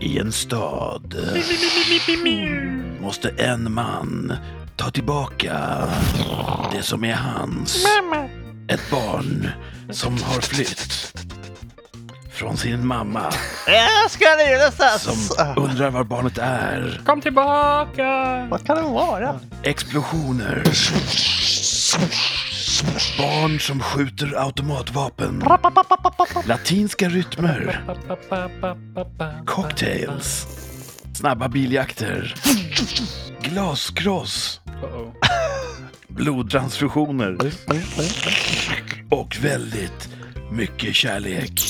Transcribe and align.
I 0.00 0.18
en 0.18 0.32
stad 0.32 1.16
måste 3.00 3.28
en 3.28 3.72
man 3.72 4.32
ta 4.76 4.90
tillbaka 4.90 5.78
det 6.72 6.82
som 6.82 7.04
är 7.04 7.14
hans. 7.14 7.86
Ett 8.68 8.90
barn 8.90 9.50
som 9.90 10.12
har 10.22 10.40
flytt 10.40 11.12
från 12.32 12.56
sin 12.56 12.86
mamma 12.86 13.32
Jag 13.66 14.10
ska 14.10 14.24
som 14.98 15.36
undrar 15.56 15.90
var 15.90 16.04
barnet 16.04 16.38
är. 16.38 17.00
Kom 17.06 17.20
tillbaka! 17.20 18.46
Vad 18.50 18.66
kan 18.66 18.76
det 18.76 18.82
vara? 18.82 19.40
Explosioner. 19.62 20.62
Barn 23.18 23.60
som 23.60 23.80
skjuter 23.80 24.34
automatvapen. 24.36 25.44
Latinska 26.46 27.08
rytmer. 27.08 27.84
Cocktails. 29.46 30.46
Snabba 31.14 31.48
biljakter. 31.48 32.34
Glaskross. 33.42 34.60
Blodtransfusioner. 36.08 37.38
Och 39.10 39.36
väldigt 39.40 40.08
mycket 40.50 40.94
kärlek. 40.94 41.60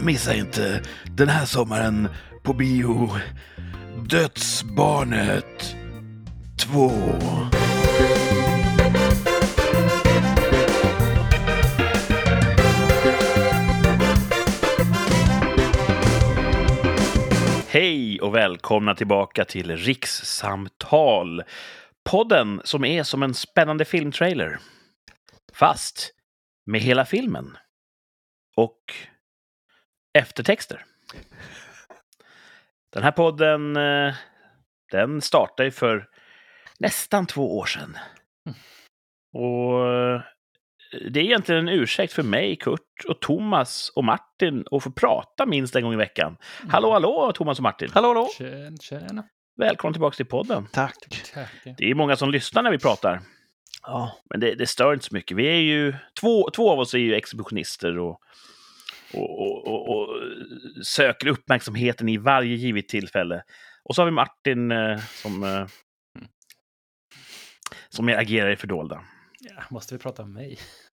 Missa 0.00 0.34
inte 0.34 0.82
den 1.04 1.28
här 1.28 1.46
sommaren 1.46 2.08
på 2.42 2.52
bio. 2.52 3.10
Dödsbarnet 4.08 5.74
2. 6.58 6.92
Hej 17.76 18.20
och 18.20 18.34
välkomna 18.34 18.94
tillbaka 18.94 19.44
till 19.44 19.76
Rikssamtal. 19.76 21.42
Podden 22.04 22.60
som 22.64 22.84
är 22.84 23.02
som 23.02 23.22
en 23.22 23.34
spännande 23.34 23.84
filmtrailer. 23.84 24.58
Fast 25.52 26.14
med 26.66 26.80
hela 26.80 27.04
filmen. 27.04 27.56
Och 28.56 28.80
eftertexter. 30.18 30.84
Den 32.92 33.02
här 33.02 33.12
podden, 33.12 33.76
eh, 33.76 34.14
den 34.90 35.20
startade 35.20 35.70
för 35.70 36.08
nästan 36.78 37.26
två 37.26 37.58
år 37.58 37.66
sedan. 37.66 37.98
Och 39.32 39.94
eh, 39.94 40.22
det 41.10 41.20
är 41.20 41.24
egentligen 41.24 41.68
en 41.68 41.74
ursäkt 41.74 42.12
för 42.12 42.22
mig, 42.22 42.56
Kurt 42.56 43.04
och 43.08 43.20
Thomas 43.20 43.92
och 43.94 44.04
Martin 44.04 44.64
att 44.70 44.82
få 44.82 44.90
prata 44.90 45.46
minst 45.46 45.76
en 45.76 45.82
gång 45.82 45.92
i 45.92 45.96
veckan. 45.96 46.36
Hallå, 46.68 46.92
hallå, 46.92 47.32
Thomas 47.34 47.58
och 47.58 47.62
Martin. 47.62 47.90
Hallå, 47.94 48.08
hallå. 48.08 48.28
Tjena, 48.38 48.76
tjena. 48.80 49.24
Välkomna 49.56 49.92
tillbaka 49.92 50.16
till 50.16 50.26
podden. 50.26 50.66
Tack. 50.72 50.94
Tackar. 51.34 51.74
Det 51.78 51.90
är 51.90 51.94
många 51.94 52.16
som 52.16 52.30
lyssnar 52.30 52.62
när 52.62 52.70
vi 52.70 52.78
pratar. 52.78 53.20
Ja. 53.82 54.18
Men 54.30 54.40
det, 54.40 54.54
det 54.54 54.66
stör 54.66 54.92
inte 54.92 55.04
så 55.04 55.14
mycket. 55.14 55.36
Vi 55.36 55.46
är 55.46 55.60
ju, 55.60 55.94
två, 56.20 56.50
två 56.50 56.70
av 56.70 56.78
oss 56.78 56.94
är 56.94 56.98
ju 56.98 57.14
exhibitionister 57.14 57.98
och, 57.98 58.20
och, 59.14 59.40
och, 59.40 59.66
och, 59.66 59.88
och 59.88 60.08
söker 60.86 61.26
uppmärksamheten 61.26 62.08
i 62.08 62.16
varje 62.16 62.54
givet 62.54 62.88
tillfälle. 62.88 63.42
Och 63.84 63.94
så 63.94 64.02
har 64.02 64.06
vi 64.06 64.12
Martin 64.12 64.70
eh, 64.70 64.98
som, 64.98 65.42
eh, 65.42 65.66
som 67.88 68.06
mer 68.06 68.16
agerar 68.16 68.50
i 68.50 68.56
fördolda. 68.56 69.00
Måste 69.70 69.94
vi 69.94 69.98
prata 69.98 70.22
om 70.22 70.32
mig? 70.32 70.58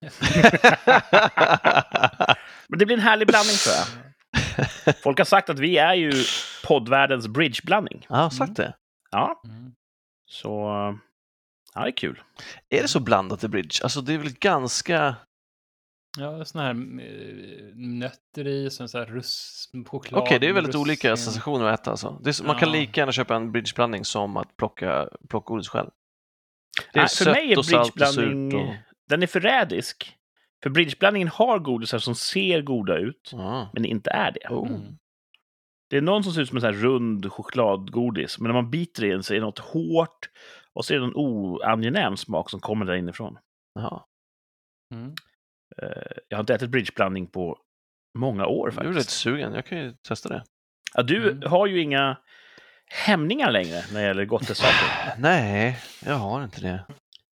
Men 2.68 2.78
det 2.78 2.86
blir 2.86 2.96
en 2.96 3.02
härlig 3.02 3.28
blandning 3.28 3.56
tror 3.56 3.74
jag. 3.76 3.86
Folk 5.02 5.18
har 5.18 5.24
sagt 5.24 5.50
att 5.50 5.58
vi 5.58 5.78
är 5.78 5.94
ju 5.94 6.12
poddvärldens 6.66 7.28
bridgeblandning. 7.28 8.06
Ja, 8.08 8.30
sagt 8.30 8.56
det. 8.56 8.74
Ja, 9.10 9.40
Mm. 9.44 9.72
så 10.26 10.48
ja, 11.74 11.80
det 11.82 11.88
är 11.88 11.96
kul. 11.96 12.22
Är 12.70 12.82
det 12.82 12.88
så 12.88 13.00
blandat 13.00 13.44
i 13.44 13.48
Bridge? 13.48 13.80
Alltså 13.82 14.00
det 14.00 14.14
är 14.14 14.18
väl 14.18 14.32
ganska... 14.32 15.16
Ja, 16.18 16.44
såna 16.44 16.64
här 16.64 16.70
eh, 16.70 17.74
nötter 17.74 18.46
i, 18.46 18.70
sen 18.70 18.88
så 18.88 18.98
här 18.98 19.06
russ, 19.06 19.64
choklad. 19.86 20.22
Okej, 20.22 20.38
det 20.38 20.48
är 20.48 20.52
väldigt 20.52 20.74
russin. 20.74 20.80
olika 20.80 21.16
sensationer 21.16 21.64
att 21.66 21.80
äta 21.80 21.90
alltså. 21.90 22.20
Det 22.22 22.30
är, 22.30 22.32
så- 22.32 22.44
Man 22.44 22.58
kan 22.58 22.68
Ja. 22.68 22.74
lika 22.74 23.00
gärna 23.00 23.12
köpa 23.12 23.36
en 23.36 23.52
Bridge-blandning 23.52 24.04
som 24.04 24.36
att 24.36 24.56
plocka, 24.56 25.08
plocka 25.28 25.44
godis 25.46 25.68
själv. 25.68 25.90
Det 26.92 26.98
är 26.98 27.02
Nej, 27.02 27.08
för 27.08 27.30
mig 27.30 27.52
är 27.52 27.58
och 27.58 27.66
salt 27.66 27.88
och 27.88 27.94
bridgeblandning, 27.96 28.60
och... 28.68 28.74
den 29.08 29.22
är 29.22 29.26
förrädisk. 29.26 30.16
För 30.62 30.70
bridgeblandningen 30.70 31.28
har 31.28 31.58
godisar 31.58 31.98
som 31.98 32.14
ser 32.14 32.62
goda 32.62 32.96
ut, 32.98 33.30
Ja. 33.32 33.70
men 33.72 33.84
inte 33.84 34.10
är 34.10 34.30
det. 34.32 34.48
Oh. 34.48 34.68
Mm. 34.68 34.80
Det 35.90 35.96
är 35.96 36.00
någon 36.00 36.24
som 36.24 36.32
ser 36.32 36.40
ut 36.42 36.48
som 36.48 36.56
en 36.56 36.60
sån 36.60 36.74
här 36.74 36.80
rund 36.80 37.32
chokladgodis, 37.32 38.38
men 38.38 38.48
när 38.48 38.62
man 38.62 38.70
biter 38.70 39.04
i 39.04 39.08
den 39.10 39.22
så 39.22 39.34
är 39.34 39.38
det 39.38 39.44
något 39.44 39.58
hårt 39.58 40.28
och 40.72 40.84
så 40.84 40.94
är 40.94 40.98
det 40.98 41.06
någon 41.06 41.14
oangenäm 41.16 42.16
smak 42.16 42.50
som 42.50 42.60
kommer 42.60 42.86
där 42.86 42.94
inifrån. 42.94 43.38
Mm. 44.94 45.14
Eh, 45.82 45.88
Jag 46.28 46.36
har 46.36 46.40
inte 46.42 46.54
ätit 46.54 46.70
bridgeblandning 46.70 47.26
på 47.26 47.58
många 48.18 48.46
år 48.46 48.70
Du 48.70 48.88
är 48.88 48.92
faktiskt. 48.92 49.10
sugen. 49.10 49.52
Jag 49.54 49.66
kan 49.66 49.78
ju 49.78 49.92
testa 50.08 50.28
det. 50.28 50.44
Ja, 50.94 51.02
du 51.02 51.30
Mm. 51.30 51.50
har 51.50 51.66
ju 51.66 51.80
inga 51.80 52.16
hämningar 52.90 53.50
längre 53.50 53.82
när 53.92 54.00
det 54.00 54.06
gäller 54.06 54.24
gottesaker. 54.24 55.12
Nej, 55.18 55.78
jag 56.06 56.14
har 56.14 56.44
inte 56.44 56.60
det. 56.60 56.84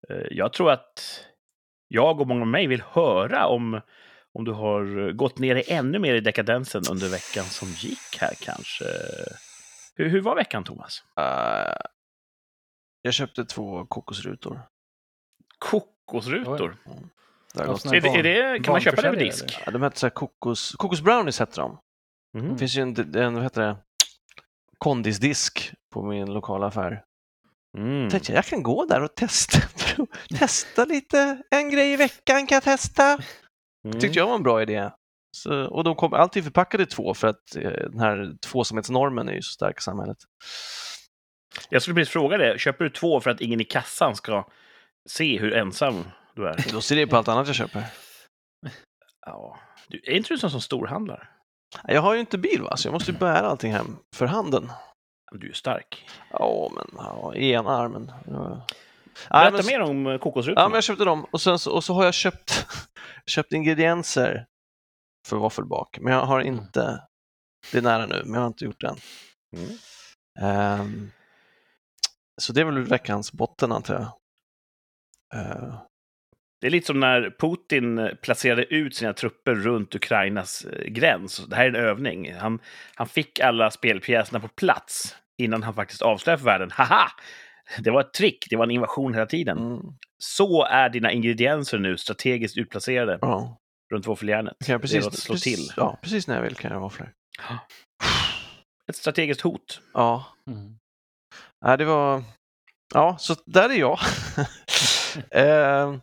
Eh, 0.08 0.26
Jag 0.30 0.52
tror 0.52 0.70
att 0.70 1.24
jag 1.88 2.20
och 2.20 2.26
många 2.28 2.38
med 2.40 2.48
mig 2.48 2.66
vill 2.66 2.82
höra 2.82 3.46
om, 3.46 3.80
om 4.34 4.44
du 4.44 4.52
har 4.52 5.12
gått 5.12 5.38
ner 5.38 5.56
i 5.56 5.72
ännu 5.72 5.98
mer 5.98 6.14
i 6.14 6.20
dekadensen 6.20 6.82
under 6.90 7.08
veckan 7.08 7.44
som 7.44 7.68
gick 7.68 8.18
här 8.20 8.34
kanske. 8.40 8.84
Hur, 9.96 10.08
hur 10.08 10.20
var 10.20 10.36
veckan, 10.36 10.64
Thomas? 10.64 11.02
Uh, 11.20 11.74
jag 13.02 13.14
köpte 13.14 13.44
två 13.44 13.86
kokosrutor. 13.86 14.60
Kokosrutor. 15.58 16.76
Det 17.54 17.66
gått. 17.66 17.80
såna 17.80 17.94
här 17.94 18.18
Är 18.18 18.22
det, 18.22 18.40
är 18.40 18.52
det, 18.52 18.60
kan 18.60 18.72
man 18.72 18.80
köpa 18.80 19.02
det 19.02 19.08
över 19.08 19.18
disk? 19.18 19.58
Ja, 19.66 19.72
de 19.72 19.82
hette 19.82 19.98
så 19.98 20.06
här 20.06 20.10
kokos... 20.10 20.72
Kokosbrownies 20.72 21.40
heter 21.40 21.60
de. 21.62 21.78
Mhm. 22.38 22.52
Det 22.52 22.58
finns 22.58 22.76
ju 22.76 22.82
en, 22.82 23.16
en 23.16 23.34
vad 23.34 23.42
heter 23.42 23.62
det, 23.62 23.76
kondisdisk 24.84 25.72
på 25.94 26.02
min 26.02 26.32
lokala 26.32 26.66
affär. 26.66 27.02
Mm. 27.78 28.10
Tänkte 28.10 28.32
jag, 28.32 28.38
jag 28.38 28.44
kan 28.44 28.62
gå 28.62 28.84
där 28.84 29.02
och 29.02 29.14
testa. 29.14 29.58
testa 30.38 30.84
lite. 30.84 31.42
En 31.50 31.70
grej 31.70 31.92
i 31.92 31.96
veckan 31.96 32.46
kan 32.46 32.56
jag 32.56 32.62
testa. 32.62 33.18
Mm. 33.84 34.00
Tyckte 34.00 34.18
jag 34.18 34.26
var 34.26 34.34
en 34.34 34.42
bra 34.42 34.62
idé. 34.62 34.90
Så, 35.36 35.64
och 35.64 35.84
de 35.84 35.94
kom 35.94 36.14
alltid 36.14 36.44
förpackade 36.44 36.82
i 36.82 36.86
två 36.86 37.14
för 37.14 37.28
att 37.28 37.56
eh, 37.56 37.70
den 37.70 38.00
här 38.00 38.32
tvåsamhetsnormen 38.46 39.28
är 39.28 39.32
ju 39.32 39.42
så 39.42 39.52
stark 39.52 39.78
i 39.78 39.82
samhället. 39.82 40.16
Jag 41.68 41.82
skulle 41.82 41.94
precis 41.94 42.12
fråga 42.12 42.38
det. 42.38 42.60
Köper 42.60 42.84
du 42.84 42.90
två 42.90 43.20
för 43.20 43.30
att 43.30 43.40
ingen 43.40 43.60
i 43.60 43.64
kassan 43.64 44.16
ska 44.16 44.48
se 45.08 45.38
hur 45.38 45.54
ensam 45.54 46.04
du 46.34 46.48
är? 46.48 46.64
Då 46.72 46.80
ser 46.80 46.96
det 46.96 47.06
på 47.06 47.16
allt 47.16 47.28
annat 47.28 47.46
jag 47.46 47.56
köper. 47.56 47.84
Ja. 49.26 49.58
Du, 49.88 50.00
är 50.04 50.16
inte 50.16 50.34
du 50.34 50.38
sån 50.38 50.50
som 50.50 50.60
storhandlar? 50.60 51.30
Jag 51.84 52.02
har 52.02 52.14
ju 52.14 52.20
inte 52.20 52.38
bil 52.38 52.62
va, 52.62 52.76
så 52.76 52.88
jag 52.88 52.92
måste 52.92 53.10
ju 53.12 53.18
bära 53.18 53.46
allting 53.48 53.72
hem 53.72 53.96
för 54.16 54.26
handen. 54.26 54.72
Du 55.32 55.48
är 55.48 55.52
stark. 55.52 56.06
Ja, 56.30 56.70
men 56.74 56.86
ja, 56.96 57.34
i 57.34 57.50
ena 57.52 57.70
armen. 57.70 58.12
Ja. 58.26 58.66
Berätta 59.30 59.56
men- 59.56 59.66
mer 59.66 59.80
om 59.80 60.06
eh, 60.06 60.18
kokosrutorna. 60.18 60.60
Ja, 60.62 60.68
men 60.68 60.74
jag 60.74 60.84
köpte 60.84 61.04
dem 61.04 61.26
och, 61.32 61.40
sen 61.40 61.58
så, 61.58 61.72
och 61.72 61.84
så 61.84 61.94
har 61.94 62.04
jag 62.04 62.14
köpt, 62.14 62.66
köpt 63.26 63.52
ingredienser 63.52 64.46
för 65.28 65.36
våffelbak, 65.36 65.98
men 66.00 66.12
jag 66.12 66.26
har 66.26 66.40
inte, 66.40 67.02
det 67.72 67.78
är 67.78 67.82
nära 67.82 68.06
nu, 68.06 68.22
men 68.24 68.34
jag 68.34 68.40
har 68.40 68.46
inte 68.46 68.64
gjort 68.64 68.80
det 68.80 68.88
än. 68.88 68.96
Mm. 69.56 69.70
Ehm, 70.40 71.10
så 72.40 72.52
det 72.52 72.60
är 72.60 72.64
väl 72.64 72.84
veckans 72.84 73.32
botten 73.32 73.72
antar 73.72 73.94
jag. 73.94 74.12
Eh, 75.40 75.80
Det 76.60 76.66
är 76.66 76.70
lite 76.70 76.86
som 76.86 77.00
när 77.00 77.34
Putin 77.40 77.98
eh, 77.98 78.14
placerade 78.14 78.64
ut 78.64 78.96
sina 78.96 79.12
trupper 79.12 79.54
runt 79.54 79.94
Ukrainas 79.94 80.64
eh, 80.64 80.84
gräns. 80.86 81.46
Det 81.46 81.56
här 81.56 81.64
är 81.64 81.68
en 81.68 81.76
övning. 81.76 82.34
Han, 82.34 82.58
han 82.94 83.06
fick 83.08 83.40
alla 83.40 83.70
spelpjäserna 83.70 84.40
på 84.40 84.48
plats 84.48 85.16
innan 85.38 85.62
han 85.62 85.74
faktiskt 85.74 86.02
avslöjade 86.02 86.38
för 86.40 86.44
världen. 86.46 86.70
Haha! 86.70 87.08
Det 87.78 87.90
var 87.90 88.00
ett 88.00 88.12
trick, 88.12 88.46
det 88.50 88.56
var 88.56 88.64
en 88.64 88.70
invasion 88.70 89.14
hela 89.14 89.26
tiden. 89.26 89.58
mm, 89.58 89.80
Så 90.18 90.64
är 90.64 90.88
dina 90.88 91.12
ingredienser 91.12 91.78
nu 91.78 91.96
strategiskt 91.96 92.56
utplacerade 92.58 93.18
ja, 93.20 93.56
runt 93.92 94.06
våffeljärnet. 94.06 94.56
kan 94.66 94.72
jag 94.72 94.80
det 94.80 94.84
är 94.84 94.86
precis, 94.88 95.06
att 95.06 95.14
slå 95.18 95.32
precis, 95.34 95.56
till. 95.68 95.74
Ja, 95.76 95.98
precis 96.02 96.26
när 96.28 96.34
jag 96.34 96.42
vill 96.42 96.54
kan 96.56 96.72
jag 96.72 96.80
våfflor. 96.80 97.12
Ett 98.90 98.96
strategiskt 98.96 99.40
hot. 99.40 99.80
Ja, 99.94 100.24
Mm. 100.50 100.76
nej, 101.64 101.78
det 101.78 101.84
var, 101.84 102.22
ja, 102.94 103.16
så 103.18 103.34
där 103.46 103.68
är 103.70 103.78
jag. 103.78 103.98
Ehm, 105.30 106.00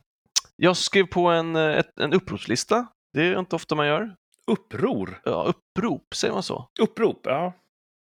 jag 0.58 0.78
skrev 0.78 1.04
på 1.04 1.28
en, 1.28 1.56
eh, 1.56 1.78
ett, 1.78 2.00
en 2.00 2.14
uppropslista. 2.14 2.88
Det 3.14 3.22
är 3.22 3.40
inte 3.40 3.56
ofta 3.56 3.76
man 3.76 3.88
gör. 3.88 4.16
Uppror. 4.48 5.22
Ja, 5.24 5.44
upprop, 5.44 6.16
säger 6.16 6.34
man 6.34 6.44
så? 6.44 6.70
Upprop, 6.80 7.22
ja. 7.24 7.54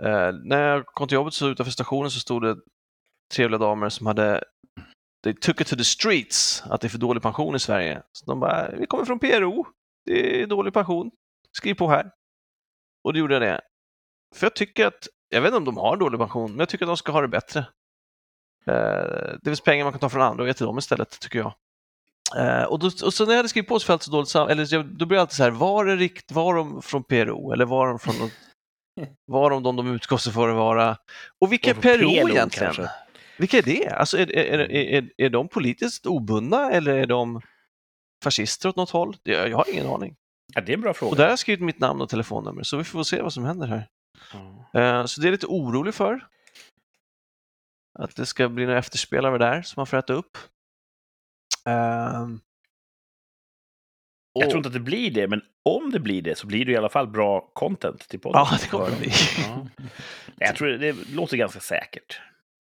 Eh, 0.03 0.33
när 0.45 0.69
jag 0.69 0.87
kom 0.87 1.09
till 1.09 1.15
jobbet 1.15 1.35
så 1.35 1.49
utanför 1.49 1.73
stationen 1.73 2.11
så 2.11 2.21
stod 2.21 2.43
det 2.43 2.57
trevliga 3.35 3.59
damer 3.59 3.89
som 3.89 4.07
hade 4.07 4.45
They 5.23 5.35
took 5.35 5.61
it 5.61 5.67
to 5.67 5.77
the 5.77 5.85
streets, 5.85 6.63
att 6.67 6.81
det 6.81 6.87
är 6.87 6.89
för 6.89 6.99
dålig 6.99 7.23
pension 7.23 7.55
i 7.55 7.59
Sverige. 7.59 8.03
Så 8.13 8.27
de 8.27 8.41
bara, 8.41 8.71
vi 8.71 8.87
kommer 8.87 9.05
från 9.05 9.19
PRO, 9.19 9.67
det 10.07 10.43
är 10.43 10.47
dålig 10.47 10.75
pension, 10.75 11.11
skriv 11.53 11.75
på 11.75 11.89
här. 11.89 12.11
Och 13.05 13.13
då 13.13 13.19
gjorde 13.19 13.35
jag 13.35 13.43
det. 13.43 13.61
För 14.35 14.47
jag 14.47 14.55
tycker 14.55 14.87
att, 14.87 15.09
jag 15.29 15.41
vet 15.41 15.49
inte 15.49 15.59
om 15.59 15.65
de 15.65 15.77
har 15.77 15.97
dålig 15.97 16.21
pension, 16.21 16.51
men 16.51 16.59
jag 16.59 16.69
tycker 16.69 16.85
att 16.85 16.89
de 16.89 16.97
ska 16.97 17.13
ha 17.13 17.21
det 17.21 17.29
bättre. 17.29 17.61
Eh, 18.67 19.37
det 19.43 19.45
finns 19.45 19.61
pengar 19.61 19.85
man 19.85 19.93
kan 19.93 20.01
ta 20.01 20.09
från 20.09 20.23
andra 20.23 20.43
och 20.43 20.49
ge 20.49 20.55
till 20.55 20.67
dem 20.67 20.79
istället, 20.79 21.21
tycker 21.21 21.39
jag. 21.39 21.55
Eh, 22.39 22.63
och, 22.65 22.79
då, 22.79 22.87
och 22.87 23.15
så 23.15 23.25
när 23.25 23.33
jag 23.33 23.37
hade 23.39 23.49
skrivit 23.49 23.69
på 23.69 23.79
så 23.79 23.87
fällt 23.87 24.03
så 24.03 24.11
dåligt 24.11 24.35
eller 24.35 24.75
jag- 24.75 24.87
då 24.99 25.07
blir 25.07 25.17
det 25.17 25.21
alltid 25.23 25.37
så 25.37 25.43
här, 25.43 25.51
var, 25.51 25.85
det 25.85 25.97
rikt, 25.97 26.33
var 26.33 26.55
de 26.55 26.83
från 26.83 27.05
PRO 27.05 27.53
eller 27.53 27.65
var 27.65 27.87
de 27.89 27.99
från 27.99 28.15
någon, 28.19 28.31
var 29.27 29.51
de 29.51 29.63
de 29.63 29.77
de 29.77 29.95
utgav 29.95 30.17
sig 30.19 30.33
för 30.33 30.49
att 30.49 30.57
vara? 30.57 30.97
Och 31.41 31.53
vilka 31.53 31.71
är 31.71 31.75
PRO 31.75 31.91
egentligen? 32.31 32.49
kanske. 32.51 32.91
Vilka 33.39 33.59
är 33.59 33.63
det? 33.63 33.89
Alltså 33.89 34.19
är, 34.19 34.37
är, 34.37 34.59
är, 34.59 34.71
är, 34.71 35.11
är 35.17 35.31
de 35.31 35.49
politiskt 35.49 36.07
obundna 36.07 36.71
eller 36.71 36.95
är 36.95 37.07
de 37.07 37.41
fascister 38.25 38.69
åt 38.69 38.77
något 38.77 38.91
håll? 38.91 39.17
Det- 39.23 39.49
Jag 39.49 39.57
har 39.57 39.71
ingen 39.73 39.87
aning. 39.87 40.17
Ja, 40.55 40.61
det 40.61 40.73
är 40.73 40.75
en 40.75 40.81
bra 40.81 40.95
fråga. 40.95 41.11
Och 41.11 41.17
där 41.17 41.25
har 41.25 41.31
jag 41.31 41.39
skrivit 41.39 41.61
mitt 41.65 41.79
namn 41.79 42.01
och 42.01 42.09
telefonnummer 42.09 42.63
så 42.63 42.77
vi 42.77 42.85
får 42.85 43.03
se 43.03 43.23
vad 43.23 43.33
som 43.33 43.45
händer 43.45 43.67
här. 43.67 43.89
Ja. 44.73 44.81
Eh, 44.81 45.05
Så 45.07 45.21
det 45.21 45.29
är 45.29 45.33
lite 45.33 45.47
orolig 45.47 45.95
för. 45.95 46.27
Att 47.99 48.17
det 48.17 48.27
ska 48.27 48.49
bli 48.49 48.67
några 48.67 48.79
efterspelare 48.79 49.39
där 49.39 49.63
som 49.63 49.75
man 49.81 49.87
får 49.87 49.97
äta 49.97 50.13
upp. 50.13 50.39
Ehm. 51.71 52.41
Jag 54.33 54.51
tror 54.51 54.57
inte 54.59 54.67
att 54.69 54.73
det 54.73 54.81
blir 54.81 55.11
det, 55.11 55.29
men 55.29 55.43
om 55.65 55.91
det 55.91 56.01
blir 56.01 56.23
det 56.23 56.39
så 56.39 56.47
blir 56.47 56.65
det 56.65 56.73
i 56.73 56.77
alla 56.77 56.89
fall 56.89 57.07
bra 57.09 57.51
content 57.53 58.09
till 58.09 58.21
podden. 58.21 58.47
Ja, 58.51 58.59
det 58.61 58.67
kommer 58.69 58.91
det 58.91 58.97
bli. 58.97 59.11
Ja. 59.49 59.67
Jag 60.39 60.57
tror 60.57 60.69
det, 60.69 60.79
det 60.93 61.09
låter 61.15 61.37
ganska 61.37 61.61
säkert. 61.61 62.21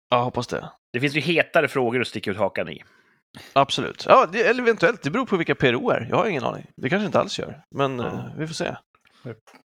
Ja, 0.10 0.24
hoppas 0.24 0.48
det. 0.48 0.70
Det 0.94 1.00
finns 1.00 1.16
ju 1.16 1.20
hetare 1.20 1.68
frågor 1.68 2.02
att 2.02 2.08
sticka 2.08 2.32
ut 2.32 2.38
hakan 2.38 2.70
i. 2.70 2.84
Absolut. 3.54 4.06
Ja, 4.08 4.26
det, 4.32 4.42
eller 4.48 4.64
eventuellt. 4.64 5.02
Det 5.02 5.10
beror 5.12 5.26
på 5.26 5.38
vilka 5.38 5.56
PRO 5.56 5.90
är. 5.90 6.08
Jag 6.10 6.18
har 6.18 6.26
ingen 6.28 6.44
aning. 6.44 6.66
Det 6.76 6.90
kanske 6.90 7.06
inte 7.06 7.20
alls 7.20 7.40
gör. 7.40 7.62
Men 7.72 8.00
Ja. 8.00 8.06
eh, 8.08 8.26
vi 8.38 8.48
får 8.48 8.54
se. 8.54 8.76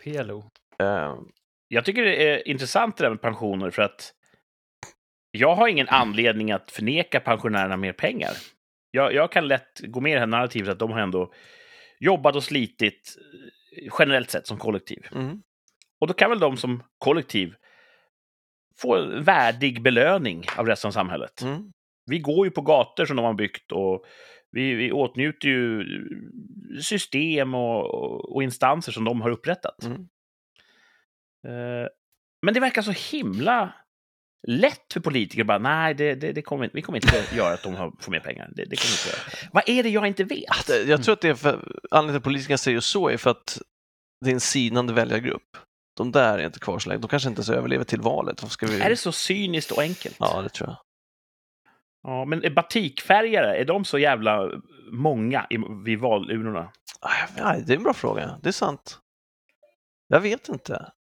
PLO. 0.03 0.45
Ehm, 0.79 1.19
Jag 1.69 1.85
tycker 1.85 2.03
det 2.05 2.29
är 2.31 2.49
intressant 2.49 2.97
det 2.97 3.05
där 3.05 3.11
med 3.11 3.21
pensioner 3.21 3.71
för 3.71 3.83
att 3.83 4.13
jag 5.31 5.55
har 5.55 5.69
ingen 5.69 5.89
anledning 5.89 6.53
att 6.53 6.71
förneka 6.71 7.21
pensionärerna 7.21 7.77
mer 7.77 7.93
pengar. 7.93 8.33
Jag, 8.95 9.15
jag 9.15 9.33
kan 9.33 9.49
lätt 9.49 9.81
gå 9.81 10.01
med 10.01 10.11
i 10.11 10.15
det 10.15 10.21
här 10.21 10.27
narrativet 10.27 10.69
att 10.69 10.79
de 10.79 10.91
har 10.91 11.01
ändå 11.01 11.33
jobbat 12.01 12.37
och 12.37 12.45
slitit 12.45 13.17
eh, 13.83 13.93
generellt 13.99 14.31
sett 14.31 14.47
som 14.47 14.59
kollektiv. 14.59 15.07
mm, 15.15 15.43
Och 16.01 16.07
då 16.07 16.15
kan 16.15 16.31
väl 16.31 16.39
de 16.39 16.57
som 16.57 16.83
kollektiv 16.99 17.55
få 18.79 18.97
en 18.97 19.25
värdig 19.25 19.83
belöning 19.83 20.45
av 20.57 20.67
resten 20.67 20.89
av 20.89 20.93
samhället. 20.93 21.43
mm, 21.43 21.73
Vi 22.07 22.19
går 22.19 22.47
ju 22.47 22.51
på 22.51 22.61
gator 22.63 23.07
som 23.07 23.17
de 23.17 23.25
har 23.25 23.35
byggt 23.35 23.73
och 23.73 24.05
vi, 24.51 24.75
vi 24.75 24.93
åtnjuter 24.93 25.49
ju 25.49 25.85
system 26.83 27.55
och, 27.55 27.95
och, 27.95 28.35
och 28.35 28.43
instanser 28.43 28.93
som 28.93 29.05
de 29.05 29.21
har 29.21 29.31
upprättat. 29.31 29.85
mm. 29.85 30.09
Eh, 31.47 31.89
Men 32.43 32.55
det 32.55 32.61
verkar 32.61 32.83
så 32.83 33.17
himla 33.17 33.75
lätt 34.49 34.93
för 34.93 35.01
politiker 35.01 35.41
att 35.41 35.47
bara, 35.47 35.59
nej, 35.59 35.95
det, 35.95 36.15
det, 36.15 36.33
det 36.33 36.43
kommer, 36.43 36.65
inte- 36.65 36.77
vi 36.77 36.83
kommer 36.83 36.99
inte 36.99 37.35
göra 37.37 37.55
att 37.55 37.63
de 37.63 37.75
har, 37.75 37.93
får 38.01 38.13
mer 38.13 38.21
pengar. 38.21 38.51
Det, 38.57 38.65
det 38.65 38.77
kommer 38.77 38.93
inte 38.93 39.09
göra. 39.09 39.49
Vad 39.53 39.63
är 39.67 39.83
det 39.83 39.89
jag 39.89 40.07
inte 40.07 40.25
vet? 40.25 40.71
Eh, 40.71 40.77
Jag 40.77 41.03
tror 41.05 41.13
att 41.13 41.21
det 41.21 41.29
är 41.29 41.35
för, 41.35 41.51
anledningen 41.91 42.09
till 42.13 42.17
att 42.17 42.25
politikerna 42.25 42.59
säger 42.59 42.81
så 42.81 43.09
är 43.09 43.17
för 43.17 43.31
att 43.31 43.59
det 44.25 44.31
är 44.31 44.35
en 44.35 44.41
sinande 44.41 44.93
väljargrupp. 44.93 45.57
De 45.97 46.13
där 46.13 46.39
är 46.39 46.47
inte 46.47 46.59
kvar 46.59 46.79
så 46.79 46.89
länge. 46.89 47.01
De 47.01 47.09
kanske 47.09 47.29
inte 47.29 47.39
ens 47.39 47.51
överlever 47.51 47.85
till 47.85 48.01
valet. 48.01 48.51
Ska 48.51 48.67
vi... 48.67 48.81
Är 48.81 48.91
det 48.91 48.97
så 48.97 49.13
cyniskt 49.13 49.71
och 49.71 49.83
enkelt? 49.83 50.17
Ja, 50.19 50.43
det 50.43 50.49
tror 50.49 50.69
jag. 50.69 50.77
Ja, 52.03 52.25
men 52.25 52.45
är 52.45 52.51
batikfärgare, 52.51 53.57
är 53.57 53.65
de 53.65 53.85
så 53.85 53.99
jävla 53.99 54.51
många 54.93 55.47
i, 55.51 55.57
vid 55.85 55.99
valurnorna? 56.01 56.73
Ah, 57.01 57.11
Nej, 57.37 57.63
det 57.67 57.73
är 57.73 57.77
en 57.77 57.83
bra 57.83 57.95
fråga. 57.95 58.39
Det 58.43 58.49
är 58.49 58.53
sant. 58.53 58.99
Jag 60.09 60.21
vet 60.21 60.49
inte. 60.49 60.93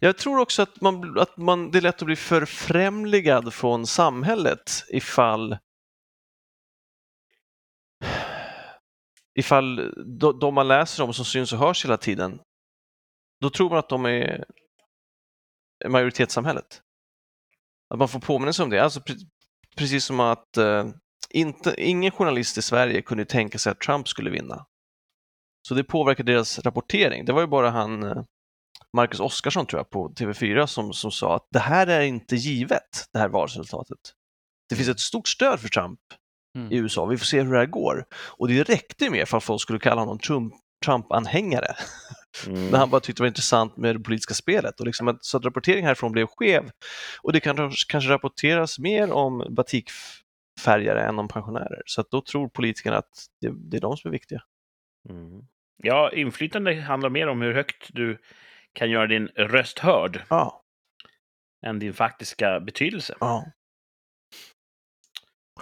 Jag 0.00 0.18
tror 0.18 0.38
också 0.38 0.62
att, 0.62 0.80
man, 0.80 1.18
att 1.18 1.36
man, 1.36 1.70
det 1.70 1.78
är 1.78 1.82
lätt 1.82 2.02
att 2.02 2.06
bli 2.06 2.16
förfrämligad 2.16 3.54
från 3.54 3.86
samhället 3.86 4.84
ifall 4.88 5.58
ifall 9.38 9.92
de, 10.18 10.38
de 10.38 10.54
man 10.54 10.68
läser 10.68 11.04
om 11.04 11.14
som 11.14 11.24
syns 11.24 11.52
och 11.52 11.58
hörs 11.58 11.84
hela 11.84 11.96
tiden, 11.96 12.40
då 13.40 13.50
tror 13.50 13.70
man 13.70 13.78
att 13.78 13.88
de 13.88 14.06
är 14.06 14.44
majoritetssamhället. 15.88 16.82
Att 17.90 17.98
man 17.98 18.08
får 18.08 18.20
påminnelse 18.20 18.62
om 18.62 18.70
det. 18.70 18.78
Alltså, 18.78 19.00
precis 19.76 20.04
som 20.04 20.20
att 20.20 20.56
eh, 20.56 20.88
inte, 21.30 21.74
ingen 21.78 22.10
journalist 22.10 22.58
i 22.58 22.62
Sverige 22.62 23.02
kunde 23.02 23.24
tänka 23.24 23.58
sig 23.58 23.70
att 23.72 23.80
Trump 23.80 24.08
skulle 24.08 24.30
vinna. 24.30 24.66
Så 25.68 25.74
det 25.74 25.84
påverkar 25.84 26.24
deras 26.24 26.58
rapportering. 26.58 27.24
Det 27.24 27.32
var 27.32 27.40
ju 27.40 27.46
bara 27.46 27.70
han 27.70 28.02
eh, 28.02 28.22
Marcus 28.96 29.20
Oskarsson 29.20 29.66
tror 29.66 29.80
jag 29.80 29.90
på 29.90 30.08
TV4 30.08 30.66
som, 30.66 30.92
som 30.92 31.10
sa 31.10 31.36
att 31.36 31.48
det 31.50 31.58
här 31.58 31.86
är 31.86 32.00
inte 32.00 32.36
givet, 32.36 33.08
det 33.12 33.18
här 33.18 33.28
valresultatet. 33.28 33.98
Det 34.68 34.76
finns 34.76 34.88
ett 34.88 35.00
stort 35.00 35.28
stöd 35.28 35.60
för 35.60 35.68
Trump 35.68 36.00
Mm. 36.58 36.72
i 36.72 36.76
USA, 36.76 37.06
vi 37.06 37.18
får 37.18 37.24
se 37.24 37.42
hur 37.42 37.52
det 37.52 37.58
här 37.58 37.66
går. 37.66 38.04
Och 38.12 38.48
det 38.48 38.62
räckte 38.62 39.10
med 39.10 39.28
för 39.28 39.36
att 39.36 39.44
folk 39.44 39.62
skulle 39.62 39.78
kalla 39.78 40.00
honom 40.00 40.18
Trump, 40.18 40.54
Trump-anhängare. 40.84 41.74
Mm. 42.46 42.66
När 42.70 42.78
han 42.78 42.90
bara 42.90 43.00
tyckte 43.00 43.20
det 43.20 43.24
var 43.24 43.28
intressant 43.28 43.76
med 43.76 43.96
det 43.96 44.00
politiska 44.00 44.34
spelet. 44.34 44.80
Och 44.80 44.86
liksom 44.86 45.08
att, 45.08 45.24
så 45.24 45.36
att 45.36 45.44
rapporteringen 45.44 45.86
härifrån 45.86 46.12
blev 46.12 46.26
skev. 46.26 46.70
Och 47.22 47.32
det 47.32 47.40
kan 47.40 47.72
kanske 47.88 48.10
rapporteras 48.10 48.78
mer 48.78 49.12
om 49.12 49.46
batikfärgare 49.50 51.02
än 51.02 51.18
om 51.18 51.28
pensionärer. 51.28 51.82
Så 51.86 52.00
att 52.00 52.10
då 52.10 52.22
tror 52.22 52.48
politikerna 52.48 52.96
att 52.96 53.26
det, 53.40 53.52
det 53.70 53.76
är 53.76 53.80
de 53.80 53.96
som 53.96 54.08
är 54.08 54.12
viktiga. 54.12 54.42
Mm. 55.08 55.42
Ja, 55.82 56.12
inflytande 56.12 56.80
handlar 56.80 57.10
mer 57.10 57.26
om 57.26 57.42
hur 57.42 57.54
högt 57.54 57.90
du 57.92 58.18
kan 58.78 58.90
göra 58.90 59.06
din 59.06 59.26
röst 59.28 59.78
hörd 59.78 60.22
Ja, 60.30 60.62
än 61.66 61.78
din 61.78 61.94
faktiska 61.94 62.60
betydelse. 62.60 63.14
ja. 63.20 63.44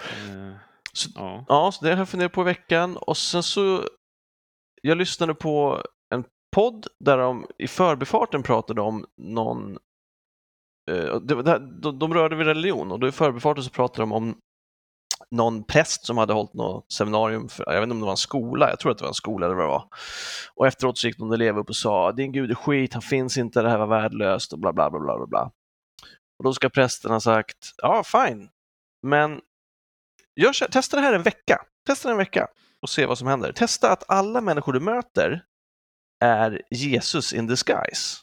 Eh, 0.01 0.55
Så- 0.93 1.09
ja. 1.15 1.45
Ja, 1.47 1.71
så 1.71 1.85
det 1.85 1.91
har 1.91 1.97
jag 1.97 2.09
funderat 2.09 2.31
på 2.31 2.41
i 2.41 2.45
veckan 2.45 2.97
och 2.97 3.17
sen 3.17 3.43
så 3.43 3.83
jag 4.81 4.97
lyssnade 4.97 5.33
på 5.35 5.83
en 6.15 6.23
podd 6.55 6.87
där 6.99 7.17
de 7.17 7.47
i 7.57 7.67
förbifarten 7.67 8.43
pratade 8.43 8.81
om 8.81 9.05
någon 9.21 9.77
eh, 10.91 11.15
det, 11.21 11.59
de, 11.81 11.99
de 11.99 12.13
rörde 12.13 12.35
vid 12.35 12.47
religion 12.47 12.91
och 12.91 12.99
då 12.99 13.07
i 13.07 13.11
förbifarten 13.11 13.63
så 13.63 13.69
pratade 13.69 14.01
de 14.01 14.11
om 14.11 14.37
någon 15.31 15.63
präst 15.63 16.05
som 16.05 16.17
hade 16.17 16.33
hållit 16.33 16.53
något 16.53 16.91
seminarium, 16.91 17.49
för, 17.49 17.63
jag 17.67 17.73
vet 17.73 17.83
inte 17.83 17.93
om 17.93 17.99
det 17.99 18.05
var 18.05 18.11
en 18.11 18.17
skola, 18.17 18.69
jag 18.69 18.79
tror 18.79 18.91
att 18.91 18.97
det 18.97 19.03
var 19.03 19.09
en 19.09 19.13
skola 19.13 19.45
eller 19.45 19.55
vad 19.55 19.65
det 19.65 19.69
var. 19.69 19.87
Och 20.55 20.67
efteråt 20.67 20.97
så 20.97 21.07
gick 21.07 21.19
någon 21.19 21.33
elev 21.33 21.57
upp 21.57 21.69
och 21.69 21.75
sa, 21.75 22.11
din 22.11 22.31
gud 22.31 22.51
är 22.51 22.55
skit, 22.55 22.93
han 22.93 23.01
finns 23.01 23.37
inte, 23.37 23.61
det 23.61 23.69
här 23.69 23.77
var 23.77 23.87
värdelöst 23.87 24.53
och 24.53 24.59
bla 24.59 24.73
bla 24.73 24.89
bla 24.89 24.99
bla 24.99 25.27
bla. 25.27 25.51
Och 26.39 26.43
då 26.43 26.53
ska 26.53 26.69
prästen 26.69 27.11
ha 27.11 27.19
sagt, 27.19 27.57
ja 27.77 28.03
fine, 28.03 28.49
men 29.07 29.41
Gör 30.39 30.67
testa 30.67 30.97
det 30.97 31.01
här 31.01 31.13
en 31.13 31.23
vecka. 31.23 31.61
Testa 31.85 32.07
det 32.07 32.13
en 32.13 32.17
vecka 32.17 32.47
och 32.81 32.89
se 32.89 33.05
vad 33.05 33.17
som 33.17 33.27
händer. 33.27 33.51
Testa 33.51 33.91
att 33.91 34.03
alla 34.07 34.41
människor 34.41 34.73
du 34.73 34.79
möter 34.79 35.43
är 36.23 36.61
Jesus 36.71 37.33
in 37.33 37.47
disguise. 37.47 38.17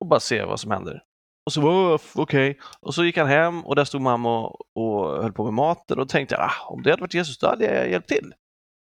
Och 0.00 0.06
bara 0.06 0.20
se 0.20 0.44
vad 0.44 0.60
som 0.60 0.70
händer. 0.70 1.02
Och 1.46 1.52
så, 1.52 1.62
"Åh, 1.62 1.94
f- 1.94 2.12
okej. 2.14 2.58
Och 2.80 2.94
så 2.94 3.04
gick 3.04 3.16
han 3.16 3.26
hem 3.26 3.64
och 3.64 3.76
där 3.76 3.84
stod 3.84 4.00
mamma 4.00 4.46
och, 4.46 4.60
och 4.76 5.22
höll 5.22 5.32
på 5.32 5.44
med 5.44 5.52
maten 5.52 5.98
och 5.98 6.06
då 6.06 6.08
tänkte 6.08 6.34
jag, 6.34 6.44
ah, 6.44 6.66
om 6.68 6.82
det 6.82 6.90
hade 6.90 7.00
varit 7.00 7.14
Jesus, 7.14 7.38
då 7.38 7.46
hade 7.46 7.64
jag 7.64 7.90
hjälpt 7.90 8.08
till. 8.08 8.32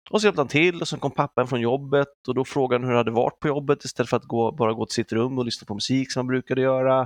Och 0.09 0.21
så 0.21 0.27
hjälpte 0.27 0.41
han 0.41 0.47
till 0.47 0.81
och 0.81 0.87
sen 0.87 0.99
kom 0.99 1.11
pappan 1.11 1.47
från 1.47 1.61
jobbet 1.61 2.27
och 2.27 2.35
då 2.35 2.45
frågade 2.45 2.81
han 2.83 2.87
hur 2.87 2.91
det 2.93 2.99
hade 2.99 3.11
varit 3.11 3.39
på 3.39 3.47
jobbet 3.47 3.83
istället 3.85 4.09
för 4.09 4.17
att 4.17 4.23
gå, 4.23 4.51
bara 4.51 4.73
gå 4.73 4.85
till 4.85 4.93
sitt 4.95 5.11
rum 5.11 5.37
och 5.37 5.45
lyssna 5.45 5.65
på 5.65 5.73
musik 5.73 6.11
som 6.11 6.19
han 6.19 6.27
brukade 6.27 6.61
göra. 6.61 7.01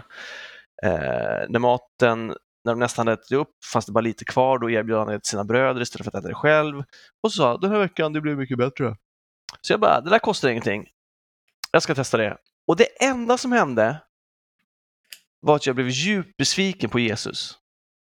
Eh, 0.83 1.45
när 1.49 1.59
maten, 1.59 2.27
när 2.65 2.71
de 2.73 2.79
nästan 2.79 3.07
hade 3.07 3.21
ätit 3.21 3.31
upp, 3.31 3.49
fanns 3.73 3.85
det 3.85 3.91
bara 3.91 4.01
lite 4.01 4.25
kvar, 4.25 4.59
då 4.59 4.69
erbjöd 4.69 4.97
han 4.99 5.07
det 5.07 5.19
till 5.19 5.29
sina 5.29 5.43
bröder 5.43 5.81
istället 5.81 6.03
för 6.05 6.11
att 6.11 6.23
äta 6.23 6.27
det 6.27 6.33
själv. 6.35 6.77
Och 7.23 7.31
så 7.31 7.37
sa 7.37 7.47
han, 7.51 7.59
den 7.61 7.71
här 7.71 7.79
veckan, 7.79 8.13
det 8.13 8.21
blev 8.21 8.37
mycket 8.37 8.57
bättre. 8.57 8.95
Så 9.61 9.73
jag 9.73 9.79
bara, 9.79 10.01
det 10.01 10.09
där 10.09 10.19
kostar 10.19 10.49
ingenting. 10.49 10.87
Jag 11.71 11.83
ska 11.83 11.95
testa 11.95 12.17
det. 12.17 12.37
Och 12.67 12.75
det 12.75 13.03
enda 13.03 13.37
som 13.37 13.51
hände 13.51 14.01
var 15.41 15.55
att 15.55 15.65
jag 15.65 15.75
blev 15.75 15.89
djupt 15.89 16.37
besviken 16.37 16.89
på 16.89 16.99
Jesus. 16.99 17.57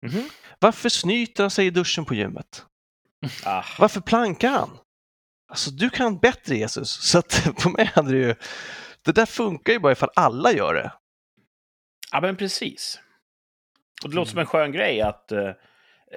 Mhm. 0.06 0.28
Varför 0.58 0.88
snyter 0.88 1.42
han 1.42 1.50
sig 1.50 1.66
i 1.66 1.70
duschen 1.70 2.04
på 2.04 2.14
gymmet? 2.14 2.66
Ah. 3.44 3.64
Varför 3.78 4.00
plankar 4.00 4.50
han? 4.50 4.78
Alltså, 5.48 5.70
du 5.70 5.90
kan 5.90 6.18
bättre 6.18 6.56
Jesus. 6.56 6.90
Så 7.10 7.18
att 7.18 7.48
på 7.62 7.70
mig 7.70 7.84
hade 7.94 8.10
det 8.10 8.18
ju... 8.18 8.34
Det 9.02 9.12
där 9.12 9.26
funkar 9.26 9.72
ju 9.72 9.78
bara 9.78 9.92
ifall 9.92 10.10
alla 10.16 10.52
gör 10.52 10.74
det. 10.74 10.92
Ja, 12.12 12.20
men 12.20 12.36
precis. 12.36 13.00
Och 14.04 14.10
det 14.10 14.16
låter 14.16 14.30
som 14.30 14.40
en 14.40 14.46
skön 14.46 14.72
grej 14.72 15.00
att 15.00 15.32
eh, 15.32 15.50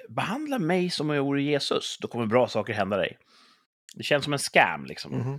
behandla 0.09 0.59
mig 0.59 0.89
som 0.89 1.09
om 1.09 1.15
jag 1.15 1.23
vore 1.23 1.41
Jesus, 1.41 1.97
då 2.01 2.07
kommer 2.07 2.25
bra 2.25 2.47
saker 2.47 2.73
hända 2.73 2.97
dig. 2.97 3.17
Det 3.95 4.03
känns 4.03 4.23
som 4.23 4.33
en 4.33 4.39
scam, 4.39 4.85
liksom. 4.85 5.11
Mhm. 5.17 5.33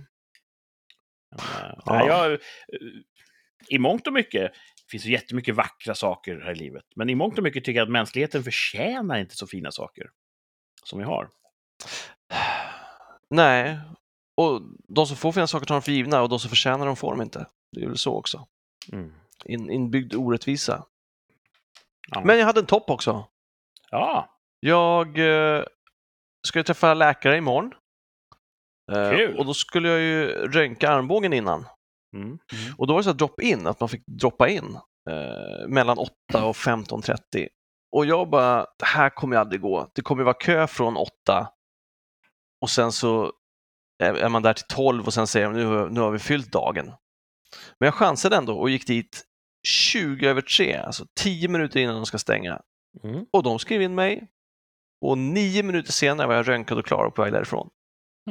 Eh, 1.35 1.73
Ja. 1.85 2.07
jag, 2.07 2.31
eh, 2.33 2.39
I 3.67 3.79
mångt 3.79 4.07
och 4.07 4.13
mycket 4.13 4.51
finns 4.91 5.05
ju 5.05 5.11
jättemycket 5.11 5.55
vackra 5.55 5.95
saker 5.95 6.39
här 6.39 6.51
i 6.51 6.55
livet, 6.55 6.83
men 6.95 7.09
i 7.09 7.15
mångt 7.15 7.37
och 7.37 7.43
mycket 7.43 7.63
tycker 7.63 7.79
jag 7.79 7.85
att 7.85 7.91
mänskligheten 7.91 8.43
förtjänar 8.43 9.17
inte 9.17 9.35
så 9.35 9.47
fina 9.47 9.71
saker 9.71 10.09
som 10.83 10.99
vi 10.99 11.05
har. 11.05 11.29
Nej, 13.29 13.79
och 14.35 14.61
de 14.87 15.07
som 15.07 15.17
får 15.17 15.31
fina 15.31 15.47
saker 15.47 15.65
tar 15.65 15.75
de 15.75 15.81
för 15.81 15.91
givna 15.91 16.21
och 16.21 16.29
de 16.29 16.39
som 16.39 16.49
förtjänar 16.49 16.85
dem 16.85 16.95
får 16.95 17.11
de 17.11 17.21
inte. 17.21 17.45
Det 17.71 17.83
är 17.83 17.87
väl 17.87 17.97
så 17.97 18.15
också. 18.17 18.47
Mm. 18.91 19.13
in, 19.45 19.69
inbyggd 19.71 20.15
orättvisa. 20.15 20.85
Ja. 22.07 22.21
Men 22.25 22.39
jag 22.39 22.45
hade 22.45 22.59
en 22.59 22.65
topp 22.65 22.89
också. 22.89 23.27
ja, 23.91 24.39
Jag 24.59 25.07
eh, 25.17 25.63
ska 26.47 26.59
ju 26.59 26.63
träffa 26.63 26.93
läkare 26.93 27.37
imorgon. 27.37 27.73
Eh, 28.91 29.09
Kul. 29.11 29.37
och 29.37 29.45
då 29.45 29.53
skulle 29.53 29.89
jag 29.89 29.99
ju 29.99 30.27
röntga 30.27 30.89
armbågen 30.89 31.33
innan. 31.33 31.65
Mm. 32.13 32.39
Och 32.77 32.87
då 32.87 32.93
var 32.93 32.99
det 32.99 33.03
så 33.03 33.09
här 33.09 33.17
drop-in, 33.17 33.67
att 33.67 33.79
man 33.79 33.89
fick 33.89 34.03
droppa 34.05 34.49
in 34.49 34.77
eh, 35.09 35.67
mellan 35.67 35.97
8 35.97 36.11
och 36.33 36.55
15.30. 36.55 37.47
Och 37.91 38.05
jag 38.05 38.29
bara, 38.29 38.65
det 38.79 38.85
här 38.85 39.09
kommer 39.09 39.35
ju 39.35 39.39
aldrig 39.39 39.61
gå. 39.61 39.91
Det 39.95 40.01
kommer 40.01 40.21
ju 40.21 40.25
vara 40.25 40.33
kö 40.33 40.67
från 40.67 40.97
8 40.97 41.47
och 42.61 42.69
sen 42.69 42.91
så 42.91 43.31
är 44.03 44.29
man 44.29 44.41
där 44.41 44.53
till 44.53 44.65
12 44.69 45.05
och 45.05 45.13
sen 45.13 45.27
säger 45.27 45.45
de 45.45 45.53
nu, 45.53 45.89
nu 45.89 45.99
har 45.99 46.11
vi 46.11 46.19
fyllt 46.19 46.51
dagen. 46.51 46.85
Men 47.79 47.87
jag 47.87 47.93
chansade 47.93 48.35
ändå 48.35 48.59
och 48.59 48.69
gick 48.69 48.87
dit 48.87 49.25
20 49.67 50.27
över 50.27 50.41
3, 50.41 50.75
alltså 50.75 51.05
10 51.19 51.47
minuter 51.47 51.79
innan 51.79 51.95
de 51.95 52.05
ska 52.05 52.17
stänga. 52.17 52.61
Mm. 53.03 53.25
Och 53.33 53.43
de 53.43 53.59
skrev 53.59 53.81
in 53.81 53.95
mig 53.95 54.27
och 55.01 55.17
9 55.17 55.63
minuter 55.63 55.91
senare 55.91 56.27
var 56.27 56.35
jag 56.35 56.47
röntgad 56.47 56.77
och 56.77 56.85
klar 56.85 57.05
och 57.05 57.15
på 57.15 57.21
väg 57.21 57.33
därifrån. 57.33 57.69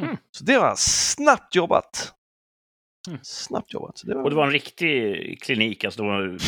Mm. 0.01 0.17
Så 0.31 0.45
det 0.45 0.59
var 0.59 0.75
snabbt 0.77 1.55
jobbat. 1.55 2.15
Mm. 3.09 3.19
Snabbt 3.23 3.73
jobbat. 3.73 3.99
Så 3.99 4.07
det 4.07 4.15
var... 4.15 4.23
Och 4.23 4.31
det 4.31 4.37
var 4.37 4.47
en 4.47 4.53
riktig 4.53 5.43
klinik. 5.43 5.85
Alltså, 5.85 6.03
det 6.03 6.09
var, 6.09 6.39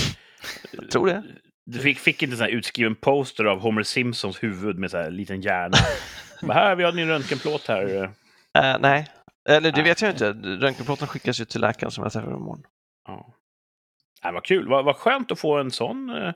Jag 0.73 0.90
tror 0.90 1.06
det. 1.06 1.23
Du 1.64 1.78
fick, 1.78 1.99
fick 1.99 2.23
inte 2.23 2.44
en 2.44 2.50
utskriven 2.50 2.94
poster 2.94 3.44
av 3.44 3.61
Homer 3.61 3.82
Simpsons 3.82 4.42
huvud 4.42 4.78
med 4.78 4.90
så 4.90 4.97
här 4.97 5.11
liten 5.11 5.40
hjärna. 5.40 5.76
Men 6.42 6.50
här, 6.56 6.76
vi 6.76 6.85
har 6.85 6.92
din 6.92 7.09
röntgenplåt 7.09 7.68
här. 7.68 8.04
Eh, 8.59 8.76
nej, 8.80 9.09
eller 9.49 9.73
det 9.73 9.76
Nej. 9.76 9.85
vet 9.85 10.02
jag 10.02 10.11
inte. 10.11 10.32
Röntgenplåten 10.42 11.09
skickas 11.09 11.40
ju 11.40 11.44
till 11.44 11.61
läkaren 11.61 11.90
som 11.90 12.04
jag 12.04 12.12
träffar 12.12 12.28
imorgon. 12.30 12.62
Ja. 13.06 13.35
Nej, 14.25 14.32
vad 14.32 14.44
kul. 14.44 14.68
Vad, 14.68 14.85
vad 14.85 14.97
skönt 14.97 15.32
att 15.32 15.38
få 15.38 15.59
en 15.59 15.71
sån, 15.71 16.11
eh, 16.11 16.32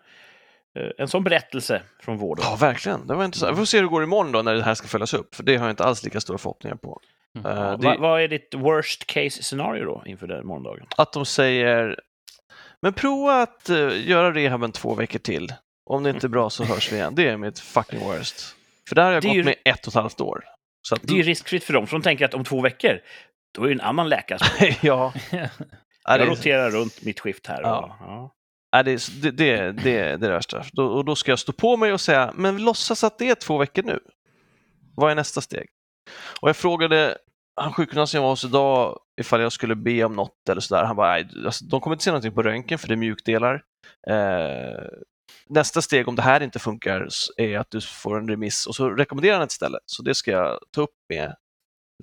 en 0.98 1.08
sån 1.08 1.24
berättelse 1.24 1.82
från 2.00 2.16
vården. 2.16 2.44
Ja, 2.48 2.56
verkligen. 2.56 3.06
Det 3.06 3.14
var 3.14 3.24
intressant. 3.24 3.52
Vi 3.52 3.56
får 3.56 3.64
se 3.64 3.76
hur 3.76 3.82
det 3.82 3.90
går 3.90 4.02
imorgon 4.02 4.32
då 4.32 4.42
när 4.42 4.54
det 4.54 4.62
här 4.62 4.74
ska 4.74 4.88
följas 4.88 5.14
upp, 5.14 5.34
för 5.34 5.42
det 5.42 5.56
har 5.56 5.66
jag 5.66 5.72
inte 5.72 5.84
alls 5.84 6.04
lika 6.04 6.20
stora 6.20 6.38
förhoppningar 6.38 6.76
på. 6.76 7.00
Mm. 7.38 7.56
Ja, 7.56 7.76
det, 7.76 7.86
vad, 7.86 8.00
vad 8.00 8.20
är 8.22 8.28
ditt 8.28 8.54
worst 8.54 9.06
case 9.06 9.42
scenario 9.42 9.84
då 9.84 10.02
inför 10.06 10.26
den 10.26 10.46
morgondagen? 10.46 10.86
Att 10.96 11.12
de 11.12 11.26
säger, 11.26 12.00
men 12.82 12.92
prova 12.92 13.42
att 13.42 13.68
eh, 13.68 14.08
göra 14.08 14.32
rehaben 14.32 14.72
två 14.72 14.94
veckor 14.94 15.18
till. 15.18 15.52
Om 15.90 16.02
det 16.02 16.10
inte 16.10 16.26
är 16.26 16.28
bra 16.28 16.50
så 16.50 16.64
hörs 16.64 16.92
vi 16.92 16.96
igen. 16.96 17.14
Det 17.14 17.28
är 17.28 17.36
mitt 17.36 17.58
fucking 17.58 18.00
worst. 18.00 18.56
För 18.88 18.94
där 18.94 19.04
har 19.04 19.12
jag 19.12 19.22
Det 19.22 19.26
är 19.26 19.28
gått 19.28 19.36
ju- 19.36 19.44
med 19.44 19.54
ett 19.64 19.86
och 19.86 19.88
ett 19.88 19.94
halvt 19.94 20.20
år. 20.20 20.44
Så 20.88 20.94
att, 20.94 21.02
Det 21.02 21.12
är 21.12 21.16
ju 21.16 21.22
riskfritt 21.22 21.64
för 21.64 21.72
dem, 21.72 21.86
för 21.86 21.96
de 21.96 22.02
tänker 22.02 22.24
att 22.24 22.34
om 22.34 22.44
två 22.44 22.60
veckor, 22.60 23.00
då 23.54 23.62
är 23.64 23.66
det 23.68 23.74
en 23.74 23.80
annan 23.80 24.08
läkare 24.08 24.38
som 24.38 24.48
ja, 24.88 25.12
är 26.08 26.18
jag 26.18 26.28
roterar 26.28 26.70
runt 26.70 27.02
mitt 27.04 27.20
skift 27.20 27.46
här. 27.46 27.62
Ja. 27.62 27.78
Och, 28.00 28.06
ja. 28.06 28.32
är 28.76 28.82
det, 28.84 29.08
det, 29.22 29.30
det, 29.30 29.72
det 29.72 29.98
är 29.98 30.16
det 30.18 30.28
värsta. 30.28 30.64
Då, 30.72 30.86
och 30.86 31.04
då 31.04 31.16
ska 31.16 31.32
jag 31.32 31.38
stå 31.38 31.52
på 31.52 31.76
mig 31.76 31.92
och 31.92 32.00
säga, 32.00 32.32
men 32.36 32.64
låtsas 32.64 33.04
att 33.04 33.18
det 33.18 33.30
är 33.30 33.34
två 33.34 33.58
veckor 33.58 33.82
nu. 33.82 34.00
Vad 34.96 35.10
är 35.10 35.14
nästa 35.14 35.40
steg? 35.40 35.66
Och 36.40 36.48
jag 36.48 36.56
frågade 36.56 37.18
han 37.60 37.72
sjukgymnasten 37.72 38.18
jag 38.18 38.22
var 38.22 38.30
hos 38.30 38.44
idag 38.44 38.98
ifall 39.20 39.40
jag 39.40 39.52
skulle 39.52 39.74
be 39.74 40.04
om 40.04 40.12
något 40.12 40.48
eller 40.48 40.60
sådär. 40.60 40.84
Han 40.84 40.96
bara, 40.96 41.12
nej, 41.12 41.28
alltså, 41.46 41.64
de 41.64 41.80
kommer 41.80 41.94
inte 41.94 42.04
se 42.04 42.10
någonting 42.10 42.34
på 42.34 42.42
röntgen 42.42 42.78
för 42.78 42.88
det 42.88 42.94
är 42.94 42.96
mjukdelar. 42.96 43.64
Eh, 44.10 44.88
nästa 45.48 45.82
steg 45.82 46.08
om 46.08 46.16
det 46.16 46.22
här 46.22 46.42
inte 46.42 46.58
funkar 46.58 47.08
är 47.36 47.58
att 47.58 47.70
du 47.70 47.80
får 47.80 48.18
en 48.18 48.28
remiss 48.28 48.66
och 48.66 48.74
så 48.74 48.90
rekommenderar 48.90 49.34
han 49.34 49.44
ett 49.44 49.52
ställe. 49.52 49.78
Så 49.86 50.02
det 50.02 50.14
ska 50.14 50.30
jag 50.30 50.58
ta 50.70 50.80
upp 50.80 50.94
med 51.08 51.36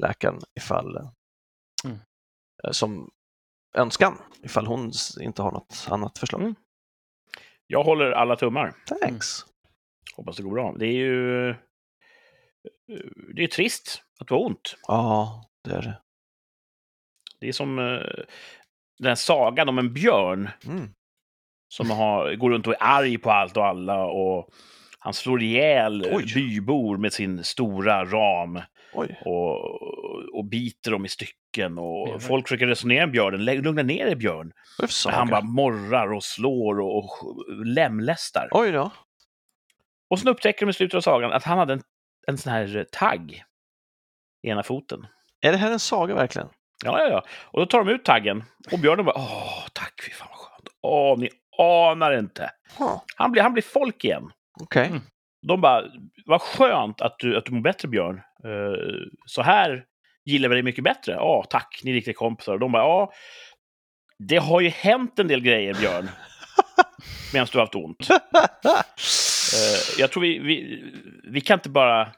läkaren 0.01 0.39
ifall 0.59 0.95
eh, 0.97 1.09
Mm. 1.85 1.97
eh, 2.63 2.71
som 2.71 3.09
önskan, 3.77 4.17
ifall 4.43 4.67
hon 4.67 4.91
inte 5.21 5.41
har 5.41 5.51
något 5.51 5.87
annat 5.89 6.17
förslag. 6.17 6.41
Mm. 6.41 6.55
Jag 7.67 7.83
håller 7.83 8.11
alla 8.11 8.35
tummar. 8.35 8.73
Thanks. 9.01 9.45
Hoppas 10.15 10.37
det 10.37 10.43
går 10.43 10.51
bra. 10.51 10.75
Det 10.79 10.85
är 10.85 10.91
ju... 10.93 11.55
Det 13.35 13.43
är 13.43 13.47
trist 13.47 14.03
att 14.19 14.27
det 14.27 14.33
var 14.33 14.45
ont. 14.45 14.75
Ja, 14.87 15.43
det 15.63 15.71
är 15.71 15.81
det. 15.81 15.99
Det 17.39 17.47
är 17.47 17.51
som 17.51 17.79
eh, 17.79 17.85
den 18.99 19.07
här 19.07 19.15
sagan 19.15 19.69
om 19.69 19.77
en 19.79 19.93
björn 19.93 20.49
Mm. 20.65 20.89
som 21.67 21.89
har, 21.89 22.35
går 22.35 22.49
runt 22.49 22.67
och 22.67 22.73
är 22.73 22.77
arg 22.83 23.17
på 23.17 23.31
allt 23.31 23.57
och 23.57 23.65
alla 23.65 24.05
och 24.05 24.49
han 24.99 25.13
slår 25.13 25.41
ihjäl 25.43 26.05
eh, 26.05 26.15
Oj. 26.17 26.25
bybor 26.35 26.97
med 26.97 27.13
sin 27.13 27.43
stora 27.43 28.05
ram 28.05 28.61
och, 29.25 30.35
och 30.37 30.45
biter 30.45 30.91
dem 30.91 31.05
i 31.05 31.09
stycken. 31.09 31.77
Och 31.77 32.07
Jävlar. 32.07 32.19
folk 32.19 32.47
försöker 32.47 32.67
resonera 32.67 33.05
med 33.05 33.11
björnen. 33.11 33.45
"Lägg- 33.45 33.63
Lugna 33.63 33.83
ner 33.83 34.05
dig 34.05 34.15
björn. 34.15 34.51
Men 35.05 35.13
han 35.13 35.27
bara 35.29 35.41
morrar 35.41 36.13
och 36.13 36.23
slår 36.23 36.79
och, 36.79 36.97
och 37.05 37.65
lemlästar. 37.65 38.47
Oj 38.51 38.71
då. 38.71 38.91
Och 40.09 40.19
sen 40.19 40.27
upptäcker 40.27 40.65
de 40.65 40.69
i 40.69 40.73
slutet 40.73 40.97
av 40.97 41.01
sagan 41.01 41.31
att 41.31 41.43
han 41.43 41.57
hade 41.57 41.73
en, 41.73 41.81
en 42.27 42.37
sån 42.37 42.53
här 42.53 42.85
tagg 42.91 43.43
i 44.43 44.49
ena 44.49 44.63
foten. 44.63 45.07
Är 45.41 45.51
det 45.51 45.57
här 45.57 45.71
en 45.71 45.79
saga 45.79 46.15
verkligen? 46.15 46.47
Ja, 46.85 46.99
ja, 46.99 47.09
ja. 47.09 47.23
Och 47.51 47.59
då 47.59 47.65
tar 47.65 47.83
de 47.83 47.89
ut 47.89 48.05
taggen 48.05 48.43
och 48.71 48.79
björnen 48.79 49.05
bara 49.05 49.15
åh, 49.17 49.67
tack, 49.73 50.01
fy 50.05 50.11
fan 50.11 50.27
vad 50.31 50.39
skönt. 50.39 50.69
Åh, 50.81 51.17
ni 51.19 51.29
anar 51.57 52.17
inte. 52.17 52.49
Huh. 52.79 53.01
Han 53.15 53.31
blir, 53.31 53.41
han 53.41 53.53
blir 53.53 53.63
folk 53.63 54.05
igen. 54.05 54.31
Okej. 54.61 54.87
Mm. 54.87 55.01
De 55.47 55.61
bara, 55.61 55.83
vad 56.25 56.41
skönt 56.41 57.01
att 57.01 57.19
du, 57.19 57.37
att 57.37 57.45
du 57.45 57.51
mår 57.51 57.61
bättre 57.61 57.87
Björn. 57.87 58.17
Eh, 58.17 59.07
så 59.25 59.41
här 59.41 59.85
gillar 60.25 60.49
vi 60.49 60.55
dig 60.55 60.63
mycket 60.63 60.83
bättre. 60.83 61.13
Ja, 61.13 61.45
tack, 61.49 61.81
ni 61.83 61.91
är 61.91 61.95
riktiga 61.95 62.13
kompisar. 62.13 62.53
Och 62.53 62.59
de 62.59 62.71
bara, 62.71 62.83
ja, 62.83 63.13
det 64.19 64.37
har 64.37 64.61
ju 64.61 64.69
hänt 64.69 65.19
en 65.19 65.27
del 65.27 65.41
grejer 65.41 65.73
Björn. 65.73 66.09
Medan 67.33 67.47
du 67.51 67.57
har 67.57 67.65
haft 67.65 67.75
ont. 67.75 68.07
Eh, 69.53 69.99
jag 69.99 70.11
tror 70.11 70.21
vi, 70.21 70.39
vi, 70.39 70.83
vi 71.23 71.41
kan 71.41 71.59
inte 71.59 71.69
bara 71.69 72.11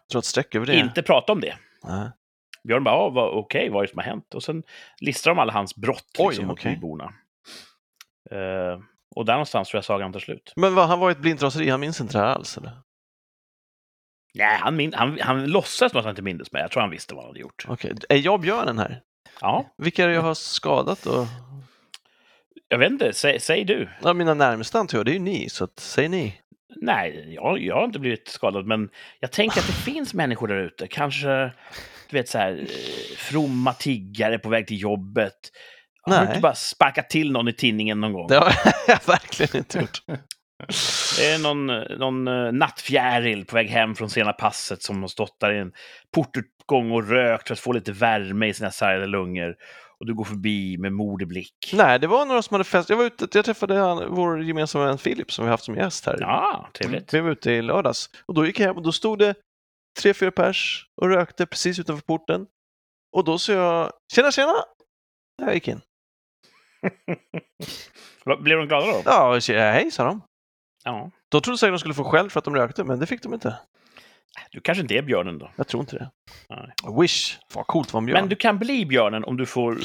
inte 0.79 1.03
prata 1.03 1.31
om 1.31 1.41
det. 1.41 1.55
Nej. 1.83 2.09
Björn 2.63 2.83
bara, 2.83 2.95
ja, 2.95 3.09
vad, 3.09 3.29
okej, 3.29 3.69
vad 3.69 3.83
är 3.83 3.87
det 3.87 3.91
som 3.91 3.97
har 3.97 4.05
hänt? 4.05 4.33
Och 4.33 4.43
sen 4.43 4.63
listar 4.99 5.31
de 5.31 5.39
alla 5.39 5.53
hans 5.53 5.75
brott 5.75 6.15
Oj, 6.17 6.27
liksom, 6.27 6.47
mot 6.47 6.59
okej. 6.59 6.75
byborna. 6.75 7.13
Eh, 8.31 8.79
och 9.15 9.25
där 9.25 9.33
någonstans 9.33 9.69
tror 9.69 9.77
jag 9.77 9.85
sagan 9.85 10.13
tar 10.13 10.19
slut. 10.19 10.53
Men 10.55 10.75
vad, 10.75 10.87
han 10.87 10.99
var 10.99 11.11
ett 11.11 11.17
blint 11.17 11.43
raseri, 11.43 11.69
han 11.69 11.79
minns 11.79 12.01
inte 12.01 12.13
det 12.13 12.19
här 12.19 12.27
alls 12.27 12.57
eller? 12.57 12.71
Nej, 14.33 14.57
han, 14.57 14.75
min, 14.75 14.93
han, 14.93 15.19
han 15.21 15.45
låtsas 15.45 15.91
som 15.91 15.99
att 15.99 16.05
han 16.05 16.11
inte 16.11 16.21
mindes 16.21 16.51
mig. 16.51 16.61
Jag 16.61 16.71
tror 16.71 16.81
han 16.81 16.89
visste 16.89 17.13
vad 17.13 17.23
han 17.23 17.29
hade 17.29 17.39
gjort. 17.39 17.65
Okej, 17.67 17.95
är 18.09 18.17
jag 18.17 18.41
björnen 18.41 18.79
här? 18.79 19.01
Ja, 19.41 19.73
Vilka 19.77 20.03
är 20.03 20.07
det 20.07 20.13
jag 20.13 20.21
har 20.21 20.33
skadat 20.33 21.05
och... 21.05 21.25
jag 22.67 22.77
vet 22.77 22.91
inte, 22.91 23.13
säg, 23.13 23.39
säg 23.39 23.63
du. 23.63 23.89
Ja, 24.03 24.13
mina 24.13 24.33
närmsta 24.33 24.79
antar 24.79 24.97
jag, 24.97 25.05
det 25.05 25.11
är 25.11 25.13
ju 25.13 25.19
ni, 25.19 25.49
så 25.49 25.63
att, 25.63 25.79
säg 25.79 26.09
ni. 26.09 26.41
Nej, 26.75 27.33
jag, 27.33 27.61
jag 27.61 27.75
har 27.75 27.85
inte 27.85 27.99
blivit 27.99 28.27
skadad, 28.27 28.65
men 28.65 28.89
jag 29.19 29.31
tänker 29.31 29.59
att 29.59 29.67
det 29.67 29.91
finns 29.91 30.13
människor 30.13 30.47
där 30.47 30.57
ute. 30.57 30.87
Kanske, 30.87 31.51
du 32.09 32.17
vet, 32.17 32.29
så 32.29 32.37
här, 32.37 32.51
eh, 32.51 33.17
fromma 33.17 33.73
tiggare 33.73 34.39
på 34.39 34.49
väg 34.49 34.67
till 34.67 34.81
jobbet. 34.81 35.51
Har 36.01 36.21
du 36.21 36.27
inte 36.27 36.39
bara 36.39 36.55
sparkat 36.55 37.09
till 37.09 37.31
någon 37.31 37.47
i 37.47 37.53
tidningen 37.53 38.01
någon 38.01 38.13
gång? 38.13 38.27
Det 38.27 38.35
har 38.35 38.53
jag 38.87 39.07
verkligen 39.07 39.57
inte 39.57 39.79
gjort. 39.79 40.01
Det 41.17 41.25
är 41.25 41.39
någon, 41.39 41.67
någon 41.99 42.27
eh, 42.27 42.51
nattfjäril 42.51 43.45
på 43.45 43.55
väg 43.55 43.69
hem 43.69 43.95
från 43.95 44.09
sena 44.09 44.33
passet 44.33 44.83
som 44.83 45.01
har 45.01 45.07
stått 45.07 45.39
där 45.39 45.53
i 45.53 45.59
en 45.59 45.71
portutgång 46.15 46.91
och 46.91 47.09
rökt 47.09 47.47
för 47.47 47.53
att 47.53 47.59
få 47.59 47.73
lite 47.73 47.91
värme 47.91 48.47
i 48.47 48.53
sina 48.53 48.71
sargade 48.71 49.07
lungor. 49.07 49.55
Och 49.99 50.05
du 50.05 50.13
går 50.13 50.23
förbi 50.23 50.77
med 50.77 50.93
modig 50.93 51.27
blick. 51.27 51.71
Nej, 51.73 51.99
det 51.99 52.07
var 52.07 52.25
några 52.25 52.41
som 52.41 52.53
hade 52.53 52.63
fest. 52.63 52.89
Jag 52.89 52.97
var 52.97 53.05
ute, 53.05 53.27
jag 53.33 53.45
träffade 53.45 53.75
han, 53.75 54.15
vår 54.15 54.43
gemensamma 54.43 54.85
vän 54.85 54.97
Filip 54.97 55.31
som 55.31 55.45
vi 55.45 55.51
haft 55.51 55.63
som 55.63 55.75
gäst 55.75 56.05
här. 56.05 56.17
Ja, 56.19 56.69
trevligt. 56.73 57.13
Vi 57.13 57.19
var 57.19 57.29
ute 57.29 57.51
i 57.51 57.61
lördags 57.61 58.09
och 58.25 58.33
då 58.33 58.45
gick 58.45 58.59
jag 58.59 58.67
hem 58.67 58.75
och 58.75 58.83
då 58.83 58.91
stod 58.91 59.19
det 59.19 59.35
tre, 59.99 60.13
fyra 60.13 60.31
pers 60.31 60.87
och 61.01 61.09
rökte 61.09 61.45
precis 61.45 61.79
utanför 61.79 62.03
porten. 62.03 62.47
Och 63.11 63.23
då 63.23 63.37
sa 63.37 63.53
jag 63.53 63.91
tjena, 64.13 64.31
tjena! 64.31 64.53
Jag 65.41 65.53
gick 65.53 65.67
in. 65.67 65.81
Blev 68.39 68.57
de 68.57 68.67
glada 68.67 68.85
då? 68.85 69.01
Ja, 69.05 69.39
hej 69.47 69.91
sa 69.91 70.03
de. 70.03 70.21
Ja. 70.83 71.11
Då 71.29 71.41
trodde 71.41 71.57
säkert 71.57 71.73
de 71.73 71.79
skulle 71.79 71.93
få 71.93 72.03
skäll 72.03 72.29
för 72.29 72.39
att 72.39 72.45
de 72.45 72.55
rökte, 72.55 72.83
men 72.83 72.99
det 72.99 73.05
fick 73.05 73.23
de 73.23 73.33
inte. 73.33 73.59
Du 74.51 74.61
kanske 74.61 74.81
inte 74.81 74.93
är 74.97 75.01
björnen 75.01 75.37
då? 75.39 75.51
Jag 75.55 75.67
tror 75.67 75.81
inte 75.81 75.95
det. 75.97 76.11
Nej. 76.49 76.99
Wish, 77.01 77.37
vad 77.53 77.67
coolt 77.67 77.87
att 77.87 77.93
vara 77.93 78.01
en 78.01 78.05
björn. 78.05 78.19
Men 78.21 78.29
du 78.29 78.35
kan 78.35 78.59
bli 78.59 78.85
björnen 78.85 79.23
om 79.23 79.37
du 79.37 79.45
får 79.45 79.77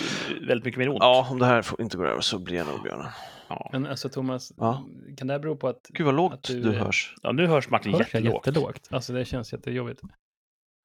väldigt 0.47 0.65
mycket 0.65 0.79
mer 0.79 0.89
ont. 0.89 0.99
Ja, 1.01 1.29
om 1.31 1.39
det 1.39 1.47
här 1.47 1.63
får- 1.63 1.81
inte 1.81 1.97
går 1.97 2.07
över 2.09 2.21
så 2.21 2.39
blir 2.39 2.57
jag 2.57 2.67
nog 2.67 2.83
björnen. 2.83 3.07
Ja. 3.49 3.69
Men 3.73 3.87
alltså 3.87 4.09
Thomas, 4.09 4.53
Ja. 4.57 4.85
kan 5.17 5.27
det 5.27 5.35
här 5.35 5.39
bero 5.41 5.57
på 5.57 5.69
att 5.69 5.87
Gud 5.89 6.07
vad 6.07 6.15
lågt 6.15 6.43
du- 6.49 6.63
du, 6.63 6.73
hörs. 6.73 7.15
ja, 7.23 7.33
nu 7.33 7.47
hörs 7.47 7.71
Martin 7.71 7.93
hörs 7.93 8.15
jag 8.15 8.23
jättelågt. 8.23 8.47
jättelågt? 8.47 8.89
Alltså 8.91 9.13
det 9.13 9.25
känns 9.25 9.53
jättejobbigt. 9.53 10.01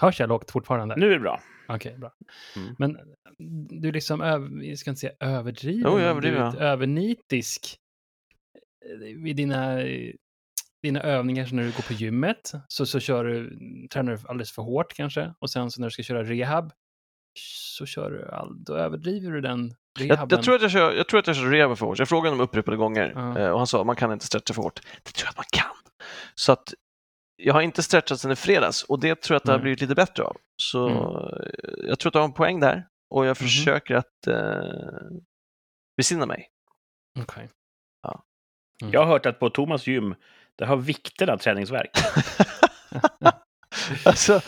Hörs 0.02 0.20
jag 0.20 0.30
lågt 0.30 0.52
fortfarande? 0.52 0.96
Nu 0.96 1.06
är 1.06 1.14
det 1.14 1.20
bra. 1.20 1.42
Okej, 1.68 1.98
bra. 1.98 2.12
Mm. 2.56 2.76
Men 2.78 2.98
du 3.82 3.88
är 3.88 3.92
liksom, 3.94 4.22
jag 4.64 4.78
ska 4.78 4.90
inte 4.90 5.00
säga 5.00 5.14
överdriven, 5.20 5.92
Jo, 5.92 6.00
jag 6.00 6.10
överdriver, 6.10 6.38
du 6.38 6.44
är 6.58 6.64
ja. 6.64 6.72
övernitisk 6.72 7.78
vid 9.24 9.36
dina, 9.36 9.80
dina 10.86 11.02
övningar 11.02 11.46
så 11.46 11.56
när 11.56 11.64
du 11.64 11.72
går 11.72 11.84
på 11.88 11.94
gymmet. 11.94 12.52
Så, 12.68 12.86
så 12.86 13.00
kör 13.00 13.24
du, 13.26 13.58
tränar 13.88 14.12
du 14.12 14.20
alldeles 14.28 14.52
för 14.52 14.62
hårt 14.62 14.94
kanske. 14.94 15.34
Och 15.40 15.50
sen 15.50 15.72
så 15.72 15.82
när 15.82 15.88
du 15.88 15.92
ska 15.92 16.04
köra 16.04 16.24
rehab 16.24 16.72
så 17.40 17.86
kör 17.86 18.12
du 18.12 18.30
all, 18.32 18.64
då 18.64 18.76
överdriver 18.76 19.32
du 19.32 19.42
den 19.42 19.74
Jag, 20.00 20.10
rehaben. 20.12 20.28
jag, 20.38 20.44
tror 20.44 20.56
att 20.56 20.62
jag, 20.62 20.72
kör, 20.72 20.94
jag 20.94 21.08
tror 21.08 21.20
att 21.20 21.28
jag 21.28 21.36
kör 21.36 21.50
rehab 21.50 21.78
för 21.78 21.86
hårt. 21.86 22.00
Jag 22.00 22.10
frågade 22.10 22.30
honom 22.30 22.44
upprepade 22.44 22.78
gånger 22.78 23.12
Ja. 23.16 23.40
eh, 23.40 23.50
och 23.50 23.58
han 23.58 23.68
sa 23.68 23.80
att 23.80 23.86
man 23.88 23.96
kan 23.96 24.12
inte 24.12 24.26
stretcha 24.26 24.54
för 24.54 24.62
hårt. 24.62 24.82
Det 25.04 25.12
tror 25.12 25.26
jag 25.26 25.30
att 25.30 25.38
man 25.38 25.46
kan. 25.52 25.76
Så 26.36 26.52
att 26.52 26.74
jag 27.36 27.54
har 27.54 27.62
inte 27.62 27.84
stretchat 27.84 28.20
sedan 28.20 28.32
i 28.32 28.36
fredags 28.36 28.84
och 28.84 29.00
det 29.00 29.22
tror 29.22 29.36
jag 29.36 29.38
att 29.40 29.44
det 29.46 29.52
har 29.52 29.60
blivit 29.60 29.82
lite 29.82 29.96
bättre 29.96 30.24
av. 30.24 30.38
Så 30.58 30.88
Mm. 30.90 31.52
jag 31.88 32.00
tror 32.00 32.10
att 32.10 32.16
jag 32.16 32.22
har 32.22 32.28
en 32.28 32.34
poäng 32.34 32.60
där 32.60 32.88
och 33.10 33.26
jag 33.26 33.30
Mhm. 33.30 33.36
försöker 33.36 33.96
att 33.96 34.28
eh, 34.28 35.18
besinna 35.98 36.26
mig. 36.26 36.50
Okej. 37.20 37.50
Jag 38.92 39.00
har 39.00 39.08
hört 39.08 39.26
att 39.26 39.40
på 39.40 39.50
Thomas 39.50 39.88
gym, 39.88 40.16
där 40.58 40.66
har 40.66 40.78
vikterna 40.78 41.38
träningsverk. 41.38 41.92
alltså, 44.06 44.42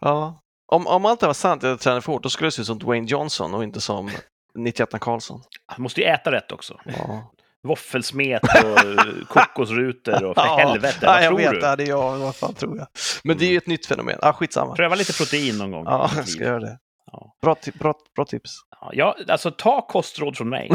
ja. 0.00 0.42
om, 0.66 0.86
om 0.86 1.06
allt 1.06 1.20
det 1.20 1.26
var 1.26 1.34
sant, 1.34 1.64
att 1.64 1.70
jag 1.70 1.80
tränar 1.80 2.00
för 2.00 2.12
hårt, 2.12 2.22
då 2.22 2.28
skulle 2.28 2.46
det 2.46 2.52
se 2.52 2.60
ut 2.60 2.66
som 2.66 2.78
Dwayne 2.78 3.06
Johnson 3.06 3.54
och 3.54 3.64
inte 3.64 3.80
som 3.80 4.10
91 4.54 5.00
Karlsson. 5.00 5.42
Han 5.66 5.82
måste 5.82 6.00
ju 6.00 6.06
äta 6.06 6.32
rätt 6.32 6.52
också. 6.52 6.80
Ja. 6.84 7.32
Våffelsmet 7.68 8.42
och 8.42 8.84
eh, 8.84 9.04
kokosrutor 9.28 10.24
och 10.24 10.34
för 10.34 10.58
helvete, 10.58 10.98
ja, 11.00 11.12
vad 11.12 11.24
jag 11.24 11.28
tror 11.28 11.38
vet, 11.38 11.50
du? 11.50 11.60
Ja, 11.60 11.76
det 11.76 11.82
är 11.82 11.88
jag, 11.88 12.18
vad 12.18 12.36
fan 12.36 12.54
tror 12.54 12.78
jag. 12.78 12.86
Men 13.24 13.38
det 13.38 13.44
är 13.44 13.50
ju 13.50 13.56
ett 13.56 13.66
nytt 13.66 13.86
fenomen. 13.86 14.18
Ah, 14.22 14.32
skitsamma. 14.32 14.74
Pröva 14.74 14.94
lite 14.94 15.12
protein 15.12 15.58
någon 15.58 15.70
gång. 15.70 15.84
Ja, 15.84 16.10
jag 16.16 16.28
ska 16.28 16.44
göra 16.44 16.60
det. 16.60 16.78
Ja. 17.12 17.34
Bra, 17.42 17.56
bra, 17.78 17.94
bra 18.14 18.24
tips. 18.24 18.50
Ja, 18.80 18.90
ja, 18.94 19.16
alltså 19.28 19.50
ta 19.50 19.86
kostråd 19.86 20.36
från 20.36 20.48
mig. 20.48 20.70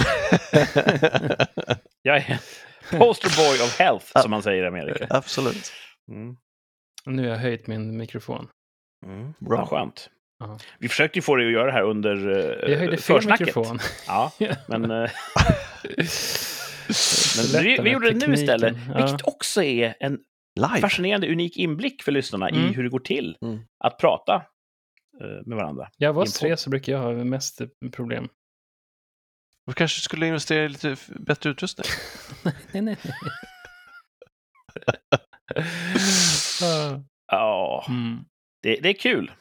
Jag 2.01 2.17
är 2.17 2.39
poster 2.99 3.37
boy 3.37 3.55
of 3.65 3.79
health, 3.79 4.05
som 4.21 4.31
man 4.31 4.43
säger 4.43 4.63
i 4.63 4.67
Amerika. 4.67 5.07
Absolut. 5.09 5.71
Mm. 6.11 6.35
Nu 7.05 7.21
har 7.23 7.29
jag 7.29 7.37
höjt 7.37 7.67
min 7.67 7.97
mikrofon. 7.97 8.47
Mm. 9.05 9.33
Bra. 9.39 9.57
Bra. 9.57 9.65
skönt. 9.65 10.09
Ja. 10.39 10.59
Vi 10.79 10.89
försökte 10.89 11.17
ju 11.17 11.21
få 11.21 11.35
dig 11.35 11.47
att 11.47 11.53
göra 11.53 11.65
det 11.65 11.71
här 11.71 11.83
under 11.83 12.15
uh, 12.29 12.71
Jag 12.71 12.77
höjde 12.77 12.97
fel 12.97 13.15
försnacket. 13.15 13.47
mikrofon. 13.47 13.79
Ja, 14.07 14.31
men, 14.67 14.83
eh, 14.91 15.09
men 17.37 17.63
vi, 17.63 17.77
vi 17.83 17.89
gjorde 17.91 18.11
det 18.11 18.27
nu 18.27 18.33
istället. 18.33 18.77
Ja. 18.93 18.97
Vilket 19.05 19.27
också 19.27 19.63
är 19.63 19.95
en 19.99 20.19
Live. 20.55 20.81
fascinerande, 20.81 21.31
unik 21.31 21.57
inblick 21.57 22.03
för 22.03 22.11
lyssnarna 22.11 22.49
i 22.49 22.57
Mm. 22.57 22.73
hur 22.73 22.83
det 22.83 22.89
går 22.89 22.99
till 22.99 23.37
Mm. 23.41 23.59
att 23.83 23.97
prata 23.99 24.33
eh, 25.21 25.45
med 25.45 25.55
varandra. 25.57 25.89
Jag 25.97 26.13
var 26.13 26.25
Info. 26.25 26.39
tre 26.39 26.57
så 26.57 26.69
brukar 26.69 26.91
jag 26.93 26.99
ha 26.99 27.11
mest 27.13 27.61
problem. 27.91 28.27
Du 29.67 29.73
kanske 29.73 30.01
skulle 30.01 30.27
investera 30.27 30.65
i 30.65 30.69
lite 30.69 30.95
bättre 31.07 31.49
utrustning. 31.49 31.85
nej, 32.71 32.81
nej. 32.81 32.97
Ah, 36.63 36.99
Ja, 37.31 37.85
mm. 37.89 38.25
det, 38.63 38.75
det 38.75 38.89
är 38.89 38.93
kul. 38.93 39.31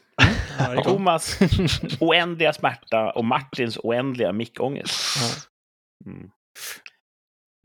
Ja, 0.58 0.68
det 0.70 0.78
är 0.78 0.82
Thomas 0.82 1.38
oändliga 2.00 2.52
smärta 2.52 3.12
och 3.12 3.24
Martins 3.24 3.78
oändliga 3.82 4.32
mickångest. 4.32 4.94
Ja. 5.20 6.10
Mm. 6.10 6.30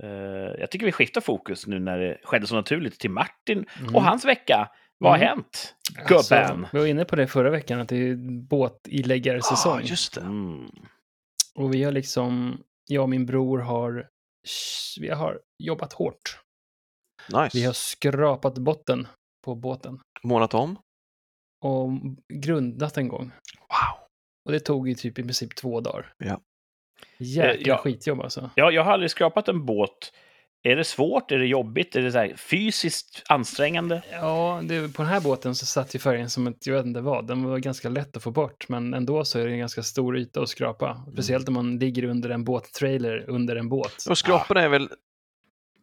Eh, 0.04 0.60
jag 0.60 0.72
tycker 0.72 0.86
vi 0.86 0.92
skiftar 0.92 1.22
fokus 1.22 1.68
nu 1.68 1.80
när 1.80 1.98
det 2.00 2.18
skedde 2.24 2.48
så 2.48 2.56
naturligt 2.56 3.00
till 3.00 3.12
Martin 3.12 3.66
Mm. 3.80 3.96
och 3.96 4.04
hans 4.04 4.26
vecka. 4.26 4.70
Vad 4.98 5.12
har 5.12 5.18
Mm. 5.18 5.28
hänt? 5.28 5.76
Alltså, 6.10 6.36
Gubben! 6.36 6.68
vi 6.74 6.80
var 6.80 6.86
inne 6.86 7.06
på 7.06 7.16
det 7.16 7.28
förra 7.28 7.50
veckan, 7.50 7.80
att 7.80 7.90
det 7.90 7.96
är 8.10 8.16
båtiläggarsäsong. 8.48 9.80
Ja, 9.80 9.88
just 9.88 10.14
det. 10.16 10.22
Mm. 10.22 10.70
Och 11.62 11.74
vi 11.74 11.84
har 11.84 11.92
liksom, 11.92 12.64
jag 12.88 13.04
och 13.04 13.10
min 13.10 13.26
bror 13.26 13.60
har, 13.60 14.10
vi 15.00 15.10
har 15.10 15.42
jobbat 15.64 15.94
hårt. 15.94 16.40
Nice. 17.34 17.58
Vi 17.58 17.64
har 17.66 17.74
skrapat 17.74 18.58
botten 18.58 19.08
på 19.46 19.56
båten 19.56 20.00
Målat 20.24 20.54
om. 20.54 20.78
och 21.64 21.90
grundat 22.34 22.98
en 22.98 23.08
gång. 23.08 23.32
Wow. 23.60 24.08
Och 24.46 24.52
det 24.52 24.60
tog 24.60 24.90
ju 24.90 24.96
typ 24.96 25.20
i 25.20 25.24
princip 25.24 25.56
två 25.56 25.80
dagar. 25.82 26.14
Ja. 26.18 26.42
Jäkla 27.18 27.54
Eh, 27.54 27.62
ja. 27.66 27.78
skitjobb 27.78 28.22
alltså. 28.22 28.50
Ja, 28.56 28.72
jag 28.72 28.84
har 28.84 28.92
aldrig 28.92 29.12
skrapat 29.12 29.48
en 29.48 29.66
båt. 29.66 30.14
Är 30.64 30.76
det 30.76 30.84
svårt? 30.84 31.32
Är 31.32 31.38
det 31.38 31.46
jobbigt? 31.48 31.96
Är 31.96 32.02
det 32.02 32.12
så 32.12 32.18
här 32.18 32.36
fysiskt 32.36 33.24
ansträngande? 33.30 34.04
Ja, 34.12 34.62
det, 34.64 34.94
på 34.94 35.02
den 35.02 35.12
här 35.12 35.22
båten 35.22 35.56
så 35.56 35.66
satt 35.66 35.96
ju 35.96 36.00
färgen 36.00 36.30
som 36.30 36.48
ett, 36.48 36.68
jag 36.68 36.76
vet 36.76 36.86
inte 36.86 37.02
vad, 37.02 37.28
den 37.28 37.44
var 37.44 37.58
ganska 37.58 37.90
lätt 37.90 38.18
att 38.18 38.24
få 38.24 38.32
bort, 38.32 38.70
men 38.70 38.94
ändå 38.94 39.26
så 39.26 39.40
är 39.40 39.46
det 39.46 39.52
en 39.52 39.60
ganska 39.60 39.84
stor 39.84 40.18
yta 40.18 40.42
att 40.42 40.50
skrapa. 40.50 41.06
Speciellt 41.14 41.48
om 41.48 41.54
man 41.54 41.80
ligger 41.80 42.04
under 42.04 42.30
en 42.30 42.44
båttrailer 42.44 43.30
under 43.30 43.56
en 43.56 43.70
båt. 43.70 44.06
Och 44.10 44.18
skraporna 44.18 44.62
är 44.62 44.70
väl 44.70 44.88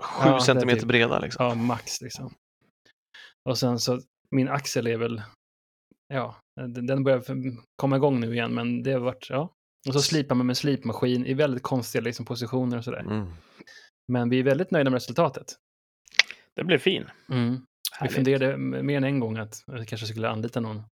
sju 0.03 0.29
Ja, 0.29 0.41
centimeter 0.41 0.81
typ- 0.81 0.88
breda 0.88 1.19
liksom. 1.19 1.47
Ja, 1.47 1.55
max 1.55 2.01
liksom. 2.01 2.35
Och 3.45 3.59
sen 3.59 3.79
så, 3.79 4.01
min 4.31 4.49
axel 4.49 4.87
är 4.87 4.97
väl, 4.97 5.23
ja, 6.09 6.37
den 6.67 7.05
börjar 7.05 7.23
komma 7.77 7.97
igång 7.97 8.21
nu 8.21 8.33
igen, 8.33 8.55
men 8.55 8.83
det 8.83 8.93
har 8.93 9.01
varit, 9.01 9.27
ja. 9.31 9.55
Och 9.87 9.93
så 9.95 10.03
slipar 10.03 10.35
man 10.35 10.47
med 10.47 10.57
slipmaskin 10.57 11.27
i 11.27 11.35
väldigt 11.35 11.62
konstiga 11.62 12.03
liksom, 12.03 12.25
positioner 12.27 12.79
och 12.79 12.85
sådär. 12.85 13.01
Mm. 13.01 13.33
Men 14.12 14.29
vi 14.29 14.38
är 14.38 14.42
väldigt 14.42 14.71
nöjda 14.71 14.90
med 14.90 14.97
resultatet. 14.97 15.47
Det 16.55 16.64
blev 16.64 16.79
fin. 16.79 17.11
Mm. 17.29 17.66
Vi 18.03 18.09
funderade 18.09 18.57
mer 18.57 18.97
än 18.97 19.05
en 19.05 19.21
gång 19.21 19.37
att 19.38 19.64
vi 19.66 19.87
kanske 19.87 20.07
skulle 20.07 20.29
anlita 20.29 20.61
någon 20.61 20.83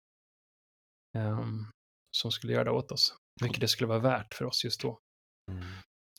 ehm, 1.19 1.65
som 2.17 2.31
skulle 2.33 2.53
göra 2.53 2.65
det 2.65 2.71
åt 2.71 2.93
oss. 2.93 3.15
Vilket 3.43 3.61
det 3.61 3.69
skulle 3.69 3.89
vara 3.89 3.99
värt 3.99 4.35
för 4.35 4.45
oss 4.45 4.65
just 4.65 4.81
då. 4.81 4.99
Mm. 5.51 5.65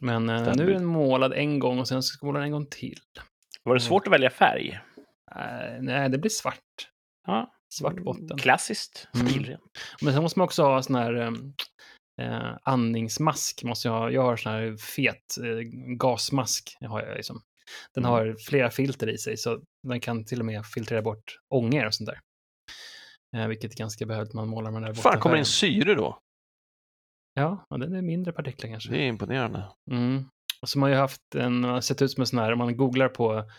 Men 0.01 0.29
eh, 0.29 0.55
nu 0.55 0.69
är 0.69 0.73
den 0.73 0.86
målad 0.86 1.33
en 1.33 1.60
gång 1.60 1.79
och 1.79 1.88
sen 1.88 2.03
ska 2.03 2.25
måla 2.25 2.43
en 2.43 2.51
gång 2.51 2.65
till. 2.65 2.99
Var 3.63 3.73
det 3.73 3.81
svårt 3.81 4.07
att 4.07 4.13
välja 4.13 4.29
färg? 4.29 4.79
Eh, 5.36 5.81
nej, 5.81 6.10
det 6.10 6.17
blir 6.17 6.31
svart. 6.31 6.89
Ja. 7.27 7.53
Svart 7.73 8.03
botten. 8.03 8.38
Klassiskt, 8.38 9.07
Mm. 9.13 9.27
stilrent. 9.27 9.62
Men 10.01 10.13
sen 10.13 10.21
måste 10.23 10.39
man 10.39 10.45
också 10.45 10.63
ha 10.63 10.83
sån 10.83 10.95
här 10.95 11.13
ehm, 11.13 11.53
eh, 12.21 12.58
andningsmask. 12.63 13.63
Måste 13.63 13.88
jag, 13.88 13.95
ha. 13.99 14.12
jag 14.12 14.21
har 14.21 14.36
sån 14.36 14.51
här 14.51 14.77
fet 14.77 15.38
eh, 15.43 15.60
gasmask. 15.97 16.77
Har 16.82 17.01
jag 17.01 17.17
liksom. 17.17 17.41
Den 17.93 18.06
Mm. 18.06 18.12
har 18.12 18.36
flera 18.47 18.71
filter 18.71 19.10
i 19.10 19.17
sig 19.17 19.38
så 19.38 19.62
den 19.88 19.99
kan 19.99 20.25
till 20.25 20.39
och 20.39 20.45
med 20.45 20.65
filtrera 20.65 21.01
bort 21.01 21.39
ångor 21.49 21.86
och 21.86 21.93
sånt 21.93 22.10
där. 22.10 22.19
Eh, 23.36 23.47
vilket 23.47 23.71
är 23.71 23.77
ganska 23.77 24.06
behövligt 24.06 24.34
man 24.34 24.47
målar 24.47 24.71
med 24.71 24.82
den 24.82 24.93
där 24.93 25.01
Fan, 25.01 25.19
kommer 25.19 25.36
det 25.36 25.39
in 25.39 25.45
syre 25.45 25.95
då? 25.95 26.19
Ja, 27.34 27.65
och 27.69 27.80
den 27.80 27.95
är 27.95 28.01
mindre 28.01 28.34
partiklar 28.34 28.69
kanske. 28.69 28.89
Det 28.91 28.97
är 28.97 29.08
imponerande. 29.08 29.67
Mm. 29.91 30.25
Och 30.62 30.69
så 30.69 30.77
har 30.77 30.82
man 30.82 30.89
ju 30.89 30.95
haft 30.95 31.36
en, 31.36 31.63
har 31.63 31.82
sett 31.82 32.01
ut 32.01 32.12
som 32.12 32.21
en 32.21 32.27
sån 32.27 32.39
här, 32.39 32.51
om 32.51 32.58
man 32.58 32.77
googlar 32.77 33.10
på 33.10 33.49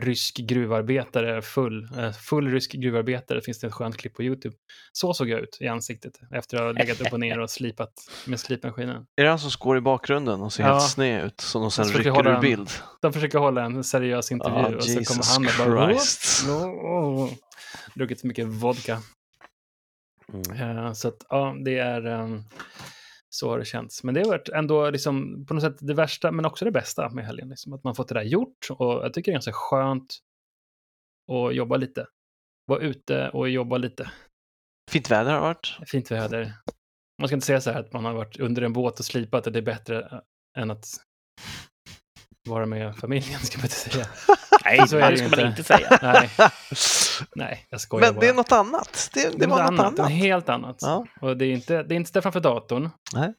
rysk 0.00 0.36
gruvarbetare, 0.36 1.42
full, 1.42 1.88
eh, 1.98 2.12
full 2.12 2.50
rysk 2.50 2.72
gruvarbetare, 2.72 3.40
finns 3.40 3.60
det 3.60 3.66
ett 3.66 3.72
skönt 3.72 3.96
klipp 3.96 4.14
på 4.14 4.22
YouTube. 4.22 4.56
Så 4.92 5.14
såg 5.14 5.28
jag 5.28 5.40
ut 5.40 5.58
i 5.60 5.66
ansiktet 5.68 6.12
efter 6.30 6.56
att 6.56 6.62
ha 6.62 6.72
legat 6.72 7.00
upp 7.00 7.12
och 7.12 7.20
ner 7.20 7.40
och 7.40 7.50
slipat 7.50 7.92
med 8.26 8.40
slipmaskinen. 8.40 9.06
Är 9.16 9.22
det 9.24 9.28
han 9.30 9.38
som 9.38 9.50
går 9.58 9.76
i 9.76 9.80
bakgrunden 9.80 10.40
och 10.42 10.52
ser 10.52 10.62
Ja. 10.62 10.68
helt 10.78 10.90
sned 10.90 11.24
ut 11.26 11.40
som 11.40 11.62
de 11.62 11.70
sen 11.70 11.84
rycker 11.84 12.20
ur 12.20 12.26
en 12.26 12.40
bild? 12.40 12.70
De 13.02 13.12
försöker 13.12 13.38
hålla 13.38 13.64
en 13.64 13.84
seriös 13.84 14.32
intervju 14.32 14.58
Ah, 14.58 14.76
och 14.76 14.84
så 14.84 14.90
Jesus 14.90 15.08
kommer 15.08 15.24
han 15.58 15.68
och 15.70 15.76
bara 15.76 15.88
Christ. 15.90 16.44
Druckit 17.94 18.20
för 18.20 18.28
mycket 18.28 18.46
vodka. 18.46 19.02
Mm. 20.32 20.78
Eh, 20.86 20.92
Så 20.92 21.08
att 21.08 21.26
ja, 21.28 21.56
det 21.64 21.78
är 21.78 22.06
ehm, 22.06 22.42
så 23.34 23.50
har 23.50 23.58
det 23.58 23.64
känts. 23.64 24.04
Men 24.04 24.14
det 24.14 24.20
har 24.20 24.28
varit 24.28 24.48
ändå 24.48 24.90
liksom 24.90 25.46
på 25.46 25.54
något 25.54 25.62
sätt 25.62 25.76
det 25.80 25.94
värsta, 25.94 26.32
men 26.32 26.44
också 26.44 26.64
det 26.64 26.70
bästa 26.70 27.08
med 27.08 27.26
helgen. 27.26 27.48
Liksom, 27.48 27.72
att 27.72 27.84
man 27.84 27.94
fått 27.94 28.08
det 28.08 28.14
där 28.14 28.22
gjort 28.22 28.70
och 28.70 29.04
jag 29.04 29.14
tycker 29.14 29.30
det 29.30 29.32
är 29.32 29.36
ganska 29.36 29.52
skönt 29.52 30.18
att 31.32 31.54
jobba 31.54 31.76
lite. 31.76 32.06
Vara 32.66 32.80
ute 32.80 33.30
och 33.30 33.48
jobba 33.48 33.78
lite. 33.78 34.10
Fint 34.90 35.10
väder 35.10 35.32
har 35.32 35.38
det 35.38 35.46
varit. 35.46 35.78
Fint 35.86 36.10
väder. 36.10 36.52
Man 37.18 37.28
ska 37.28 37.34
inte 37.34 37.46
säga 37.46 37.60
så 37.60 37.70
här 37.70 37.80
att 37.80 37.92
man 37.92 38.04
har 38.04 38.14
varit 38.14 38.40
under 38.40 38.62
en 38.62 38.72
båt 38.72 38.98
och 38.98 39.04
slipat, 39.04 39.46
att 39.46 39.52
det 39.52 39.58
är 39.58 39.62
bättre 39.62 40.00
eh, 40.00 40.20
än 40.62 40.70
att 40.70 40.86
vara 42.44 42.66
med 42.66 42.96
familjen, 42.96 43.40
ska 43.40 43.58
man 43.58 43.64
inte 43.64 43.74
säga. 43.76 44.06
Nej, 44.64 44.88
Så 44.88 44.96
är 44.98 45.10
det 45.10 45.16
ska 45.16 45.28
man 45.28 45.38
inte. 45.38 45.46
inte 45.46 45.64
säga. 45.64 45.98
Nej, 46.02 46.30
nej, 47.34 47.66
jag 47.70 47.80
skojar 47.80 48.06
Men 48.06 48.14
bara. 48.14 48.20
det 48.20 48.28
är 48.28 48.34
något 48.34 48.52
annat. 48.52 49.10
Det, 49.14 49.30
det, 49.32 49.38
Det 49.38 49.44
är 49.44 49.48
var 49.48 49.58
något 49.62 49.80
annat, 49.80 49.98
annat. 49.98 50.10
helt 50.12 50.48
annat. 50.48 50.76
Ja. 50.80 51.06
Och 51.20 51.36
det 51.36 51.44
är 51.46 51.52
inte, 51.52 51.82
det 51.82 51.94
är 51.94 51.96
inte 51.96 52.22
framför 52.22 52.40
datorn. 52.40 52.90
Nej. 53.14 53.24
Eh, 53.24 53.34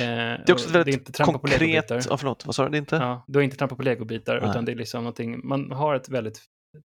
Det 0.00 0.48
är 0.48 0.52
också 0.52 0.66
ett 0.66 0.72
det 0.72 0.78
är 0.78 0.84
väldigt 0.84 0.94
inte 1.00 1.12
trampa 1.12 1.32
på 1.32 1.38
konkret... 1.38 1.90
Ja, 1.90 2.16
förlåt, 2.16 2.46
vad 2.46 2.54
sa 2.54 2.64
du? 2.64 2.70
Det 2.70 2.76
är 2.76 2.78
inte? 2.78 2.96
Ja, 2.96 3.24
du 3.26 3.38
har 3.38 3.44
inte 3.44 3.56
trampat 3.56 3.78
på 3.78 3.84
legobitar, 3.84 4.40
Nej. 4.40 4.50
utan 4.50 4.64
det 4.64 4.72
är 4.72 4.76
liksom 4.76 5.02
någonting, 5.04 5.48
man 5.48 5.72
har 5.72 5.94
ett 5.94 6.08
väldigt 6.08 6.40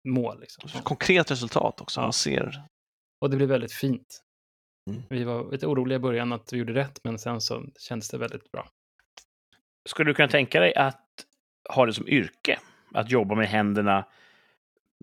mål. 0.08 0.40
Liksom. 0.40 0.70
Konkret 0.82 1.30
resultat 1.30 1.80
också. 1.80 2.00
Ja. 2.00 2.04
Man 2.04 2.12
ser. 2.12 2.62
Och 3.20 3.30
det 3.30 3.36
blir 3.36 3.46
väldigt 3.46 3.72
fint. 3.72 4.20
Mm. 4.90 5.02
Vi 5.10 5.24
var 5.24 5.52
lite 5.52 5.66
oroliga 5.66 5.96
i 5.96 5.98
början 5.98 6.32
att 6.32 6.52
vi 6.52 6.56
gjorde 6.56 6.74
rätt, 6.74 7.00
men 7.04 7.18
sen 7.18 7.40
så 7.40 7.64
kändes 7.78 8.08
det 8.08 8.18
väldigt 8.18 8.52
bra. 8.52 8.68
Skulle 9.88 10.10
du 10.10 10.14
kunna 10.14 10.28
tänka 10.28 10.60
dig 10.60 10.74
att 10.74 11.00
ha 11.68 11.86
det 11.86 11.92
som 11.92 12.08
yrke? 12.08 12.58
Att 12.94 13.10
jobba 13.10 13.34
med 13.34 13.48
händerna, 13.48 14.04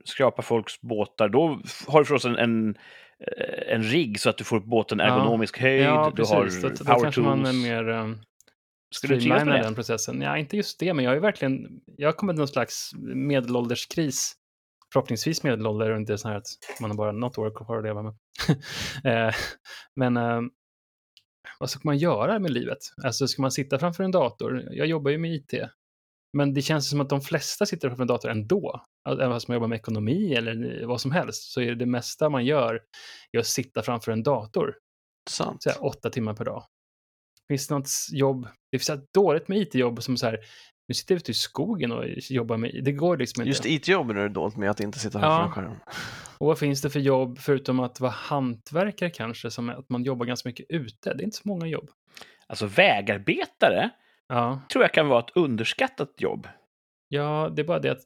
skrapa 0.06 0.42
folks 0.42 0.82
båtar. 0.82 1.30
Då 1.30 1.62
har 1.88 2.00
du 2.00 2.06
förstås 2.06 2.26
en, 2.26 2.38
en, 2.38 2.76
eh, 3.28 3.74
en 3.76 3.84
rigg 3.84 4.20
så 4.20 4.30
att 4.30 4.38
du 4.38 4.44
får 4.44 4.60
båten 4.60 5.00
Ja. 5.00 5.06
ergonomisk 5.06 5.60
höjd. 5.60 5.84
ja, 5.84 6.12
du 6.16 6.24
har 6.24 6.44
precis. 6.44 6.62
Då, 6.62 6.70
då 6.70 6.86
power 6.86 7.02
kanske 7.02 7.22
man 7.22 7.46
är 7.46 7.54
mer 7.54 7.90
um, 7.90 8.22
trivas 9.02 9.24
med 9.26 9.32
streamlinar 9.32 9.58
det? 9.58 9.64
den 9.64 9.76
processen. 9.76 10.22
Ja, 10.22 10.38
inte 10.38 10.58
just 10.58 10.80
det, 10.80 10.94
men 10.94 11.06
jag 11.06 11.16
är 11.16 11.20
verkligen, 11.20 11.82
jag 11.98 12.08
har 12.08 12.14
kommit 12.14 12.34
till 12.34 12.40
någon 12.40 12.48
slags 12.48 12.92
medelålderskris. 13.16 14.36
Förhoppningsvis 14.94 15.44
medelålder 15.44 15.90
och 15.92 15.98
inte 15.98 16.18
så 16.18 16.28
här 16.28 16.36
att 16.36 16.48
man 16.82 16.90
har 16.90 16.98
bara 16.98 17.12
något 17.12 17.38
år 17.38 17.66
kvar 17.66 17.78
att 17.78 17.84
leva 17.84 18.04
med. 18.04 18.14
Eh, 19.04 19.34
men 19.96 20.18
eh, 20.18 20.42
vad 21.60 21.70
ska 21.70 21.80
man 21.84 21.98
göra 21.98 22.40
med 22.40 22.52
livet? 22.52 22.78
Alltså 23.04 23.28
ska 23.28 23.42
man 23.42 23.52
sitta 23.52 23.80
framför 23.80 24.04
en 24.04 24.12
dator? 24.12 24.64
Jag 24.72 24.88
jobbar 24.88 25.12
ju 25.12 25.18
med 25.18 25.32
IT. 25.32 25.54
Men 26.38 26.54
det 26.54 26.62
känns 26.62 26.90
som 26.90 27.02
att 27.02 27.10
de 27.10 27.22
flesta 27.22 27.66
sitter 27.66 27.88
framför 27.90 28.04
en 28.04 28.08
dator 28.08 28.30
ändå. 28.32 28.82
Även 29.10 29.32
fast 29.32 29.48
man 29.48 29.56
jobbar 29.56 29.68
med 29.68 29.76
ekonomi 29.76 30.34
eller 30.34 30.86
vad 30.86 31.02
som 31.02 31.12
helst 31.12 31.52
så 31.52 31.62
är 31.62 31.66
det, 31.66 31.76
det 31.76 31.86
mesta 31.86 32.30
man 32.30 32.46
gör 32.46 32.82
är 33.32 33.40
att 33.40 33.48
sitta 33.48 33.82
framför 33.84 34.12
en 34.12 34.24
dator 34.24 34.76
Sant. 35.30 35.64
så 35.64 35.70
här, 35.70 35.86
åtta 35.86 36.10
timmar 36.10 36.34
per 36.34 36.46
dag. 36.46 36.64
Finns 37.48 37.68
det 37.68 37.76
något 37.76 37.90
jobb, 38.12 38.48
det 38.72 38.80
finns 38.80 38.90
ett 38.90 39.14
dåligt 39.14 39.48
med 39.48 39.58
IT-jobb 39.58 40.04
som 40.04 40.18
så 40.18 40.26
här, 40.26 40.40
nu 40.88 40.94
sitter 40.94 41.16
jag 41.16 41.20
ute 41.20 41.32
i 41.32 41.34
skogen 41.34 41.92
och 41.92 42.06
jobbar 42.30 42.58
med, 42.58 42.82
det 42.84 42.92
går 42.92 43.18
liksom 43.18 43.42
inte. 43.42 43.50
Just 43.50 43.66
IT-jobben 43.66 44.18
är 44.18 44.22
det 44.22 44.30
dolt 44.30 44.58
med 44.58 44.70
att 44.70 44.80
inte 44.80 45.00
sitta 45.00 45.20
Ja. 45.20 45.38
framför 45.38 45.62
en 45.62 45.68
skärm. 45.70 45.80
Och 46.38 46.48
vad 46.48 46.60
finns 46.60 46.82
det 46.82 46.90
för 46.90 47.00
jobb 47.00 47.40
förutom 47.40 47.80
att 47.80 48.00
vara 48.00 48.12
hantverkare 48.12 49.10
kanske, 49.10 49.52
som 49.52 49.70
är 49.70 49.74
att 49.74 49.90
man 49.90 50.04
jobbar 50.04 50.26
ganska 50.26 50.50
mycket 50.50 50.66
ute? 50.70 51.14
Det 51.14 51.22
är 51.22 51.26
inte 51.26 51.38
så 51.38 51.48
många 51.48 51.68
jobb. 51.68 51.90
Alltså 52.48 52.66
vägarbetare 52.66 53.90
Ja, 54.34 54.62
tror 54.72 54.84
jag 54.84 54.94
kan 54.94 55.08
vara 55.08 55.20
ett 55.20 55.32
underskattat 55.36 56.14
jobb. 56.18 56.48
ja 57.10 57.50
det 57.56 57.62
är 57.62 57.64
bara 57.66 57.80
det 57.80 57.90
att... 57.92 58.04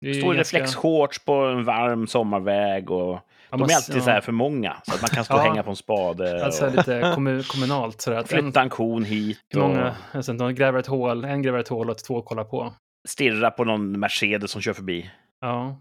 Det 0.00 0.10
är 0.10 0.14
Stå 0.14 0.32
i 0.32 0.36
ganska- 0.36 0.58
reflexshorts 0.58 1.24
på 1.24 1.32
en 1.32 1.64
varm 1.64 2.06
sommarväg 2.06 2.90
och 2.90 3.12
ja, 3.50 3.56
de 3.56 3.60
är 3.62 3.74
alltid 3.76 4.02
så 4.02 4.10
här 4.10 4.20
för 4.20 4.32
många. 4.32 4.76
Så 4.84 4.94
att 4.94 5.02
man 5.02 5.08
kan 5.08 5.24
stå 5.24 5.34
och 5.34 5.40
Ja. 5.40 5.44
hänga 5.44 5.62
på 5.62 5.70
en 5.70 5.76
spade 5.76 6.44
Alltså 6.44 6.66
och 6.66 6.72
lite 6.74 7.12
kommun, 7.14 7.42
kommunalt 7.42 8.00
sådär. 8.00 8.18
Att 8.18 8.28
flytta 8.30 8.62
en 8.62 8.68
kon 8.70 9.04
hit 9.04 9.40
och 9.54 9.60
många, 9.60 9.96
alltså, 10.12 10.32
de 10.32 10.54
gräver 10.54 10.78
ett 10.78 10.86
hål, 10.86 11.24
en 11.24 11.42
gräver 11.42 11.58
ett 11.58 11.68
hål 11.68 11.90
och 11.90 11.98
två 11.98 12.22
kollar 12.22 12.44
på. 12.44 12.74
stirra 13.08 13.50
på 13.50 13.64
någon 13.64 14.00
Mercedes 14.00 14.50
som 14.50 14.60
kör 14.62 14.72
förbi. 14.72 15.10
Ja. 15.40 15.80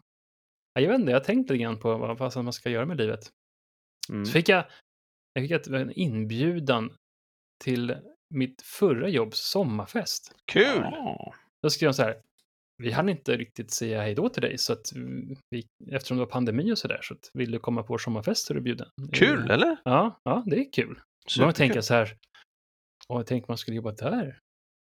ja. 0.73 0.81
Jag 0.81 0.89
vet 0.89 0.99
inte, 0.99 1.11
jag 1.11 1.19
har 1.19 1.25
tänkt 1.25 1.49
lite 1.49 1.63
grann 1.63 1.79
på 1.79 1.97
vad 1.97 2.17
fasen 2.17 2.43
man 2.43 2.53
ska 2.53 2.69
göra 2.69 2.85
med 2.85 2.97
livet. 2.97 3.19
Mm. 4.09 4.25
Så 4.25 4.31
fick 4.31 4.49
jag, 4.49 4.63
jag 5.33 5.43
fick 5.49 5.67
en 5.73 5.91
inbjudan 5.91 6.93
till 7.63 7.95
mitt 8.33 8.61
förra 8.61 9.07
jobbs 9.09 9.39
sommarfest. 9.39 10.35
Kul! 10.51 10.81
Ja. 10.91 11.33
Då 11.63 11.69
skrev 11.69 11.87
de 11.89 11.93
så 11.93 12.03
här, 12.03 12.21
vi 12.83 12.91
hann 12.91 13.09
inte 13.09 13.37
riktigt 13.37 13.71
säga 13.71 14.01
hej 14.01 14.15
då 14.15 14.29
till 14.29 14.41
dig, 14.41 14.57
så 14.57 14.73
att 14.73 14.91
vi, 15.49 15.67
eftersom 15.91 16.17
det 16.17 16.23
var 16.23 16.31
pandemi 16.31 16.73
och 16.73 16.77
så 16.77 16.87
där, 16.87 17.01
så 17.01 17.13
att 17.13 17.29
vill 17.33 17.51
du 17.51 17.59
komma 17.59 17.83
på 17.83 17.93
vår 17.93 17.97
sommarfest 17.97 18.45
så 18.47 18.53
är 18.53 18.55
du 18.55 18.61
bjuden. 18.61 18.89
Kul, 19.13 19.39
Eh, 19.49 19.53
eller? 19.55 19.77
Ja, 19.85 20.19
ja, 20.23 20.43
det 20.45 20.59
är 20.59 20.71
kul. 20.73 21.01
Så 21.27 21.41
man 21.41 21.53
tänker 21.53 21.81
Superkul. 21.81 21.83
så 21.83 21.93
här, 21.93 22.17
åh, 23.09 23.23
tänk 23.27 23.47
man 23.47 23.57
skulle 23.57 23.75
jobba 23.77 23.91
där. 23.91 24.39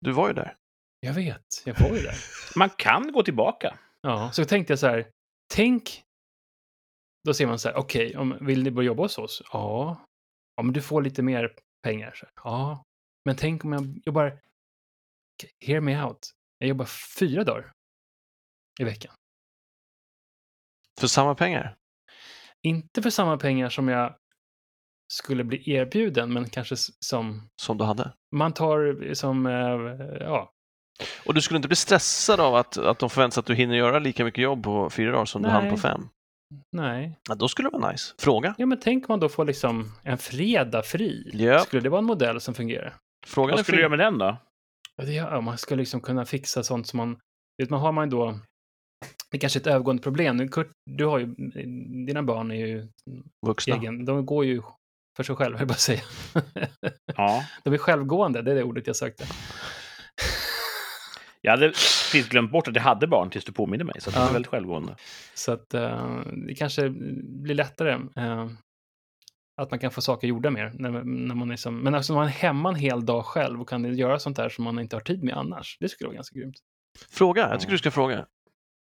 Du 0.01 0.13
var 0.13 0.29
ju 0.29 0.35
där. 0.35 0.57
Jag 1.01 1.15
vet, 1.15 1.45
jag 1.65 1.81
var 1.81 1.97
ju 1.97 2.03
där. 2.03 2.15
Man 2.59 2.71
kan 2.71 3.13
gå 3.13 3.23
tillbaka. 3.23 3.79
Ja, 4.03 4.31
så 4.33 4.45
tänkte 4.45 4.73
jag 4.73 4.79
så 4.79 4.87
här, 4.87 5.11
tänk, 5.55 6.03
då 7.25 7.35
ser 7.35 7.47
man 7.47 7.59
så 7.59 7.69
här, 7.69 7.77
okej, 7.77 8.17
om 8.17 8.39
vill 8.41 8.63
ni 8.63 8.71
börja 8.71 8.87
jobba 8.87 9.03
hos 9.03 9.19
oss? 9.19 9.43
Ja. 9.53 10.05
Ja, 10.57 10.63
men 10.63 10.73
du 10.73 10.83
får 10.83 11.03
lite 11.03 11.23
mer 11.23 11.55
pengar. 11.83 12.13
Så 12.15 12.27
här. 12.27 12.33
Ja, 12.45 12.85
men 13.25 13.37
tänk 13.37 13.65
om 13.65 13.73
jag 13.73 14.01
jobbar, 14.07 14.41
hear 15.67 15.81
me 15.81 16.03
out, 16.03 16.31
jag 16.59 16.69
jobbar 16.69 16.85
fyra 17.19 17.45
dagar 17.45 17.73
i 18.81 18.85
veckan. 18.85 19.13
För 21.01 21.07
samma 21.07 21.35
pengar. 21.35 21.77
Inte 22.63 23.03
för 23.03 23.11
samma 23.11 23.37
pengar 23.39 23.69
som 23.69 23.89
jag 23.89 24.15
skulle 25.13 25.45
bli 25.45 25.71
erbjuden, 25.71 26.33
men 26.33 26.49
kanske 26.51 26.77
som 27.01 27.49
Som 27.63 27.79
du 27.79 27.85
hade. 27.85 28.13
man 28.33 28.53
tar 28.53 29.15
som, 29.15 29.47
eh, 29.47 30.17
ja, 30.21 30.53
Och 31.27 31.35
du 31.35 31.41
skulle 31.43 31.57
inte 31.57 31.69
bli 31.69 31.77
stressad 31.77 32.41
av 32.41 32.55
att, 32.55 32.77
att 32.79 32.99
de 32.99 33.11
förväntar 33.11 33.35
sig 33.35 33.41
att 33.41 33.47
du 33.47 33.55
hinner 33.55 33.75
göra 33.77 33.99
lika 33.99 34.25
mycket 34.25 34.43
jobb 34.43 34.63
på 34.65 34.91
fyra 34.91 35.13
dagar 35.13 35.25
som 35.25 35.43
du 35.43 35.49
hann 35.49 35.63
Nej. 35.63 35.71
på 35.71 35.77
fem? 35.77 36.09
nej. 36.73 37.19
Ja, 37.29 37.35
då 37.35 37.49
skulle 37.49 37.69
det 37.71 37.79
vara 37.79 37.93
nice. 37.93 38.15
Fråga. 38.19 38.55
Ja, 38.59 38.67
men 38.67 38.81
tänk 38.81 39.09
om 39.09 39.13
man 39.13 39.21
då 39.21 39.29
får 39.29 39.45
liksom 39.45 39.93
en 40.03 40.19
fredag 40.19 40.83
fri. 40.83 41.31
Ja. 41.35 41.59
Skulle 41.59 41.83
det 41.83 41.89
vara 41.89 41.99
en 41.99 42.05
modell 42.05 42.41
som 42.41 42.55
fungerar? 42.55 42.97
Frågan 43.27 43.57
Vad 43.57 43.65
skulle 43.65 43.77
du 43.79 43.83
göra 43.83 43.91
med 43.91 43.99
den 43.99 44.19
då? 44.19 44.37
Ja, 44.97 45.41
man 45.41 45.59
ska 45.59 45.75
liksom 45.75 46.01
kunna 46.01 46.25
fixa 46.25 46.63
sånt 46.63 46.87
som 46.87 46.97
man... 46.97 47.19
Vet, 47.59 47.71
man 47.71 47.81
har 47.81 47.93
man 47.93 48.05
ju 48.07 48.11
då... 48.11 48.39
Det 49.31 49.37
är 49.37 49.41
kanske 49.41 49.59
är 49.59 49.61
ett 49.61 49.67
övergående 49.67 50.03
problem. 50.03 50.37
Nu, 50.37 50.49
Kurt, 50.49 50.71
du 50.91 51.05
har 51.05 51.19
ju... 51.19 51.27
Dina 52.07 52.23
barn 52.23 52.51
är 52.51 52.67
ju 52.67 52.89
Vuxna. 53.47 53.77
egen... 53.77 54.05
De 54.05 54.27
går 54.27 54.45
ju 54.45 54.63
för 55.17 55.23
sig 55.23 55.37
själva, 55.37 55.59
jag 55.59 55.69
bara 55.69 55.75
säga. 55.75 56.01
Ja. 57.17 57.45
De 57.65 57.75
är 57.75 57.79
självgående, 57.79 58.43
det 58.43 58.51
är 58.51 58.55
det 58.55 58.63
ordet 58.63 58.87
jag 58.87 58.97
sökte. 58.97 59.25
Jag 61.41 61.51
hade 61.51 61.69
precis 61.69 62.29
glömt 62.29 62.53
bort 62.53 62.69
att 62.69 62.75
jag 62.77 62.83
hade 62.83 63.07
barn 63.07 63.31
tills 63.31 63.45
du 63.45 63.53
påminde 63.53 63.85
mig, 63.85 64.01
så 64.01 64.11
att 64.11 64.15
det 64.15 64.21
Ja. 64.21 64.29
är 64.29 64.33
väldigt 64.33 64.51
självgående. 64.51 64.97
Så 65.35 65.53
att 65.53 65.75
eh, 65.75 66.21
det 66.47 66.55
kanske 66.55 66.91
blir 67.43 67.55
lättare. 67.55 67.93
eh, 67.93 68.49
att 69.61 69.71
man 69.71 69.81
kan 69.81 69.91
få 69.91 70.01
saker 70.01 70.29
gjorda 70.29 70.51
mer. 70.51 70.73
När, 70.75 70.91
när 71.05 71.35
man 71.35 71.51
är 71.51 71.57
som, 71.57 71.79
men 71.79 71.95
alltså 71.95 72.13
man 72.13 72.27
är 72.27 72.31
hemma 72.31 72.69
en 72.69 72.75
hel 72.75 73.07
dag 73.07 73.25
själv 73.25 73.61
och 73.61 73.69
kan 73.69 73.97
göra 73.97 74.19
sånt 74.19 74.37
där 74.37 74.49
som 74.49 74.65
man 74.65 74.79
inte 74.79 74.97
har 74.97 75.01
tid 75.01 75.25
med 75.25 75.37
annars. 75.37 75.77
Det 75.81 75.89
skulle 75.89 76.09
vara 76.09 76.15
ganska 76.15 76.39
grymt. 76.39 76.57
Fråga. 77.11 77.49
Jag 77.51 77.61
tycker 77.61 77.73
du 77.73 77.79
ska 77.79 77.91
fråga. 77.91 78.27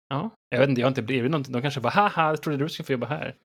Ja, 0.09 0.29
jag 0.49 0.59
vet 0.59 0.69
inte, 0.69 0.81
jag 0.81 0.85
har 0.85 0.91
inte 0.91 1.01
blivit 1.01 1.31
någonting. 1.31 1.53
De 1.53 1.61
kanske 1.61 1.79
bara, 1.79 1.89
haha, 1.89 2.29
jag 2.29 2.41
trodde 2.41 2.57
du 2.57 2.69
skulle 2.69 2.85
få 2.85 2.91
jobba 2.91 3.07
här. 3.07 3.35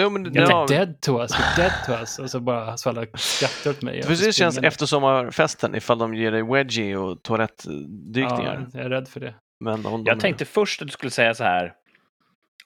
Jo, 0.00 0.10
men, 0.10 0.26
You're 0.26 0.50
ja, 0.50 0.66
dead 0.68 1.00
to 1.00 1.20
us, 1.20 1.32
you're 1.34 1.56
dead 1.56 1.72
to 1.86 1.92
us. 1.92 2.18
Och 2.18 2.30
så 2.30 2.40
bara 2.40 2.76
så 2.76 2.88
alla 2.88 3.06
skrattar 3.14 3.70
åt 3.70 3.82
mig. 3.82 4.02
precis 4.06 4.36
känns 4.36 4.58
efter 4.58 4.86
sommarfesten 4.86 5.74
ifall 5.74 5.98
de 5.98 6.14
ger 6.14 6.32
dig 6.32 6.42
wedgie 6.42 6.96
och 6.96 7.22
toalettdykningar. 7.22 8.68
Ja, 8.72 8.78
jag 8.78 8.84
är 8.84 8.90
rädd 8.90 9.08
för 9.08 9.20
det. 9.20 9.34
Men 9.64 9.86
om 9.86 10.04
de, 10.04 10.10
Jag 10.10 10.20
tänkte 10.20 10.44
först 10.44 10.82
att 10.82 10.88
du 10.88 10.92
skulle 10.92 11.10
säga 11.10 11.34
så 11.34 11.44
här. 11.44 11.74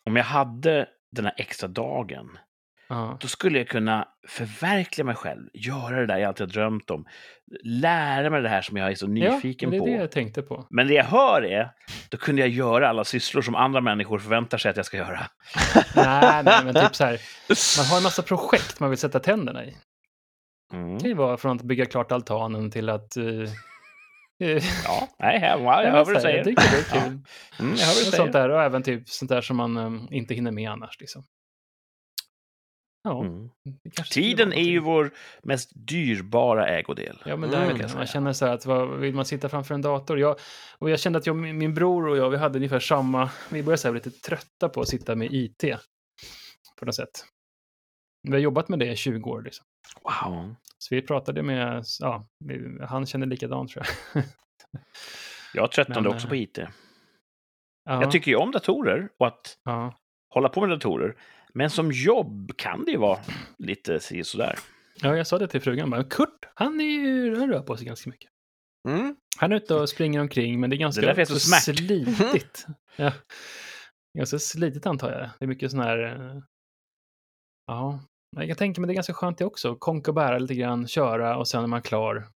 Om 0.06 0.16
jag 0.16 0.24
hade 0.24 0.86
den 1.16 1.24
här 1.24 1.34
extra 1.36 1.68
dagen, 1.68 2.38
Ja. 2.92 3.18
då 3.20 3.28
skulle 3.28 3.58
jag 3.58 3.68
kunna 3.68 4.08
förverkliga 4.28 5.04
mig 5.04 5.14
själv, 5.14 5.48
göra 5.54 6.00
det 6.00 6.06
där 6.06 6.18
jag 6.18 6.28
alltid 6.28 6.46
har 6.46 6.52
drömt 6.52 6.90
om, 6.90 7.04
lära 7.64 8.30
mig 8.30 8.42
det 8.42 8.48
här 8.48 8.62
som 8.62 8.76
jag 8.76 8.90
är 8.90 8.94
så 8.94 9.06
nyfiken 9.06 9.68
ja, 9.68 9.70
det 9.70 9.76
är 9.76 9.80
på. 9.80 9.86
det 9.86 9.92
jag 9.92 10.10
tänkte 10.10 10.42
på. 10.42 10.66
Men 10.70 10.88
det 10.88 10.94
jag 10.94 11.04
hör 11.04 11.44
är, 11.44 11.70
då 12.08 12.16
kunde 12.16 12.42
jag 12.42 12.48
göra 12.48 12.88
alla 12.88 13.04
sysslor 13.04 13.42
som 13.42 13.54
andra 13.54 13.80
människor 13.80 14.18
förväntar 14.18 14.58
sig 14.58 14.70
att 14.70 14.76
jag 14.76 14.86
ska 14.86 14.96
göra. 14.96 15.20
nej, 15.96 16.42
nej, 16.44 16.64
men 16.64 16.74
typ 16.74 16.94
så 16.94 17.04
här. 17.04 17.20
Man 17.78 17.86
har 17.86 17.96
en 17.96 18.02
massa 18.02 18.22
projekt 18.22 18.80
man 18.80 18.90
vill 18.90 18.98
sätta 18.98 19.20
tänderna 19.20 19.64
i. 19.64 19.76
Mm. 20.72 20.94
Det 20.94 21.00
kan 21.00 21.08
ju 21.08 21.16
vara 21.16 21.36
från 21.36 21.56
att 21.56 21.62
bygga 21.62 21.86
klart 21.86 22.12
altanen 22.12 22.70
till 22.70 22.88
att... 22.88 23.16
Uh, 23.16 23.48
Ja, 24.84 25.08
nej, 25.18 25.40
jag, 25.42 25.60
jag 25.60 25.90
hör 25.90 26.04
vad 26.04 26.14
du 26.14 26.20
säger. 26.20 26.36
Jag 26.36 26.46
tycker 26.46 26.62
det 26.62 26.96
är 26.96 27.00
kul. 27.00 27.18
Mm, 27.58 27.74
jag 27.76 27.86
hör 27.86 27.94
vad 27.94 27.96
du 27.96 28.04
säger. 28.04 28.16
sånt 28.16 28.32
där, 28.32 28.48
och 28.48 28.62
även 28.62 28.82
typ 28.82 29.08
sånt 29.08 29.28
där 29.28 29.40
som 29.40 29.56
man 29.56 29.76
um, 29.76 30.08
inte 30.10 30.34
hinner 30.34 30.50
med 30.50 30.70
annars. 30.70 31.00
Liksom. 31.00 31.24
Ja, 33.04 33.20
Mm. 33.20 33.50
Tiden 34.10 34.52
är 34.52 34.62
ju 34.62 34.78
vår 34.78 35.10
mest 35.42 35.70
dyrbara 35.74 36.68
ägodel. 36.68 37.22
Ja, 37.24 37.36
men 37.36 37.54
Mm, 37.54 37.76
det. 37.78 37.82
jag 37.82 37.94
Man 37.94 38.06
känner 38.06 38.32
så 38.32 38.46
här 38.46 38.54
att 38.54 38.66
vad, 38.66 38.98
vill 38.98 39.14
man 39.14 39.24
sitta 39.24 39.48
framför 39.48 39.74
en 39.74 39.82
dator? 39.82 40.18
Jag, 40.18 40.36
och 40.78 40.90
jag 40.90 41.00
kände 41.00 41.18
att 41.18 41.26
jag, 41.26 41.36
min 41.36 41.58
min 41.58 41.74
bror 41.74 42.08
och 42.08 42.16
jag, 42.16 42.30
vi 42.30 42.36
hade 42.36 42.58
ungefär 42.58 42.80
samma, 42.80 43.30
vi 43.50 43.62
började 43.62 43.78
så 43.78 43.88
här 43.88 43.94
lite 43.94 44.10
trötta 44.10 44.68
på 44.68 44.80
att 44.80 44.88
sitta 44.88 45.14
med 45.14 45.28
IT. 45.32 45.64
På 46.78 46.84
något 46.86 46.94
sätt. 46.94 47.24
Vi 48.22 48.32
har 48.32 48.38
jobbat 48.38 48.68
med 48.68 48.78
det 48.78 48.92
i 48.92 48.96
20 48.96 49.30
år. 49.30 49.42
Liksom. 49.42 49.66
Wow. 50.02 50.38
Mm. 50.38 50.54
Så 50.78 50.94
vi 50.94 51.02
pratade 51.02 51.42
med, 51.42 51.84
ja, 52.00 52.26
vi, 52.44 52.78
han 52.88 53.06
kände 53.06 53.26
likadant 53.26 53.70
tror 53.70 53.86
jag. 54.14 54.24
Jag 55.54 55.72
tröttnade 55.72 56.00
Men, 56.00 56.12
också 56.12 56.26
eh, 56.26 56.28
på 56.28 56.36
IT. 56.36 56.58
Ja, 56.58 56.68
Jag 57.84 58.10
tycker 58.10 58.30
ju 58.30 58.36
om 58.36 58.50
datorer 58.50 59.08
och 59.18 59.26
att 59.26 59.58
ja. 59.64 59.98
hålla 60.28 60.48
på 60.48 60.60
med 60.60 60.70
datorer. 60.70 61.16
Men 61.54 61.70
som 61.70 61.92
jobb 61.92 62.52
kan 62.56 62.84
det 62.84 62.90
ju 62.90 62.96
vara 62.98 63.20
lite 63.58 64.00
sådär. 64.24 64.58
ja, 65.00 65.16
jag 65.16 65.26
sa 65.26 65.38
det 65.38 65.48
till 65.48 65.60
frugan, 65.60 65.90
bara, 65.90 66.04
Kurt, 66.04 66.48
han, 66.54 66.80
är 66.80 66.84
ju, 66.84 67.36
han 67.38 67.48
rör 67.48 67.62
på 67.62 67.76
sig 67.76 67.86
ganska 67.86 68.10
mycket. 68.10 68.30
Mm. 68.88 69.16
Han 69.36 69.52
är 69.52 69.56
ute 69.56 69.74
och 69.74 69.88
springer 69.88 70.20
omkring, 70.20 70.60
men 70.60 70.70
det 70.70 70.76
är 70.76 70.78
ganska 70.78 71.00
Det 71.14 71.20
är 71.20 71.24
så 71.24 71.38
slitigt. 71.38 72.66
ja. 72.96 73.12
Ganska 74.18 74.38
slitigt 74.38 74.86
antar 74.86 75.10
jag. 75.12 75.30
Det 75.38 75.44
är 75.44 75.46
mycket 75.46 75.70
sån 75.70 75.80
här... 75.80 75.98
eh, 76.04 76.42
Ja, 77.66 78.00
jag 78.36 78.46
kan 78.48 78.56
tänka 78.56 78.80
mig 78.80 78.88
det 78.88 78.92
är 78.92 78.94
ganska 78.94 79.14
skönt 79.14 79.38
det 79.38 79.44
också. 79.44 79.76
Konka 79.76 80.10
och 80.10 80.14
bära 80.14 80.38
lite 80.38 80.54
grann, 80.54 80.88
köra 80.88 81.36
och 81.36 81.48
sen 81.48 81.62
är 81.62 81.66
man 81.66 81.82
klar. 81.82 82.28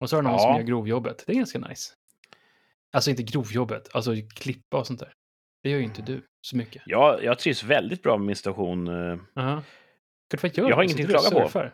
Och 0.00 0.10
så 0.10 0.16
är 0.16 0.22
det 0.22 0.28
någon 0.28 0.32
Ja. 0.32 0.38
som 0.38 0.56
gör 0.56 0.62
grovjobbet. 0.62 1.24
Det 1.26 1.32
är 1.32 1.36
ganska 1.36 1.58
nice. 1.58 1.92
Alltså 2.92 3.10
inte 3.10 3.22
grovjobbet, 3.22 3.88
alltså 3.94 4.14
klippa 4.34 4.78
och 4.78 4.86
sånt 4.86 5.00
där. 5.00 5.12
Det 5.62 5.70
gör 5.70 5.78
ju 5.78 5.84
inte 5.84 6.02
du 6.02 6.22
så 6.40 6.56
mycket. 6.56 6.82
Jag, 6.86 7.24
jag 7.24 7.38
trivs 7.38 7.62
väldigt 7.64 8.02
bra 8.02 8.16
med 8.18 8.26
min 8.26 8.36
station. 8.36 8.88
eh, 8.88 9.18
Aha. 9.36 9.62
Kurt, 10.30 10.42
vad 10.42 10.56
gör 10.58 10.68
Jag 10.68 10.76
har 10.76 10.82
ingenting 10.82 11.06
Sitter 11.06 11.18
att 11.18 11.30
klaga 11.30 11.48
på. 11.48 11.70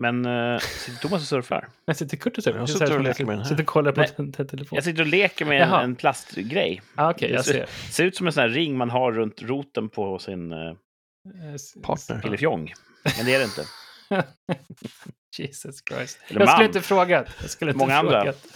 Men 0.00 0.26
uh, 0.26 0.60
Thomas 1.00 1.22
och 1.22 1.28
surfar. 1.28 1.68
Nej, 1.86 1.94
sitter 1.94 2.16
Kurt 2.16 2.38
och 2.38 2.44
surfar? 2.44 2.58
Jag 2.58 2.68
sitter 2.68 2.96
och 2.96 3.02
leker 3.02 3.24
med 3.24 3.32
den 3.32 3.38
här. 3.42 3.48
Sitter 3.48 3.62
och 3.62 3.66
kollar 3.68 3.92
på 3.92 4.00
Nej. 4.00 4.10
en 4.16 4.32
te- 4.32 4.44
telefon. 4.44 4.76
Jag 4.76 4.84
sitter 4.84 5.00
och 5.00 5.06
leker 5.06 5.44
med 5.44 5.62
en, 5.62 5.72
en 5.72 5.96
plastgrej. 5.96 6.82
Ah, 6.94 7.10
Okej, 7.10 7.30
jag 7.30 7.38
Det 7.38 7.42
ser. 7.44 7.66
ser 7.66 8.04
ut 8.04 8.16
som 8.16 8.26
en 8.26 8.32
sån 8.32 8.40
här 8.40 8.48
ring 8.48 8.76
man 8.76 8.90
har 8.90 9.12
runt 9.12 9.42
roten 9.42 9.88
på 9.88 10.18
sin 10.18 10.52
uh, 10.52 10.74
Partner. 11.82 12.20
pillefjong. 12.22 12.72
Men 13.16 13.26
det 13.26 13.34
är 13.34 13.38
det 13.38 13.44
inte. 13.44 13.64
Jesus 15.38 15.82
Christ. 15.90 16.18
Eller 16.28 16.40
jag 16.40 16.48
skulle 16.50 16.66
inte 16.66 16.80
frågat. 16.80 17.26
Jag 17.40 17.50
skulle 17.50 17.70
inte 17.70 17.78
Många 17.78 17.96
andra. 17.98 18.20
frågat. 18.22 18.46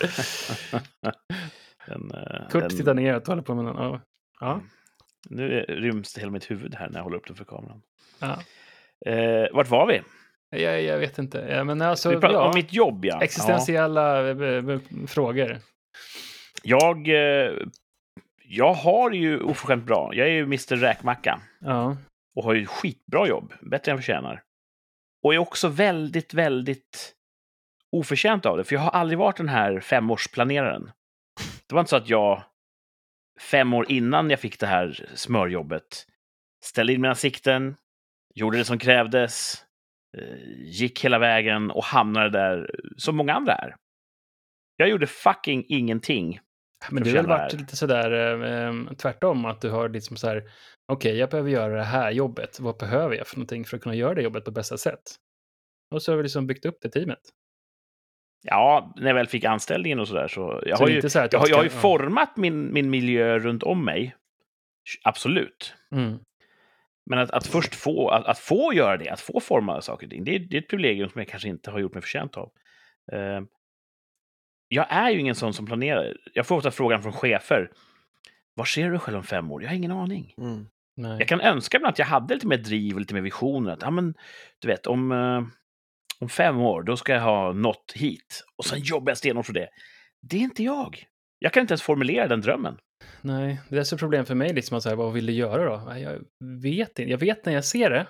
Den, 1.86 2.10
eh, 2.14 2.48
Kurt 2.50 2.62
den- 2.68 2.70
tittar 2.78 2.94
ner 2.94 3.16
och 3.16 3.26
håller 3.26 3.42
på 3.42 3.54
med 3.54 3.64
den. 3.64 4.00
Ja. 4.42 4.48
Ja. 4.48 4.60
Nu 5.30 5.60
ryms 5.60 6.12
det 6.12 6.20
hela 6.20 6.32
mitt 6.32 6.50
huvud 6.50 6.74
här 6.74 6.88
när 6.88 6.98
jag 6.98 7.04
håller 7.04 7.16
upp 7.16 7.26
den 7.26 7.36
för 7.36 7.44
kameran. 7.44 7.82
Ja. 8.18 8.38
Eh, 9.06 9.46
vart 9.52 9.68
var 9.68 9.86
vi? 9.86 10.02
Jag, 10.62 10.82
jag 10.82 10.98
vet 10.98 11.18
inte. 11.18 11.38
Ja, 11.38 11.64
men 11.64 11.82
alltså, 11.82 12.10
Vi 12.10 12.16
pratar 12.16 12.34
ja, 12.34 12.48
om 12.48 12.54
mitt 12.54 12.72
jobb, 12.72 13.04
ja. 13.04 13.14
ja. 13.14 13.24
existentiella 13.24 14.30
eh, 14.30 14.68
eh, 14.68 14.78
frågor. 15.06 15.58
Jag, 16.62 17.08
eh, 17.08 17.52
jag 18.44 18.74
har 18.74 19.10
ju 19.10 19.40
oförskämt 19.40 19.84
bra. 19.84 20.10
Jag 20.14 20.26
är 20.26 20.32
ju 20.32 20.42
Mr 20.42 20.76
Räkmacka 20.76 21.40
Ja. 21.60 21.96
och 22.36 22.44
har 22.44 22.54
ju 22.54 22.66
skitbra 22.66 23.28
jobb. 23.28 23.52
Bättre 23.60 23.92
än 23.92 23.96
jag 23.96 24.04
förtjänar. 24.04 24.42
Och 25.22 25.34
är 25.34 25.38
också 25.38 25.68
väldigt, 25.68 26.34
väldigt 26.34 27.14
oförtjänt 27.96 28.46
av 28.46 28.56
det. 28.56 28.64
För 28.64 28.74
jag 28.74 28.82
har 28.82 28.90
aldrig 28.90 29.18
varit 29.18 29.36
den 29.36 29.48
här 29.48 29.80
femårsplaneraren. 29.80 30.90
Det 31.66 31.74
var 31.74 31.80
inte 31.80 31.90
så 31.90 31.96
att 31.96 32.08
jag 32.08 32.42
fem 33.40 33.74
år 33.74 33.92
innan 33.92 34.30
jag 34.30 34.40
fick 34.40 34.60
det 34.60 34.66
här 34.66 35.06
smörjobbet 35.14 36.06
ställde 36.64 36.92
in 36.92 37.00
mina 37.00 37.14
sikten, 37.14 37.76
gjorde 38.34 38.58
det 38.58 38.64
som 38.64 38.78
krävdes, 38.78 39.64
eh, 40.18 40.36
gick 40.58 41.04
hela 41.04 41.18
vägen 41.18 41.70
och 41.70 41.84
hamnade 41.84 42.30
där 42.30 42.70
som 42.96 43.16
många 43.16 43.34
andra 43.34 43.54
är. 43.54 43.76
Jag 44.76 44.88
gjorde 44.88 45.06
fucking 45.06 45.64
ingenting. 45.68 46.40
Men 46.90 47.02
du 47.02 47.10
har 47.10 47.16
väl 47.16 47.26
varit 47.26 47.52
lite 47.52 47.76
sådär 47.76 48.12
eh, 48.12 48.68
eh, 48.68 48.92
tvärtom, 48.96 49.44
att 49.44 49.60
du 49.60 49.70
har 49.70 49.88
liksom 49.88 50.16
så 50.16 50.28
här, 50.28 50.42
okej, 50.86 51.16
jag 51.16 51.30
behöver 51.30 51.50
göra 51.50 51.76
det 51.76 51.84
här 51.84 52.10
jobbet. 52.10 52.60
Vad 52.60 52.76
behöver 52.76 53.16
jag 53.16 53.26
för 53.26 53.36
någonting 53.36 53.64
för 53.64 53.76
att 53.76 53.82
kunna 53.82 53.94
göra 53.94 54.14
det 54.14 54.22
jobbet 54.22 54.44
på 54.44 54.50
bästa 54.50 54.78
sätt? 54.78 55.02
Och 55.90 56.02
så 56.02 56.12
har 56.12 56.16
vi 56.16 56.22
liksom 56.22 56.46
byggt 56.46 56.64
upp 56.64 56.78
det 56.82 56.88
teamet. 56.88 57.20
Ja, 58.42 58.92
när 58.96 59.06
jag 59.06 59.14
väl 59.14 59.26
fick 59.26 59.44
anställningen 59.44 60.00
och 60.00 60.08
sådär 60.08 60.28
så... 60.28 60.62
Jag 60.66 60.78
Så 60.78 60.84
har 60.84 60.88
ju, 60.90 61.08
så 61.08 61.18
jag 61.18 61.38
har, 61.38 61.48
jag 61.48 61.56
har 61.56 61.64
ju 61.64 61.70
format 61.70 62.36
min, 62.36 62.72
min 62.72 62.90
miljö 62.90 63.38
runt 63.38 63.62
om 63.62 63.84
mig. 63.84 64.16
Absolut. 65.04 65.74
Mm. 65.92 66.18
Men 67.10 67.18
att, 67.18 67.30
att 67.30 67.46
först 67.46 67.74
få, 67.74 68.08
att, 68.08 68.26
att 68.26 68.38
få 68.38 68.72
göra 68.74 68.96
det, 68.96 69.08
att 69.10 69.20
få 69.20 69.40
forma 69.40 69.80
saker 69.80 70.06
och 70.06 70.10
ting, 70.10 70.24
det, 70.24 70.34
är- 70.34 70.38
det 70.38 70.56
är 70.56 70.60
ett 70.62 70.68
privilegium 70.68 71.08
som 71.08 71.18
jag 71.18 71.28
kanske 71.28 71.48
inte 71.48 71.70
har 71.70 71.78
gjort 71.78 71.94
mig 71.94 72.02
förtjänt 72.02 72.36
av. 72.36 72.50
Eh, 73.12 73.40
jag 74.68 74.86
är 74.90 75.10
ju 75.10 75.18
ingen 75.20 75.34
sån 75.34 75.52
som 75.54 75.66
planerar. 75.66 76.16
Jag 76.34 76.46
får 76.46 76.56
ofta 76.56 76.70
frågan 76.70 77.02
från 77.02 77.12
chefer. 77.12 77.70
Var 78.54 78.64
ser 78.64 78.84
du 78.84 78.90
dig 78.90 78.98
själv 78.98 79.16
om 79.16 79.22
fem 79.24 79.50
år? 79.52 79.62
Jag 79.62 79.68
har 79.70 79.76
ingen 79.76 79.92
aning. 79.92 80.34
Mm. 80.38 80.66
Jag 81.18 81.28
kan 81.28 81.40
önska 81.40 81.76
ibland 81.76 81.92
att 81.92 81.98
jag 81.98 82.06
hade 82.06 82.34
lite 82.34 82.46
mer 82.46 82.56
driv 82.58 82.94
och 82.94 83.00
lite 83.00 83.14
mer 83.14 83.20
visioner. 83.20 83.72
Att, 83.72 83.82
ja, 83.82 83.90
men, 83.90 84.14
du 84.58 84.68
vet, 84.68 84.86
om, 84.86 85.12
eh, 85.12 85.42
om 86.22 86.28
fem 86.28 86.58
år, 86.60 86.82
då 86.82 86.96
ska 86.96 87.12
jag 87.12 87.20
ha 87.20 87.52
nått 87.52 87.92
hit. 87.94 88.44
Och 88.58 88.64
sen 88.64 88.78
jobbar 88.80 89.10
jag 89.10 89.18
stenhårt 89.18 89.46
för 89.46 89.52
det. 89.52 89.68
Det 90.22 90.36
är 90.36 90.40
inte 90.40 90.62
jag. 90.62 91.04
Jag 91.38 91.52
kan 91.52 91.60
inte 91.60 91.72
ens 91.72 91.82
formulera 91.82 92.28
den 92.28 92.40
drömmen. 92.40 92.76
Nej, 93.20 93.60
det 93.68 93.78
är 93.78 93.84
så 93.84 93.98
problem 93.98 94.26
för 94.26 94.34
mig, 94.34 94.52
liksom 94.52 94.76
att 94.76 94.82
säga, 94.82 94.96
vad 94.96 95.12
vill 95.12 95.26
du 95.26 95.32
göra 95.32 95.64
då? 95.64 95.98
Jag 95.98 96.20
vet 96.62 96.88
inte. 96.88 97.10
Jag 97.10 97.18
vet 97.18 97.46
när 97.46 97.52
jag 97.52 97.64
ser 97.64 97.90
det, 97.90 98.06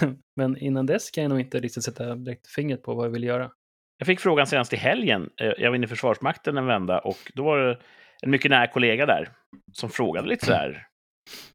men 0.36 0.56
innan 0.56 0.86
dess 0.86 1.10
kan 1.10 1.22
jag 1.24 1.28
nog 1.28 1.40
inte 1.40 1.60
riktigt 1.60 1.84
sätta 1.84 2.14
direkt 2.14 2.46
fingret 2.46 2.82
på 2.82 2.94
vad 2.94 3.06
jag 3.06 3.10
vill 3.10 3.24
göra. 3.24 3.50
Jag 3.98 4.06
fick 4.06 4.20
frågan 4.20 4.46
senast 4.46 4.72
i 4.72 4.76
helgen. 4.76 5.30
Eh, 5.40 5.46
Jag 5.58 5.70
var 5.70 5.76
inne 5.76 5.84
i 5.84 5.88
Försvarsmakten 5.88 6.56
en 6.56 6.66
vända 6.66 6.98
och 6.98 7.32
då 7.34 7.44
var 7.44 7.58
det 7.58 7.78
en 8.22 8.30
mycket 8.30 8.50
nära 8.50 8.66
kollega 8.66 9.06
där 9.06 9.28
som 9.72 9.90
frågade 9.90 10.28
lite 10.28 10.46
sådär 10.46 10.86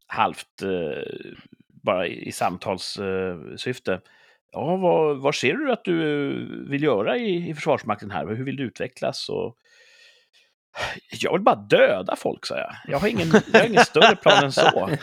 halvt, 0.07 0.61
eh, 0.63 1.03
bara 1.83 2.07
i, 2.07 2.27
i 2.27 2.31
samtalssyfte. 2.31 4.01
Ja, 4.51 4.75
vad, 4.75 5.17
vad 5.21 5.35
ser 5.35 5.53
du 5.53 5.71
att 5.71 5.83
du 5.83 6.65
vill 6.69 6.83
göra 6.83 7.17
i, 7.17 7.49
i 7.49 7.53
Försvarsmakten 7.55 8.11
här? 8.11 8.27
Hur 8.27 8.43
vill 8.43 8.55
du 8.55 8.63
utvecklas? 8.63 9.29
Och... 9.29 9.55
Jag 11.11 11.31
vill 11.33 11.41
bara 11.41 11.55
döda 11.55 12.15
folk, 12.15 12.45
sa 12.45 12.57
jag. 12.57 12.75
Jag 12.87 12.99
har 12.99 13.07
ingen, 13.07 13.27
jag 13.53 13.59
har 13.59 13.67
ingen 13.67 13.85
större 13.85 14.15
plan 14.15 14.43
än 14.43 14.51
så. 14.51 14.89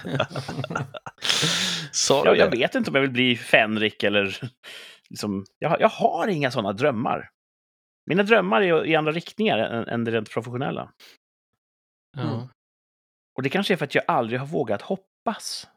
Jag, 2.24 2.37
jag 2.37 2.50
vet 2.50 2.74
inte 2.74 2.90
om 2.90 2.94
jag 2.94 3.02
vill 3.02 3.11
bli 3.11 3.37
Fenrik 3.37 4.02
eller... 4.02 4.37
Liksom, 5.11 5.44
jag, 5.59 5.68
har- 5.68 5.78
jag 5.80 5.88
har 5.88 6.28
inga 6.28 6.50
sådana 6.50 6.72
drömmar. 6.72 7.30
Mina 8.06 8.22
drömmar 8.22 8.62
är 8.62 8.87
i 8.87 8.96
andra 8.96 9.12
riktningar 9.12 9.59
än, 9.59 9.88
än 9.88 10.04
det 10.04 10.11
rent 10.11 10.30
professionella. 10.30 10.92
Ja. 12.16 12.22
Mm. 12.22 12.46
Och 13.37 13.42
det 13.42 13.48
kanske 13.48 13.74
är 13.74 13.76
för 13.76 13.85
att 13.85 13.94
jag 13.94 14.04
aldrig 14.09 14.40
har 14.40 14.46
vågat 14.46 14.82
hoppas. 14.82 15.68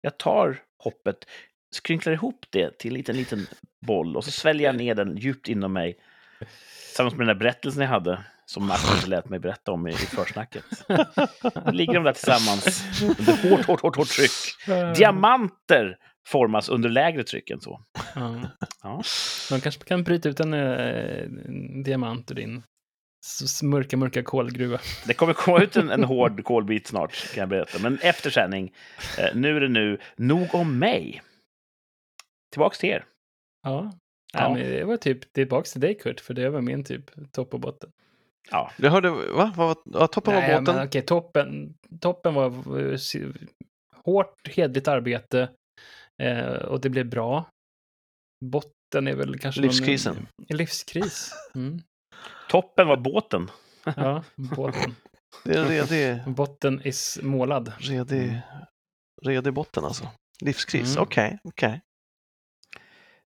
Jag 0.00 0.18
tar 0.18 0.62
hoppet, 0.84 1.24
skrynklar 1.74 2.12
ihop 2.12 2.46
det 2.50 2.78
till 2.78 2.90
en 2.90 2.96
liten, 2.98 3.16
liten 3.16 3.46
boll 3.86 4.16
och 4.16 4.24
så 4.24 4.30
sväljer 4.30 4.66
jag 4.66 4.76
ner 4.76 4.94
den 4.94 5.16
djupt 5.16 5.48
inom 5.48 5.72
mig. 5.72 5.96
Tillsammans 6.86 7.14
med 7.14 7.26
den 7.26 7.36
där 7.36 7.40
berättelsen 7.40 7.82
jag 7.82 7.88
hade, 7.88 8.24
som 8.46 8.66
Martin 8.66 9.10
lät 9.10 9.28
mig 9.28 9.38
berätta 9.38 9.72
om 9.72 9.86
i, 9.86 9.90
i 9.90 9.94
försnacket. 9.94 10.64
Då 11.64 11.70
ligger 11.70 11.94
de 11.94 12.04
där 12.04 12.12
tillsammans 12.12 12.84
under 13.18 13.50
hårt, 13.50 13.66
hårt, 13.66 13.80
hårt, 13.80 13.96
hårt 13.96 14.08
tryck. 14.08 14.30
Diamanter 14.96 15.96
formas 16.26 16.68
under 16.68 16.88
lägre 16.88 17.24
tryck 17.24 17.50
än 17.50 17.60
så. 17.60 17.80
Ja. 18.14 18.40
Ja. 18.82 19.02
De 19.50 19.60
kanske 19.60 19.84
kan 19.84 20.02
bryta 20.02 20.28
ut 20.28 20.40
en, 20.40 20.54
eh, 20.54 21.28
diamant 21.84 22.30
ur 22.30 22.34
din 22.34 22.62
mörka, 23.62 23.96
mörka 23.96 24.22
kolgruva. 24.22 24.78
Det 25.06 25.14
kommer 25.14 25.32
komma 25.32 25.62
ut 25.62 25.76
en, 25.76 25.90
en 25.90 26.04
hård 26.04 26.44
kolbit 26.44 26.86
snart, 26.86 27.34
kan 27.34 27.40
jag 27.40 27.48
berätta. 27.48 27.78
Men 27.78 27.98
efter 27.98 28.30
sändning, 28.30 28.72
eh, 29.18 29.34
nu 29.34 29.56
är 29.56 29.60
det 29.60 29.68
nu, 29.68 29.98
nog 30.16 30.54
om 30.54 30.78
mig. 30.78 31.22
Tillbaks 32.54 32.78
till 32.78 32.88
er. 32.90 33.04
Ja. 33.62 33.92
Ja. 34.32 34.40
Ja. 34.40 34.48
men 34.54 34.62
det 34.62 34.84
var 34.84 34.96
typ 34.96 35.32
tillbaks 35.32 35.72
till 35.72 35.80
dig 35.80 35.94
Kurt, 35.98 36.20
för 36.20 36.34
det 36.34 36.50
var 36.50 36.60
min 36.60 36.84
typ 36.84 37.32
topp 37.32 37.54
och 37.54 37.60
botten. 37.60 37.90
Ja, 38.50 38.70
Jag 38.76 38.90
hörde, 38.90 39.10
va? 39.10 39.52
Vad 39.56 39.68
var, 39.68 39.76
ja, 39.84 40.06
toppen 40.06 40.34
Nej, 40.34 40.52
var 40.52 40.60
båten? 40.60 40.74
men 40.76 40.86
okej, 40.86 41.02
toppen, 41.02 41.74
toppen 42.00 42.34
var 42.34 42.46
eh, 42.80 42.98
hårt, 44.04 44.48
hedligt 44.48 44.88
arbete 44.88 45.48
eh, 46.22 46.52
och 46.52 46.80
det 46.80 46.88
blev 46.90 47.06
bra. 47.10 47.44
Botten 48.44 49.08
är 49.08 49.14
väl 49.14 49.38
kanske... 49.38 49.60
någon- 49.60 49.68
Livskrisen. 49.68 50.26
livskris. 50.48 51.30
Mm. 51.54 51.82
toppen 52.50 52.88
var 52.88 52.96
båten. 52.96 53.50
Ja, 53.96 54.24
båten. 54.56 54.94
Det 55.44 55.54
är 55.54 55.64
redig, 55.64 56.34
Botten 56.34 56.80
is 56.86 57.18
målad. 57.22 57.72
redig, 57.78 58.40
redig 59.22 59.52
botten 59.52 59.84
alltså. 59.84 60.08
Livskris, 60.42 60.92
Mm. 60.96 61.02
okej, 61.02 61.38
okej. 61.44 61.70
Eh, 61.70 61.78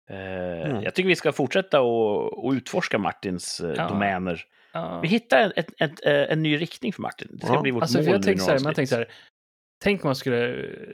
Mm. 0.10 0.84
Jag 0.84 0.96
tycker 0.96 1.08
vi 1.08 1.16
ska 1.16 1.32
fortsätta 1.32 1.82
och, 1.82 2.46
och 2.46 2.52
utforska 2.52 2.98
Martins 2.98 3.60
eh, 3.60 3.74
Ja. 3.78 3.88
domäner. 3.88 4.44
Ja. 4.74 5.00
Vi 5.02 5.08
hittar 5.08 5.40
en, 5.40 5.52
ett, 5.56 5.68
ett, 5.82 6.06
eh, 6.06 6.32
en 6.34 6.44
ny 6.44 6.58
riktning 6.58 6.94
för 6.94 7.02
Martin. 7.02 7.28
Det 7.32 7.46
ska 7.46 7.56
Ja. 7.56 7.62
bli 7.62 7.72
vårt 7.72 7.82
Alltså, 7.84 7.98
mål 7.98 8.08
jag 8.08 8.24
tänkte 8.24 8.46
så 8.46 8.52
här, 8.52 8.60
man 8.60 8.74
tänkte 8.74 8.96
så 8.96 9.00
här, 9.00 9.12
tänk 9.84 10.04
om 10.04 10.08
man 10.08 10.16
skulle 10.16 10.54
eh, 10.56 10.90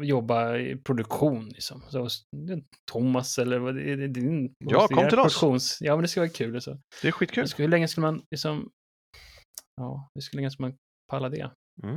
jobba 0.00 0.56
i 0.56 0.76
produktion 0.76 1.48
liksom. 1.48 1.82
Så, 1.88 2.08
Thomas 2.92 3.38
eller 3.38 3.58
vad 3.58 3.74
det 3.74 3.92
är 3.92 3.96
det 3.96 4.08
din... 4.08 4.52
Ja, 4.64 4.86
kom 4.88 5.08
till 5.08 5.18
oss. 5.18 5.42
produktions- 5.42 5.76
Ja, 5.80 5.94
men 5.96 6.02
det 6.02 6.08
skulle 6.08 6.26
vara 6.26 6.32
kul. 6.32 6.60
Så. 6.60 6.78
Det 7.02 7.08
är 7.08 7.12
skitkul. 7.12 7.42
Men 7.42 7.48
skulle- 7.48 7.64
Hur 7.66 7.70
länge 7.70 7.88
skulle 7.88 8.06
man 8.06 8.22
liksom... 8.30 8.70
Ja, 9.80 10.08
hur 10.14 10.36
länge 10.36 10.50
skulle 10.50 10.68
man 10.68 10.76
palla 11.10 11.28
det? 11.28 11.50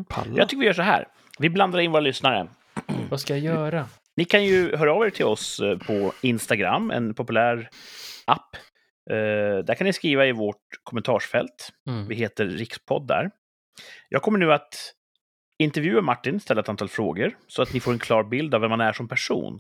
Palla. 0.10 0.38
Jag 0.38 0.49
tycker 0.49 0.60
vi 0.60 0.65
gör 0.65 0.73
så 0.73 0.81
här. 0.81 1.07
Vi 1.39 1.49
blandar 1.49 1.79
in 1.79 1.91
våra 1.91 2.01
lyssnare. 2.01 2.47
Vad 3.10 3.19
ska 3.19 3.38
jag 3.38 3.43
göra? 3.55 3.88
Ni 4.17 4.25
kan 4.25 4.43
ju 4.43 4.75
höra 4.75 4.93
av 4.93 5.06
er 5.06 5.10
till 5.10 5.25
oss 5.25 5.60
eh, 5.60 5.77
på 5.77 6.13
Instagram, 6.21 6.91
en 6.91 7.13
populär 7.13 7.69
app. 8.25 8.56
Eh, 9.10 9.65
där 9.65 9.75
kan 9.75 9.86
ni 9.86 9.93
skriva 9.93 10.25
i 10.25 10.32
vårt 10.32 10.63
kommentarsfält. 10.84 11.69
Mm. 11.88 12.08
Vi 12.08 12.15
heter 12.15 12.45
Rikspodd 12.45 13.08
där. 13.08 13.32
Jag 14.10 14.21
kommer 14.21 14.39
nu 14.39 14.53
att 14.53 14.93
intervjua 15.63 16.01
Martin, 16.01 16.39
ställa 16.39 16.62
ett 16.62 16.69
antal 16.69 16.89
frågor, 16.89 17.38
så 17.47 17.62
att 17.62 17.73
ni 17.73 17.80
får 17.80 17.91
en 17.91 17.99
klar 17.99 18.23
bild 18.23 18.56
av 18.56 18.62
vem 18.62 18.69
man 18.69 18.82
är 18.82 18.93
som 18.93 19.08
person. 19.08 19.60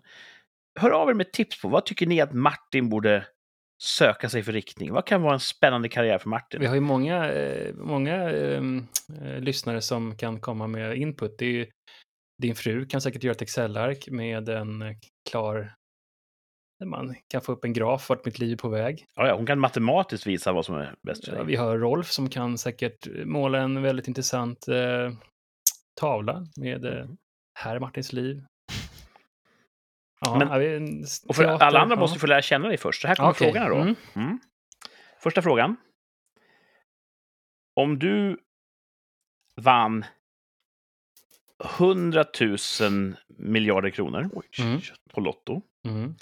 Hör 0.79 0.91
av 0.91 1.09
er 1.09 1.13
med 1.13 1.31
tips 1.31 1.61
på 1.61 1.67
vad 1.67 1.85
tycker 1.85 2.07
ni 2.07 2.21
att 2.21 2.33
Martin 2.33 2.89
borde 2.89 3.25
söka 3.83 4.29
sig 4.29 4.43
för 4.43 4.51
riktning? 4.51 4.93
Vad 4.93 5.05
kan 5.05 5.21
vara 5.21 5.33
en 5.33 5.39
spännande 5.39 5.89
karriär 5.89 6.17
för 6.17 6.29
Martin? 6.29 6.59
Vi 6.59 6.65
har 6.65 6.75
ju 6.75 6.81
många, 6.81 7.31
eh, 7.31 7.73
många 7.75 8.15
ehm, 8.15 8.87
eh, 9.21 9.39
lyssnare 9.39 9.81
som 9.81 10.17
kan 10.17 10.39
komma 10.39 10.67
med 10.67 10.97
input. 10.97 11.37
Det 11.37 11.45
är 11.45 11.51
ju, 11.51 11.67
din 12.37 12.55
fru 12.55 12.85
kan 12.85 13.01
säkert 13.01 13.23
göra 13.23 13.31
ett 13.31 13.41
Excel-ark 13.41 14.07
med 14.11 14.49
en 14.49 14.81
eh, 14.81 14.95
klar... 15.29 15.73
där 16.79 16.85
Man 16.85 17.15
kan 17.27 17.41
få 17.41 17.51
upp 17.51 17.63
en 17.63 17.73
graf 17.73 18.09
vart 18.09 18.25
mitt 18.25 18.39
liv 18.39 18.53
är 18.53 18.57
på 18.57 18.69
väg. 18.69 19.05
Ja, 19.15 19.27
ja, 19.27 19.35
hon 19.35 19.45
kan 19.45 19.59
matematiskt 19.59 20.27
visa 20.27 20.51
vad 20.51 20.65
som 20.65 20.75
är 20.75 20.95
bäst 21.01 21.25
för 21.25 21.35
dig. 21.35 21.45
vi 21.45 21.55
har 21.55 21.77
Rolf 21.77 22.07
som 22.11 22.29
kan 22.29 22.57
säkert 22.57 23.07
måla 23.25 23.59
en 23.59 23.81
väldigt 23.81 24.07
intressant 24.07 24.67
eh, 24.67 25.11
tavla 25.99 26.45
med 26.55 26.85
eh, 26.85 27.05
Mhm. 27.05 27.17
här 27.59 27.75
är 27.75 27.79
Martins 27.79 28.13
liv. 28.13 28.43
Ja, 30.19 30.37
Men- 30.39 30.59
vi- 30.59 31.03
Och 31.27 31.35
för 31.35 31.43
teater, 31.43 31.65
alla 31.65 31.79
andra 31.79 31.95
ja. 31.95 31.99
måste 31.99 32.19
få 32.19 32.27
lära 32.27 32.41
känna 32.41 32.67
dig 32.67 32.77
först. 32.77 33.01
Så 33.01 33.07
här 33.07 33.15
kommer 33.15 33.29
Okej, 33.29 33.53
frågorna 33.53 33.69
då. 33.69 33.75
mm. 33.75 33.95
Mm. 34.15 34.39
Första 35.19 35.41
frågan. 35.41 35.75
Om 37.75 37.99
du 37.99 38.37
vann 39.61 40.05
100 41.63 42.25
000 42.41 43.15
miljarder 43.37 43.89
kronor 43.89 44.29
Mm. 44.59 44.81
på 45.13 45.21
Lotto. 45.21 45.61
Mm. 45.87 46.15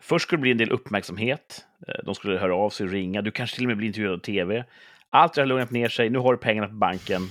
Först 0.00 0.22
skulle 0.22 0.38
det 0.38 0.42
bli 0.42 0.50
en 0.50 0.58
del 0.58 0.70
uppmärksamhet. 0.72 1.66
Eh, 1.88 1.94
De 2.04 2.14
skulle 2.14 2.38
höra 2.38 2.56
av 2.56 2.70
sig 2.70 2.86
och 2.86 2.92
ringa. 2.92 3.22
Du 3.22 3.30
kanske 3.30 3.56
till 3.56 3.64
och 3.64 3.68
med 3.68 3.76
blir 3.76 3.86
intervjuad 3.86 4.14
av 4.14 4.18
tv. 4.18 4.64
Allt 5.10 5.34
det 5.34 5.40
har 5.40 5.46
lugnat 5.46 5.70
ner 5.70 5.88
sig. 5.88 6.10
Nu 6.10 6.18
har 6.18 6.32
du 6.32 6.38
pengarna 6.38 6.68
på 6.68 6.74
banken. 6.74 7.22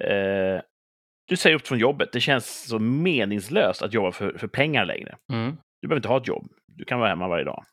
Eh, 0.00 0.60
du 1.28 1.36
säger 1.36 1.56
upp 1.56 1.66
från 1.66 1.78
jobbet. 1.78 2.12
Det 2.12 2.20
känns 2.20 2.64
så 2.68 2.78
meningslöst 2.78 3.82
att 3.82 3.92
jobba 3.94 4.12
för, 4.12 4.38
för 4.38 4.46
pengar 4.48 4.84
längre. 4.84 5.16
Mm. 5.32 5.56
Du 5.82 5.88
behöver 5.88 5.98
inte 5.98 6.08
ha 6.08 6.16
ett 6.20 6.28
jobb. 6.28 6.52
Du 6.66 6.84
kan 6.84 6.98
vara 6.98 7.08
hemma 7.08 7.28
varje 7.28 7.44
dag. 7.44 7.64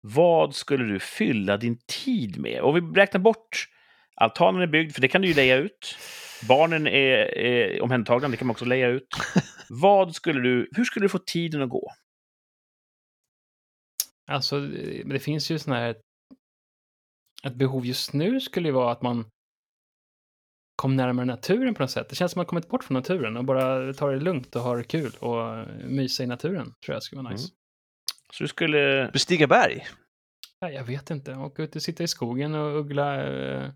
Vad 0.00 0.54
skulle 0.54 0.84
du 0.84 0.98
fylla 0.98 1.56
din 1.56 1.78
tid 2.04 2.38
med? 2.40 2.60
Och 2.60 2.76
vi 2.76 2.80
räknar 2.80 3.20
bort 3.20 3.66
altanen 4.14 4.62
är 4.62 4.66
byggd, 4.66 4.92
för 4.94 5.00
det 5.00 5.08
kan 5.08 5.22
du 5.22 5.28
ju 5.28 5.34
leja 5.34 5.56
ut. 5.56 5.96
Barnen 6.48 6.86
är, 6.86 7.38
är 7.38 7.82
omhändertagna, 7.82 8.28
det 8.28 8.36
kan 8.36 8.46
man 8.46 8.54
också 8.54 8.64
leja 8.64 8.88
ut. 8.88 9.08
Vad 9.68 10.14
skulle 10.14 10.40
du, 10.40 10.68
hur 10.72 10.84
skulle 10.84 11.04
du 11.04 11.08
få 11.08 11.18
tiden 11.18 11.62
att 11.62 11.68
gå? 11.68 11.92
Alltså, 14.26 14.60
det 15.04 15.18
finns 15.18 15.50
ju 15.50 15.58
sådana 15.58 15.80
här... 15.80 15.96
Ett 17.44 17.54
behov 17.54 17.86
just 17.86 18.12
nu 18.12 18.40
skulle 18.40 18.68
ju 18.68 18.72
vara 18.72 18.92
att 18.92 19.02
man 19.02 19.30
kom 20.76 20.96
närmare 20.96 21.26
naturen 21.26 21.74
på 21.74 21.82
något 21.82 21.90
sätt. 21.90 22.08
Det 22.08 22.16
känns 22.16 22.32
som 22.32 22.40
att 22.40 22.46
man 22.46 22.50
kommit 22.50 22.68
bort 22.68 22.84
från 22.84 22.94
naturen 22.94 23.36
och 23.36 23.44
bara 23.44 23.94
tar 23.94 24.12
det 24.12 24.20
lugnt 24.20 24.56
och 24.56 24.62
har 24.62 24.82
kul 24.82 25.12
och 25.18 25.66
mysa 25.84 26.22
i 26.22 26.26
naturen. 26.26 26.74
Tror 26.84 26.94
jag 26.94 27.02
skulle 27.02 27.22
vara 27.22 27.32
nice. 27.32 27.48
Så 28.32 28.44
du 28.44 28.48
skulle... 28.48 29.10
Bestiga 29.12 29.46
berg? 29.46 29.86
Ja, 30.60 30.70
jag 30.70 30.84
vet 30.84 31.10
inte. 31.10 31.34
Åka 31.34 31.62
ut 31.62 31.76
och 31.76 31.82
sitta 31.82 32.04
i 32.04 32.08
skogen 32.08 32.54
och 32.54 32.78
uggla. 32.80 33.26
Eh, 33.26 33.70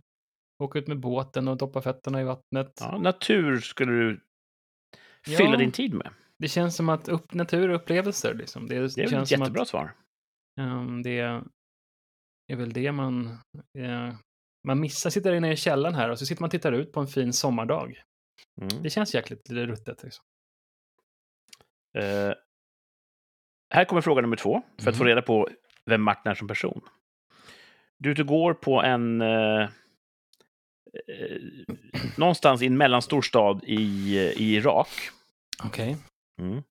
åka 0.59 0.79
ut 0.79 0.87
med 0.89 1.01
båten 1.01 1.49
och 1.49 1.57
doppa 1.57 1.83
fötterna 1.83 2.21
i 2.21 2.25
vattnet. 2.25 2.73
Ja, 2.81 2.99
natur 2.99 3.61
skulle 3.61 3.93
du 3.93 4.21
fylla 5.37 5.51
Ja. 5.51 5.57
din 5.57 5.73
tid 5.73 5.95
med. 5.95 6.11
Det 6.39 6.49
känns 6.49 6.77
som 6.77 6.89
att 6.89 7.09
upp, 7.09 7.35
natur 7.35 7.69
och 7.69 7.77
upplevelser 7.77 8.35
liksom. 8.35 8.67
Det, 8.69 8.75
Det 8.79 8.85
ett 9.03 9.11
känns 9.11 9.29
som 9.29 9.41
jättebra 9.41 9.63
att 9.63 9.69
svar. 9.69 9.95
ehm, 10.61 11.03
det 11.03 11.19
är 12.53 12.57
väl 12.57 12.73
det 12.73 12.93
man... 12.93 13.27
eh, 13.79 14.15
man 14.69 14.81
missar, 14.81 15.11
sitter 15.11 15.33
inne 15.35 15.53
i 15.53 15.57
källaren 15.57 15.95
här 15.95 16.11
och 16.11 16.19
så 16.19 16.27
sitter 16.27 16.43
man 16.43 16.49
och 16.49 16.51
tittar 16.53 16.73
ut 16.73 16.93
på 16.93 17.01
en 17.01 17.07
fin 17.07 17.33
sommardag. 17.33 18.03
Mm. 18.61 18.83
Det 18.83 18.91
känns 18.91 19.15
jäkligt 19.15 19.51
ruttet. 19.51 20.03
Liksom. 20.03 20.25
Eh, 21.99 22.33
här 23.75 23.85
kommer 23.85 24.03
fråga 24.03 24.23
nummer 24.23 24.37
två, 24.37 24.63
för 24.83 24.91
att 24.91 24.97
få 24.97 25.03
Mhm. 25.03 25.09
reda 25.09 25.23
på 25.23 25.49
vem 25.87 26.03
Martin 26.03 26.31
är 26.31 26.35
som 26.35 26.49
person. 26.49 26.81
Du 27.99 28.09
är 28.09 28.13
ute 28.13 28.23
och 28.23 28.29
går 28.29 28.55
på 28.55 28.83
en... 28.83 29.21
Eh, 29.21 29.69
någonstans 32.17 32.63
i 32.63 32.67
en 32.67 32.77
mellanstor 32.77 33.23
stad 33.23 33.65
i, 33.65 34.19
i 34.37 34.55
Irak. 34.55 34.89
Okej. 35.65 35.97
Mm. 36.41 36.63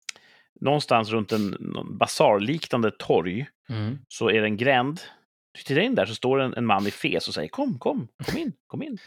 Någonstans 0.62 1.10
runt 1.10 1.32
en 1.32 1.58
basarliknande 1.98 2.92
torg 2.92 3.48
Mm. 3.70 3.98
så 4.08 4.30
är 4.30 4.42
det 4.42 4.48
en 4.48 4.58
gränd. 4.58 5.02
Du 5.52 5.62
tittar 5.64 5.82
in 5.82 5.96
där 5.96 6.06
så 6.06 6.16
står 6.16 6.40
en, 6.42 6.54
en 6.54 6.66
man 6.66 6.88
i 6.88 6.92
fes 6.92 7.28
och 7.28 7.34
säger 7.34 7.50
kom, 7.50 7.80
kom, 7.80 8.08
kom 8.26 8.38
in, 8.38 8.54
kom 8.68 8.84
in. 8.84 8.98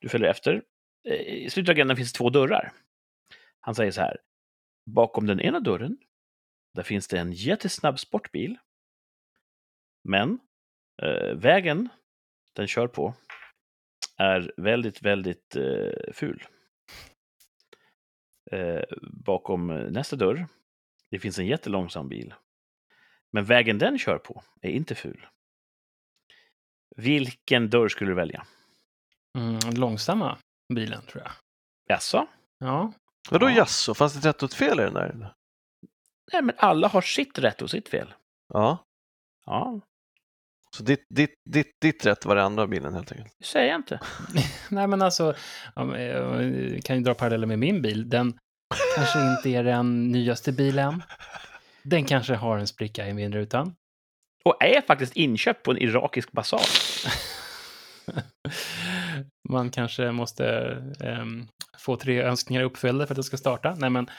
Du 0.00 0.08
följer 0.08 0.30
efter. 0.30 0.62
Eh, 1.08 1.14
I 1.14 1.50
slutet 1.50 1.72
av 1.72 1.76
gränden 1.76 1.96
finns 1.96 2.12
två 2.12 2.30
dörrar. 2.30 2.72
Han 3.60 3.74
säger 3.74 3.90
så 3.90 4.00
här. 4.00 4.16
Bakom 4.90 5.26
den 5.26 5.40
ena 5.40 5.60
dörren, 5.60 5.96
där 6.74 6.82
finns 6.82 7.08
det 7.08 7.18
en 7.18 7.32
jättesnabb 7.32 7.98
sportbil. 7.98 8.58
Men 10.08 10.38
eh, 11.02 11.34
vägen 11.34 11.88
den 12.56 12.66
kör 12.66 12.86
på 12.86 13.14
är 14.20 14.52
väldigt, 14.56 15.02
väldigt 15.02 15.56
eh, 15.56 16.12
ful. 16.12 16.44
Eh, 18.52 18.82
bakom 19.02 19.66
nästa 19.66 20.16
dörr, 20.16 20.46
det 21.10 21.18
finns 21.18 21.38
en 21.38 21.46
jättelångsam 21.46 22.08
bil. 22.08 22.34
Men 23.32 23.44
vägen 23.44 23.78
den 23.78 23.98
kör 23.98 24.18
på 24.18 24.42
är 24.62 24.70
inte 24.70 24.94
ful. 24.94 25.26
Vilken 26.96 27.70
dörr 27.70 27.88
skulle 27.88 28.10
du 28.10 28.14
välja? 28.14 28.46
Mm, 29.38 29.58
långsamma 29.74 30.38
bilen, 30.74 31.02
tror 31.02 31.22
jag. 31.22 31.32
Jaså? 31.86 32.26
Ja. 32.58 32.92
Vadå 33.30 33.46
Ja. 33.48 33.56
jaså? 33.56 33.94
Fanns 33.94 34.12
det 34.12 34.18
ett 34.18 34.24
rätt 34.24 34.42
och 34.42 34.48
ett 34.48 34.54
fel 34.54 34.80
i 34.80 34.82
den 34.82 34.94
där? 34.94 35.34
Nej, 36.32 36.42
men 36.42 36.54
alla 36.58 36.88
har 36.88 37.02
sitt 37.02 37.38
rätt 37.38 37.62
och 37.62 37.70
sitt 37.70 37.88
fel. 37.88 38.14
Ja. 38.48 38.78
Ja, 39.46 39.80
Så 40.76 40.82
ditt, 40.82 41.06
ditt, 41.14 41.34
ditt, 41.50 41.80
ditt 41.80 42.06
rätt 42.06 42.24
var 42.24 42.36
det 42.36 42.42
andra 42.42 42.66
bilen 42.66 42.94
helt 42.94 43.12
enkelt? 43.12 43.34
det 43.38 43.44
säger 43.44 43.68
jag 43.68 43.78
inte. 43.78 44.00
Nej, 44.68 44.86
men 44.86 45.02
alltså, 45.02 45.34
men, 45.76 46.00
jag 46.00 46.84
kan 46.84 46.96
ju 46.96 47.02
dra 47.02 47.14
paralleller 47.14 47.46
med 47.46 47.58
min 47.58 47.82
bil. 47.82 48.10
Den 48.10 48.38
kanske 48.96 49.18
inte 49.20 49.48
är 49.48 49.64
den 49.64 50.12
nyaste 50.12 50.52
bilen. 50.52 51.02
Den 51.82 52.04
kanske 52.04 52.34
har 52.34 52.58
en 52.58 52.66
spricka 52.66 53.08
i 53.08 53.12
vindrutan. 53.12 53.74
Och 54.44 54.62
är 54.62 54.80
faktiskt 54.80 55.16
inköpt 55.16 55.62
på 55.62 55.70
en 55.70 55.78
irakisk 55.78 56.32
basar. 56.32 56.60
Man 59.48 59.70
kanske 59.70 60.12
måste 60.12 60.46
ehm, 61.00 61.48
få 61.78 61.96
tre 61.96 62.22
önskningar 62.22 62.62
uppfyllda 62.62 63.06
för 63.06 63.14
att 63.14 63.16
det 63.16 63.22
ska 63.22 63.36
starta. 63.36 63.74
Nej, 63.78 63.90
men 63.90 64.10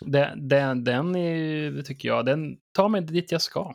det, 0.00 0.34
det, 0.36 0.74
den 0.74 1.16
är 1.16 1.34
ju, 1.34 1.82
tycker 1.82 2.08
jag, 2.08 2.26
den 2.26 2.56
tar 2.72 2.88
mig 2.88 3.00
dit 3.00 3.32
jag 3.32 3.42
ska. 3.42 3.74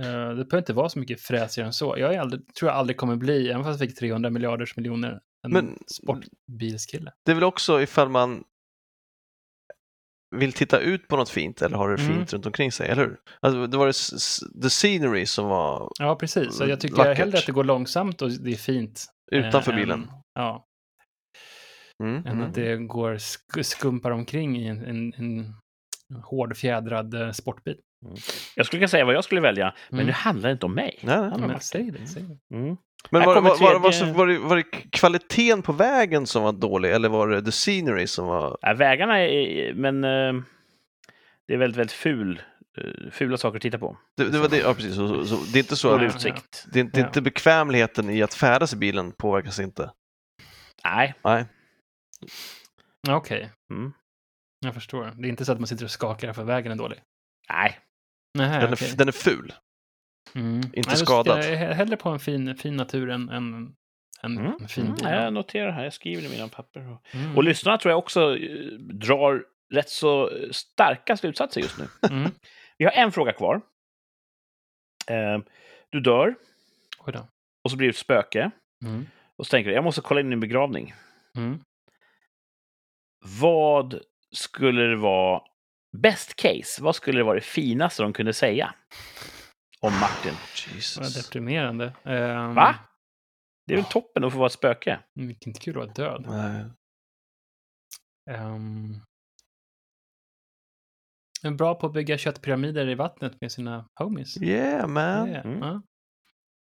Eh, 0.00 0.28
det 0.28 0.44
behöver 0.44 0.58
inte 0.58 0.72
vara 0.72 0.88
så 0.88 0.98
mycket 0.98 1.20
fräsigare 1.20 1.66
än 1.66 1.72
så. 1.72 1.94
Jag 1.98 2.14
aldrig, 2.16 2.54
tror 2.54 2.70
jag 2.70 2.78
aldrig 2.78 2.96
kommer 2.96 3.16
bli, 3.16 3.50
även 3.50 3.64
fast 3.64 3.80
jag 3.80 3.88
fick 3.90 3.98
300 3.98 4.30
miljarders 4.30 4.76
miljoner, 4.76 5.20
en 5.46 5.52
Men- 5.52 5.78
sportbilskille. 5.86 7.12
Det 7.24 7.30
är 7.30 7.34
väl 7.34 7.44
också 7.44 7.82
ifall 7.82 8.08
man 8.08 8.44
vill 10.36 10.52
titta 10.52 10.78
ut 10.78 11.08
på 11.08 11.16
något 11.16 11.28
fint 11.30 11.62
eller 11.62 11.76
har 11.76 11.88
det 11.96 12.02
Mm. 12.02 12.16
fint 12.16 12.32
runt 12.32 12.46
omkring 12.46 12.72
sig, 12.72 12.88
eller 12.88 13.02
hur? 13.02 13.16
Alltså, 13.40 13.66
det 13.66 13.76
var 13.76 13.86
det 13.86 13.92
the 14.62 14.68
scenery 14.70 15.26
som 15.26 15.46
var 15.48 15.92
Ja, 15.98 16.16
precis. 16.16 16.54
Så 16.56 16.66
jag 16.68 16.80
tycker 16.80 16.96
Vackert. 16.96 17.18
hellre 17.18 17.38
att 17.38 17.46
det 17.46 17.52
går 17.52 17.64
långsamt 17.64 18.22
och 18.22 18.30
det 18.30 18.50
är 18.52 18.56
fint. 18.56 19.06
utanför 19.32 19.72
eh, 19.72 19.76
bilen. 19.76 20.00
Än, 20.02 20.08
ja, 20.34 20.66
Mm, 22.02 22.16
än 22.16 22.26
mm. 22.26 22.42
att 22.42 22.54
det 22.54 22.76
går 22.76 23.18
sk 23.18 23.64
skumpar 23.64 24.10
omkring 24.10 24.56
i 24.58 24.66
en, 24.66 24.84
en, 24.84 25.12
en 25.14 25.54
hård 26.22 26.56
fjädrad 26.56 27.14
sportbil. 28.00 28.22
Jag 28.56 28.66
skulle 28.66 28.80
kunna 28.80 28.88
säga 28.88 29.04
vad 29.04 29.14
jag 29.14 29.24
skulle 29.24 29.40
välja, 29.40 29.74
men 29.88 29.98
Mm. 30.00 30.06
det 30.06 30.12
handlar 30.12 30.50
inte 30.50 30.66
om 30.66 30.74
mig. 30.74 30.98
Nej, 31.02 31.20
nej. 31.20 31.30
Det 31.30 31.38
Martin. 31.38 31.60
säg 31.60 31.90
det, 31.90 32.06
säg 32.06 32.22
det. 32.22 32.56
Mm. 32.56 32.76
Men 33.10 33.22
var, 33.22 33.34
var, 33.34 33.42
var, 33.42 33.78
var, 33.80 33.90
tredje- 33.92 34.14
var, 34.14 34.26
det, 34.26 34.38
var 34.38 34.56
det 34.56 34.62
kvaliteten 34.92 35.62
på 35.62 35.72
vägen 35.72 36.26
som 36.26 36.42
var 36.42 36.52
dålig 36.52 36.90
eller 36.92 37.08
var 37.08 37.28
det 37.28 37.42
the 37.42 37.50
scenery 37.50 38.06
som 38.06 38.26
var... 38.26 38.58
Nej, 38.62 38.74
vägarna 38.76 39.18
är... 39.20 39.74
Men 39.74 40.04
eh, 40.04 40.42
det 41.48 41.54
är 41.54 41.58
väldigt, 41.58 41.78
väldigt 41.78 41.92
ful, 41.92 42.42
eh, 42.78 43.10
fula 43.10 43.36
saker 43.36 43.56
att 43.56 43.62
titta 43.62 43.78
på. 43.78 43.96
Det, 44.16 44.28
det 44.28 44.38
var 44.38 44.48
det, 44.48 44.58
ja 44.58 44.74
precis. 44.74 44.94
Så, 44.94 45.24
så, 45.26 45.36
det 45.52 45.58
är 45.58 45.62
inte 45.62 45.76
så 45.76 45.94
att, 45.94 46.00
Ja, 46.02 46.06
utsikt. 46.08 46.64
det 46.72 46.78
är 46.78 46.84
inte, 46.84 47.00
Ja. 47.00 47.06
inte 47.06 47.22
bekvämligheten 47.22 48.10
i 48.10 48.22
att 48.22 48.34
färdas 48.34 48.72
i 48.72 48.76
bilen 48.76 49.12
påverkas 49.12 49.60
inte. 49.60 49.90
Nej. 50.84 51.14
Nej. 51.24 51.44
Ja, 53.08 53.16
Okej, 53.16 53.50
Mm. 53.70 53.92
jag 54.60 54.74
förstår. 54.74 55.12
Det 55.16 55.28
är 55.28 55.30
inte 55.30 55.44
så 55.44 55.52
att 55.52 55.58
man 55.60 55.66
sitter 55.66 55.84
och 55.84 55.90
skakar 55.90 56.32
för 56.32 56.44
vägen 56.44 56.72
är 56.72 56.76
dålig. 56.76 56.98
Nej. 57.52 57.78
Nej, 58.38 58.60
Den, 58.60 58.72
är, 58.72 58.96
den 58.96 59.08
är 59.08 59.12
ful. 59.12 59.52
Mm. 60.34 60.56
inte 60.56 60.88
Nej, 60.88 60.96
skadad. 60.96 61.38
Jag 61.38 61.46
är 61.46 61.74
hellre 61.74 61.96
på 61.96 62.08
en 62.08 62.20
fin, 62.20 62.56
fin 62.56 62.76
natur 62.76 63.10
än 63.10 63.28
en, 63.28 63.74
en, 64.22 64.38
Mm. 64.38 64.52
en 64.60 64.68
fin 64.68 64.84
Mm. 64.84 64.96
bil. 64.96 65.04
Jag 65.04 65.32
noterar 65.32 65.70
här, 65.70 65.84
jag 65.84 65.92
skriver 65.92 66.22
i 66.22 66.28
mina 66.28 66.48
papper. 66.48 66.90
Och, 66.92 67.14
Mm. 67.14 67.36
och 67.36 67.44
lyssnarna 67.44 67.78
tror 67.78 67.90
jag 67.90 67.98
också 67.98 68.36
eh, 68.36 68.72
drar 68.78 69.44
rätt 69.74 69.88
så 69.90 70.30
starka 70.50 71.16
slutsatser 71.16 71.60
just 71.60 71.78
nu. 71.78 71.88
Mm. 72.10 72.30
Vi 72.78 72.84
har 72.84 72.92
en 72.92 73.12
fråga 73.12 73.32
kvar. 73.32 73.60
Eh, 75.10 75.38
du 75.90 76.00
dör 76.00 76.34
och 77.64 77.70
så 77.70 77.76
blir 77.76 77.86
du 77.88 77.90
ett 77.90 77.96
spöke. 77.96 78.50
Mm. 78.84 79.06
Och 79.36 79.46
så 79.46 79.50
tänker 79.50 79.68
du, 79.70 79.74
jag 79.74 79.84
måste 79.84 80.00
kolla 80.00 80.20
in 80.20 80.28
min 80.28 80.40
begravning. 80.40 80.94
Mm. 81.36 81.60
Vad 83.40 84.00
skulle 84.32 84.82
det 84.82 84.96
vara, 84.96 85.42
best 85.96 86.36
case, 86.36 86.82
vad 86.82 86.96
skulle 86.96 87.18
det 87.18 87.24
vara 87.24 87.34
det 87.34 87.40
finaste 87.40 88.02
de 88.02 88.12
kunde 88.12 88.32
säga 88.32 88.74
om 89.80 89.92
Martin? 89.92 90.32
Vad 90.66 90.74
Jesus. 90.74 91.26
deprimerande. 91.26 91.92
Um, 92.02 92.54
Va? 92.54 92.74
Det 93.66 93.72
är 93.74 93.76
väl 93.76 93.84
toppen 93.84 94.24
att 94.24 94.32
få 94.32 94.38
vara 94.38 94.46
ett 94.46 94.52
spöke? 94.52 95.00
Vilken 95.14 95.52
kul 95.52 95.70
att 95.80 95.98
vara 95.98 96.10
död. 96.10 96.24
Nej. 96.28 96.64
Um, 98.38 99.00
är 101.42 101.50
bra 101.50 101.74
på 101.74 101.86
att 101.86 101.92
bygga 101.92 102.18
köttpyramider 102.18 102.88
i 102.88 102.94
vattnet 102.94 103.40
med 103.40 103.52
sina 103.52 103.88
homies. 104.00 104.42
Yeah 104.42 104.86
man. 104.88 105.28
Yeah. 105.28 105.46
Mm. 105.46 105.58
Ja. 105.60 105.82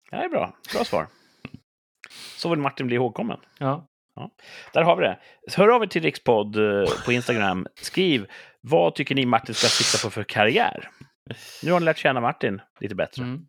Det 0.10 0.16
är 0.16 0.30
bra. 0.30 0.58
Bra 0.74 0.84
svar. 0.84 1.08
Så 2.38 2.50
vill 2.50 2.60
Martin 2.60 2.88
bli 2.88 2.96
ihågkommen. 2.96 3.40
ja. 3.60 3.88
Där 4.74 4.82
har 4.82 4.96
vi 4.96 5.04
det. 5.04 5.20
Hör 5.56 5.68
av 5.68 5.84
er 5.84 5.88
till 5.88 6.02
Rikspodd 6.02 6.56
eh, 6.56 6.86
på 7.06 7.12
Instagram. 7.12 7.68
Skriv 7.76 8.28
vad 8.70 8.96
tycker 8.96 9.16
ni 9.16 9.26
Martin 9.26 9.56
ska 9.56 9.68
sikta 9.68 10.08
på 10.08 10.12
för 10.12 10.24
karriär? 10.24 10.92
Nu 11.64 11.72
har 11.72 11.80
ni 11.80 11.86
lärt 11.86 11.98
känna 11.98 12.22
Martin 12.22 12.62
lite 12.80 12.96
bättre. 12.96 13.24
Mm. 13.24 13.48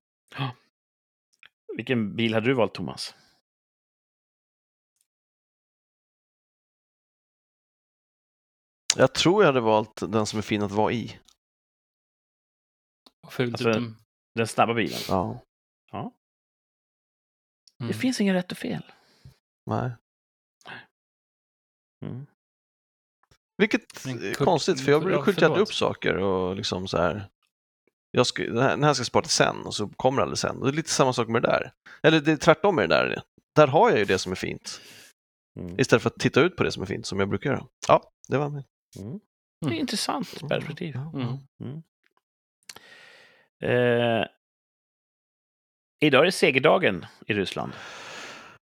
Vilken 1.77 2.17
bil 2.17 2.35
hade 2.35 2.47
du 2.47 2.55
valt, 2.55 2.75
Thomas? 2.75 3.15
Jag 8.97 9.15
tror 9.15 9.43
jag 9.43 9.49
hade 9.49 9.61
valt 9.61 10.13
den 10.13 10.27
som 10.27 10.39
är 10.39 10.43
fin 10.43 10.63
att 10.63 10.73
vara 10.73 10.93
i. 10.93 11.21
Fult 13.31 13.55
Alltså, 13.55 13.71
utom... 13.71 13.97
Den 14.35 14.47
snabba 14.47 14.75
bilen. 14.75 15.01
Ja. 15.09 15.45
Mm. 17.81 17.93
Det 17.93 17.95
finns 17.95 18.21
inga 18.21 18.35
rätt 18.35 18.53
och 18.53 18.59
fel. 18.59 18.93
Nej. 19.67 19.93
Mm. 22.05 22.27
Vilket 23.59 24.05
Men 24.05 24.23
är 24.23 24.35
konstigt, 24.35 24.81
för 24.81 24.93
jag 24.93 25.03
ja, 25.03 25.05
brukar 25.05 25.23
skjuta 25.23 25.47
upp 25.47 25.75
saker 25.75 26.17
och 26.17 26.57
liksom 26.57 26.89
så 26.89 26.99
här. 26.99 27.29
jag 28.11 28.27
ska, 28.27 28.43
den, 28.43 28.59
här, 28.59 28.71
den 28.71 28.85
här 28.85 28.95
ska 28.95 29.01
jag 29.01 29.07
spara 29.07 29.23
till 29.23 29.31
sen 29.31 29.57
och 29.67 29.75
så 29.75 29.89
kommer 29.89 30.17
det 30.17 30.23
aldrig 30.23 30.39
sen. 30.39 30.57
Och 30.57 30.65
det 30.65 30.71
är 30.71 30.77
lite 30.77 30.91
samma 30.91 31.13
sak 31.13 31.29
med 31.29 31.43
det 31.43 31.49
där. 31.49 31.73
Eller 32.03 32.21
det 32.21 32.33
är 32.33 32.37
tvärtom 32.37 32.77
med 32.77 32.89
det 32.89 32.95
där. 32.95 33.23
Där 33.55 33.67
har 33.67 33.91
jag 33.91 33.99
ju 33.99 34.05
det 34.05 34.19
som 34.19 34.33
är 34.33 34.37
fint. 34.37 34.81
Mm. 35.61 35.81
Istället 35.81 36.03
för 36.03 36.11
att 36.11 36.19
titta 36.19 36.41
ut 36.41 36.57
på 36.57 36.65
det 36.65 36.73
som 36.73 36.83
är 36.83 36.87
fint 36.87 37.07
som 37.07 37.21
jag 37.21 37.29
brukar 37.29 37.51
göra. 37.51 37.67
Ja, 37.89 38.03
det 38.29 38.39
var 38.39 38.49
min. 38.49 38.65
Mm. 38.99 39.21
Det 39.67 39.77
är 39.77 39.81
intressant 39.81 40.49
perspektiv. 40.49 40.97
Mm. 40.97 41.37
Mm. 41.61 41.83
Eh, 43.63 44.27
idag 46.01 46.21
är 46.21 46.25
det 46.25 46.33
segerdagen 46.33 47.07
i 47.27 47.35
Ryssland. 47.35 47.73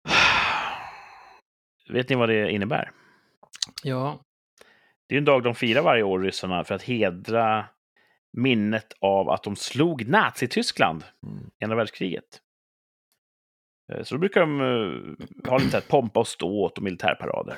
Vet 1.89 2.09
ni 2.09 2.15
vad 2.15 2.29
det 2.29 2.51
innebär? 2.51 2.91
Ja, 3.83 4.19
Det 5.13 5.17
är 5.17 5.19
en 5.19 5.25
dag 5.25 5.43
de 5.43 5.55
firar 5.55 5.81
varje 5.81 6.03
år, 6.03 6.19
ryssarna, 6.19 6.63
för 6.63 6.75
att 6.75 6.83
hedra 6.83 7.65
minnet 8.37 8.93
av 9.01 9.29
att 9.29 9.43
de 9.43 9.55
slog 9.55 10.07
Nazityskland 10.07 11.03
Mm. 11.27 11.49
i 11.59 11.63
andra 11.63 11.77
världskriget. 11.77 12.23
Eh, 13.93 14.03
Så 14.03 14.15
då 14.15 14.19
brukar 14.19 14.39
de 14.41 14.61
eh, 14.61 15.49
ha 15.49 15.57
lite 15.57 15.77
här 15.77 15.81
pompa 15.89 16.19
och 16.19 16.27
ståt 16.27 16.77
och 16.77 16.83
militärparader. 16.83 17.57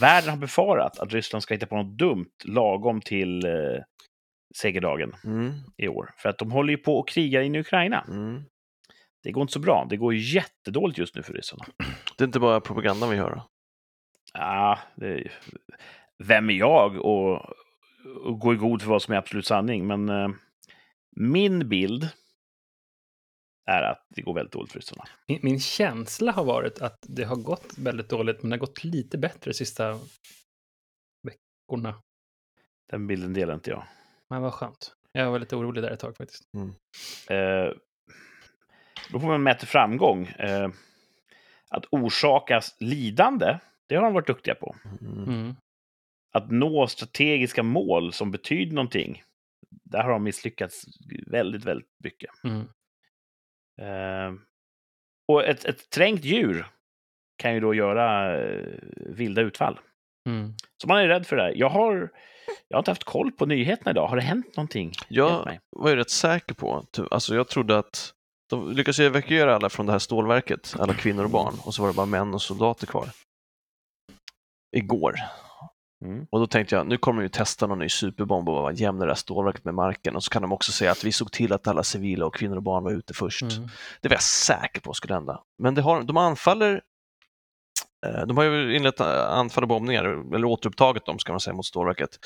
Världen 0.00 0.30
har 0.30 0.36
befarat 0.36 0.98
att 0.98 1.12
Ryssland 1.12 1.42
ska 1.42 1.54
hitta 1.54 1.66
på 1.66 1.76
något 1.76 1.98
dumt 1.98 2.30
lagom 2.44 3.00
till 3.00 3.46
eh, 3.46 3.82
segerdagen 4.56 5.12
Mm. 5.24 5.52
i 5.76 5.88
år. 5.88 6.10
För 6.16 6.28
att 6.28 6.38
de 6.38 6.50
håller 6.52 6.70
ju 6.70 6.78
på 6.78 6.98
och 6.98 7.08
krigar 7.08 7.42
in 7.42 7.54
i 7.54 7.60
Ukraina. 7.60 8.04
Mm. 8.08 8.42
Det 9.22 9.32
går 9.32 9.40
inte 9.42 9.52
så 9.52 9.60
bra. 9.60 9.86
Det 9.90 9.96
går 9.96 10.14
jättedåligt 10.14 10.98
just 10.98 11.14
nu 11.16 11.22
för 11.22 11.32
ryssarna. 11.32 11.64
Det 12.18 12.24
är 12.24 12.26
inte 12.26 12.40
bara 12.40 12.60
propagandan 12.60 13.10
vi 13.10 13.16
hör. 13.16 13.30
då. 13.30 13.48
Ah, 14.34 14.78
det 14.94 15.06
är... 15.06 15.32
Vem 16.18 16.50
är 16.50 16.54
jag 16.54 16.96
och, 16.96 17.40
och 18.24 18.38
gå 18.38 18.54
i 18.54 18.56
god 18.56 18.82
för 18.82 18.88
vad 18.88 19.02
som 19.02 19.14
är 19.14 19.18
absolut 19.18 19.46
sanning? 19.46 19.86
Men 19.86 20.08
eh, 20.08 20.28
min 21.16 21.68
bild 21.68 22.08
är 23.66 23.82
att 23.82 24.06
det 24.08 24.22
går 24.22 24.34
väldigt 24.34 24.52
dåligt 24.52 24.72
för 24.72 24.78
ryssarna. 24.78 25.04
min, 25.28 25.40
min 25.42 25.60
känsla 25.60 26.32
har 26.32 26.44
varit 26.44 26.82
att 26.82 26.98
det 27.08 27.24
har 27.24 27.36
gått 27.36 27.78
väldigt 27.78 28.08
dåligt, 28.08 28.42
men 28.42 28.50
det 28.50 28.56
har 28.56 28.60
gått 28.60 28.84
lite 28.84 29.18
bättre 29.18 29.50
de 29.50 29.54
sista 29.54 29.98
veckorna. 31.22 31.94
Den 32.90 33.06
bilden 33.06 33.32
delar 33.32 33.54
inte 33.54 33.70
jag. 33.70 33.84
Men 34.30 34.42
vad 34.42 34.52
skönt. 34.52 34.94
Jag 35.12 35.30
var 35.30 35.38
lite 35.38 35.56
orolig 35.56 35.82
där 35.82 35.90
ett 35.90 36.00
tag 36.00 36.16
faktiskt. 36.16 36.42
Eh, 37.30 37.72
då 39.12 39.20
får 39.20 39.28
man 39.28 39.42
mäta 39.42 39.66
framgång. 39.66 40.26
Eh, 40.26 40.70
att 41.70 41.84
orsakas 41.90 42.76
lidande, 42.80 43.58
det 43.86 43.94
har 43.94 44.02
de 44.02 44.14
varit 44.14 44.26
duktiga 44.26 44.54
på. 44.54 44.76
Mm. 45.00 45.56
Att 46.32 46.50
nå 46.50 46.86
strategiska 46.86 47.62
mål 47.62 48.12
som 48.12 48.30
betyder 48.30 48.74
någonting, 48.74 49.22
där 49.84 50.02
har 50.02 50.10
de 50.10 50.22
misslyckats 50.22 50.84
väldigt, 51.26 51.64
väldigt 51.64 51.90
mycket. 52.04 52.30
Mm. 52.44 52.60
Eh, 53.80 54.40
och 55.28 55.44
ett, 55.44 55.64
ett 55.64 55.90
trängt 55.90 56.24
djur 56.24 56.66
kan 57.36 57.54
ju 57.54 57.60
då 57.60 57.74
göra 57.74 58.38
eh, 58.42 58.78
vilda 58.94 59.42
utfall. 59.42 59.78
Mm. 60.28 60.52
Så 60.82 60.88
man 60.88 60.98
är 60.98 61.08
rädd 61.08 61.26
för 61.26 61.36
det 61.36 61.42
här. 61.42 61.52
Jag 61.56 61.68
har, 61.68 62.10
jag 62.68 62.76
har 62.76 62.80
inte 62.80 62.90
haft 62.90 63.04
koll 63.04 63.32
på 63.32 63.46
nyheterna 63.46 63.90
idag. 63.90 64.06
Har 64.06 64.16
det 64.16 64.22
hänt 64.22 64.56
någonting? 64.56 64.92
Jag 65.08 65.44
mig. 65.44 65.60
var 65.70 65.90
ju 65.90 65.96
rätt 65.96 66.10
säker 66.10 66.54
på, 66.54 66.84
ty- 66.92 67.06
alltså 67.10 67.34
jag 67.34 67.48
trodde 67.48 67.78
att 67.78 68.14
de 68.48 68.72
lyckades 68.72 68.98
evakuera 68.98 69.54
alla 69.54 69.68
från 69.68 69.86
det 69.86 69.92
här 69.92 69.98
stålverket, 69.98 70.74
alla 70.78 70.94
kvinnor 70.94 71.24
och 71.24 71.30
barn, 71.30 71.54
och 71.64 71.74
så 71.74 71.82
var 71.82 71.88
det 71.88 71.96
bara 71.96 72.06
män 72.06 72.34
och 72.34 72.42
soldater 72.42 72.86
kvar. 72.86 73.08
Igår. 74.76 75.14
Mm. 76.04 76.26
Och 76.30 76.40
då 76.40 76.46
tänkte 76.46 76.74
jag, 76.74 76.86
nu 76.86 76.98
kommer 76.98 77.22
de 77.22 77.24
ju 77.24 77.28
testa 77.28 77.66
någon 77.66 77.78
ny 77.78 77.88
superbomb 77.88 78.48
och 78.48 78.54
bara 78.54 78.72
jämna 78.72 79.04
det 79.04 79.10
här 79.10 79.16
stålverket 79.16 79.64
med 79.64 79.74
marken 79.74 80.16
och 80.16 80.24
så 80.24 80.30
kan 80.30 80.42
de 80.42 80.52
också 80.52 80.72
säga 80.72 80.90
att 80.90 81.04
vi 81.04 81.12
såg 81.12 81.32
till 81.32 81.52
att 81.52 81.66
alla 81.66 81.82
civila 81.82 82.26
och 82.26 82.34
kvinnor 82.34 82.56
och 82.56 82.62
barn 82.62 82.84
var 82.84 82.92
ute 82.92 83.14
först. 83.14 83.42
Mm. 83.42 83.68
Det 84.00 84.08
var 84.08 84.14
jag 84.14 84.22
säker 84.22 84.80
på 84.80 84.92
skulle 84.92 85.14
hända. 85.14 85.42
Men 85.58 85.74
det 85.74 85.82
har, 85.82 86.02
de 86.02 86.16
anfaller 86.16 86.82
eh, 88.06 88.26
de 88.26 88.36
har 88.36 88.44
ju 88.44 88.76
inlett 88.76 89.00
eh, 89.00 89.28
anfall 89.28 89.64
och 89.64 89.68
bombningar, 89.68 90.04
eller 90.34 90.44
återupptagit 90.44 91.06
dem 91.06 91.18
ska 91.18 91.32
man 91.32 91.40
säga, 91.40 91.54
mot 91.54 91.66
stålverket. 91.66 92.18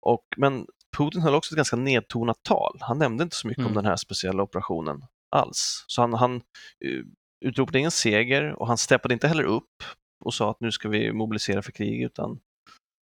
Och, 0.00 0.24
men 0.36 0.66
Putin 0.96 1.22
höll 1.22 1.34
också 1.34 1.52
ett 1.52 1.56
ganska 1.56 1.76
nedtonat 1.76 2.42
tal. 2.42 2.78
Han 2.80 2.98
nämnde 2.98 3.24
inte 3.24 3.36
så 3.36 3.48
mycket 3.48 3.64
om 3.64 3.72
Mm. 3.72 3.74
den 3.74 3.84
här 3.84 3.96
speciella 3.96 4.42
operationen 4.42 5.04
alls. 5.30 5.84
Så 5.86 6.00
han, 6.00 6.14
han 6.14 6.34
eh, 6.34 7.04
utropade 7.48 7.78
ingen 7.78 7.90
seger 7.90 8.52
och 8.52 8.66
han 8.66 8.78
steppade 8.78 9.14
inte 9.14 9.28
heller 9.28 9.44
upp 9.44 9.82
och 10.24 10.34
sa 10.34 10.50
att 10.50 10.60
nu 10.60 10.72
ska 10.72 10.88
vi 10.88 11.12
mobilisera 11.12 11.62
för 11.62 11.72
krig, 11.72 12.02
utan 12.02 12.40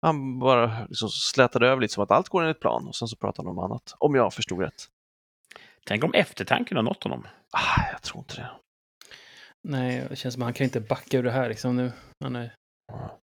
han 0.05 0.39
bara 0.39 0.87
liksom 0.87 1.09
slätade 1.09 1.69
över 1.69 1.83
lite 1.83 1.95
som 1.95 2.03
att 2.03 2.11
allt 2.11 2.29
går 2.29 2.43
enligt 2.43 2.61
plan 2.61 2.89
och 2.89 2.97
sen 2.97 3.09
så 3.09 3.17
pratade 3.17 3.49
han 3.49 3.59
om 3.59 3.65
annat, 3.65 3.95
om 3.99 4.15
jag 4.15 4.35
förstod 4.35 4.61
rätt. 4.61 4.89
Tänk 5.87 6.05
om 6.05 6.15
eftertanken 6.15 6.77
har 6.77 6.85
nått 6.85 7.03
honom. 7.03 7.27
Ah, 7.53 7.91
jag 7.93 8.03
tror 8.03 8.19
inte 8.19 8.37
det. 8.37 8.51
Nej, 9.69 10.07
det 10.09 10.17
känns 10.17 10.35
som 10.35 10.43
att 10.43 10.47
han 10.47 10.55
kan 10.55 10.65
inte 10.65 10.81
backa 10.81 11.19
ur 11.19 11.23
det 11.23 11.31
här 11.31 11.49
liksom 11.49 11.77
nu. 11.77 11.93
Han 12.25 12.35
har 12.35 12.51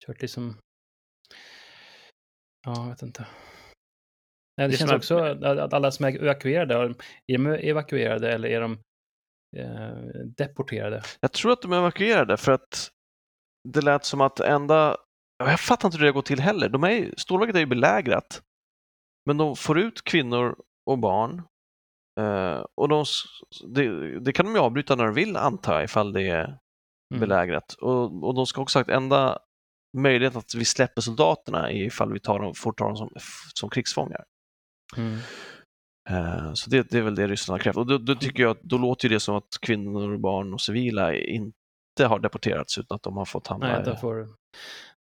kört 0.07 0.21
liksom... 0.21 0.57
Ja, 2.67 2.75
jag 2.77 2.89
vet 2.89 3.03
inte. 3.03 3.27
Nej, 4.57 4.69
det, 4.69 4.73
Det 4.73 4.77
känns 4.77 4.93
också 4.93 5.19
att 5.19 5.43
att 5.43 5.73
alla 5.73 5.91
som 5.91 6.05
är 6.05 6.23
evakuerade, 6.23 6.75
är 6.75 6.95
de 7.27 7.47
evakuerade 7.47 8.33
eller 8.33 8.49
är 8.49 8.61
de 8.61 8.73
eh, 9.57 10.25
deporterade? 10.37 11.03
Jag 11.21 11.33
tror 11.33 11.53
att 11.53 11.63
de 11.63 11.73
är 11.73 11.79
evakuerade 11.79 12.37
för 12.37 12.53
att 12.53 12.91
det 13.69 13.81
lät 13.81 14.05
som 14.05 14.21
att 14.21 14.41
enda... 14.41 14.97
Jag 15.45 15.61
fattar 15.61 15.89
inte 15.89 15.99
hur 15.99 16.07
det 16.07 16.13
går 16.13 16.23
till 16.23 16.41
heller. 16.41 16.69
De 16.69 16.85
är, 16.85 17.15
stålverket 17.17 17.57
är 17.57 17.61
ju 17.61 17.67
belägrat. 17.67 18.43
Men 19.27 19.37
de 19.37 19.57
får 19.57 19.79
ut 19.79 20.03
kvinnor 20.05 20.57
och 20.91 20.99
barn. 20.99 21.43
Eh, 22.21 22.65
och 22.75 22.89
de, 22.89 23.05
det, 23.69 24.19
det 24.21 24.33
kan 24.33 24.47
de 24.47 24.55
ju 24.55 24.61
avbryta 24.61 24.97
när 24.97 25.05
de 25.05 25.15
vill 25.15 25.37
antar 25.37 25.75
jag 25.75 25.85
ifall 25.85 26.13
det 26.13 26.29
är 26.29 26.59
Mm. 27.15 27.21
belägrat. 27.21 27.73
Och, 27.73 28.25
och 28.25 28.35
de 28.35 28.47
ska 28.47 28.63
också 28.63 28.79
ha 28.79 28.81
sagt 28.85 28.91
enda 28.91 29.39
möjlighet 29.97 30.37
att 30.37 30.55
vi 30.55 30.65
släpper 30.65 31.01
soldaterna 31.01 31.71
är 31.71 31.83
ifall 31.83 32.13
vi 32.13 32.21
tar 32.21 32.39
dem, 32.39 32.55
får 32.55 32.73
ta 32.73 32.85
dem 32.87 32.97
som, 32.97 33.11
som 33.55 33.71
krigsfångar. 33.71 34.25
Mm. 34.97 35.19
Eh, 36.11 36.53
Så 36.53 36.71
det, 36.71 36.91
det 36.91 36.99
är 36.99 37.03
väl 37.03 37.15
det 37.15 37.27
Ryssland 37.27 37.59
har 37.61 37.63
krävt. 37.65 37.77
Och 37.77 37.87
då, 37.87 37.99
då 37.99 38.15
tycker 38.15 38.43
jag 38.43 38.51
att 38.51 38.63
då 38.63 38.79
låter 38.79 39.09
ju 39.09 39.15
det 39.15 39.21
som 39.21 39.37
att 39.37 39.59
kvinnor, 39.61 40.17
barn 40.17 40.55
och 40.55 40.61
civila 40.61 41.15
inte 41.15 41.53
har 42.01 42.19
deporterats 42.19 42.79
utan 42.79 42.95
att 42.97 43.03
de 43.03 43.17
har 43.17 43.25
fått 43.25 43.47
hamna 43.47 43.67
Nej, 43.67 43.97
får 43.97 44.29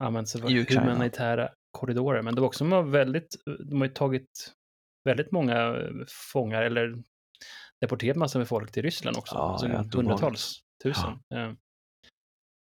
använt 0.02 0.30
sig 0.30 0.42
av 0.42 0.50
humanitära 0.50 1.50
korridorer. 1.72 2.22
Men 2.22 2.36
det 2.36 2.42
var 2.42 2.48
också 2.48 2.64
de 2.64 2.72
har 2.72 2.84
väldigt, 2.84 3.36
de 3.70 3.82
har 3.82 3.88
ju 3.88 3.94
tagit 3.94 4.54
väldigt 5.04 5.32
många 5.32 5.78
eh, 5.78 5.92
fångar 6.34 6.62
eller 6.62 7.04
deporterat 7.82 8.18
massor 8.18 8.40
med 8.40 8.48
folk 8.48 8.72
till 8.72 8.84
Ryssland 8.84 9.18
också. 9.18 9.36
Ja, 9.36 9.52
alltså 9.52 9.68
ja, 9.68 9.86
hundratals, 9.94 10.62
tusen. 10.84 11.20
Ja. 11.28 11.56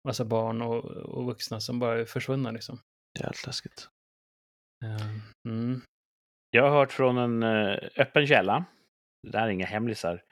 Massa 0.09 0.25
barn 0.25 0.63
och, 0.63 0.85
och 0.85 1.27
vuxna 1.27 1.61
som 1.61 1.79
bara 1.79 2.01
är 2.01 2.05
försvunna 2.05 2.51
liksom. 2.51 2.81
Jävligt 3.21 3.47
läskigt. 3.47 3.89
Eh, 4.85 5.09
Mm. 5.49 5.81
Jag 6.51 6.63
har 6.63 6.71
hört 6.71 6.93
från 6.93 7.19
en 7.19 7.43
eh, 7.43 7.79
öppen 7.97 8.27
källa. 8.27 8.65
Det 9.23 9.31
där 9.31 9.43
är 9.43 9.49
inga 9.49 9.67
hemlisar. 9.67 10.23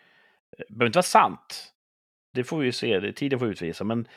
Det 0.59 0.65
behöver 0.69 0.87
inte 0.87 0.97
vara 0.97 1.03
sant. 1.03 1.73
Det 2.35 2.45
får 2.45 2.59
vi 2.59 2.67
ju 2.67 2.73
se. 2.73 3.01
Det, 3.01 3.13
tiden 3.13 3.39
får 3.39 3.49
utvisa. 3.49 3.85
Men 3.85 4.09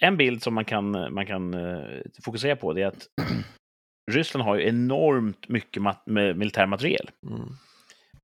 en 0.00 0.16
bild 0.16 0.42
som 0.42 0.54
man 0.54 0.64
kan, 0.64 1.14
man 1.14 1.26
kan 1.26 1.54
eh, 1.54 2.00
fokusera 2.24 2.56
på 2.56 2.72
det 2.72 2.82
är 2.82 2.86
att 2.86 3.08
Ryssland 4.10 4.44
har 4.44 4.56
ju 4.56 4.68
enormt 4.68 5.48
mycket 5.48 5.82
mat- 5.82 6.06
militär 6.36 6.66
materiel. 6.66 7.10
Mm. 7.26 7.48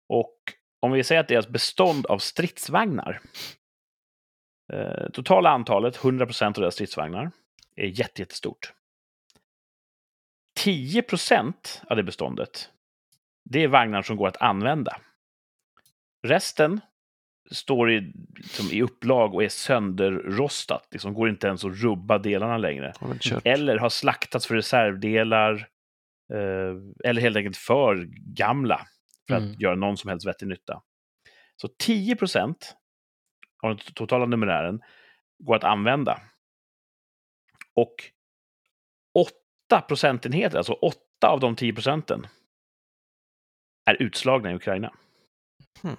Och 0.09 0.35
om 0.81 0.93
vi 0.93 1.05
säger 1.05 1.21
att 1.21 1.29
deras 1.29 1.49
bestånd 1.49 2.07
av 2.07 2.19
stridsvagnar, 2.19 3.21
eh, 4.73 5.11
totala 5.13 5.51
antalet, 5.51 6.05
100 6.05 6.27
procent 6.27 6.59
av 6.59 6.63
deras 6.63 6.75
stridsvagnar, 6.75 7.31
är 7.77 7.87
jätte, 7.87 8.23
jättestort. 8.23 8.73
10 10.59 11.03
procent 11.03 11.83
av 11.87 11.97
det 11.97 12.03
beståndet, 12.03 12.71
det 13.51 13.63
är 13.65 13.69
vagnar 13.69 14.03
som 14.03 14.17
går 14.17 14.29
att 14.29 14.43
använda. 14.43 15.01
Resten 16.27 16.81
står 17.51 17.91
i, 17.93 18.13
som 18.45 18.67
i 18.67 18.83
upplag 18.83 19.35
och 19.35 19.45
är 19.45 19.49
sönderrostat, 19.49 20.89
liksom 20.91 21.15
går 21.15 21.29
inte 21.29 21.47
ens 21.47 21.65
att 21.65 21.83
rubba 21.83 22.19
delarna 22.19 22.59
längre. 22.59 22.93
Har. 23.01 23.41
Eller 23.45 23.79
har 23.79 23.89
slaktats 23.89 24.47
för 24.47 24.55
reservdelar. 24.55 25.69
Eh, 26.33 26.75
eller 27.05 27.21
helt 27.21 27.37
enkelt 27.37 27.57
för 27.57 28.05
gamla 28.37 28.87
för 29.29 29.37
Mm. 29.37 29.51
att 29.51 29.61
göra 29.61 29.75
någon 29.75 29.97
som 29.97 30.11
helst 30.11 30.27
vettig 30.27 30.49
nytta. 30.49 30.83
Så 31.57 31.69
10 31.79 32.17
procent 32.17 32.77
av 33.63 33.69
den 33.77 33.79
totala 33.95 34.27
numerären 34.27 34.81
går 35.39 35.57
att 35.57 35.65
använda. 35.65 36.21
Och 37.75 37.95
8 39.71 39.81
procentenheter, 39.81 40.59
alltså 40.59 40.73
8 40.73 40.97
av 41.29 41.41
de 41.41 41.57
10 41.57 41.73
procenten, 41.73 42.27
är 43.91 44.03
utslagna 44.03 44.51
i 44.51 44.55
Ukraina. 44.55 44.95
Hmm. 45.83 45.97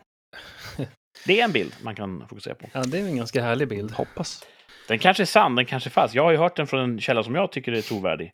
Det 1.26 1.40
är 1.40 1.46
en 1.46 1.52
bild 1.52 1.76
man 1.84 1.96
kan 1.96 2.28
fokusera 2.28 2.56
på. 2.56 2.70
Ja, 2.74 2.84
det 2.84 3.00
är 3.00 3.06
en 3.06 3.18
ganska 3.18 3.42
härlig 3.42 3.68
bild. 3.68 3.92
Hoppas. 3.92 4.46
Den 4.88 5.00
kanske 5.00 5.24
är 5.24 5.26
sann, 5.26 5.56
den 5.56 5.66
kanske 5.66 5.88
är 5.88 5.92
falsk. 5.92 6.16
Jag 6.16 6.24
har 6.24 6.32
ju 6.32 6.38
hört 6.38 6.56
den 6.56 6.68
från 6.68 6.80
en 6.80 7.00
källa 7.00 7.24
som 7.24 7.36
jag 7.36 7.52
tycker 7.52 7.72
är 7.72 7.82
trovärdig. 7.82 8.32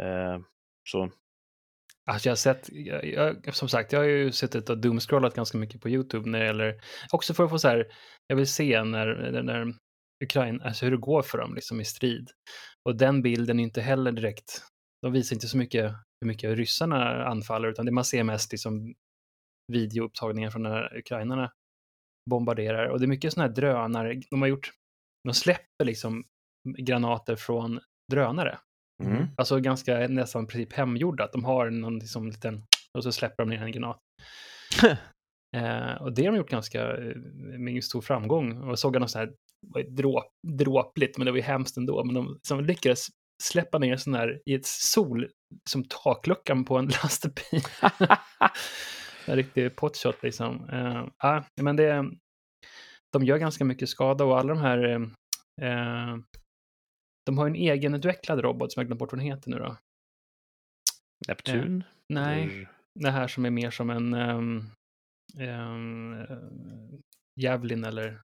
Eh, 0.00 0.38
så 0.88 1.10
Alltså 2.06 2.28
jag 2.28 2.30
har 2.30 2.36
sett, 2.36 2.68
jag, 2.72 3.06
jag, 3.06 3.54
som 3.54 3.68
sagt, 3.68 3.92
jag 3.92 4.00
har 4.00 4.06
ju 4.06 4.32
suttit 4.32 4.70
och 4.70 4.78
doomscrollat 4.78 5.34
ganska 5.34 5.58
mycket 5.58 5.80
på 5.80 5.88
YouTube 5.88 6.30
när 6.30 6.38
det 6.38 6.46
gäller, 6.46 6.80
också 7.12 7.34
för 7.34 7.44
att 7.44 7.50
få 7.50 7.58
så 7.58 7.68
här, 7.68 7.86
jag 8.26 8.36
vill 8.36 8.46
se 8.46 8.84
när, 8.84 9.42
när 9.42 9.74
Ukraina, 10.24 10.64
alltså 10.64 10.84
hur 10.84 10.92
det 10.92 10.98
går 10.98 11.22
för 11.22 11.38
dem 11.38 11.54
liksom 11.54 11.80
i 11.80 11.84
strid. 11.84 12.30
Och 12.84 12.96
den 12.96 13.22
bilden 13.22 13.60
är 13.60 13.64
inte 13.64 13.80
heller 13.80 14.12
direkt, 14.12 14.62
de 15.02 15.12
visar 15.12 15.36
inte 15.36 15.46
så 15.46 15.56
mycket 15.56 15.92
hur 16.20 16.26
mycket 16.26 16.56
ryssarna 16.56 17.24
anfaller, 17.24 17.68
utan 17.68 17.86
det 17.86 17.92
man 17.92 18.04
ser 18.04 18.24
mest 18.24 18.52
liksom 18.52 18.94
videoupptagningar 19.72 20.50
från 20.50 20.62
när 20.62 20.98
ukrainarna 20.98 21.52
bombarderar. 22.30 22.88
Och 22.88 22.98
det 22.98 23.04
är 23.04 23.08
mycket 23.08 23.32
sådana 23.32 23.48
här 23.48 23.54
drönare, 23.54 24.20
de 24.30 24.42
har 24.42 24.48
gjort, 24.48 24.70
de 25.28 25.34
släpper 25.34 25.84
liksom 25.84 26.24
granater 26.78 27.36
från 27.36 27.80
drönare. 28.12 28.58
Mm. 29.04 29.26
Alltså 29.36 29.60
ganska 29.60 30.08
nästan 30.08 30.46
princip 30.46 30.72
hemgjorda, 30.72 31.24
att 31.24 31.32
de 31.32 31.44
har 31.44 31.70
någon 31.70 31.98
liksom 31.98 32.26
liten, 32.26 32.64
och 32.98 33.02
så 33.02 33.12
släpper 33.12 33.44
de 33.44 33.48
ner 33.48 33.62
en 33.62 33.72
granat. 33.72 33.98
eh, 35.56 36.02
och 36.02 36.12
det 36.12 36.24
har 36.24 36.32
de 36.32 36.36
gjort 36.36 36.50
ganska 36.50 36.96
eh, 36.96 37.16
med 37.58 37.84
stor 37.84 38.00
framgång. 38.00 38.62
Och 38.62 38.68
jag 38.68 38.78
såg 38.78 39.00
något 39.00 39.10
sånt 39.10 39.28
här, 39.28 39.34
var 39.66 39.82
dråp, 39.82 40.24
dråpligt, 40.58 41.18
men 41.18 41.24
det 41.24 41.30
var 41.30 41.38
ju 41.38 41.44
hemskt 41.44 41.76
ändå. 41.76 42.04
Men 42.04 42.14
de 42.14 42.38
som 42.42 42.64
lyckades 42.64 43.06
släppa 43.42 43.78
ner 43.78 43.96
sån 43.96 44.14
här 44.14 44.42
i 44.46 44.54
ett 44.54 44.66
sol, 44.66 45.28
som 45.70 45.84
takluckan 45.84 46.64
på 46.64 46.78
en 46.78 46.86
lastbil. 47.02 47.62
en 49.26 49.36
riktig 49.36 49.76
potshot 49.76 50.22
liksom. 50.22 50.70
Uh, 50.70 51.08
ja, 51.18 51.44
men 51.60 51.76
det, 51.76 52.10
de 53.12 53.24
gör 53.24 53.38
ganska 53.38 53.64
mycket 53.64 53.88
skada 53.88 54.24
och 54.24 54.38
alla 54.38 54.54
de 54.54 54.60
här 54.60 54.84
uh, 55.62 56.18
de 57.26 57.38
har 57.38 57.46
en 57.46 57.54
egenutvecklad 57.54 58.40
robot 58.40 58.72
som 58.72 58.80
jag 58.80 58.86
glömt 58.86 58.98
bort 58.98 59.12
vad 59.12 59.18
den 59.18 59.26
heter 59.26 59.50
nu 59.50 59.58
då. 59.58 59.76
Neptun? 61.28 61.84
Nej, 62.08 62.42
Eller- 62.44 62.68
det 62.94 63.10
här 63.10 63.28
som 63.28 63.44
är 63.44 63.50
mer 63.50 63.70
som 63.70 63.90
en 63.90 64.14
um, 64.14 64.70
um, 65.38 66.26
Javelin 67.40 67.84
eller 67.84 68.22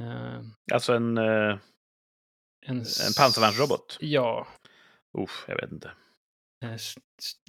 eh, 0.00 0.40
Alltså 0.72 0.92
en, 0.92 1.18
eh, 1.18 1.58
en, 2.66 2.76
en 2.76 3.14
pansarvärnsrobot? 3.18 3.98
Ja, 4.00 4.46
Uff, 5.18 5.44
jag 5.48 5.56
vet 5.56 5.72
inte. 5.72 5.90
Eh, 6.72 6.78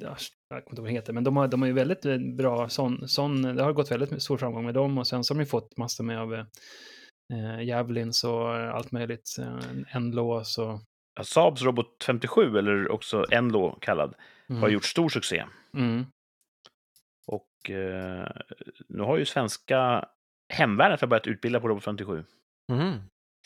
jag 0.02 0.18
kommer 0.50 0.58
inte 0.58 0.76
ihåg 0.76 0.78
vad 0.78 0.86
den 0.86 0.96
heter, 0.96 1.14
men 1.14 1.24
de 1.24 1.38
har, 1.38 1.48
de 1.48 1.62
har 1.62 1.68
ju 1.68 1.74
väldigt 1.74 2.06
eh, 2.06 2.18
bra 2.18 2.70
sån, 2.70 3.08
sån, 3.08 3.42
det 3.42 3.64
har 3.64 3.74
gått 3.74 3.92
väldigt 3.92 4.24
stor 4.24 4.38
framgång 4.38 4.66
med 4.66 4.74
dem 4.74 4.98
och 4.98 5.08
sen 5.08 5.24
så 5.24 5.34
har 5.34 5.38
de 5.40 5.42
ju 5.44 5.50
fått 5.50 5.78
massor 5.78 6.04
med 6.04 6.20
av 6.20 6.34
eh, 6.34 7.62
Javelins 7.64 8.24
och 8.24 8.56
allt 8.56 8.92
möjligt, 8.92 9.36
eh, 9.40 9.60
en 9.96 10.12
lås 10.12 10.58
och 10.58 10.80
Ja, 11.18 11.24
Saabs 11.24 11.62
Robot 11.62 12.04
57, 12.04 12.58
eller 12.58 12.92
också 12.92 13.26
Enlo 13.32 13.80
kallad, 13.82 14.14
mm, 14.50 14.62
har 14.62 14.70
gjort 14.70 14.86
stor 14.86 15.10
succé. 15.10 15.46
mm, 15.74 16.06
Och 17.28 17.70
eh, 17.70 18.30
nu 18.88 19.04
har 19.04 19.18
ju 19.18 19.26
svenska 19.26 20.06
hemvärnet 20.54 21.02
har 21.02 21.08
börjat 21.08 21.28
utbilda 21.28 21.60
på 21.60 21.68
Robot 21.68 21.84
57. 21.84 22.24
Mm. 22.72 22.94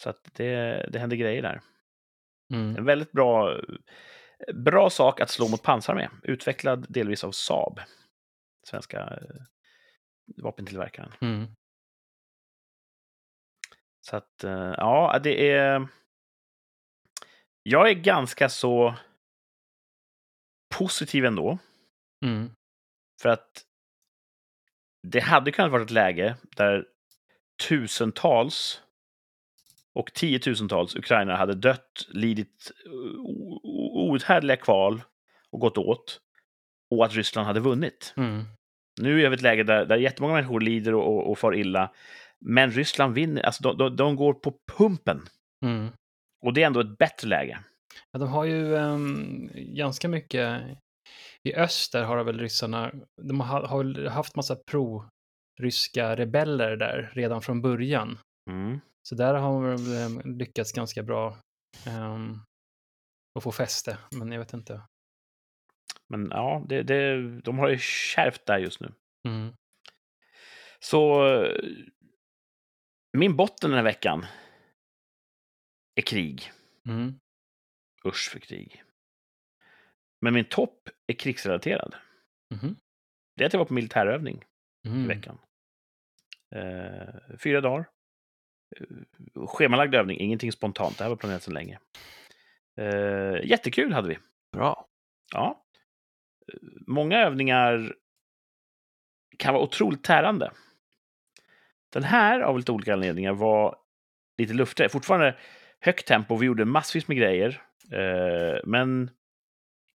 Så 0.02 0.10
att 0.10 0.30
det, 0.34 0.86
det 0.92 1.00
händer 1.00 1.18
grejer 1.18 1.42
där. 1.42 1.62
mm. 2.54 2.76
En 2.76 2.86
väldigt 2.86 3.12
bra, 3.12 3.60
bra 4.54 4.90
sak 4.90 5.22
att 5.22 5.30
slå 5.30 5.48
mot 5.48 5.64
pansar 5.64 5.96
med. 5.96 6.10
Utvecklad 6.24 6.86
delvis 6.90 7.24
av 7.24 7.32
Saab, 7.32 7.80
svenska 8.68 9.00
eh, 9.00 9.42
vapentillverkaren. 10.44 11.12
Mm. 11.22 11.48
Så 14.08 14.16
att, 14.16 14.44
eh, 14.44 14.74
ja, 14.78 15.20
det 15.24 15.52
är... 15.52 15.88
Jag 17.64 17.90
är 17.90 17.94
ganska 17.94 18.50
så 18.50 18.96
positiv 20.76 21.26
ändå. 21.26 21.60
Mm. 22.26 22.50
För 23.22 23.30
att 23.30 23.66
det 25.08 25.20
hade 25.20 25.52
kunnat 25.52 25.72
vara 25.72 25.84
ett 25.84 25.92
läge 25.92 26.38
där 26.56 26.88
tusentals 27.70 28.82
och 29.94 30.14
tiotusentals 30.14 30.96
ukrainare 30.96 31.36
hade 31.38 31.56
dött, 31.56 32.08
lidit 32.08 32.72
o- 33.18 33.62
outhärdliga 34.12 34.58
kval 34.58 35.04
och 35.52 35.60
gått 35.60 35.78
åt. 35.78 36.20
Och 36.96 37.06
att 37.06 37.14
Ryssland 37.14 37.48
hade 37.48 37.60
vunnit. 37.60 38.14
Mm. 38.18 38.44
Nu 39.02 39.12
är 39.12 39.16
vi 39.16 39.36
i 39.36 39.38
ett 39.38 39.42
läge 39.42 39.64
där, 39.64 39.86
där 39.86 39.98
jättemånga 39.98 40.34
människor 40.34 40.62
lider 40.62 40.96
och, 40.96 41.08
och, 41.08 41.32
och 41.32 41.40
far 41.40 41.56
illa. 41.56 41.92
Men 42.46 42.72
Ryssland 42.72 43.14
vinner, 43.14 43.42
alltså 43.42 43.64
de, 43.64 43.78
de, 43.78 43.96
de 43.96 44.16
går 44.16 44.34
på 44.34 44.54
pumpen. 44.78 45.22
Mm. 45.66 45.90
Och 46.46 46.54
det 46.54 46.64
är 46.64 46.68
ändå 46.68 46.80
ett 46.80 46.98
bättre 46.98 47.28
läge. 47.28 47.60
Ja, 48.12 48.20
de 48.20 48.30
har 48.30 48.46
ju 48.46 48.76
ehm, 48.76 49.50
ganska 49.54 50.08
mycket, 50.08 50.62
i 51.44 51.56
öster 51.56 52.04
har 52.04 52.24
väl 52.24 52.40
ryssarna, 52.40 52.92
de 53.22 53.40
har, 53.40 53.62
har 53.62 54.10
haft 54.10 54.36
massa 54.36 54.56
pro-ryska 54.56 56.16
rebeller 56.16 56.78
där 56.78 57.12
redan 57.14 57.42
från 57.42 57.62
början. 57.62 58.18
Mm. 58.50 58.80
Så 59.10 59.16
där 59.16 59.34
har 59.34 59.72
de 59.72 59.98
ehm, 59.98 60.38
lyckats 60.38 60.72
ganska 60.72 61.04
bra 61.04 61.38
um, 61.88 62.42
att 63.36 63.44
få 63.44 63.52
fäste, 63.52 63.98
men 64.12 64.32
jag 64.32 64.40
vet 64.40 64.54
inte. 64.54 64.82
Men 66.08 66.28
ja, 66.32 66.66
det, 66.70 66.84
det, 66.84 67.22
de 67.42 67.60
har 67.60 67.70
det 67.70 67.82
kärvt 67.82 68.46
där 68.46 68.58
just 68.58 68.80
nu. 68.82 68.94
Mm. 69.28 69.54
Så 70.80 71.26
eh, 71.44 71.56
min 73.18 73.36
botten 73.36 73.70
den 73.70 73.78
här 73.78 73.84
veckan 73.84 74.26
är 75.96 76.02
krig. 76.02 76.52
Mm. 76.88 77.20
Usch 78.06 78.30
för 78.32 78.40
krig. 78.40 78.84
Men 80.22 80.34
min 80.34 80.46
topp 80.46 80.90
är 81.08 81.14
krigsrelaterad. 81.14 81.96
Mhm. 82.54 82.76
Det 83.36 83.44
är 83.44 83.48
att 83.48 83.54
jag 83.54 83.60
var 83.60 83.66
på 83.66 83.74
militärövning 83.74 84.44
i 84.84 84.88
Mm. 84.88 85.08
veckan. 85.08 85.38
Eh, 86.56 87.38
fyra 87.40 87.62
dagar. 87.62 87.90
Eh, 88.78 89.48
schemalagd 89.48 89.96
övning, 89.96 90.20
ingenting 90.20 90.52
spontant. 90.52 90.98
Det 90.98 91.04
här 91.04 91.10
var 91.10 91.16
planerat 91.18 91.44
sedan 91.44 91.54
länge. 91.54 91.80
Eh, 92.78 93.50
jättekul 93.50 93.94
hade 93.94 94.08
vi. 94.08 94.18
Bra. 94.54 94.88
Ja. 95.34 95.66
Många 96.88 97.20
övningar 97.20 97.96
kan 99.38 99.54
vara 99.54 99.64
otroligt 99.64 100.04
tärande. 100.04 100.52
Den 101.94 102.04
här, 102.04 102.40
av 102.40 102.58
lite 102.58 102.72
olika 102.72 102.94
anledningar, 102.94 103.34
var 103.34 103.76
lite 104.38 104.54
luftigare. 104.54 104.90
Fortfarande 104.90 105.38
högt 105.80 106.08
tempo, 106.08 106.36
vi 106.36 106.46
gjorde 106.46 106.66
massvis 106.66 107.08
med 107.08 107.18
grejer. 107.18 107.62
Eh, 107.92 108.60
men 108.66 109.06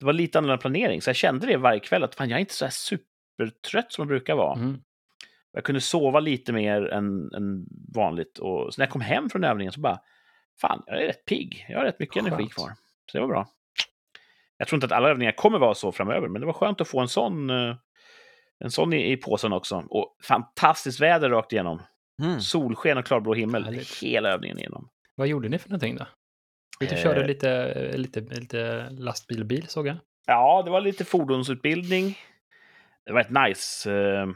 det 0.00 0.06
var 0.06 0.12
lite 0.12 0.38
annorlunda 0.38 0.60
planering, 0.60 1.02
så 1.02 1.08
jag 1.08 1.16
kände 1.16 1.46
det 1.46 1.56
varje 1.56 1.80
kväll 1.80 2.04
att 2.04 2.14
fan, 2.14 2.28
jag 2.28 2.36
är 2.36 2.40
inte 2.40 2.54
så 2.54 2.64
här 2.64 2.72
supertrött 2.72 3.92
som 3.92 4.02
jag 4.02 4.08
brukar 4.08 4.34
vara. 4.34 4.58
Mm. 4.58 4.80
Jag 5.52 5.64
kunde 5.64 5.80
sova 5.80 6.20
lite 6.20 6.52
mer 6.52 6.86
än, 6.86 7.34
än 7.34 7.66
vanligt. 7.94 8.38
Och 8.38 8.74
så 8.74 8.80
när 8.80 8.86
jag 8.86 8.92
kom 8.92 9.00
hem 9.00 9.30
från 9.30 9.44
övningen 9.44 9.72
så 9.72 9.80
bara, 9.80 10.00
fan, 10.61 10.82
jag 10.86 11.02
är 11.02 11.07
rätt 11.07 11.24
pigg. 11.24 11.66
Jag 11.68 11.78
har 11.78 11.84
rätt 11.84 11.98
mycket 11.98 12.16
energi 12.22 12.36
Skönt. 12.42 12.55
kvar. 12.55 12.68
Så 13.12 13.18
det 13.18 13.20
var 13.20 13.28
bra. 13.28 13.48
Jag 14.59 14.68
tror 14.68 14.76
inte 14.76 14.86
att 14.86 14.92
alla 14.92 15.09
övningar 15.09 15.32
kommer 15.32 15.59
vara 15.59 15.74
så 15.74 15.92
framöver, 15.92 16.28
men 16.28 16.40
det 16.40 16.46
var 16.46 16.52
skönt 16.52 16.80
att 16.80 16.88
få 16.88 17.00
en 17.00 17.09
sån, 17.09 17.50
eh, 17.50 17.76
en 18.64 18.70
sån 18.70 18.92
i, 18.92 19.12
i 19.12 19.16
påsen 19.16 19.52
också. 19.52 19.84
Och 19.90 20.16
fantastiskt 20.22 21.00
väder 21.00 21.30
rakt 21.30 21.52
igenom. 21.52 21.82
Mm. 22.22 22.40
Solsken 22.40 22.98
och 22.98 23.07
klarblå 23.07 23.34
himmel 23.34 23.64
Härligt. 23.64 24.02
hela 24.02 24.28
övningen 24.28 24.59
igenom. 24.59 24.88
Vad 25.14 25.26
gjorde 25.28 25.48
ni 25.48 25.59
för 25.59 25.68
någonting 25.68 25.96
då? 25.96 26.07
Ut 26.80 26.92
och 26.92 26.98
körde 26.98 27.20
Eh. 27.20 27.26
lite, 27.26 27.96
lite, 27.96 28.20
lite 29.30 29.44
bil 29.44 29.66
såg 29.68 29.86
jag. 29.86 29.96
Ja, 30.26 30.62
det 30.64 30.70
var 30.70 30.80
lite 30.80 31.05
fordonsutbildning. 31.05 32.18
Det 33.07 33.12
var 33.12 33.20
rätt 33.24 33.48
nice. 33.48 33.92
Eh, 33.92 34.26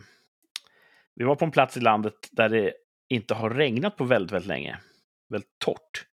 Vi 1.14 1.24
var 1.24 1.34
på 1.36 1.44
en 1.44 1.50
plats 1.50 1.76
i 1.76 1.80
landet 1.80 2.14
där 2.32 2.48
det 2.48 2.72
inte 3.08 3.34
har 3.34 3.50
regnat 3.50 3.96
på 3.96 4.04
väldigt, 4.04 4.32
väldigt 4.32 4.48
länge. 4.48 4.78
Väldigt 5.28 5.58
torrt. 5.58 6.06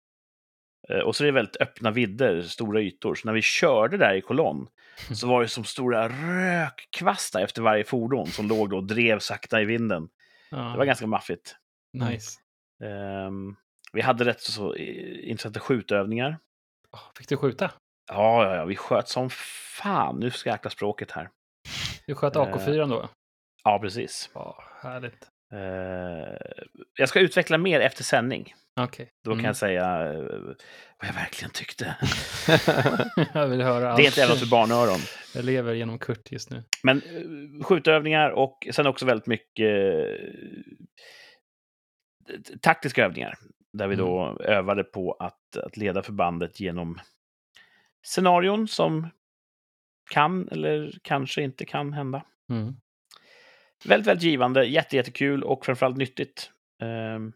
Eh, 0.89 0.99
Och 0.99 1.17
så 1.17 1.25
är 1.25 1.27
det 1.27 1.33
väldigt 1.33 1.61
öppna 1.61 1.91
vidder, 1.91 2.43
stora 2.43 2.81
ytor. 2.81 3.15
Så 3.15 3.27
när 3.29 3.33
vi 3.33 3.43
körde 3.43 3.97
där 3.97 4.15
i 4.15 4.21
kolonn 4.21 4.69
så 5.15 5.29
var 5.29 5.43
det 5.43 5.49
som 5.49 5.65
stora 5.65 6.09
rökkvastar 6.09 7.41
efter 7.41 7.63
varje 7.63 7.85
fordon 7.85 8.27
som 8.27 8.49
låg 8.49 8.73
och 8.73 8.85
drev 8.85 9.19
sakta 9.19 9.61
i 9.63 9.65
vinden. 9.65 10.09
Ja, 10.51 10.57
Det 10.59 10.79
var 10.79 10.85
ganska 10.85 11.07
maffigt. 11.07 11.57
nice. 11.93 12.39
Ehm, 12.85 13.57
Vi 13.93 14.01
hade 14.01 14.25
rätt 14.25 14.41
så 14.41 14.75
intressanta 14.77 15.61
skjutövningar. 15.61 16.39
Fick 17.19 17.29
du 17.29 17.37
skjuta? 17.37 17.71
Ja, 18.11 18.45
ja, 18.45 18.57
ja, 18.57 18.65
vi 18.65 18.77
sköt 18.77 19.09
som 19.09 19.31
fan. 19.31 20.21
Nu 20.21 20.31
ska 20.31 20.49
jag 20.51 20.55
akta 20.55 20.71
språket 20.71 21.11
här. 21.11 21.31
Du 22.07 22.15
sköt 22.15 22.37
Eh. 22.37 22.43
AK4 22.43 22.89
då? 22.89 23.09
Ja, 23.65 23.79
precis. 23.79 24.31
Ja, 24.35 24.63
härligt. 24.83 25.31
Eh, 25.53 26.37
jag 26.99 27.09
ska 27.09 27.21
utveckla 27.21 27.59
mer 27.59 27.81
efter 27.81 28.05
sändning. 28.05 28.55
Okej. 28.81 29.11
Då 29.25 29.31
kan 29.31 29.39
Mm. 29.39 29.45
jag 29.47 29.57
säga 29.57 30.13
eh, 30.13 30.21
vad 30.99 31.09
jag 31.09 31.13
verkligen 31.15 31.51
tyckte. 31.51 31.97
jag 33.35 33.49
vill 33.49 33.61
höra 33.63 33.89
allt. 33.89 33.97
Det 33.97 34.03
är 34.03 34.07
inte 34.07 34.23
även 34.23 34.37
för 34.37 34.51
barnöron. 34.51 34.99
Jag 35.35 35.45
lever 35.45 35.75
genom 35.75 35.99
Kurt 35.99 36.33
just 36.33 36.51
nu. 36.51 36.63
Men 36.83 36.97
eh, 37.03 37.65
skjutövningar 37.65 38.31
och 38.31 38.69
sen 38.73 38.87
också 38.87 39.07
väldigt 39.07 39.27
mycket 39.27 39.71
taktiska 42.61 43.05
övningar. 43.05 43.35
Där 43.73 43.89
vi 43.89 43.97
då 43.97 44.39
övade 44.41 44.85
på 44.85 45.13
att, 45.13 45.57
att 45.57 45.77
leda 45.77 46.03
förbandet 46.03 46.61
genom 46.61 47.01
scenarion 48.07 48.69
som 48.69 49.09
kan 50.11 50.49
eller 50.49 50.93
kanske 51.03 51.43
inte 51.43 51.65
kan 51.65 51.93
hända. 51.93 52.25
Mm. 52.51 52.75
Väldigt, 53.85 54.07
väldigt 54.07 54.25
givande, 54.25 54.65
jätte, 54.65 54.97
jättekul 54.97 55.43
och 55.45 55.67
framförallt 55.67 55.97
nyttigt. 55.97 56.51
Ehm, 56.83 57.33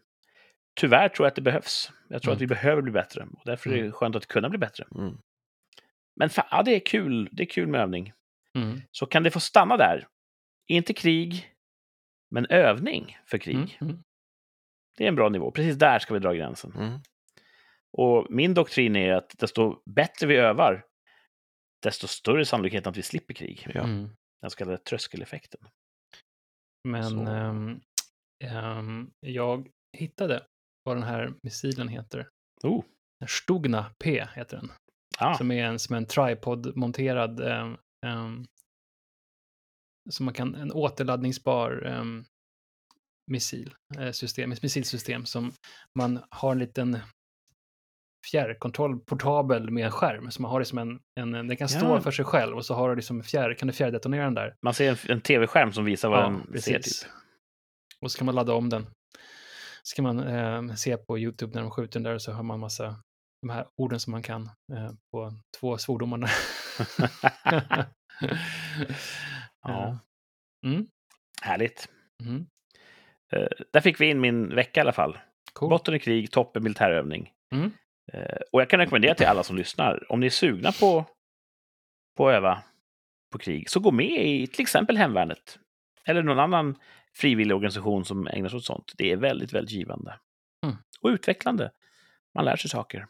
tyvärr 0.79 1.09
tror 1.09 1.25
jag 1.25 1.29
att 1.31 1.35
det 1.35 1.41
behövs. 1.41 1.91
Jag 2.09 2.21
tror 2.21 2.31
Mm. 2.31 2.37
att 2.37 2.41
vi 2.41 2.47
behöver 2.47 2.81
bli 2.81 2.91
bättre 2.91 3.23
och 3.23 3.41
därför 3.45 3.69
är 3.69 3.73
det 3.73 3.79
Mm. 3.79 3.91
skönt 3.91 4.15
att 4.15 4.27
kunna 4.27 4.49
bli 4.49 4.57
bättre. 4.59 4.85
Mm. 4.95 5.17
Men 6.15 6.29
fa- 6.29 6.47
ja, 6.51 6.63
det 6.63 6.71
är 6.75 6.79
kul. 6.79 7.29
Det 7.31 7.43
är 7.43 7.47
kul 7.47 7.67
med 7.67 7.81
övning. 7.81 8.13
Mm. 8.55 8.81
Så 8.91 9.05
kan 9.05 9.23
det 9.23 9.31
få 9.31 9.39
stanna 9.39 9.77
där. 9.77 10.07
Inte 10.67 10.93
krig, 10.93 11.53
men 12.31 12.45
övning 12.49 13.17
för 13.25 13.37
krig. 13.37 13.55
Mm. 13.81 13.91
Mm. 13.91 14.03
Det 14.97 15.03
är 15.03 15.07
en 15.07 15.15
bra 15.15 15.29
nivå. 15.29 15.51
Precis 15.51 15.75
där 15.75 15.99
ska 15.99 16.13
vi 16.13 16.19
dra 16.19 16.33
gränsen. 16.33 16.99
Och 17.91 18.27
min 18.29 18.53
doktrin 18.53 18.95
är 18.95 19.13
att 19.13 19.35
desto 19.37 19.81
bättre 19.85 20.27
vi 20.27 20.35
övar, 20.35 20.85
desto 21.83 22.07
större 22.07 22.45
sannolikhet 22.45 22.87
att 22.87 22.97
vi 22.97 23.01
slipper 23.01 23.33
krig. 23.33 23.67
Ja. 23.73 23.83
Den 24.41 24.49
så 24.49 24.57
kallade 24.57 24.77
tröskeleffekten. 24.77 25.61
Men 26.91 27.27
ehm, 27.27 27.81
ehm, 28.43 29.11
jag 29.19 29.67
hittade 29.97 30.43
vad 30.83 30.95
den 30.95 31.03
här 31.03 31.33
missilen 31.43 31.87
heter. 31.87 32.29
Oh, 32.63 32.83
Stugna 33.27 33.91
P 34.03 34.27
heter 34.35 34.57
den. 34.57 34.71
ah, 35.19 35.37
Som 35.37 35.51
är 35.51 35.63
en, 35.65 35.79
som 35.79 35.95
en 35.95 36.05
tripod-monterad 36.05 37.39
ehm, 37.39 38.45
som 40.09 40.25
man 40.25 40.33
kan, 40.33 40.55
en 40.55 40.71
återladdningsbar 40.71 41.71
missil, 43.31 43.73
eh, 43.97 44.11
system, 44.11 44.51
ett 44.51 44.63
missilsystem 44.63 45.25
som 45.25 45.53
man 45.95 46.19
har 46.29 46.51
en 46.51 46.59
liten 46.59 46.97
fjärrkontroll, 48.31 48.99
portabel 48.99 49.69
med 49.71 49.85
en 49.85 49.91
skärm. 49.91 50.31
Så 50.31 50.41
man 50.41 50.51
har 50.51 50.59
det 50.59 50.65
som 50.65 50.77
en, 50.77 50.99
en 51.19 51.31
den 51.31 51.57
kan 51.57 51.69
stå 51.69 51.85
Ja. 51.85 52.01
för 52.01 52.11
sig 52.11 52.25
själv 52.25 52.55
och 52.57 52.65
så 52.65 52.73
har 52.73 52.89
du 52.89 52.95
liksom 52.95 53.23
fjärr, 53.23 53.53
kan 53.53 53.67
du 53.67 53.73
fjärrdetonera 53.73 54.23
den 54.23 54.33
där. 54.33 54.55
man 54.65 54.73
ser 54.73 54.89
en, 54.91 54.97
en 55.11 55.21
tv-skärm 55.21 55.73
som 55.73 55.85
visar 55.85 56.09
vad 56.09 56.19
Ja, 56.19 56.27
den 56.29 56.41
ser. 56.61 56.73
precis. 56.73 56.99
Typ. 57.01 57.11
Och 58.01 58.11
så 58.11 58.17
kan 58.17 58.25
man 58.25 58.35
ladda 58.35 58.53
om 58.53 58.69
den. 58.69 58.85
Så 59.83 59.95
kan 59.95 60.03
man 60.03 60.19
eh, 60.19 60.75
se 60.75 60.97
på 60.97 61.19
YouTube 61.19 61.53
när 61.55 61.61
de 61.61 61.71
skjuter 61.71 61.93
den 61.93 62.03
där 62.03 62.13
och 62.13 62.21
så 62.21 62.31
har 62.31 62.43
man 62.43 62.59
massa 62.59 62.95
de 63.41 63.49
här 63.49 63.65
orden 63.81 63.99
som 63.99 64.11
man 64.11 64.21
kan 64.23 64.41
eh, 64.73 64.91
på 65.11 65.33
två 65.59 65.77
svordomarna. 65.77 66.27
Ja. 69.67 69.99
Mm. 70.65 70.87
Härligt. 71.41 71.89
Mm. 72.23 72.45
Eh, 73.33 73.47
där 73.73 73.81
fick 73.81 74.01
vi 74.01 74.09
in 74.09 74.19
min 74.21 74.55
vecka 74.55 74.79
i 74.79 74.81
alla 74.81 74.91
fall. 74.91 75.17
Cool. 75.53 75.69
Botten 75.69 75.93
i 75.95 75.99
krig, 75.99 76.31
toppen 76.31 76.63
militärövning. 76.63 77.31
Mm. 77.55 77.71
Eh, 78.13 78.39
och 78.51 78.61
jag 78.61 78.69
kan 78.69 78.79
rekommendera 78.79 79.15
till 79.15 79.25
alla 79.25 79.43
som 79.43 79.55
lyssnar, 79.55 80.11
om 80.11 80.19
ni 80.19 80.25
är 80.25 80.29
sugna 80.29 80.71
på, 80.71 81.05
på 82.17 82.29
att 82.29 82.35
öva 82.35 82.63
på 83.31 83.37
krig, 83.37 83.69
så 83.69 83.79
gå 83.79 83.91
med 83.91 84.25
i 84.27 84.47
till 84.47 84.61
exempel 84.61 84.97
Hemvärnet. 84.97 85.59
Eller 86.05 86.23
någon 86.23 86.39
annan 86.39 86.79
frivillig 87.13 87.55
organisation 87.55 88.05
som 88.05 88.27
ägnar 88.27 88.49
sig 88.49 88.57
åt 88.57 88.65
sånt. 88.65 88.93
Det 88.97 89.11
är 89.11 89.17
väldigt, 89.17 89.53
väldigt 89.53 89.71
givande. 89.71 90.19
Mm. 90.65 90.75
Och 91.01 91.09
utvecklande. 91.09 91.71
Man 92.35 92.45
lär 92.45 92.55
sig 92.55 92.69
saker. 92.69 93.07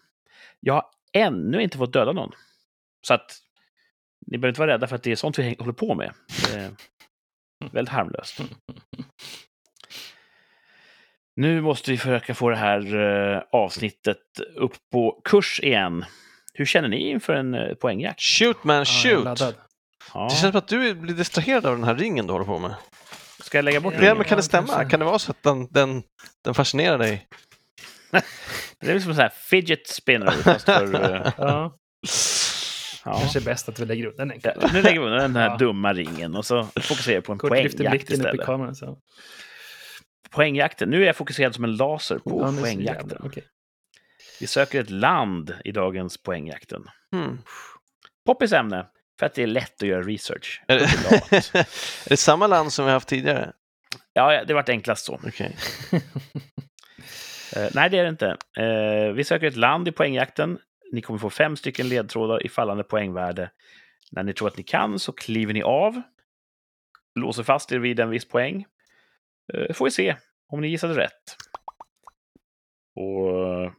Jag 0.59 0.73
har 0.73 0.85
ännu 1.13 1.61
inte 1.61 1.77
fått 1.77 1.93
döda 1.93 2.11
någon. 2.11 2.31
Så 3.07 3.13
att 3.13 3.41
ni 4.27 4.37
behöver 4.37 4.49
inte 4.49 4.61
vara 4.61 4.71
rädda 4.71 4.87
för 4.87 4.95
att 4.95 5.03
det 5.03 5.11
är 5.11 5.15
sånt 5.15 5.39
vi 5.39 5.55
håller 5.59 5.73
på 5.73 5.95
med. 5.95 6.13
Är 6.53 6.71
väldigt 7.71 7.93
harmlöst. 7.93 8.39
Nu 11.37 11.61
måste 11.61 11.91
vi 11.91 11.97
försöka 11.97 12.35
få 12.35 12.49
det 12.49 12.55
här 12.55 12.95
eh, 13.35 13.41
avsnittet 13.51 14.17
upp 14.55 14.73
på 14.91 15.21
kurs 15.23 15.59
igen. 15.63 16.05
Hur 16.53 16.65
känner 16.65 16.87
ni 16.87 17.09
inför 17.09 17.33
en 17.33 17.53
eh, 17.53 17.73
poängjakt? 17.73 18.21
Shoot 18.21 18.63
man, 18.63 18.75
Ja, 18.77 18.85
shoot! 18.85 19.23
laddad. 19.23 19.55
Ja. 20.13 20.23
Det 20.23 20.29
känns 20.35 20.51
som 20.51 20.57
att 20.57 20.67
du 20.67 20.93
blir 20.95 21.13
distraherad 21.15 21.65
av 21.65 21.75
den 21.75 21.83
här 21.83 21.95
ringen 21.95 22.27
du 22.27 22.33
håller 22.33 22.45
på 22.45 22.59
med. 22.59 22.75
Ska 23.39 23.57
jag 23.57 23.65
lägga 23.65 23.79
bort 23.81 23.93
Ja, 23.93 23.99
Ja, 23.99 24.03
ringen? 24.03 24.17
men 24.17 24.25
kan 24.25 24.37
det 24.37 24.43
stämma? 24.43 24.85
Kan 24.85 24.99
det 24.99 25.05
vara 25.05 25.19
så 25.19 25.31
att 25.31 25.43
den, 25.43 25.67
den, 25.71 26.03
den 26.43 26.53
fascinerar 26.53 26.97
dig? 26.97 27.27
Det 28.79 28.91
är 28.91 28.99
som 28.99 29.09
en 29.09 29.15
sån 29.15 29.21
här 29.21 29.33
fidget 29.49 29.87
spinner. 29.87 30.31
Fast 30.31 30.65
för, 30.65 30.95
eh, 31.15 31.31
Ja, 31.37 31.77
ja. 33.05 33.19
kanske 33.19 33.39
är 33.39 33.43
bäst 33.43 33.69
att 33.69 33.79
vi 33.79 33.85
lägger 33.85 34.07
ut 34.07 34.17
den 34.17 34.33
Ja, 34.43 34.51
nu 34.73 34.81
lägger 34.81 34.99
vi 34.99 35.05
undan 35.05 35.21
den 35.21 35.35
här 35.35 35.49
Ja. 35.49 35.57
dumma 35.57 35.93
ringen 35.93 36.35
och 36.35 36.45
så 36.45 36.63
fokuserar 36.81 37.15
jag 37.15 37.23
på 37.23 37.31
en 37.31 37.37
lyfter 37.37 37.47
poängjakt 37.49 37.91
blicken 37.91 38.05
upp 38.07 38.11
i 38.11 38.13
istället. 38.27 38.45
kameran. 38.45 38.75
Så. 38.75 38.97
Poängjakten. 40.29 40.89
Nu 40.89 41.01
är 41.01 41.05
jag 41.05 41.15
fokuserad 41.15 41.55
som 41.55 41.63
en 41.63 41.75
laser 41.75 42.19
på 42.19 42.41
Ja, 42.41 42.61
poängjakten. 42.61 43.17
okej. 43.23 43.43
Vi 44.39 44.47
söker 44.47 44.81
ett 44.81 44.89
land 44.89 45.53
i 45.65 45.71
dagens 45.71 46.17
poängjakten. 46.17 46.89
Hmm. 47.11 47.41
Poppis 48.25 48.51
ämne, 48.53 48.85
för 49.19 49.25
att 49.25 49.33
det 49.33 49.43
är 49.43 49.47
lätt 49.47 49.81
att 49.83 49.87
göra 49.87 50.01
research. 50.01 50.61
Är, 50.67 50.75
det, 50.75 50.83
är 52.05 52.09
det 52.09 52.17
samma 52.17 52.47
land 52.47 52.73
som 52.73 52.85
vi 52.85 52.91
haft 52.91 53.07
tidigare? 53.07 53.51
Ja, 54.13 54.43
det 54.45 54.53
varit 54.53 54.69
enklast 54.69 55.05
så. 55.05 55.19
Okej. 55.27 55.55
Eh, 57.55 57.69
nej, 57.73 57.89
det 57.89 57.97
är 57.97 58.03
det 58.03 58.09
inte. 58.09 58.37
Eh, 58.57 59.13
vi 59.13 59.23
söker 59.23 59.47
ett 59.47 59.55
land 59.55 59.87
i 59.87 59.91
poängjakten. 59.91 60.59
Ni 60.91 61.01
kommer 61.01 61.19
få 61.19 61.29
fem 61.29 61.55
stycken 61.55 61.89
ledtrådar 61.89 62.45
i 62.45 62.49
fallande 62.49 62.83
poängvärde. 62.83 63.49
När 64.11 64.23
ni 64.23 64.33
tror 64.33 64.47
att 64.47 64.57
ni 64.57 64.63
kan 64.63 64.99
så 64.99 65.11
kliver 65.11 65.53
ni 65.53 65.63
av, 65.63 66.01
låser 67.15 67.43
fast 67.43 67.71
er 67.71 67.79
vid 67.79 67.99
en 67.99 68.09
viss 68.09 68.25
poäng. 68.27 68.65
Eh, 69.53 69.73
får 69.73 69.85
vi 69.85 69.91
se 69.91 70.15
om 70.47 70.61
ni 70.61 70.67
gissade 70.67 70.97
rätt. 70.97 71.37
Och 72.95 73.73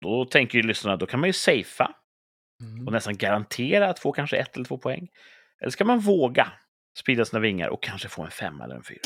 då 0.00 0.24
tänker 0.24 0.58
ju 0.58 0.62
lyssnarna, 0.62 0.96
då 0.96 1.06
kan 1.06 1.20
man 1.20 1.28
ju 1.28 1.32
safea 1.32 1.94
Mm. 2.62 2.86
och 2.86 2.92
nästan 2.92 3.16
garantera 3.16 3.88
att 3.88 3.98
få 3.98 4.12
kanske 4.12 4.36
ett 4.36 4.56
eller 4.56 4.64
två 4.64 4.78
poäng. 4.78 5.08
Eller 5.60 5.70
ska 5.70 5.84
man 5.84 5.98
våga 5.98 6.52
sprida 6.98 7.24
sina 7.24 7.40
vingar 7.40 7.68
och 7.68 7.82
kanske 7.82 8.08
få 8.08 8.22
en 8.22 8.30
femma 8.30 8.64
eller 8.64 8.74
en 8.74 8.82
fyra? 8.82 9.00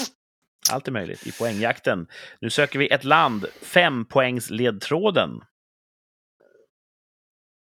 Allt 0.73 0.89
är 0.89 0.93
möjligt 0.93 1.27
i 1.27 1.33
poängjakten. 1.33 2.07
Nu 2.41 2.51
söker 2.51 2.79
vi 2.79 2.89
ett 2.89 3.05
land, 3.05 3.47
fem 3.63 4.05
poängs 4.05 4.51
ledtråden. 4.51 5.41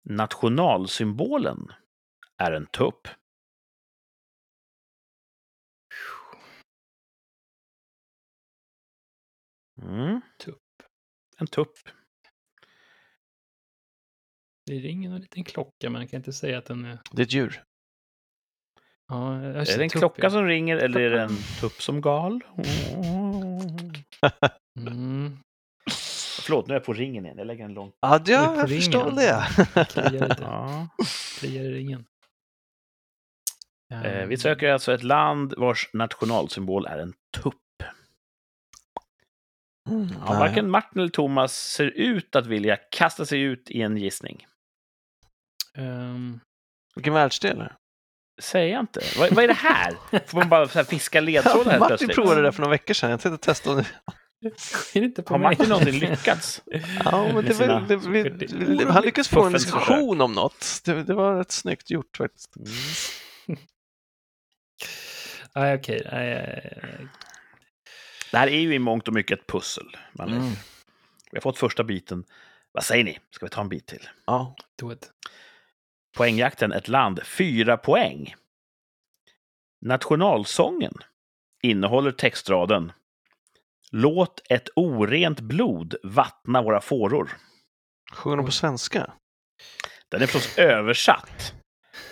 Nationalsymbolen 0.10 1.72
är 2.38 2.52
en 2.52 2.66
tupp. 2.66 3.08
Mm. 9.82 10.22
Tupp. 10.44 10.58
En 11.38 11.48
tupp. 11.48 11.74
Det 14.66 14.74
ringer 14.80 15.10
en 15.10 15.22
liten 15.22 15.44
klocka, 15.44 15.90
men 15.90 16.02
jag 16.02 16.10
kan 16.12 16.18
inte 16.18 16.34
säga 16.34 16.58
att 16.58 16.66
den 16.66 16.86
är... 16.86 17.00
Det 17.12 17.22
är 17.22 17.26
ett 17.26 17.34
djur. 17.34 17.64
Ja, 19.08 19.44
jag 19.44 19.56
Är 19.56 19.78
det 19.78 19.84
en 19.84 19.90
tupp, 19.90 20.00
klocka 20.00 20.22
ja. 20.24 20.30
som 20.30 20.46
ringer 20.46 20.78
eller 20.78 21.00
är 21.00 21.10
det 21.10 21.22
en 21.22 21.38
tupp 21.60 21.82
som 21.82 22.02
gal? 22.02 22.44
Mm. 24.80 25.38
Förlåt, 26.42 26.68
nu 26.68 26.74
är 26.74 26.76
jag 26.80 26.86
på 26.86 26.94
ringen 26.94 27.26
igen. 27.26 27.38
Jag 27.38 27.48
lägger 27.48 27.66
en 27.66 27.74
lång... 27.74 27.92
Ja, 28.00 28.22
jag 28.26 28.58
ringen. 28.72 28.82
förstår 28.82 29.12
det. 29.12 29.48
Kliar 29.86 30.12
lite. 30.12 30.38
Ja. 30.42 30.90
Kliar 31.40 31.64
i 31.64 31.70
ringen. 31.74 32.06
Eh, 33.94 34.26
Vi 34.26 34.38
söker 34.38 34.70
alltså 34.70 34.94
ett 34.94 35.04
land 35.04 35.54
vars 35.58 35.90
nationalsymbol 35.94 36.86
är 36.86 36.98
en 36.98 37.14
tupp. 37.44 37.56
Mm, 39.90 40.08
Ja, 40.28 40.34
varken 40.34 40.70
Martin 40.70 41.00
eller 41.02 41.10
Thomas 41.12 41.54
ser 41.58 41.86
ut 41.86 42.36
att 42.36 42.48
vilja 42.48 42.78
kasta 42.92 43.26
sig 43.26 43.42
ut 43.42 43.72
i 43.72 43.82
en 43.82 43.98
gissning. 43.98 44.46
Ehm, 45.78 46.40
Vilken 46.96 47.14
världsdel 47.14 47.58
är 47.60 47.64
det? 47.64 47.76
Säger 48.42 48.74
jag 48.74 48.80
inte. 48.80 49.02
Vad, 49.20 49.34
vad 49.34 49.44
är 49.44 49.48
det 49.48 49.54
här? 49.54 49.98
Får 50.28 50.38
man 50.38 50.50
bara 50.50 50.68
så 50.68 50.80
här 50.80 50.84
fiska 50.86 51.22
ledtrådar 51.22 51.72
helt 51.72 51.80
Martin 51.80 51.88
plötsligt? 51.98 52.16
provade 52.16 52.42
det 52.42 52.52
för 52.52 52.62
några 52.62 52.72
veckor 52.72 52.94
sedan. 52.94 53.10
Jag 53.12 53.20
tänkte 53.22 53.46
testa 53.46 53.72
om 53.72 53.78
det... 53.78 53.86
Inte 55.00 55.22
på 55.24 55.34
Har 55.34 55.40
mig. 55.40 55.50
Martin 55.50 55.70
någonsin 55.70 56.00
lyckats? 56.00 56.62
Ja, 57.06 57.32
men 57.34 57.46
det 57.46 57.54
var, 57.54 57.82
det, 57.88 57.96
vi, 57.96 58.84
han 58.86 59.04
lyckades 59.04 59.28
få 59.28 59.46
en 59.46 59.54
diskussion 59.54 60.22
om 60.22 60.34
något. 60.34 60.82
Det, 60.86 61.04
det 61.04 61.14
var 61.14 61.38
rätt 61.38 61.52
snyggt 61.52 61.92
gjort 61.92 62.18
faktiskt. 62.18 62.56
Mm. 62.58 62.70
Nej, 65.56 65.76
okej. 65.76 66.02
Det 68.32 68.38
här 68.38 68.48
är 68.48 68.60
ju 68.60 68.74
i 68.74 68.80
mångt 68.80 69.08
och 69.08 69.14
mycket 69.14 69.40
ett 69.40 69.48
pussel. 69.48 69.98
Mm. 70.20 70.42
Vi 71.32 71.38
har 71.38 71.42
fått 71.42 71.58
första 71.58 71.84
biten. 71.84 72.26
Vad 72.72 72.84
säger 72.84 73.04
ni? 73.04 73.20
Ska 73.32 73.46
vi 73.46 73.50
ta 73.50 73.62
en 73.62 73.70
bit 73.70 73.88
till? 73.88 74.10
Ja. 74.26 74.56
Do 74.80 74.92
it. 74.92 75.12
Poängjakten, 76.18 76.72
ett 76.72 76.88
land, 76.88 77.24
fyra 77.24 77.78
poäng. 77.78 78.36
Nationalsången 79.82 80.94
innehåller 81.62 82.12
textraden 82.12 82.92
Låt 83.92 84.42
ett 84.50 84.70
orent 84.76 85.40
blod 85.40 85.96
vattna 86.04 86.62
våra 86.62 86.82
fåror. 86.82 87.38
Sjunger 88.12 88.38
de 88.38 88.46
på 88.46 88.52
svenska? 88.52 89.14
Den 90.10 90.22
är 90.22 90.26
förstås 90.26 90.58
översatt. 90.58 91.54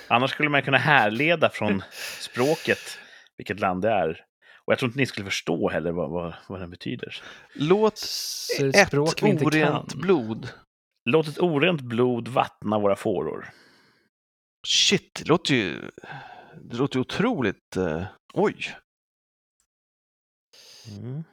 Annars 0.08 0.32
skulle 0.32 0.50
man 0.50 0.62
kunna 0.62 0.78
härleda 0.78 1.50
från 1.50 1.84
språket 2.20 3.00
vilket 3.38 3.60
land 3.60 3.82
det 3.82 3.90
är. 3.90 4.26
Och 4.68 4.72
jag 4.72 4.80
tror 4.80 4.90
inte 4.90 5.00
ni 5.00 5.06
skulle 5.06 5.26
förstå 5.26 5.70
heller 5.70 5.92
vad, 5.92 6.10
vad, 6.10 6.34
vad 6.48 6.60
den 6.60 6.70
betyder. 6.70 7.22
Låt 7.54 7.94
ett 8.60 8.88
språk 8.88 9.24
vi 9.24 9.30
inte 9.30 9.46
orent 9.46 9.92
kan. 9.92 10.02
blod. 10.02 10.50
Låt 11.06 11.28
ett 11.28 11.40
orent 11.40 11.82
blod 11.82 12.28
vattna 12.28 12.80
våra 12.80 12.96
fåror. 12.96 13.50
Shit, 14.68 15.16
det 15.16 15.28
låter 15.30 15.56
ju, 15.56 15.92
det 16.62 16.76
låter 16.76 16.96
ju 16.96 17.02
otroligt... 17.02 17.76
eh, 17.78 18.04
oj! 18.34 18.76
Mm. 20.98 21.24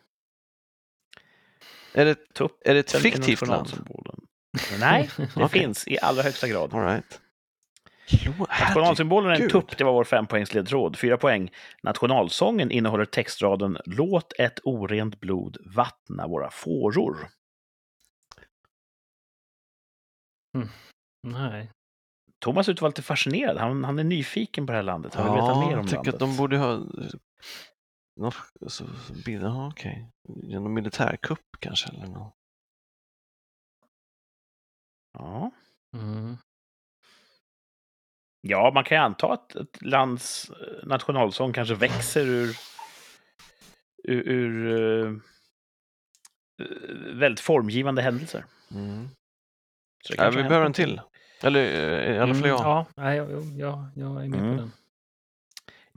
Är 1.92 2.04
det, 2.04 2.14
Tuppen 2.34 2.58
är 2.70 2.74
det 2.74 2.80
ett 2.80 2.92
fiktivt 3.02 3.46
land? 3.46 3.88
Nej, 4.80 5.10
det 5.16 5.36
Okej. 5.36 5.48
finns 5.48 5.88
i 5.88 5.98
allra 5.98 6.22
högsta 6.22 6.48
grad. 6.48 6.74
All 6.74 6.84
right. 6.84 7.20
Nationalsymbolen 8.60 9.30
är 9.30 9.44
en 9.44 9.50
tupp, 9.50 9.78
det 9.78 9.84
var 9.84 9.92
vår 9.92 10.04
fempoängsledtråd. 10.04 10.98
Fyra 10.98 11.16
poäng. 11.16 11.50
Nationalsången 11.82 12.70
innehåller 12.70 13.04
textraden 13.04 13.78
Låt 13.84 14.32
ett 14.38 14.60
orent 14.64 15.20
blod 15.20 15.56
vattna 15.66 16.26
våra 16.26 16.50
fåror. 16.50 17.16
Nej. 21.22 21.70
Thomas 22.38 22.68
ut 22.68 22.80
var 22.80 22.88
lite 22.88 23.02
fascinerad. 23.02 23.56
Han, 23.58 23.84
han 23.84 23.98
är 23.98 24.04
nyfiken 24.04 24.66
på 24.66 24.72
det 24.72 24.76
här 24.76 24.82
landet. 24.82 25.14
Han 25.14 25.24
vill 25.24 25.34
veta 25.34 25.46
Ja, 25.46 25.60
mer 25.60 25.72
om 25.72 25.78
jag 25.78 25.84
tycker 25.84 25.96
landet. 25.96 26.14
att 26.14 26.20
de 26.20 26.36
borde 26.36 26.58
ha... 26.58 26.80
Någon, 28.16 28.32
alltså, 28.60 28.84
bild, 29.24 29.44
ja, 29.44 29.68
okej. 29.68 30.08
Genom 30.28 30.74
militärkupp 30.74 31.40
kanske 31.58 31.88
eller 31.88 32.06
något. 32.06 32.34
Ja. 35.12 35.50
Mm. 35.96 36.36
Ja, 38.46 38.70
man 38.74 38.84
kan 38.84 38.98
ju 38.98 39.02
anta 39.04 39.32
att 39.32 39.54
ett 39.56 39.82
lands 39.82 40.50
eh, 40.50 40.86
nationalsång 40.88 41.52
kanske 41.52 41.74
växer 41.74 42.26
ur, 42.26 42.56
ur, 44.04 44.28
ur 44.28 44.72
eh, 45.06 45.12
eh, 46.62 47.14
väldigt 47.14 47.40
formgivande 47.40 48.02
händelser. 48.02 48.44
Mm. 48.70 49.08
Så 50.04 50.14
Ja, 50.16 50.30
vi 50.30 50.42
behöver 50.42 50.66
en 50.66 50.72
till. 50.72 51.00
Eller 51.42 51.60
i 52.12 52.18
alla 52.18 52.34
fall 52.34 52.44
Mm, 52.44 52.48
jag. 52.48 52.60
Ja, 52.60 52.86
nej, 52.96 53.16
jag, 53.16 53.30
jag, 53.58 53.88
jag 53.94 54.24
är 54.24 54.28
med 54.28 54.40
Mm. 54.40 54.56
på 54.56 54.62
den. 54.62 54.72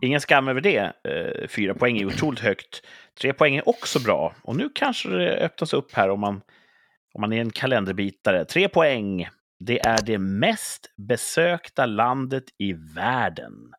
Ingen 0.02 0.22
skam 0.22 0.48
över 0.48 0.62
det. 0.62 0.94
Fyra 1.50 1.74
poäng 1.74 1.98
är 1.98 2.06
otroligt 2.06 2.40
högt. 2.40 2.86
Tre 3.22 3.34
poäng 3.34 3.56
är 3.56 3.70
också 3.70 4.00
bra. 4.00 4.36
Och 4.42 4.56
nu 4.56 4.70
kanske 4.76 5.10
det 5.10 5.38
öppnas 5.38 5.74
upp 5.74 5.94
här 5.94 6.10
om 6.10 6.20
man, 6.20 6.42
om 7.14 7.22
man 7.22 7.34
är 7.34 7.42
en 7.42 7.52
kalenderbitare. 7.52 8.46
Tre 8.46 8.70
poäng. 8.70 9.30
Det 9.60 9.80
är 9.80 10.02
det 10.06 10.18
mest 10.18 10.94
besökta 10.96 11.86
landet 11.86 12.44
i 12.58 12.74
världen. 12.74 13.74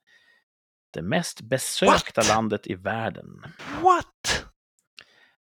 Det 0.90 1.02
mest 1.02 1.40
besökta 1.40 2.20
What? 2.20 2.28
landet 2.28 2.66
i 2.66 2.74
världen. 2.74 3.42
What? 3.82 4.44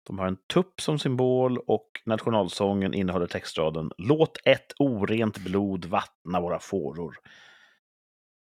De 0.04 0.20
har 0.20 0.28
en 0.28 0.38
tupp 0.54 0.82
som 0.82 1.00
symbol 1.00 1.58
och 1.58 2.02
nationalsången 2.06 2.94
innehåller 2.94 3.28
textraden 3.28 3.92
Låt 3.98 4.38
ett 4.46 4.74
orent 4.80 5.38
blod 5.38 5.86
vattna 5.86 6.42
våra 6.42 6.60
fåror. 6.60 7.20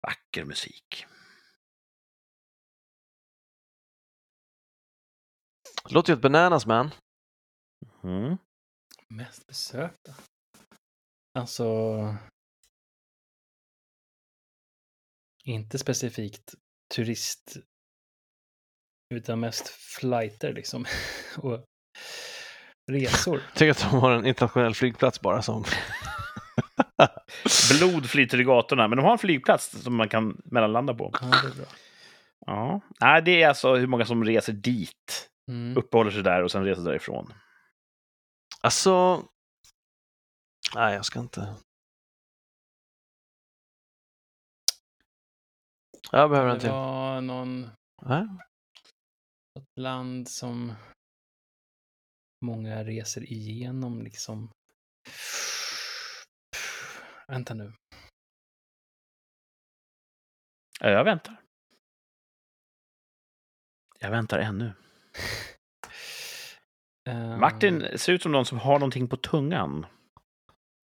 Vacker 0.03 0.45
musik. 0.45 1.07
Låter 5.91 6.13
ju 6.13 6.15
ett 6.17 6.23
bananas 6.23 6.67
man. 6.67 6.91
Mm. 8.03 8.37
Mest 9.09 9.47
besökta? 9.47 10.15
Alltså... 11.33 11.67
Inte 15.45 15.79
specifikt 15.79 16.55
turist... 16.95 17.57
Utan 19.15 19.41
mest 19.41 19.69
flighter 19.69 20.53
liksom. 20.53 20.85
Och 21.39 21.65
resor. 22.93 23.43
Tänk 23.55 23.71
att 23.71 23.91
de 23.91 24.01
har 24.01 24.13
en 24.13 24.27
internationell 24.27 24.75
flygplats 24.75 25.21
bara 25.21 25.43
som... 25.43 25.65
Blod 27.79 28.11
flyter 28.11 28.41
i 28.41 28.45
gatorna, 28.45 28.89
men 28.89 28.97
de 28.97 29.03
har 29.05 29.13
en 29.13 29.19
flygplats 29.19 29.83
som 29.83 29.97
man 29.97 30.09
kan 30.09 30.41
mellanlanda 30.45 30.95
på. 30.95 31.11
Ja, 31.21 31.27
det 31.27 31.49
är 31.49 31.55
bra. 31.57 31.67
Ja. 32.47 32.81
Nej, 33.01 33.23
det 33.23 33.43
är 33.43 33.49
alltså 33.49 33.75
hur 33.75 33.87
många 33.87 34.05
som 34.05 34.25
reser 34.25 34.53
dit, 34.53 35.29
Mm. 35.51 35.77
uppehåller 35.77 36.11
sig 36.11 36.23
där 36.23 36.43
och 36.43 36.51
sen 36.51 36.65
reser 36.65 36.83
därifrån. 36.83 37.33
Alltså... 38.61 39.25
Nej, 40.75 40.95
jag 40.95 41.05
ska 41.05 41.21
inte... 41.21 41.57
Jag 46.13 46.31
behöver 46.31 46.49
en 46.51 46.55
Det 46.55 46.61
till. 46.61 46.71
var 46.71 47.21
någon... 47.21 47.71
Nej? 48.03 48.27
Ett 49.59 49.79
land 49.81 50.29
som 50.29 50.73
många 52.45 52.85
reser 52.85 53.33
igenom 53.33 54.03
liksom. 54.03 54.51
Vänta 57.29 57.55
nu. 57.55 57.73
Ja, 60.81 60.89
Jag 60.91 61.05
väntar. 61.05 61.37
Jag 63.99 64.11
väntar 64.11 64.39
ännu. 64.39 64.73
Ehm, 67.11 67.41
Martin 67.41 67.99
ser 67.99 68.13
ut 68.13 68.23
som 68.23 68.33
någon 68.33 68.47
som 68.47 68.59
har 68.59 68.79
någonting 68.79 69.09
på 69.09 69.17
tungan. 69.17 69.87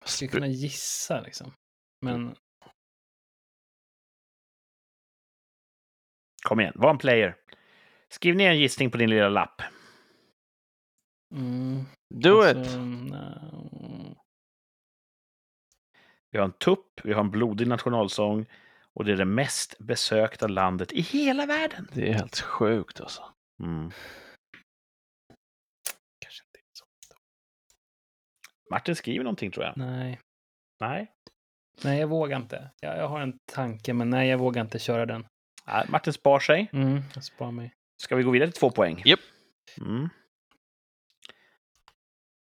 Jag 0.07 0.11
skulle 0.11 0.31
kunna 0.31 0.47
gissa 0.47 1.21
liksom. 1.21 1.53
Men 2.01 2.37
Kom 6.43 6.61
igen, 6.61 6.73
var 6.77 6.91
en 6.91 6.99
player. 6.99 7.37
Skriv 8.09 8.37
ner 8.37 8.51
en 8.51 8.59
gissning 8.59 8.91
på 8.91 8.97
din 8.99 9.11
lilla 9.11 9.29
lapp. 9.29 9.63
mm, 11.35 11.85
Do 12.15 12.43
alltså, 12.43 12.79
it! 12.79 13.11
nej. 13.11 14.17
Vi 16.31 16.39
har 16.39 16.45
en 16.45 16.53
tupp, 16.53 17.01
vi 17.05 17.13
har 17.13 17.21
en 17.21 17.31
blodig 17.31 17.69
nationalsång 17.69 18.47
och 18.93 19.05
det 19.05 19.13
är 19.13 19.17
det 19.17 19.25
mest 19.25 19.79
besökta 19.79 20.47
landet 20.47 20.93
i 20.93 21.01
hela 21.01 21.47
världen. 21.47 21.89
Det 21.93 22.09
är 22.09 22.15
helt 22.15 22.41
sjukt 22.41 23.01
alltså. 23.01 23.35
Mm. 23.63 23.91
Kanske 26.19 26.45
inte 26.45 26.61
så. 26.73 26.85
Martin 28.71 28.97
skriver 28.97 29.25
någonting 29.25 29.51
tror 29.53 29.65
jag. 29.67 29.77
Nej. 29.77 30.21
Nej. 30.81 31.13
nej, 31.85 32.01
jag 32.01 32.07
vågar 32.09 32.37
inte. 32.37 32.71
Jag, 32.81 32.99
jag 32.99 33.09
har 33.09 33.21
en 33.21 33.39
tanke, 33.53 33.93
men 33.93 34.11
nej, 34.11 34.29
jag 34.29 34.39
vågar 34.39 34.63
inte 34.63 34.79
köra 34.79 35.07
den. 35.07 35.27
Nej, 35.67 35.87
Martin 35.89 36.13
spar 36.13 36.41
sig. 36.41 36.71
Mm, 36.73 37.03
jag 37.15 37.25
sparar 37.25 37.51
mig. 37.53 37.75
Ska 38.03 38.17
vi 38.17 38.23
gå 38.23 38.31
vidare 38.31 38.51
till 38.51 38.61
två 38.61 38.71
poäng? 38.71 39.03
Japp. 39.05 39.21
Mm. 39.81 40.09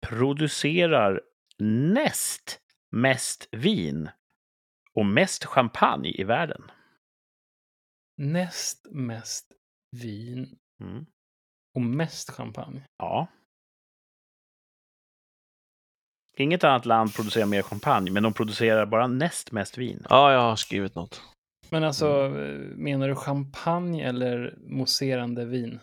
Producerar 0.06 1.20
näst 1.58 2.60
mest 2.90 3.48
vin 3.52 4.10
och 4.94 5.06
mest 5.06 5.44
champagne 5.44 6.08
i 6.08 6.24
världen. 6.24 6.62
Näst 8.16 8.86
mest 8.90 9.52
vin 9.90 10.58
Mm. 10.80 11.06
och 11.74 11.82
mest 11.82 12.30
champagne. 12.30 12.86
Ja. 12.98 13.26
Inget 16.36 16.64
annat 16.64 16.86
land 16.86 17.14
producerar 17.14 17.46
mer 17.46 17.62
champagne, 17.62 18.10
men 18.10 18.22
de 18.22 18.32
producerar 18.32 18.86
bara 18.86 19.06
näst 19.06 19.52
mest 19.52 19.78
vin. 19.78 20.06
Ja, 20.10 20.32
jag 20.32 20.40
har 20.40 20.56
skrivit 20.56 20.94
något. 20.94 21.22
Men 21.70 21.84
alltså, 21.84 22.28
menar 22.76 23.08
du 23.08 23.14
champagne 23.14 24.08
eller 24.08 24.54
mousserande 24.68 25.44
vin? 25.44 25.80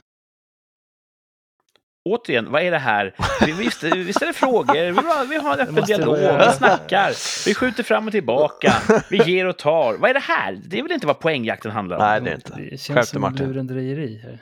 Återigen, 2.10 2.52
vad 2.52 2.62
är 2.62 2.72
det 2.72 2.78
här? 2.78 3.16
Vi, 3.46 3.52
vi, 3.52 4.04
vi 4.04 4.14
ställer 4.14 4.34
frågor, 4.34 4.86
vi, 4.86 4.94
bara, 4.94 5.24
vi 5.24 5.36
har 5.36 5.54
en 5.54 5.60
öppen 5.60 5.86
dialog, 5.86 6.18
vi 6.18 6.54
snackar, 6.54 7.14
vi 7.46 7.56
skjuter 7.56 7.84
fram 7.84 8.06
och 8.08 8.12
tillbaka, 8.12 8.74
vi 9.10 9.18
ger 9.18 9.46
och 9.48 9.58
tar. 9.58 9.98
Vad 9.98 10.10
är 10.10 10.14
det 10.14 10.20
här? 10.20 10.60
Det 10.66 10.80
är 10.80 10.84
väl 10.84 10.92
inte 10.92 11.08
vad 11.08 11.20
poängjakten 11.20 11.72
handlar 11.72 11.98
om? 11.98 12.04
Nej, 12.04 12.22
det 12.22 12.30
är 12.30 12.36
inte. 12.36 12.56
Det 12.56 12.82
känns 12.82 12.86
dig, 12.96 13.06
som 13.06 13.22
Martin. 13.22 13.48
lurendrejeri 13.48 14.18
här. 14.18 14.40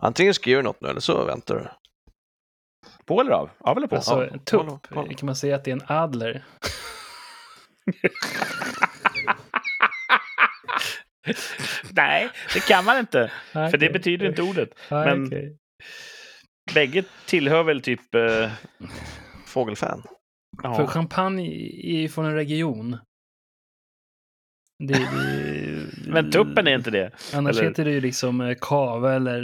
Antingen 0.00 0.34
skriver 0.34 0.62
du 0.62 0.62
något 0.62 0.80
nu 0.80 0.88
eller 0.88 1.00
så 1.00 1.24
väntar 1.24 1.54
du. 1.54 1.68
På 3.06 3.20
eller 3.20 3.30
av? 3.32 3.50
Av 3.58 3.76
eller 3.76 3.86
på? 3.86 3.96
Alltså, 3.96 4.28
en 4.32 4.38
tupp, 4.44 4.88
kan 4.90 5.26
man 5.26 5.36
säga 5.36 5.56
att 5.56 5.64
det 5.64 5.70
är 5.70 5.76
en 5.76 5.82
adler? 5.86 6.44
Nej, 11.90 12.30
det 12.54 12.60
kan 12.60 12.84
man 12.84 12.98
inte. 12.98 13.32
Nej, 13.54 13.70
För 13.70 13.78
det 13.78 13.90
betyder 13.90 14.26
inte 14.26 14.42
ordet. 14.42 14.68
Men- 14.90 15.26
okej. 15.26 15.58
Bägge 16.74 17.04
tillhör 17.26 17.62
väl 17.62 17.80
typ... 17.80 18.14
Eh, 18.14 18.50
Fågelfan. 19.46 20.02
För 20.62 20.68
ja. 20.68 20.86
champagne 20.86 21.46
är 21.82 22.08
från 22.08 22.24
en 22.26 22.34
region. 22.34 22.96
Det, 24.78 24.94
det, 24.94 26.12
Men 26.12 26.30
tuppen 26.30 26.66
är 26.66 26.74
inte 26.74 26.90
det. 26.90 27.10
Annars 27.34 27.56
eller- 27.56 27.68
heter 27.68 27.84
det 27.84 27.90
ju 27.90 28.00
liksom 28.00 28.40
eh, 28.40 28.56
kava 28.60 29.14
eller... 29.14 29.42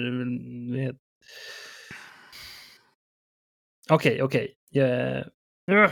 Okej, 3.91 4.23
okej. 4.23 4.55
Ja, 4.71 5.91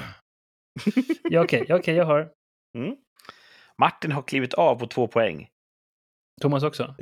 Ja, 1.30 1.42
okej, 1.42 1.66
okej, 1.70 1.94
jag 1.96 2.06
hör. 2.06 2.28
Mm. 2.76 2.96
Martin 3.78 4.12
har 4.12 4.22
klivit 4.22 4.54
av 4.54 4.78
på 4.78 4.86
två 4.86 5.08
poäng. 5.08 5.48
Thomas 6.42 6.62
också? 6.62 6.94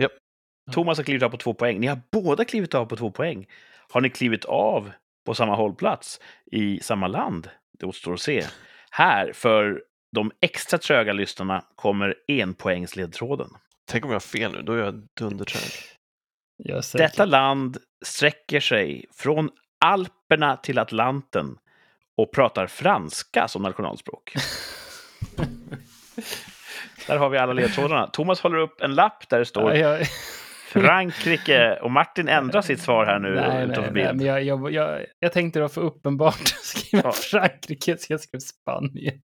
Thomas 0.73 0.99
har 0.99 1.05
klivit 1.05 1.23
av 1.23 1.31
på 1.31 1.37
två 1.37 1.55
poäng. 1.55 1.81
Ni 1.81 1.87
har 1.87 2.01
båda 2.13 2.45
klivit 2.45 2.75
av 2.75 2.87
på 2.87 2.97
två 2.97 3.11
poäng. 3.11 3.47
Har 3.93 4.01
ni 4.01 4.11
klivit 4.11 4.45
av 4.45 4.93
på 5.27 5.35
samma 5.35 5.55
hållplats 5.55 6.21
i 6.53 6.81
samma 6.81 7.07
land? 7.09 7.51
Det 7.79 7.87
återstår 7.87 8.15
att 8.15 8.21
se. 8.21 8.45
Här, 8.91 9.33
för 9.33 9.85
de 10.13 10.33
extra 10.41 10.79
tröga 10.79 11.13
lyssnarna 11.13 11.65
kommer 11.75 12.15
enpoängsledtråden. 12.29 13.49
Tänk 13.91 14.05
om 14.05 14.11
jag 14.11 14.15
har 14.15 14.21
fel 14.21 14.53
nu, 14.53 14.63
då 14.63 14.73
är 14.73 14.79
jag 14.79 15.07
dundertrög. 15.21 15.73
Detta 16.93 17.25
land 17.25 17.79
sträcker 18.05 18.61
sig 18.61 19.07
från 19.13 19.51
Alperna 19.85 20.57
till 20.57 20.79
Atlanten 20.79 21.57
och 22.17 22.33
pratar 22.33 22.67
franska 22.67 23.49
som 23.49 23.63
nationalspråk. 23.63 24.33
Där 27.07 27.17
har 27.17 27.29
vi 27.31 27.39
alla 27.39 27.53
ledtrådarna. 27.53 28.07
Thomas 28.07 28.41
håller 28.41 28.59
upp 28.59 28.81
en 28.81 28.95
lapp 28.95 29.29
där 29.29 29.39
det 29.39 29.45
står 29.45 29.75
Ja, 29.75 29.97
jag, 29.99 30.07
Frankrike 30.69 31.79
och 31.83 31.91
Martin 31.91 32.29
ändrar 32.29 32.63
sitt 32.63 32.81
svar 32.81 33.07
här 33.07 33.19
nu 33.19 33.35
nej, 33.35 33.67
nej, 33.67 33.91
bild. 33.91 33.93
nej, 33.93 34.15
men 34.15 34.27
jag, 34.27 34.43
jag, 34.43 34.73
jag, 34.73 35.05
jag 35.19 35.33
tänkte 35.33 35.59
det 35.59 35.63
var 35.63 35.69
för 35.69 35.81
uppenbart 35.81 36.41
att 36.41 36.49
skriva 36.65 37.03
Ja. 37.05 37.13
Frankrike, 37.13 37.97
så 37.99 38.13
jag 38.13 38.21
skrev 38.21 38.39
Spanien. 38.41 39.21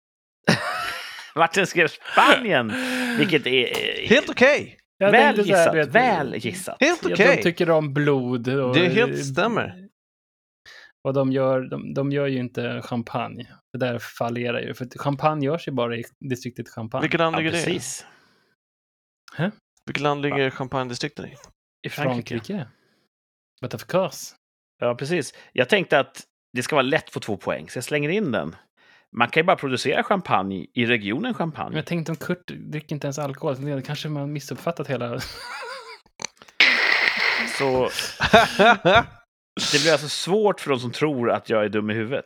Martin 1.37 1.67
skrev 1.67 1.89
Spanien, 1.89 2.73
vilket 3.19 3.47
är 3.47 3.69
Helt 4.09 4.31
okej! 4.31 4.79
Jag 4.99 5.11
väl 5.11 5.37
här, 5.37 5.45
gissat. 5.45 5.95
väl 5.95 6.35
gissat. 6.37 6.77
Helt 6.81 7.07
okej! 7.07 7.37
De 7.37 7.43
tycker 7.43 7.71
om 7.71 7.95
blod. 7.95 8.49
Och, 8.49 8.75
Det 8.75 8.87
är 8.87 8.91
helt 8.91 9.25
stämmer. 9.25 9.88
Och 11.05 11.13
de 11.15 11.33
gör, 11.33 11.61
de, 11.61 11.95
de 11.95 12.13
gör 12.13 12.27
ju 12.27 12.39
inte 12.39 12.83
champagne. 12.83 13.47
Det 13.73 13.79
där 13.79 13.99
fallerar 13.99 14.61
ju. 14.61 14.75
För 14.75 14.99
champagne 14.99 15.47
görs 15.47 15.69
ju 15.69 15.73
bara 15.73 15.97
i 15.97 16.05
distriktet 16.31 16.69
Champagne. 16.69 17.03
Vilket 17.03 17.21
land 17.21 17.35
Ja, 17.35 17.39
ligger 17.39 17.53
det 17.53 17.61
i? 17.61 17.65
precis. 17.65 18.07
Vilket 19.87 20.03
land 20.03 20.23
ligger 20.23 20.51
champagne-distrikten 20.51 21.27
i? 21.27 21.37
I 21.83 21.89
Frankrike. 21.89 22.35
Frankrike. 22.45 22.69
But 23.61 23.75
of 23.75 23.85
course. 23.85 24.35
Ja, 24.79 24.95
precis. 24.95 25.35
Jag 25.53 25.69
tänkte 25.69 25.99
att 26.01 26.23
det 26.53 26.63
ska 26.63 26.77
vara 26.77 26.83
lätt 26.83 27.11
få 27.11 27.21
två 27.21 27.37
poäng, 27.37 27.69
så 27.71 27.77
jag 27.77 27.85
slänger 27.85 28.09
in 28.09 28.33
den. 28.33 28.57
Man 29.17 29.29
kan 29.29 29.41
ju 29.41 29.45
bara 29.45 29.57
producera 29.57 30.03
champagne 30.03 30.67
i 30.75 30.87
regionen 30.87 31.23
Men 31.23 31.35
champagne. 31.35 31.77
jag 31.77 31.87
tänkte 31.87 32.13
om 32.13 32.17
Kurt 32.17 32.47
dricker 32.47 32.95
inte 32.95 33.07
ens 33.07 33.19
alkohol. 33.19 33.57
Så 33.57 33.63
det 33.63 33.83
kanske 33.83 34.09
man 34.09 34.33
missuppfattat 34.33 34.89
hela... 34.89 35.21
Så 37.59 37.91
det 39.73 39.83
blir 39.83 39.93
alltså 39.93 40.09
svårt 40.09 40.61
för 40.61 40.71
de 40.71 40.81
som 40.81 40.93
tror 40.93 41.31
att 41.31 41.49
jag 41.49 41.65
är 41.65 41.69
dum 41.69 41.91
i 41.91 41.95
huvudet. 41.95 42.25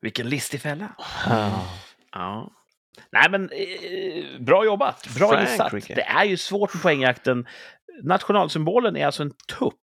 Vilken 0.00 0.28
listig 0.28 0.60
fälla. 0.62 0.92
Ja. 2.12 2.50
Nej, 3.12 3.30
men 3.30 3.50
eh, 3.52 4.40
bra 4.40 4.64
jobbat. 4.64 5.08
Bra 5.18 5.40
gissat. 5.40 5.72
Det 5.72 6.02
är 6.02 6.24
ju 6.24 6.36
svårt 6.36 6.70
för 6.70 6.78
poängjakten. 6.78 7.46
Nationalsymbolen 8.02 8.96
är 8.96 9.06
alltså 9.06 9.22
en 9.22 9.32
tupp. 9.58 9.74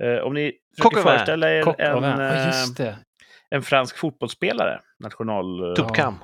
Eh, 0.00 0.16
om 0.18 0.34
ni 0.34 0.52
försöker 0.76 1.02
föreställa 1.02 1.50
er 1.52 1.80
en, 1.80 2.86
eh, 2.86 2.94
en 3.50 3.62
fransk 3.62 3.96
fotbollsspelare, 3.96 4.80
national... 4.98 5.68
eh, 5.68 5.74
Tuppkam. 5.74 6.18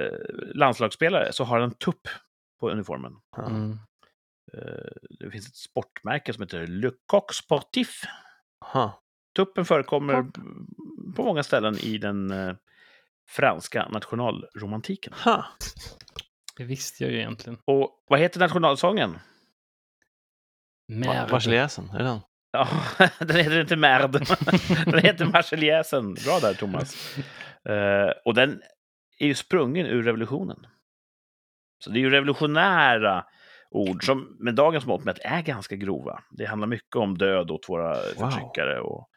eh, 0.00 0.18
landslagsspelare, 0.54 1.32
så 1.32 1.44
har 1.44 1.60
han 1.60 1.70
en 1.70 1.74
tupp 1.74 2.08
på 2.60 2.70
uniformen. 2.70 3.12
Mm. 3.38 3.78
Eh, 4.52 4.60
det 5.20 5.30
finns 5.30 5.48
ett 5.48 5.56
sportmärke 5.56 6.32
som 6.32 6.42
heter 6.42 6.66
Le 6.66 6.90
Coq 7.06 7.34
Sportif. 7.34 8.02
Aha. 8.74 9.02
Tuppen 9.36 9.64
förekommer 9.64 10.14
Coq. 10.14 10.34
på 11.16 11.22
många 11.22 11.42
ställen 11.42 11.78
i 11.78 11.98
den 11.98 12.30
eh, 12.30 12.54
franska 13.28 13.88
nationalromantiken. 13.88 15.12
Ha. 15.24 15.44
Det 16.56 16.64
visste 16.64 17.04
jag 17.04 17.12
ju 17.12 17.18
egentligen. 17.18 17.58
Och 17.64 18.04
vad 18.08 18.20
heter 18.20 18.40
nationalsången? 18.40 19.18
Merde. 20.88 21.32
Marseljäsen, 21.32 21.90
är 21.90 21.98
det 21.98 22.04
den? 22.04 22.20
Ja, 22.52 22.68
den 23.18 23.36
heter 23.36 23.60
inte 23.60 23.76
Merd. 23.76 24.10
den 24.86 24.98
heter 24.98 25.24
Marseljäsen. 25.24 26.14
Bra 26.14 26.38
där, 26.40 26.54
Thomas. 26.54 27.16
Eh, 27.68 28.12
och 28.24 28.34
den 28.34 28.62
är 29.18 29.26
ju 29.26 29.34
sprungen 29.34 29.86
ur 29.86 30.02
revolutionen. 30.02 30.66
Så 31.84 31.90
det 31.90 31.98
är 31.98 32.00
ju 32.00 32.10
revolutionära 32.10 33.24
ord 33.70 34.04
som 34.04 34.36
med 34.40 34.54
dagens 34.54 34.86
mått 34.86 35.04
mätt 35.04 35.18
är 35.24 35.42
ganska 35.42 35.76
grova. 35.76 36.22
Det 36.30 36.46
handlar 36.46 36.68
mycket 36.68 36.96
om 36.96 37.18
död 37.18 37.50
åt 37.50 37.68
våra 37.68 37.94
förtryckare. 37.94 38.80
Och, 38.80 39.08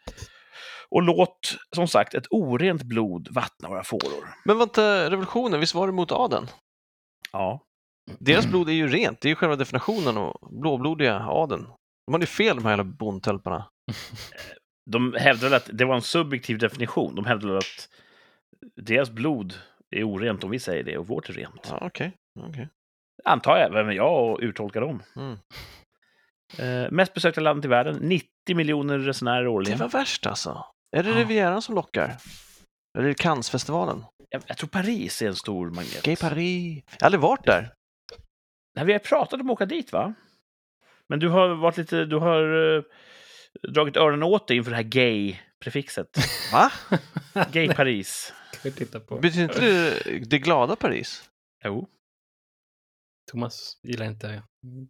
och 0.90 1.04
låt, 1.04 1.58
som 1.76 1.88
sagt, 1.88 2.14
ett 2.14 2.28
orent 2.30 2.84
blod 2.84 3.28
vattna 3.32 3.70
våra 3.70 3.84
fåror. 3.84 4.30
Men 4.46 4.58
var 4.58 4.64
inte 4.64 5.10
revolutionen, 5.10 5.60
visst 5.60 5.76
var 5.76 5.88
det 5.88 5.94
mot 5.94 6.12
adeln? 6.12 6.48
Ja, 7.32 7.66
Deras 8.20 8.48
blod 8.48 8.70
är 8.70 8.74
ju 8.74 8.88
rent, 8.88 9.22
det 9.22 9.28
är 9.28 9.30
ju 9.30 9.36
själva 9.36 9.56
definitionen 9.56 10.18
av 10.18 10.38
blåblodiga 10.52 11.20
adeln. 11.20 11.68
De 12.06 12.14
hade 12.14 12.24
ju 12.24 12.28
fel 12.28 12.56
de 12.56 12.66
här 12.66 12.72
jävla 12.72 12.84
bondtölparna. 12.84 13.70
de 14.92 15.16
hävdade 15.20 15.56
att 15.56 15.70
det 15.74 15.86
var 15.86 15.96
en 15.96 16.02
subjektiv 16.02 16.58
definition. 16.58 17.16
De 17.16 17.26
hävdade 17.26 17.58
att 17.58 17.90
deras 18.76 19.10
blod 19.12 19.54
är 19.90 20.04
orent 20.04 20.44
om 20.44 20.50
vi 20.50 20.60
säger 20.60 20.84
det 20.84 20.98
och 20.98 21.08
vårt 21.08 21.30
är 21.30 21.34
rent. 21.34 21.68
Ja, 21.70 21.78
okej. 21.82 22.12
okej. 22.40 22.70
Antar 23.26 23.58
jag, 23.58 23.70
vem 23.70 23.88
är 23.90 23.94
jag 23.94 24.30
och 24.32 24.40
uttolka 24.42 24.80
dem? 24.80 25.04
Mm. 25.16 25.38
Eh, 26.60 26.92
mest 26.92 27.14
besökta 27.14 27.42
landet 27.42 27.66
i 27.66 27.68
världen, 27.68 27.96
90 27.96 28.28
miljoner 28.56 29.00
resenärer 29.00 29.44
Det 29.44 29.50
årligen. 29.50 29.80
var 29.80 29.90
värst 29.90 30.26
alltså. 30.28 30.66
Är 30.98 31.04
det 31.04 31.10
Ja. 31.10 31.16
Rivieran 31.16 31.62
som 31.62 31.76
lockar? 31.76 32.16
Eller 32.98 33.06
är 33.06 33.10
det 33.10 33.14
Cannesfestivalen? 33.16 34.04
Jag, 34.30 34.42
jag 34.48 34.58
tror 34.58 34.70
Paris 34.70 35.22
är 35.22 35.28
en 35.28 35.36
stor 35.36 35.70
magnet. 35.70 36.04
Gay 36.04 36.16
Paris. 36.16 36.84
Jag 36.92 37.02
har 37.02 37.06
aldrig 37.06 37.22
varit 37.22 37.46
där. 37.46 37.74
Nej, 38.76 38.86
vi 38.86 38.92
har 38.92 39.00
pratat 39.00 39.42
om 39.42 39.50
att 39.50 39.54
åka 39.54 39.66
dit, 39.66 39.92
va? 39.92 40.14
Men 41.10 41.20
du 41.20 41.30
har 41.30 41.48
varit 41.50 41.78
lite, 41.78 42.06
du 42.06 42.16
har 42.16 42.76
eh, 42.78 42.84
dragit 43.74 43.98
öronen 43.98 44.24
åt 44.24 44.48
dig 44.48 44.58
inför 44.58 44.72
det 44.72 44.78
här 44.78 44.84
gay-prefixet. 44.84 46.18
Va? 46.54 46.72
Gay 47.52 47.68
Paris. 47.74 48.34
Betyder 48.64 49.42
inte 49.44 49.62
det 49.62 50.20
det 50.26 50.40
glada 50.40 50.76
Paris? 50.76 51.30
Jo. 51.64 51.88
Thomas 53.32 53.78
gillar 53.84 54.06
inte 54.06 54.44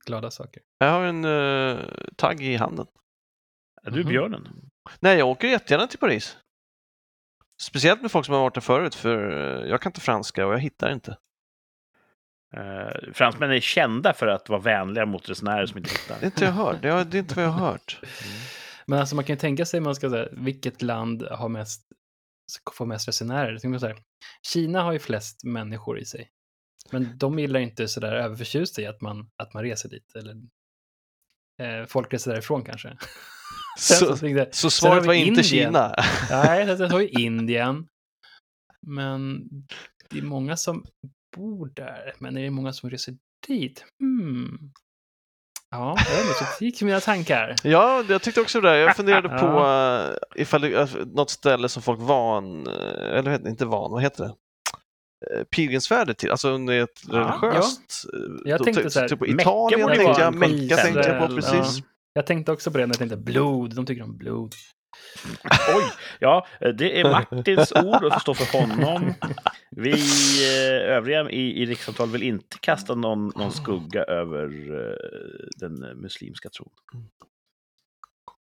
glada 0.06 0.32
saker. 0.32 0.62
Jag 0.78 0.92
har 0.92 1.04
en 1.04 1.26
uh, 1.26 1.86
tagg 2.16 2.42
i 2.42 2.56
handen. 2.56 2.88
Är 3.84 3.92
du 3.92 4.00
Mhm. 4.00 4.10
björnen? 4.10 4.48
Nej, 5.00 5.18
jag 5.18 5.28
åker 5.28 5.48
jättegärna 5.48 5.88
till 5.88 6.00
Paris. 6.00 6.38
Speciellt 7.62 8.02
med 8.02 8.12
folk 8.12 8.26
som 8.26 8.34
har 8.36 8.42
varit 8.42 8.54
där 8.54 8.62
förut, 8.62 8.96
för 8.96 9.30
eh, 9.64 9.70
jag 9.70 9.82
kan 9.82 9.90
inte 9.90 10.02
franska 10.02 10.48
och 10.48 10.54
jag 10.54 10.60
hittar 10.60 10.92
inte. 10.94 11.18
Uh, 12.58 13.14
fransmän 13.14 13.52
är 13.52 13.60
kända 13.60 14.14
för 14.14 14.28
att 14.28 14.50
vara 14.50 14.60
vänliga 14.62 15.06
mot 15.06 15.30
resenärer 15.30 15.66
som 15.66 15.78
inte 15.78 15.90
hittar. 15.90 16.16
Det 16.20 16.26
är 16.26 16.28
inte 16.28 16.46
jag 16.46 16.52
hört. 16.52 16.82
Det 16.82 16.90
är, 16.90 17.06
det 17.06 17.18
är 17.18 17.20
inte 17.20 17.36
vad 17.36 17.46
jag 17.46 17.50
har 17.50 17.68
hört. 17.72 18.00
Men 18.86 19.00
alltså 19.00 19.16
man 19.16 19.26
kan 19.26 19.34
ju 19.34 19.40
tänka 19.40 19.66
sig, 19.66 19.80
man 19.80 19.96
ska 19.96 20.10
säga, 20.10 20.28
vilket 20.32 20.82
land 20.82 21.24
har 21.24 21.50
mest, 21.50 21.82
får 22.74 22.86
mest 22.86 23.08
resenärer? 23.08 23.52
Jag 23.52 23.62
tänker 23.62 23.80
så 23.80 23.88
här, 23.88 23.98
Kina 24.48 24.82
har 24.82 24.94
ju 24.94 25.00
flest 25.00 25.44
människor 25.44 26.00
i 26.00 26.06
sig. 26.06 26.30
Men 26.92 27.18
de 27.18 27.40
gillar 27.40 27.60
inte 27.60 27.88
sådär 27.88 28.12
överförtjusta 28.12 28.82
i 28.82 28.86
att 28.88 29.02
man, 29.02 29.30
att 29.38 29.54
man 29.54 29.64
reser 29.64 29.90
dit. 29.90 30.16
Eller, 30.16 30.36
eh, 31.62 31.86
folk 31.86 32.14
reser 32.14 32.32
därifrån 32.32 32.64
kanske. 32.64 32.98
Så, 33.78 33.94
så 33.94 34.18
Sen 34.18 34.38
har 34.38 34.70
svaret 34.70 35.06
var 35.06 35.14
inte. 35.14 35.44
Kina. 35.44 35.96
Nej, 36.30 36.78
sen 36.78 36.92
har 36.92 37.00
vi 37.00 37.08
Indien. 37.26 37.88
Men 38.88 39.50
det 40.10 40.18
är 40.18 40.22
många 40.22 40.58
som 40.58 40.86
bor 41.36 41.72
där. 41.76 42.14
Men 42.20 42.38
är 42.38 42.42
det 42.42 42.50
många 42.50 42.74
som 42.74 42.90
reser 42.90 43.16
dit? 43.48 43.86
Hmm. 44.00 44.72
Ja, 45.72 45.98
så 46.40 46.66
gick 46.66 46.82
mina 46.82 47.00
tankar. 47.00 47.56
Ja, 47.64 48.04
jag 48.10 48.22
tyckte 48.22 48.42
också 48.42 48.62
det. 48.62 48.78
Jag 48.78 48.96
funderade 48.96 49.30
på 49.30 49.36
Ja. 49.36 50.10
uh, 50.10 50.42
ifall 50.42 50.62
det, 50.62 50.82
uh, 50.84 51.06
något 51.06 51.30
ställe 51.30 51.70
som 51.70 51.82
folk 51.84 52.00
van, 52.00 52.68
uh, 52.68 53.18
eller 53.18 53.48
inte 53.48 53.66
van, 53.66 53.92
vad 53.92 54.02
heter 54.02 54.24
det? 54.24 54.36
Uh, 55.38 55.44
pilgrimsfärder 55.44 56.14
till, 56.14 56.32
alltså 56.32 56.50
under 56.50 56.84
ett 56.84 57.02
Ja, 57.12 57.40
religiöst... 57.42 58.06
eh, 58.14 58.20
Jag 58.50 58.60
då 58.60 58.64
tänkte 58.64 58.90
så 58.90 59.00
här, 59.00 59.08
typ 59.08 59.28
Italien 59.28 59.88
tänkte 59.88 60.22
jag, 60.22 60.36
Mecka 60.36 60.76
tänkte 60.78 61.10
jag 61.10 61.28
på 61.28 61.34
Ja. 61.34 61.36
precis. 61.42 61.84
Jag 62.14 62.26
tänkte 62.26 62.52
också 62.52 62.72
på 62.72 62.78
det 62.78 62.86
när 62.86 62.94
jag 62.94 62.98
tänkte 63.00 63.18
blod. 63.18 63.76
De 63.76 63.86
tycker 63.86 64.04
om 64.04 64.18
blod. 64.18 64.54
Oj! 65.76 65.84
Ja, 66.20 66.48
det 66.60 67.00
är 67.00 67.04
Martins 67.12 67.72
ord 67.72 68.04
och 68.04 68.14
får 68.14 68.20
stå 68.20 68.34
för 68.34 68.60
honom. 68.60 69.14
Vi 69.72 69.92
eh, 69.92 70.96
övriga 70.96 71.30
i, 71.30 71.62
i 71.62 71.66
rikssamtal 71.66 72.10
vill 72.10 72.24
inte 72.24 72.58
kasta 72.60 72.96
någon, 72.96 73.26
någon 73.36 73.52
skugga 73.52 74.04
över 74.04 74.44
eh, 74.72 74.96
den 75.60 75.74
muslimska 76.02 76.50
tron. 76.50 76.70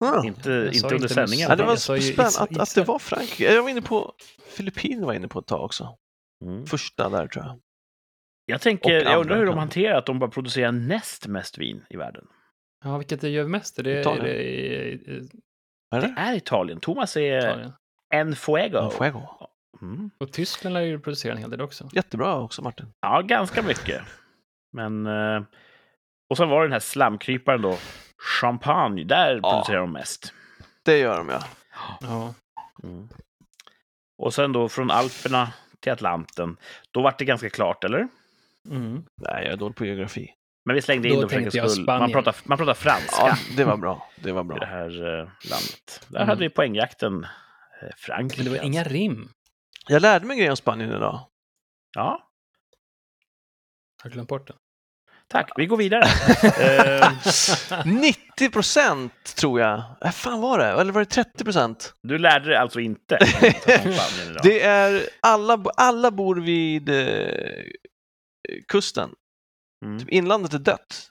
Ja. 0.01 0.25
Inte, 0.25 0.71
inte 0.73 0.87
under 0.87 0.95
inte 0.97 1.09
sändningen. 1.09 1.49
Ja, 1.51 1.57
det 1.57 1.63
var 1.65 1.77
spännande 1.77 2.39
att, 2.41 2.59
att 2.59 2.75
det 2.75 2.85
var 2.85 2.99
Frankrike. 2.99 3.55
Jag 3.55 3.63
var 3.63 3.71
inne 3.71 3.83
på 3.83 4.13
Filippinerna 4.57 5.07
var 5.07 5.15
inne 5.15 5.29
på 5.29 5.39
ett 5.39 5.47
tag 5.47 5.65
också. 5.65 5.97
Mm. 6.43 6.67
Första 6.67 7.09
där 7.09 7.27
tror 7.27 7.45
jag. 7.45 7.61
Jag, 8.47 8.61
tänker, 8.61 8.91
jag 9.05 9.21
undrar 9.21 9.37
hur 9.37 9.47
de 9.47 9.59
hanterar 9.59 9.99
att 9.99 10.07
de 10.07 10.19
bara 10.19 10.31
producerar 10.31 10.73
näst 10.73 11.27
mest 11.27 11.59
vin 11.59 11.85
i 11.91 11.97
världen. 11.97 12.27
Ja, 12.85 12.99
vilket 12.99 13.21
det 13.21 13.29
gör 13.29 13.45
mest? 13.45 13.79
Är 13.79 13.83
det, 13.83 13.93
är 13.93 14.01
Italien. 14.01 14.25
det 14.25 14.43
i- 14.43 14.93
i- 14.93 15.29
Är 15.95 16.01
Det 16.01 16.07
det? 16.07 16.15
är 16.21 16.35
Italien. 16.37 16.81
Thomas 16.81 17.17
är 17.17 17.39
Italien? 17.39 17.73
en 18.15 18.37
fuego. 18.37 18.79
En 18.79 18.91
Fuego. 18.91 19.29
Mm. 19.83 20.11
Och 20.19 20.33
Tyskland 20.33 20.75
lär 20.75 20.81
ju 20.81 21.01
producera 21.01 21.33
en 21.33 21.39
hel 21.39 21.51
del 21.51 21.61
också. 21.61 21.89
Jättebra 21.93 22.37
också 22.41 22.63
Martin. 22.63 22.87
Ja, 23.01 23.21
ganska 23.21 23.63
mycket. 23.63 24.03
Men... 24.73 25.07
eh, 25.07 25.43
Och 26.31 26.37
sen 26.37 26.49
var 26.49 26.61
det 26.61 26.65
den 26.67 26.73
här 26.73 26.81
slamkryparen 26.81 27.63
då. 27.63 27.79
Champagne, 28.41 29.05
där 29.05 29.41
Ja. 29.43 29.51
producerar 29.51 29.81
de 29.81 29.93
mest. 29.93 30.33
Det 30.83 30.99
gör 30.99 31.19
de 31.19 31.29
ja. 31.29 31.45
Ja. 32.01 32.35
Mm. 32.83 33.09
Och 34.19 34.35
sen 34.35 34.53
då 34.53 34.69
från 34.69 34.91
Alperna 34.91 35.53
till 35.83 35.93
Atlanten. 35.93 36.57
Då 36.91 37.03
var 37.03 37.15
det 37.19 37.25
ganska 37.25 37.51
klart, 37.51 37.85
eller? 37.85 38.09
Mm. 38.71 39.05
Nej, 39.17 39.45
jag 39.45 39.53
är 39.53 39.57
dålig 39.57 39.77
på 39.77 39.85
geografi. 39.85 40.31
Men 40.65 40.75
vi 40.75 40.83
slängde 40.83 41.09
in 41.09 41.15
Då 41.15 41.21
då 41.23 41.29
för 41.29 41.37
enkelhetens 41.37 41.73
skull. 41.73 41.85
Man 41.87 42.13
pratar, 42.13 42.37
man 42.45 42.59
pratar 42.59 42.75
franska 42.75 43.17
Ja, 43.27 43.37
det 43.57 43.65
var 43.65 43.77
bra. 43.77 44.09
Det 44.17 44.33
var 44.33 44.45
i 44.45 44.49
det 44.49 44.55
bra. 44.55 44.67
här 44.67 44.89
eh, 45.21 45.29
landet. 45.51 46.07
Där 46.09 46.17
Mm. 46.19 46.29
hade 46.29 46.41
vi 46.41 46.51
poängjakten 46.51 47.25
eh, 47.83 47.89
Frankrike. 47.97 48.43
Men 48.43 48.53
det 48.53 48.59
var 48.59 48.67
inga 48.67 48.85
rim. 48.85 49.29
Jag 49.89 50.03
lärde 50.03 50.27
mig 50.27 50.37
grejer 50.37 50.51
om 50.51 50.57
Spanien 50.57 50.91
idag. 50.91 51.21
Ja, 51.95 52.29
Har 54.03 54.11
du 54.11 54.15
glömt 54.15 54.29
bort 54.29 54.47
den? 54.47 54.57
Tack. 55.33 55.51
Vi 55.57 55.67
går 55.67 55.77
vidare. 55.77 56.03
eh, 57.75 57.87
90 57.87 58.51
procent 58.51 59.35
tror 59.37 59.61
jag. 59.61 59.83
Äh, 60.05 60.11
fan 60.11 60.41
var 60.41 60.59
det? 60.59 60.67
Eller 60.67 60.93
var 60.93 61.01
det 61.01 61.07
30 61.11 61.45
procent? 61.45 61.95
du 62.03 62.19
lärde 62.19 62.49
dig 62.49 62.57
alltså 62.57 62.81
inte. 62.81 63.19
Det 64.43 64.63
är 64.63 65.03
alla, 65.21 65.65
alla 65.77 66.11
bor 66.11 66.37
vid 66.37 66.89
eh, 66.89 67.65
kusten. 68.69 69.11
Mm. 69.85 69.99
Typ 69.99 70.09
inlandet 70.09 70.55
är 70.55 70.59
dött. 70.59 71.09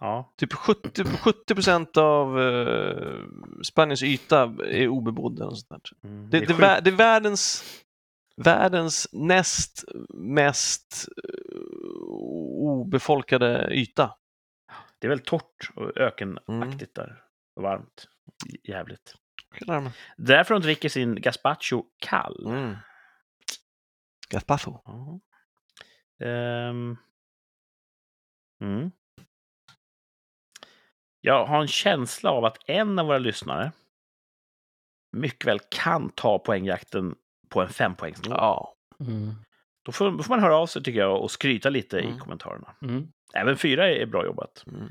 Ja. 0.00 0.34
Typ 0.38 0.52
70 0.52 1.04
70 1.04 1.54
procent 1.54 1.96
av 1.96 2.40
eh, 2.40 3.22
Spaniens 3.64 4.02
yta 4.02 4.42
är 4.68 4.88
obebodd. 4.88 5.40
eller 5.40 5.50
sånt. 5.50 5.88
Mm. 6.04 6.30
Det, 6.30 6.36
är 6.36 6.46
det, 6.46 6.54
vär- 6.54 6.80
det 6.80 6.90
är 6.90 6.94
världens, 6.96 7.64
världens 8.36 9.08
näst 9.12 9.84
mest 10.14 11.08
eh, 11.24 11.58
obefolkade 12.64 13.68
yta. 13.70 14.16
Det 14.98 15.06
är 15.06 15.08
väl 15.08 15.20
torrt 15.20 15.70
och 15.74 15.96
ökenaktigt 15.96 16.94
där. 16.94 17.22
Och 17.56 17.62
varmt. 17.62 18.08
Jävligt. 18.62 19.14
Mig. 19.66 19.90
Därför 20.16 20.54
de 20.54 20.62
dricker 20.62 20.88
sin 20.88 21.14
gazpacho 21.14 21.84
kall. 21.98 22.46
Mm. 22.46 22.76
Gaspacho. 24.28 24.78
Ja. 24.84 25.20
Ehm. 26.26 26.96
Mm. 28.60 28.90
Jag 31.20 31.46
har 31.46 31.60
en 31.60 31.68
känsla 31.68 32.30
av 32.30 32.44
att 32.44 32.58
en 32.66 32.98
av 32.98 33.06
våra 33.06 33.18
lyssnare 33.18 33.72
mycket 35.12 35.46
väl 35.46 35.60
kan 35.68 36.10
ta 36.10 36.38
poängjakten 36.38 37.14
på 37.48 37.62
en 37.62 37.68
fempoängsnivå. 37.68 38.34
Ja. 38.36 38.74
Mm. 39.00 39.34
Då, 39.84 39.92
får, 39.92 40.10
då 40.10 40.22
får 40.22 40.30
man 40.34 40.40
höra 40.42 40.56
av 40.56 40.66
sig 40.66 40.82
tycker 40.82 41.00
jag 41.00 41.20
och 41.22 41.30
skryta 41.30 41.70
lite 41.70 41.96
i 41.98 42.04
Mm. 42.06 42.18
kommentarerna. 42.18 42.74
Mm. 42.82 43.06
Även 43.34 43.56
fyra 43.56 43.90
är 43.90 44.06
bra 44.06 44.24
jobbat. 44.24 44.64
Mm. 44.66 44.88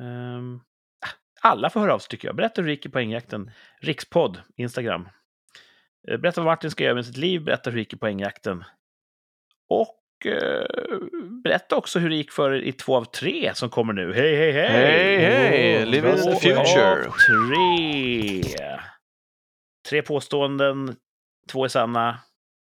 Ehm, 0.00 0.60
alla 1.42 1.70
får 1.70 1.80
höra 1.80 1.94
av 1.94 1.98
sig 1.98 2.08
tycker 2.08 2.28
jag. 2.28 2.36
Berätta 2.36 2.60
hur 2.60 2.66
det 2.68 2.72
gick 2.74 2.86
i 2.86 2.88
poängjakten. 2.88 3.50
Rikspodd, 3.80 4.40
Instagram. 4.56 5.08
Eh, 6.08 6.16
Berätta 6.18 6.40
vad 6.40 6.46
Martin 6.52 6.70
ska 6.70 6.84
göra 6.84 6.94
med 6.94 7.06
sitt 7.06 7.16
liv. 7.16 7.44
Berätta 7.44 7.70
hur 7.70 7.74
det 7.76 7.80
gick 7.80 7.92
i 7.92 7.96
poängjakten. 7.96 8.64
Och 9.68 10.26
eh, 10.26 10.66
berätta 11.44 11.76
också 11.76 11.98
hur 11.98 12.08
det 12.10 12.16
gick 12.16 12.32
för 12.32 12.52
er 12.54 12.60
i 12.60 12.72
två 12.72 12.96
av 12.96 13.04
tre 13.04 13.50
som 13.54 13.70
kommer 13.70 13.92
nu. 13.92 14.12
Hej, 14.14 14.36
hej, 14.36 14.52
hej! 14.52 14.68
Hej, 14.70 15.18
hej! 15.18 15.86
Live 15.86 16.10
in 16.10 16.16
the 16.16 16.34
future. 16.40 17.06
Av 17.06 17.12
tre. 17.12 18.78
Tre 19.88 20.02
påståenden. 20.02 20.96
Två 21.48 21.64
är 21.64 21.68
sanna. 21.68 22.20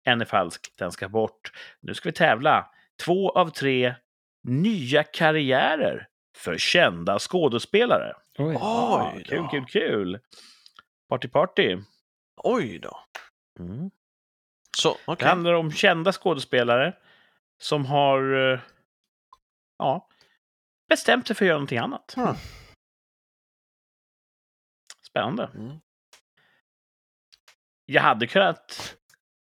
En 0.04 0.20
är 0.20 0.24
falsk. 0.24 0.72
Den 0.76 0.92
ska 0.92 1.08
bort. 1.08 1.52
Nu 1.80 1.94
ska 1.94 2.08
vi 2.08 2.12
tävla. 2.12 2.70
Två 3.04 3.30
av 3.30 3.50
tre 3.50 3.94
nya 4.42 5.04
karriärer 5.04 6.08
för 6.36 6.58
kända 6.58 7.18
skådespelare. 7.18 8.12
Oj. 8.38 8.56
Oj 8.60 9.24
kul, 9.24 9.42
då. 9.42 9.48
kul, 9.48 9.66
kul. 9.66 10.20
Party, 11.08 11.28
party. 11.28 11.78
Oj 12.36 12.78
då. 12.78 13.00
Mm. 13.58 13.90
Så, 14.76 14.88
Det 14.92 15.12
okej. 15.12 15.28
handlar 15.28 15.52
om 15.52 15.72
kända 15.72 16.12
skådespelare 16.12 16.96
som 17.60 17.86
har 17.86 18.52
eh, 18.52 18.60
ja, 19.78 20.08
bestämt 20.88 21.26
sig 21.26 21.36
för 21.36 21.44
att 21.44 21.46
göra 21.46 21.56
någonting 21.56 21.78
annat. 21.78 22.12
Hmm. 22.16 22.34
Spännande. 25.02 25.50
Mm. 25.54 25.80
Jag 27.90 28.02
hade 28.02 28.26
kunnat 28.26 28.96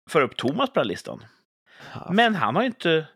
föra 0.10 0.24
upp 0.24 0.38
Thomas 0.38 0.70
på 0.70 0.74
den 0.80 0.86
här 0.86 0.90
listan. 0.90 1.26
Ja, 1.94 2.08
Men 2.12 2.36
han 2.36 2.56
har 2.56 2.62
ju 2.64 2.68
inte 2.68 3.08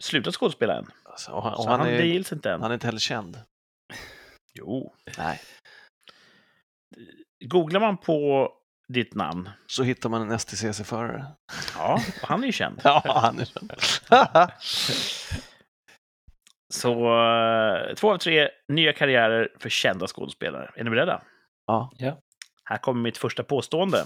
slutat 0.00 0.34
skådespela 0.34 0.74
än. 0.78 0.86
alltså, 1.04 1.32
och 1.32 1.42
han, 1.42 1.56
Så 1.56 1.62
och 1.62 1.68
han, 1.70 1.80
han, 1.80 1.88
det 1.88 1.96
är, 1.96 2.02
gills 2.02 2.32
inte 2.32 2.50
än. 2.52 2.60
han 2.62 2.70
är 2.70 2.74
inte 2.74 2.86
heller 2.86 2.98
känd. 2.98 3.38
Jo. 4.54 4.94
Nej. 5.18 5.40
Googlar 7.44 7.80
man 7.80 7.96
på 7.98 8.50
ditt 8.88 9.14
namn, 9.14 9.50
Så 9.66 9.82
hittar 9.82 10.08
man 10.08 10.22
en 10.30 10.38
STCC-förare. 10.38 11.26
ja, 11.76 12.00
och 12.22 12.28
han 12.28 12.42
är 12.42 12.46
ju 12.46 12.52
känd. 12.52 12.80
Ja, 12.84 13.02
han 13.06 13.38
är 13.40 13.44
känd. 13.44 13.72
Så 16.74 16.90
eh, 16.90 17.94
två 17.94 18.12
av 18.12 18.18
tre 18.18 18.48
nya 18.68 18.92
karriärer 18.92 19.48
för 19.58 19.68
kända 19.68 20.06
skådespelare. 20.06 20.70
Är 20.76 20.84
ni 20.84 20.90
beredda? 20.90 21.22
Ja. 21.66 21.92
Ja. 21.96 22.18
Här 22.64 22.78
kommer 22.78 23.00
mitt 23.02 23.18
första 23.18 23.42
påstående. 23.42 24.04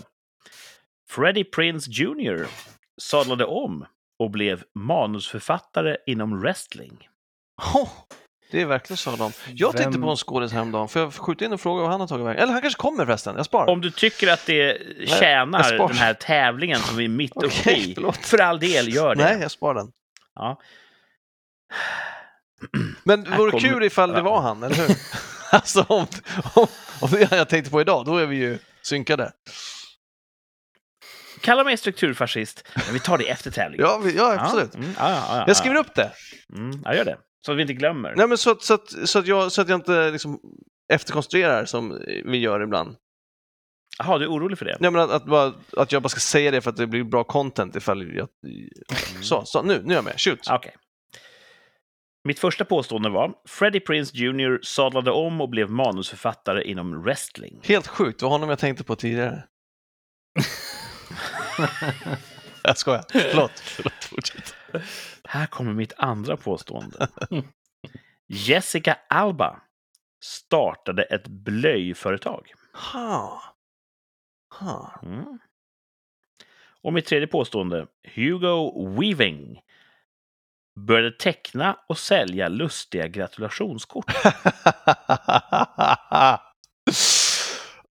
Freddie 1.10 1.44
Prinze 1.44 1.90
Jr. 1.90 2.46
sadlade 3.00 3.44
om 3.44 3.86
och 4.18 4.30
blev 4.30 4.62
manusförfattare 4.74 5.96
inom 6.06 6.40
wrestling. 6.40 7.08
Oh, 7.74 7.88
det 8.50 8.60
är 8.60 8.66
verkligen 8.66 8.96
så 8.96 9.10
de. 9.16 9.32
Jag 9.48 9.72
tänkte 9.76 9.90
Vem- 9.90 10.02
på 10.02 10.10
en 10.10 10.16
skådis 10.16 10.52
häromdagen, 10.52 10.88
för 10.88 11.00
jag 11.00 11.14
skjuter 11.14 11.46
in 11.46 11.52
en 11.52 11.58
fråga 11.58 11.82
vad 11.82 11.90
han 11.90 12.00
har 12.00 12.06
tagit 12.08 12.26
vägen. 12.26 12.42
Eller 12.42 12.52
han 12.52 12.62
kanske 12.62 12.80
kommer 12.80 13.06
förresten, 13.06 13.36
jag 13.36 13.46
sparar. 13.46 13.72
Om 13.72 13.80
du 13.80 13.90
tycker 13.90 14.32
att 14.32 14.46
det 14.46 14.78
tjänar 15.08 15.78
den 15.88 15.96
här 15.96 16.14
tävlingen 16.14 16.78
som 16.78 16.96
vi 16.96 17.04
är 17.04 17.08
mitt 17.08 17.36
uppe 17.36 17.46
Okej, 17.46 17.90
i, 17.90 17.94
förlåt. 17.94 18.16
för 18.16 18.38
all 18.38 18.58
del, 18.60 18.94
gör 18.94 19.14
det. 19.14 19.22
Nej, 19.24 19.38
jag 19.40 19.50
sparar 19.50 19.74
den. 19.74 19.92
Ja. 20.34 20.60
Men 23.04 23.24
det 23.24 23.30
vore 23.30 23.50
kommer- 23.50 23.68
kul 23.68 23.82
ifall 23.84 24.12
det 24.12 24.20
var 24.22 24.40
han, 24.40 24.62
eller 24.62 24.74
hur? 24.76 24.96
alltså 25.50 25.84
om, 25.88 26.06
om, 26.54 26.66
om 27.00 27.08
det 27.10 27.22
är 27.22 27.26
han 27.26 27.38
jag 27.38 27.48
tänkte 27.48 27.70
på 27.70 27.80
idag, 27.80 28.04
då 28.06 28.16
är 28.16 28.26
vi 28.26 28.36
ju 28.36 28.58
synkade. 28.82 29.32
Kalla 31.40 31.64
mig 31.64 31.76
strukturfascist, 31.76 32.68
men 32.74 32.94
vi 32.94 33.00
tar 33.00 33.18
det 33.18 33.28
efter 33.28 33.50
tävlingen. 33.50 33.86
Ja, 33.86 34.00
vi, 34.04 34.16
ja 34.16 34.36
absolut. 34.40 34.74
Mm, 34.74 34.90
ja, 34.98 35.10
ja, 35.10 35.24
ja, 35.28 35.44
Jag 35.46 35.56
skriver 35.56 35.76
upp 35.76 35.94
det. 35.94 36.12
Mm, 36.56 36.82
ja, 36.84 36.94
gör 36.94 37.04
det. 37.04 37.18
Så 37.46 37.52
att 37.52 37.58
vi 37.58 37.62
inte 37.62 37.74
glömmer. 37.74 38.14
Nej, 38.16 38.28
men 38.28 38.38
så, 38.38 38.50
att, 38.50 38.62
så, 38.62 38.74
att, 38.74 39.08
så, 39.08 39.18
att 39.18 39.26
jag, 39.26 39.52
så 39.52 39.62
att 39.62 39.68
jag 39.68 39.78
inte 39.78 40.10
liksom 40.10 40.40
efterkonstruerar 40.92 41.64
som 41.64 41.98
vi 42.24 42.38
gör 42.38 42.60
ibland. 42.60 42.96
Jaha, 43.98 44.18
du 44.18 44.24
är 44.24 44.28
orolig 44.28 44.58
för 44.58 44.64
det? 44.64 44.76
Nej, 44.80 44.90
men 44.90 45.00
att, 45.00 45.10
att, 45.10 45.24
bara, 45.24 45.54
att 45.76 45.92
jag 45.92 46.02
bara 46.02 46.08
ska 46.08 46.20
säga 46.20 46.50
det 46.50 46.60
för 46.60 46.70
att 46.70 46.76
det 46.76 46.86
blir 46.86 47.04
bra 47.04 47.24
content 47.24 47.76
ifall 47.76 48.16
jag... 48.16 48.28
Så, 49.22 49.44
så 49.44 49.62
nu, 49.62 49.82
nu 49.84 49.92
är 49.92 49.96
jag 49.96 50.04
med. 50.04 50.20
Shoot. 50.20 50.50
Okej. 50.50 50.74
Mitt 52.24 52.38
första 52.38 52.64
påstående 52.64 53.10
var 53.10 53.34
Freddie 53.48 53.80
Prinze 53.80 54.16
Jr. 54.16 54.58
sadlade 54.62 55.10
om 55.10 55.40
och 55.40 55.48
blev 55.48 55.70
manusförfattare 55.70 56.64
inom 56.64 57.02
wrestling. 57.02 57.60
Helt 57.64 57.86
sjukt, 57.86 58.18
det 58.18 58.24
var 58.24 58.30
honom 58.30 58.48
jag 58.48 58.58
tänkte 58.58 58.84
på 58.84 58.96
tidigare. 58.96 59.44
jag 62.62 62.78
skojar. 62.78 63.04
Förlåt. 63.08 63.60
Förlåt, 63.60 64.04
fortsätt. 64.04 64.54
Här 65.24 65.46
kommer 65.46 65.72
mitt 65.72 65.92
andra 65.96 66.36
påstående. 66.36 67.08
Jessica 68.28 68.98
Alba 69.08 69.60
startade 70.24 71.02
ett 71.02 71.28
blöjföretag. 71.28 72.52
Ha. 72.72 73.42
Ha. 74.58 75.00
Mm. 75.02 75.38
Och 76.82 76.92
mitt 76.92 77.06
tredje 77.06 77.26
påstående. 77.26 77.86
Hugo 78.14 78.88
Weaving 79.00 79.60
började 80.86 81.10
teckna 81.10 81.78
och 81.88 81.98
sälja 81.98 82.48
lustiga 82.48 83.06
gratulationskort. 83.06 84.04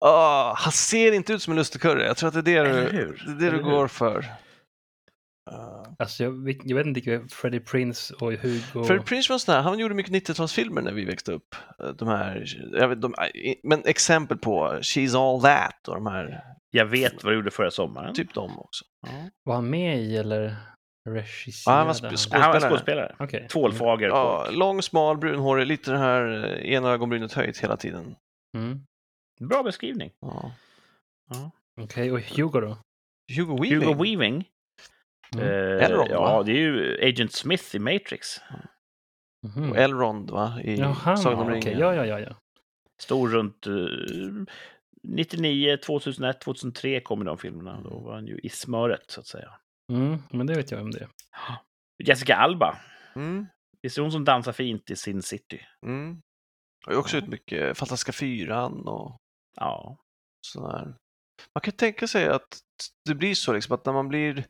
Ah, 0.06 0.54
han 0.58 0.72
ser 0.72 1.12
inte 1.12 1.34
ut 1.34 1.42
som 1.42 1.52
en 1.52 1.58
lustigkurre. 1.58 2.06
Jag 2.06 2.18
tror 2.18 2.28
att 2.28 2.34
det 2.34 2.40
är 2.56 2.64
det 2.64 2.70
Eller 2.70 2.92
du, 2.92 3.34
det 3.34 3.48
är 3.48 3.52
det 3.52 3.58
du 3.58 3.64
går 3.64 3.88
för. 3.88 4.20
Uh, 4.20 5.84
Alltså, 6.00 6.24
jag, 6.24 6.32
vet- 6.46 6.58
jag 6.64 6.76
vet 6.78 6.86
inte 6.86 7.02
vilka 7.02 7.28
Freddie 7.36 7.60
Prince 7.60 8.14
och 8.14 8.32
Hugo... 8.34 8.84
Freddie 8.84 9.04
Prinze 9.04 9.30
var 9.30 9.36
en 9.36 9.40
sån 9.40 9.56
här, 9.56 9.62
han 9.62 9.80
gjorde 9.80 9.94
mycket 9.96 10.14
90-talsfilmer 10.30 10.82
när 10.82 10.92
vi 10.92 11.06
växte 11.06 11.32
upp. 11.32 11.56
Eh, 11.84 11.90
De 11.90 12.08
här, 12.08 12.44
jag 12.74 12.88
vet, 12.88 13.02
de, 13.02 13.14
men 13.64 13.82
exempel 13.86 14.38
på 14.38 14.68
She's 14.82 15.18
All 15.18 15.42
That 15.42 15.88
och 15.88 15.96
de 15.96 16.06
här, 16.08 16.44
Jag 16.72 16.86
vet 16.86 17.24
vad 17.24 17.34
du 17.34 17.38
gjorde 17.38 17.52
förra 17.52 17.72
sommaren. 17.72 18.14
typ 18.14 18.34
de 18.34 18.60
också. 18.60 18.86
Var 19.44 19.56
han 19.56 19.70
med 19.70 19.98
i 20.00 20.18
eller 20.18 20.56
regisserade? 21.10 21.78
Ja, 21.78 21.78
han 21.78 21.88
var 21.88 21.94
sp- 21.94 22.28
Ja, 22.32 22.40
Han 22.40 22.52
var 22.52 22.60
skådespelare. 22.60 22.70
skådespelare. 22.70 23.16
Okej. 23.20 23.48
Tvålfager. 23.52 24.08
Ja, 24.08 24.46
Ja. 24.46 24.52
lång, 24.52 24.82
smal, 24.82 25.18
brunhårig, 25.18 25.68
lite 25.68 25.92
det 25.92 25.98
här 25.98 26.46
eh, 26.64 26.72
ena 26.74 26.90
ögonbrynet 26.90 27.34
höjt 27.34 27.58
hela 27.58 27.78
tiden. 27.78 28.16
Mm. 28.58 28.80
Bra 29.40 29.64
beskrivning. 29.64 30.12
Ja. 30.20 30.52
Okej, 31.82 32.12
och 32.12 32.20
Hugo 32.20 32.60
då? 32.60 32.78
Hugo 33.36 33.62
Weaving. 33.62 33.88
Hugo 33.88 34.04
Weaving. 34.04 34.50
Mm. 35.36 35.48
Eh, 35.48 35.86
Elrond, 35.86 36.12
ja, 36.12 36.22
va? 36.22 36.44
det 36.44 36.52
är 36.52 36.56
ju 36.56 37.00
Agent 37.08 37.34
Smith 37.34 37.76
i 37.76 37.80
Matrix. 37.80 38.42
Mhm. 39.48 39.72
Och 39.72 39.78
Elrond 39.78 40.30
va? 40.30 40.62
I 40.64 40.76
Jaha, 40.76 41.18
Sagan 41.18 41.40
om 41.40 41.50
ringen. 41.50 41.80
Ja, 41.80 41.96
ja, 41.96 42.06
ja, 42.06 42.20
ja. 42.20 42.36
Stod 43.02 43.34
runt 43.34 43.68
eh, 43.68 43.74
99, 45.04 45.78
2001, 45.78 46.42
2003 46.42 47.02
kom 47.02 47.26
de 47.26 47.38
filmerna. 47.38 47.82
Då 47.82 48.00
var 48.00 48.14
han 48.14 48.28
ju 48.28 48.40
i 48.44 48.50
smöret, 48.50 49.04
så 49.08 49.20
att 49.20 49.28
säga. 49.28 49.54
Mm, 49.92 50.18
men 50.32 50.48
det 50.48 50.56
vet 50.56 50.72
jag 50.72 50.82
om 50.82 50.92
det. 50.92 51.08
Jessica 52.04 52.36
Alba. 52.36 52.78
Mm. 53.16 53.48
Visst 53.82 53.98
är 53.98 54.02
hon 54.02 54.12
som 54.12 54.26
dansar 54.26 54.52
fint 54.52 54.90
i 54.90 54.96
Sin 54.96 55.22
City? 55.22 55.62
Mm. 55.86 56.22
Jag 56.86 56.94
har 56.94 57.00
också 57.00 57.18
ut 57.18 57.28
mycket 57.28 57.78
Fantastiska 57.78 58.12
fyran 58.12 58.88
och 58.88 59.18
Ja. 59.60 59.98
sådär. 60.42 60.96
Man 61.56 61.62
kan 61.62 61.74
tänka 61.74 62.08
sig 62.08 62.28
att 62.28 62.60
det 63.06 63.16
blir 63.16 63.36
så 63.36 63.54
liksom 63.54 63.76
att 63.76 63.86
när 63.86 63.94
man 63.94 64.08
blir 64.08 64.46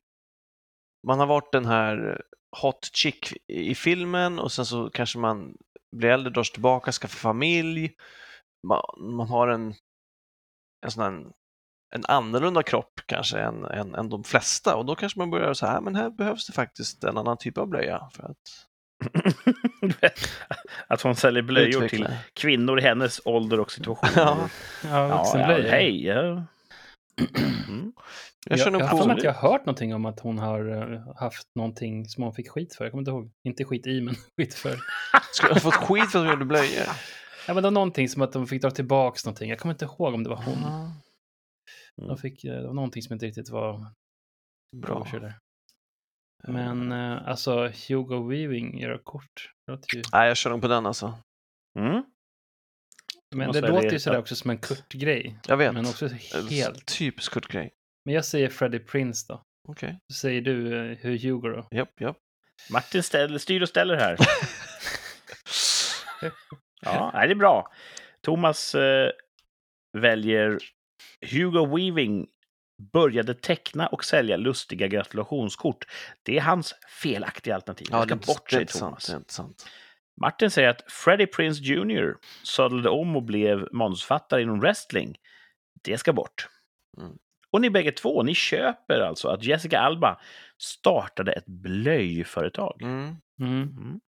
man 1.08 1.20
har 1.20 1.28
varit 1.28 1.52
den 1.52 1.66
här 1.66 2.22
hot 2.62 2.90
chick 2.96 3.34
i 3.48 3.76
filmen 3.76 4.40
och 4.40 4.52
sen 4.52 4.66
så 4.66 4.90
kanske 4.90 5.20
man 5.20 5.58
blir 5.96 6.10
äldre, 6.10 6.34
dras 6.34 6.52
tillbaka, 6.52 6.92
skaffar 6.92 7.18
familj. 7.18 7.96
Man, 8.68 8.82
man 8.98 9.28
har 9.28 9.48
en, 9.48 9.74
en 10.86 10.92
sån 10.92 11.04
här, 11.04 11.32
en 11.96 12.06
annorlunda 12.08 12.64
kropp 12.64 13.02
kanske 13.06 13.40
än, 13.40 13.66
än, 13.66 13.96
än 13.96 14.10
de 14.10 14.24
flesta 14.24 14.76
och 14.76 14.86
då 14.86 14.96
kanske 14.96 15.20
man 15.20 15.30
börjar 15.30 15.54
så 15.54 15.66
här, 15.66 15.82
men 15.82 15.96
här 15.96 16.10
behövs 16.10 16.48
det 16.48 16.54
faktiskt 16.54 17.04
en 17.04 17.18
annan 17.18 17.38
typ 17.38 17.58
av 17.58 17.68
blöja 17.68 18.10
för 18.14 18.24
att 18.24 18.69
att 20.88 21.02
hon 21.02 21.16
säljer 21.16 21.44
blöjor 21.44 21.84
utveckla. 21.84 22.08
till 22.08 22.16
kvinnor 22.34 22.80
i 22.80 22.82
hennes 22.82 23.22
ålder 23.26 23.60
och 23.60 23.72
situation. 23.72 24.10
Ja, 24.16 24.50
Ja, 24.84 24.90
ja, 25.10 25.18
vuxenblöjor. 25.18 25.70
hej. 25.70 26.06
Ja. 26.06 26.22
Mm. 27.68 27.94
jag 28.46 28.60
Jag, 28.60 28.74
jag 28.82 28.88
har 28.88 29.06
på... 29.06 29.12
att 29.12 29.24
jag 29.24 29.34
har 29.34 29.50
hört 29.52 29.66
någonting 29.66 29.96
om 29.96 30.06
att 30.06 30.20
hon 30.20 30.40
har 30.40 30.92
eh, 30.94 31.16
haft 31.16 31.48
någonting 31.56 32.06
som 32.10 32.24
hon 32.24 32.34
fick 32.34 32.50
skit 32.50 32.76
för. 32.76 32.86
Jag 32.86 32.92
kommer 32.92 33.02
inte 33.02 33.12
ihåg. 33.12 33.32
Inte 33.44 33.66
skit 33.66 33.88
i, 33.88 34.02
men 34.02 34.16
skit 34.38 34.54
för. 34.54 34.78
Ska 35.34 35.48
jag 35.48 35.54
ha 35.54 35.60
fått 35.62 35.76
skit 35.76 36.12
för 36.12 36.20
att 36.20 36.26
hon 36.26 36.30
gjorde 36.34 36.46
blöjor? 36.46 36.86
Ja, 37.48 37.54
men 37.54 37.56
det 37.56 37.62
var 37.62 37.72
någonting 37.72 38.10
som 38.10 38.22
att 38.22 38.32
de 38.34 38.48
fick 38.48 38.62
dra 38.62 38.72
tillbaks 38.72 39.26
någonting. 39.26 39.50
Jag 39.50 39.60
kommer 39.60 39.74
inte 39.74 39.86
ihåg 39.86 40.14
om 40.14 40.24
det 40.24 40.30
var 40.30 40.44
hon. 40.44 40.58
Ja, 40.62 40.92
De 42.08 42.18
fick, 42.18 42.44
eh, 42.44 42.54
det 42.54 42.68
var 42.68 42.74
någonting 42.74 43.04
som 43.04 43.14
inte 43.14 43.26
riktigt 43.26 43.50
var 43.50 43.86
bra. 44.78 45.08
bra. 45.12 45.32
Men 46.48 46.92
eh, 46.92 47.28
alltså, 47.28 47.72
Hugo 47.88 48.30
Weaving 48.30 48.80
gör 48.80 48.98
kort. 48.98 49.52
Låter 49.72 49.98
ju... 49.98 50.04
Nej, 50.14 50.28
jag 50.28 50.38
kör 50.38 50.50
nog 50.50 50.62
på 50.62 50.68
den 50.68 50.86
alltså. 50.86 51.14
Mm. 51.80 52.04
Men 53.36 53.52
det 53.52 53.62
låter 53.62 53.92
ju 53.92 54.00
sådär 54.00 54.20
också 54.20 54.36
som 54.36 54.50
en 54.50 54.58
Kurt-grej. 54.58 55.40
Jag 55.48 55.58
vet. 55.58 55.74
Men 55.74 55.86
också 55.86 56.08
helt... 56.50 56.86
Typisk 56.86 57.32
Kurt-grej. 57.34 57.72
Men 58.06 58.16
jag 58.16 58.26
säger 58.26 58.50
Freddie 58.50 58.80
Prince 58.80 59.26
då. 59.30 59.42
Okej. 59.68 60.00
Så 60.14 60.20
säger 60.20 60.42
du 60.42 60.92
eh, 60.92 60.98
hur 60.98 61.18
Hugo 61.18 61.50
då? 61.50 61.68
Japp, 61.72 62.02
japp. 62.02 62.18
Martin 62.72 63.04
ställer, 63.04 63.38
styr 63.38 63.62
och 63.62 63.70
ställer 63.70 63.96
här. 63.96 64.18
Ja, 66.82 67.12
nej, 67.14 67.28
det 67.28 67.34
är 67.34 67.36
bra. 67.36 67.72
Thomas 68.22 68.76
eh, 68.76 69.12
väljer 69.98 70.58
Hugo 71.32 71.66
Weaving 71.66 72.28
började 72.80 73.34
teckna 73.34 73.88
och 73.88 74.06
sälja 74.06 74.38
lustiga 74.38 74.88
gratulationskort. 74.88 75.86
Det 76.24 76.38
är 76.38 76.42
hans 76.42 76.76
felaktiga 77.02 77.56
alternativ. 77.56 77.88
Ja, 77.92 78.04
ska 78.04 78.16
bort, 78.16 78.52
sant. 78.52 78.70
Thomas. 78.70 79.08
Det 79.08 79.14
är 79.14 79.18
inte 79.18 79.34
sant. 79.34 79.66
Martin 80.22 80.52
säger 80.52 80.70
att 80.70 80.92
Freddie 80.92 81.28
Prince 81.28 81.64
Jr. 81.64 82.16
sadlade 82.44 82.90
om 82.90 83.16
och 83.16 83.24
blev 83.24 83.68
manusförfattare 83.72 84.42
inom 84.42 84.60
wrestling. 84.60 85.18
Det 85.84 85.98
ska 85.98 86.14
bort. 86.14 86.48
Mm. 86.98 87.18
Och 87.52 87.62
ni 87.62 87.70
bägge 87.70 87.92
två, 87.92 88.24
ni 88.24 88.36
köper 88.36 89.00
alltså 89.00 89.28
att 89.28 89.44
Jessica 89.44 89.80
Alba 89.80 90.20
startade 90.58 91.32
ett 91.32 91.46
blöjföretag. 91.46 92.82
Mm. 92.82 93.16
Mm. 93.42 93.62
Mm. 93.62 94.00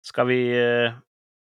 Ska 0.00 0.24
vi 0.24 0.58
eh, 0.58 0.92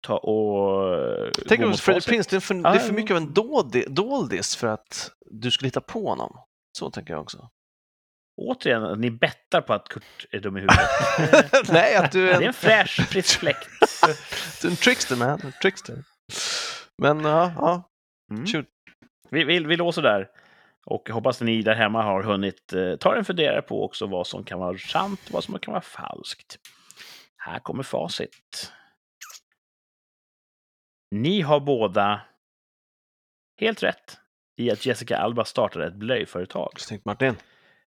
ta 0.02 0.18
och 0.18 1.34
Tänk 1.48 1.62
om 1.66 1.74
Freddie? 1.74 2.02
Prince, 2.02 2.30
det 2.30 2.36
är, 2.36 2.40
för, 2.40 2.56
Ja, 2.56 2.62
det 2.62 2.76
är 2.76 2.80
för 2.80 2.94
mycket 2.94 3.12
av 3.12 3.18
en 3.18 3.34
doldi- 3.34 3.90
doldis 3.90 4.56
för 4.56 4.68
att 4.68 5.12
du 5.32 5.52
skulle 5.52 5.68
hitta 5.68 5.82
på 5.82 6.10
honom. 6.10 6.38
Så 6.78 6.90
tänker 6.92 7.14
jag 7.14 7.22
också. 7.22 7.50
Återigen, 8.42 8.84
att 8.84 9.00
ni 9.00 9.12
bettar 9.12 9.62
på 9.62 9.74
att 9.74 9.88
Kurt 9.90 10.26
är 10.32 10.40
dum 10.40 10.58
i 10.58 10.60
huvudet. 10.60 11.70
Nej, 11.72 11.96
att 11.96 12.12
du 12.12 12.26
det 12.26 12.32
är 12.32 12.36
är 12.36 12.42
en, 12.42 12.48
en 12.48 12.54
fräsch, 12.54 13.08
frisk 13.10 13.40
fläkt. 13.40 13.68
du 14.62 14.68
är 14.68 14.72
en 14.72 14.78
trickster 14.78 15.16
man. 15.16 15.42
En 15.44 15.54
trickster. 15.62 16.04
Men 16.98 17.20
ja, 17.26 17.52
ja. 17.58 17.84
Mm. 18.32 18.46
Shoot. 18.46 18.66
Vi, 19.30 19.44
vi, 19.44 19.60
vi 19.60 19.76
låser 19.78 20.02
där. 20.02 20.28
Och 20.86 21.10
hoppas 21.10 21.42
att 21.42 21.46
ni 21.46 21.62
där 21.62 21.76
hemma 21.76 22.04
har 22.04 22.24
hunnit 22.24 22.74
eh, 22.74 22.96
ta 22.96 23.16
en 23.16 23.26
funderare 23.26 23.62
på 23.62 23.86
också 23.86 24.06
vad 24.08 24.28
som 24.28 24.44
kan 24.44 24.60
vara 24.60 24.78
sant 24.78 25.20
och 25.28 25.32
vad 25.32 25.44
som 25.44 25.60
kan 25.60 25.72
vara 25.72 25.82
falskt. 25.82 26.56
Här 27.38 27.60
kommer 27.60 27.84
facit. 27.84 28.72
Ni 31.12 31.42
har 31.42 31.60
båda 31.60 32.22
helt 33.60 33.84
rätt 33.84 34.18
i 34.58 34.72
att 34.72 34.86
Jessica 34.86 35.18
Alba 35.18 35.46
startade 35.46 35.88
ett 35.88 35.96
blöjföretag. 35.96 36.80
Snyggt 36.80 37.06
Martin. 37.06 37.36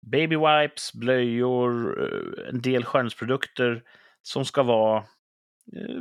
Baby 0.06 0.36
wipes, 0.36 0.92
blöjor, 0.92 2.02
eh, 2.02 2.48
en 2.48 2.60
del 2.62 2.84
skönhetsprodukter 2.84 3.82
som 4.22 4.44
ska 4.44 4.62
vara 4.62 4.96
eh, 5.76 5.96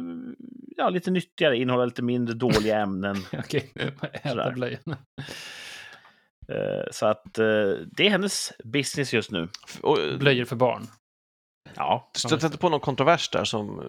ja, 0.77 0.89
lite 0.89 1.11
nyttigare, 1.11 1.57
innehålla 1.57 1.85
lite 1.85 2.01
mindre 2.03 2.35
dåliga 2.35 2.77
ämnen. 2.81 3.15
Okej, 3.33 3.71
äta 3.75 4.29
Sådär. 4.29 4.51
blöjorna. 4.51 4.97
Eh, 6.47 6.83
Så 6.91 7.05
att 7.05 7.33
det 7.33 7.99
är 8.05 8.09
hennes 8.09 8.51
business 8.63 9.13
just 9.13 9.31
nu. 9.31 9.49
Blöjor 10.19 10.45
för 10.45 10.55
barn. 10.55 10.87
Ja, 11.75 12.09
du 12.13 12.19
stötte 12.19 12.45
inte 12.45 12.57
på 12.57 12.69
någon 12.69 12.79
kontrovers 12.79 13.29
där 13.29 13.43
som 13.43 13.79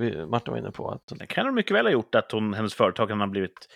eh, 0.00 0.26
Martin 0.26 0.52
var 0.52 0.58
inne 0.58 0.70
på? 0.70 0.90
Att, 0.90 1.12
det 1.18 1.26
kan 1.26 1.46
hon 1.46 1.54
mycket 1.54 1.76
väl 1.76 1.86
ha 1.86 1.92
gjort 1.92 2.14
att 2.14 2.32
hon, 2.32 2.54
hennes 2.54 2.74
företag 2.74 3.08
kan 3.08 3.20
ha 3.20 3.26
blivit 3.26 3.68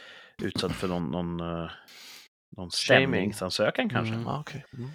utsatt 0.43 0.73
för 0.73 0.89
någon, 0.89 1.11
någon, 1.11 1.41
eh, 1.41 1.71
någon 2.57 2.71
stämningsansökan 2.71 3.89
kanske. 3.91 4.15
Mm. 4.15 4.27
okej. 4.27 4.65
Mm. 4.79 4.91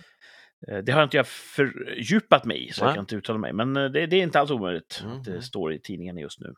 Eh, 0.67 0.83
Det 0.83 0.91
har 0.91 1.03
inte 1.03 1.17
jag 1.17 1.27
fördjupat 1.27 2.45
mig 2.45 2.67
i, 2.67 2.71
så 2.71 2.81
jag 2.81 2.87
Nej. 2.87 2.95
kan 2.95 3.03
inte 3.03 3.15
uttala 3.15 3.39
mig. 3.39 3.53
Men 3.53 3.73
det, 3.73 3.89
det 4.07 4.15
är 4.15 4.23
inte 4.23 4.39
alls 4.39 4.51
omöjligt 4.51 5.01
Mm. 5.03 5.17
att 5.17 5.23
det 5.23 5.41
står 5.41 5.73
i 5.73 5.79
tidningen 5.79 6.17
just 6.17 6.39
nu. 6.39 6.53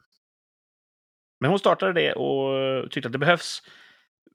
Men 1.39 1.49
hon 1.49 1.59
startade 1.59 1.93
det 1.93 2.13
och 2.13 2.91
tyckte 2.91 3.07
att 3.07 3.13
det 3.13 3.19
behövs 3.19 3.61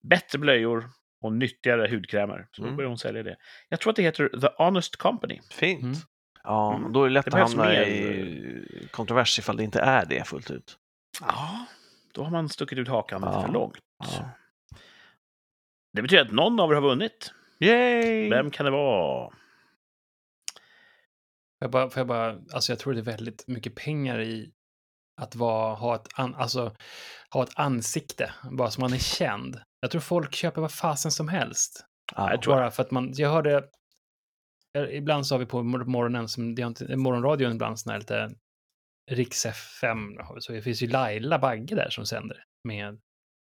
bättre 0.02 0.38
blöjor 0.38 0.84
och 1.22 1.32
nyttigare 1.32 1.88
hudkrämer. 1.90 2.48
Så 2.52 2.62
då 2.62 2.66
Mm. 2.68 2.76
började 2.76 2.90
hon 2.90 2.98
sälja 2.98 3.22
det. 3.22 3.36
Jag 3.68 3.80
tror 3.80 3.90
att 3.90 3.96
det 3.96 4.02
heter 4.02 4.28
The 4.40 4.48
Honest 4.64 4.96
Company. 4.96 5.40
Fint. 5.50 5.96
Ja, 6.45 6.74
Mm. 6.74 6.93
då 6.93 7.05
är 7.05 7.09
det 7.09 7.14
lätt 7.14 7.24
Det 7.30 7.43
att 7.43 7.49
hamna 7.51 7.64
mer- 7.64 7.82
i 7.82 8.89
kontrovers 8.91 9.39
ifall 9.39 9.57
det 9.57 9.64
inte 9.64 9.80
är 9.80 10.07
det 10.07 10.28
fullt 10.28 10.51
ut. 10.51 10.78
Ja, 11.20 11.64
då 12.12 12.24
har 12.24 12.30
man 12.30 12.49
stuckit 12.49 12.78
ut 12.78 12.89
hakan 12.89 13.20
lite 13.20 13.32
Ja. 13.32 13.43
för 13.43 13.53
långt. 13.53 13.78
Ja. 13.99 14.30
Det 15.93 16.03
betyder 16.03 16.22
att 16.24 16.32
någon 16.32 16.61
av 16.61 16.70
er 16.70 16.74
har 16.74 16.82
vunnit. 16.82 17.32
Yay! 17.61 18.30
Vem 18.30 18.51
kan 18.51 18.64
det 18.64 18.70
vara? 18.72 19.30
Får 19.30 19.34
jag, 21.64 21.70
bara, 21.70 21.91
får 21.91 22.01
jag, 22.01 22.07
bara, 22.07 22.39
alltså 22.53 22.72
jag 22.72 22.78
tror 22.78 22.93
det 22.95 23.01
är 23.01 23.03
väldigt 23.03 23.48
mycket 23.48 23.74
pengar 23.74 24.20
i 24.20 24.52
att 25.20 25.36
vara, 25.36 25.74
ha, 25.74 25.94
ett 25.94 26.09
an, 26.15 26.35
alltså, 26.35 26.74
ha 27.31 27.43
ett 27.43 27.59
ansikte, 27.59 28.32
bara 28.51 28.70
så 28.70 28.81
man 28.81 28.93
är 28.93 28.98
känd. 28.98 29.60
Jag 29.81 29.90
tror 29.90 30.01
folk 30.01 30.35
köper 30.35 30.60
vad 30.60 30.73
fasen 30.73 31.12
som 31.12 31.28
helst. 31.28 31.85
Tror- 32.43 32.55
Bara 32.55 32.70
för 32.70 32.82
att 32.82 32.90
man, 32.90 33.12
jag 33.15 33.31
hörde, 33.31 33.55
eh, 33.56 33.62
ibland 34.86 35.26
så 35.26 35.34
har 35.34 35.38
vi 35.40 35.46
på 35.46 35.62
mor- 35.62 35.84
morgonen, 35.84 36.28
som, 36.28 36.55
det 36.55 36.62
inte, 36.62 36.96
morgonradion 36.96 37.52
ibland 37.52 37.80
sån 37.80 37.92
här 37.92 37.98
lite 37.98 38.30
Riks 39.10 39.46
FM, 39.46 40.16
så 40.38 40.52
det 40.52 40.62
finns 40.62 40.82
ju 40.82 40.86
Laila 40.86 41.38
Bagge 41.38 41.74
där 41.74 41.90
som 41.90 42.06
sänder 42.06 42.42
med 42.68 43.00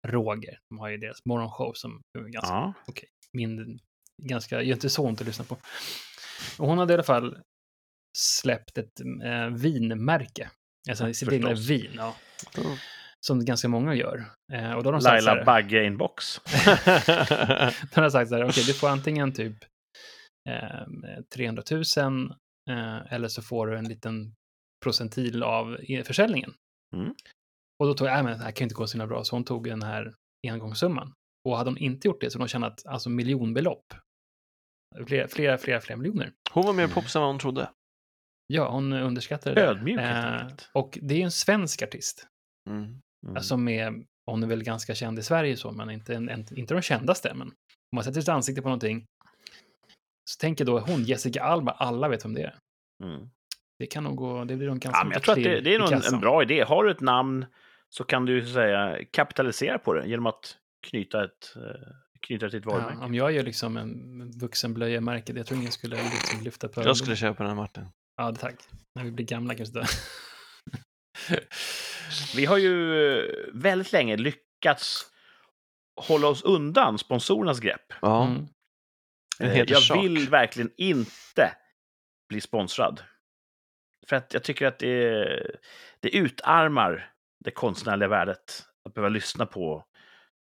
Roger. 0.06 0.58
De 0.70 0.78
har 0.78 0.88
ju 0.88 0.96
deras 0.96 1.24
morgonshow 1.24 1.72
som 1.74 2.00
är 2.18 2.22
ganska 2.28 2.52
Ja. 2.52 2.74
min, 3.32 3.78
ganska, 4.22 4.62
gör 4.62 4.74
inte 4.74 4.90
så 4.90 5.02
ont 5.06 5.20
att 5.20 5.26
lyssna 5.26 5.44
på. 5.44 5.56
Och 6.58 6.68
hon 6.68 6.78
hade 6.78 6.92
i 6.92 6.94
alla 6.94 7.02
fall 7.02 7.38
släppt 8.18 8.78
ett 8.78 9.00
äh, 9.24 9.46
vinmärke. 9.48 10.50
Alltså 10.88 11.06
Ja, 11.06 11.14
sitt 11.14 11.32
egna 11.32 11.54
vin, 11.54 11.90
ja, 11.96 12.16
Mm. 12.58 12.76
som 13.26 13.44
ganska 13.44 13.68
många 13.68 13.94
gör. 13.94 14.24
Eh, 14.52 14.72
och 14.72 14.82
då 14.82 14.88
har 14.88 14.92
de 14.92 15.00
sagt 15.00 15.22
så 15.22 15.26
Laila 15.26 15.34
här, 15.34 15.44
Bagge 15.44 15.84
Inbox. 15.84 16.40
då 17.94 18.00
har 18.00 18.10
sagt 18.10 18.28
så 18.28 18.34
här, 18.36 18.44
okej, 18.48 18.64
du 18.66 18.74
får 18.74 18.88
antingen 18.88 19.32
typ 19.32 19.56
eh, 19.62 19.68
300 21.35 21.62
000 21.70 21.82
eh, 22.70 23.12
eller 23.12 23.28
så 23.28 23.43
får 23.43 23.66
du 23.66 23.78
en 23.78 23.89
liten 23.89 24.35
procentil 24.85 25.43
av 25.43 25.77
e- 25.82 26.05
försäljningen. 26.05 26.55
Mm. 26.97 27.14
Och 27.78 27.86
då 27.86 27.94
tog 27.94 28.09
jag, 28.09 28.14
nej 28.14 28.23
men 28.23 28.39
det 28.39 28.44
här 28.44 28.52
kan 28.52 28.64
ju 28.64 28.66
inte 28.66 28.74
gå 28.74 28.86
så 28.86 28.93
himla 28.94 29.06
bra, 29.06 29.24
så 29.24 29.36
hon 29.36 29.44
tog 29.44 29.64
den 29.64 29.82
här 29.82 30.14
engångssumman. 30.48 31.12
Och 31.48 31.56
hade 31.56 31.70
hon 31.70 31.78
inte 31.78 32.09
gjort 32.09 32.20
det 32.20 32.31
så 32.31 32.39
hade 32.39 32.43
hon 32.43 32.48
tjänat 32.48 32.86
alltså 32.86 33.10
miljonbelopp. 33.10 33.94
Flera, 35.06 35.28
flera, 35.28 35.59
flera, 35.59 35.81
flera 35.81 35.97
miljoner. 35.97 36.32
Hon 36.52 36.66
var 36.66 36.73
mer 36.73 36.89
poppis 36.89 37.16
än 37.16 37.23
vad 37.23 37.31
hon 37.31 37.39
trodde. 37.39 37.70
Ja, 38.47 38.70
hon 38.70 38.93
underskattade 38.93 39.55
det. 39.55 39.66
Ödmjuk 39.66 40.01
Eh, 40.01 40.47
och 40.73 40.98
det 41.02 41.14
är 41.14 41.19
ju 41.19 41.24
en 41.24 41.31
svensk 41.31 41.82
artist. 41.82 42.27
Mm. 42.70 42.82
Mm. 43.27 43.36
Alltså 43.36 43.56
med, 43.56 44.05
hon 44.27 44.43
är 44.43 44.47
väl 44.47 44.64
ganska 44.64 44.94
känd 44.94 45.19
i 45.19 45.23
Sverige 45.23 45.56
så, 45.56 45.73
men 45.73 45.90
inte, 45.90 46.14
en, 46.14 46.28
en, 46.28 46.59
inte 46.59 46.74
de 46.74 46.82
kändaste. 46.82 47.35
Men 47.35 47.48
om 47.48 47.97
man 47.97 48.05
sätter 48.05 48.20
sitt 48.20 48.28
ansikte 48.28 48.62
på 48.62 48.69
någonting, 48.69 49.06
så 50.24 50.40
tänker 50.40 50.64
då 50.64 50.78
hon, 50.78 51.04
Jessica 51.04 51.42
Alba, 51.42 51.72
alla 51.72 52.08
vet 52.08 52.24
vem 52.24 52.34
det 52.34 52.42
är. 52.42 52.54
Mm. 53.04 53.30
Det 53.78 53.86
kan 53.86 54.04
nog 54.04 54.16
gå, 54.16 54.44
det 54.44 54.56
blir 54.56 54.66
nog 54.68 54.78
ganska 54.78 54.98
Ja, 55.00 55.04
men 55.04 55.12
jag 55.12 55.22
tror 55.22 55.32
att 55.32 55.44
det, 55.44 55.60
det 55.60 55.74
är 55.74 55.78
nog 55.78 55.92
en, 55.92 56.20
bra 56.20 56.42
idé. 56.42 56.62
Har 56.62 56.84
du 56.84 56.90
ett 56.90 57.00
namn 57.00 57.46
så 57.88 58.04
kan 58.04 58.26
du 58.26 58.42
så 58.42 58.46
att 58.46 58.54
säga 58.54 59.04
kapitalisera 59.12 59.78
på 59.78 59.94
det 59.94 60.06
genom 60.06 60.26
att 60.26 60.56
knyta 60.86 61.24
ett 61.24 61.56
eh, 61.56 61.62
knyta 62.20 62.48
till 62.48 62.58
ett 62.58 62.66
varumärke. 62.66 62.96
Ja, 63.00 63.04
om 63.04 63.14
jag 63.14 63.32
gör 63.32 63.42
liksom 63.42 63.76
en 63.76 64.30
vuxenblöjemärke, 64.30 65.32
jag 65.32 65.46
tror 65.46 65.60
ingen 65.60 65.72
skulle 65.72 65.96
liksom 65.96 66.40
lyfta 66.42 66.68
på 66.68 66.82
Jag 66.82 66.96
skulle 66.96 67.16
köpa 67.16 67.44
den 67.44 67.56
Martin. 67.56 67.86
Ja, 68.16 68.34
tack. 68.34 68.54
När 68.94 69.04
vi 69.04 69.10
blir 69.10 69.26
gamla 69.26 69.54
kanske 69.54 69.78
det. 69.78 69.86
Vi 72.36 72.44
har 72.44 72.58
ju 72.58 73.50
väldigt 73.52 73.92
länge 73.92 74.16
lyckats 74.16 75.06
hålla 76.00 76.28
oss 76.28 76.42
undan 76.42 76.98
sponsorernas 76.98 77.60
grepp. 77.60 77.92
Ja, 78.00 78.26
Mm. 78.26 78.46
Eh, 79.43 79.64
Jag 79.66 80.02
vill 80.02 80.28
verkligen 80.28 80.70
inte 80.77 81.55
bli 82.28 82.40
sponsrad. 82.40 83.02
För 84.06 84.16
att 84.16 84.35
jag 84.35 84.43
tycker 84.43 84.66
att 84.66 84.78
det, 84.78 85.24
det 86.01 86.16
utarmar 86.16 87.12
det 87.44 87.51
konstnärliga 87.51 88.09
värdet 88.09 88.66
att 88.85 88.94
behöva 88.94 89.09
lyssna 89.09 89.47
på 89.47 89.85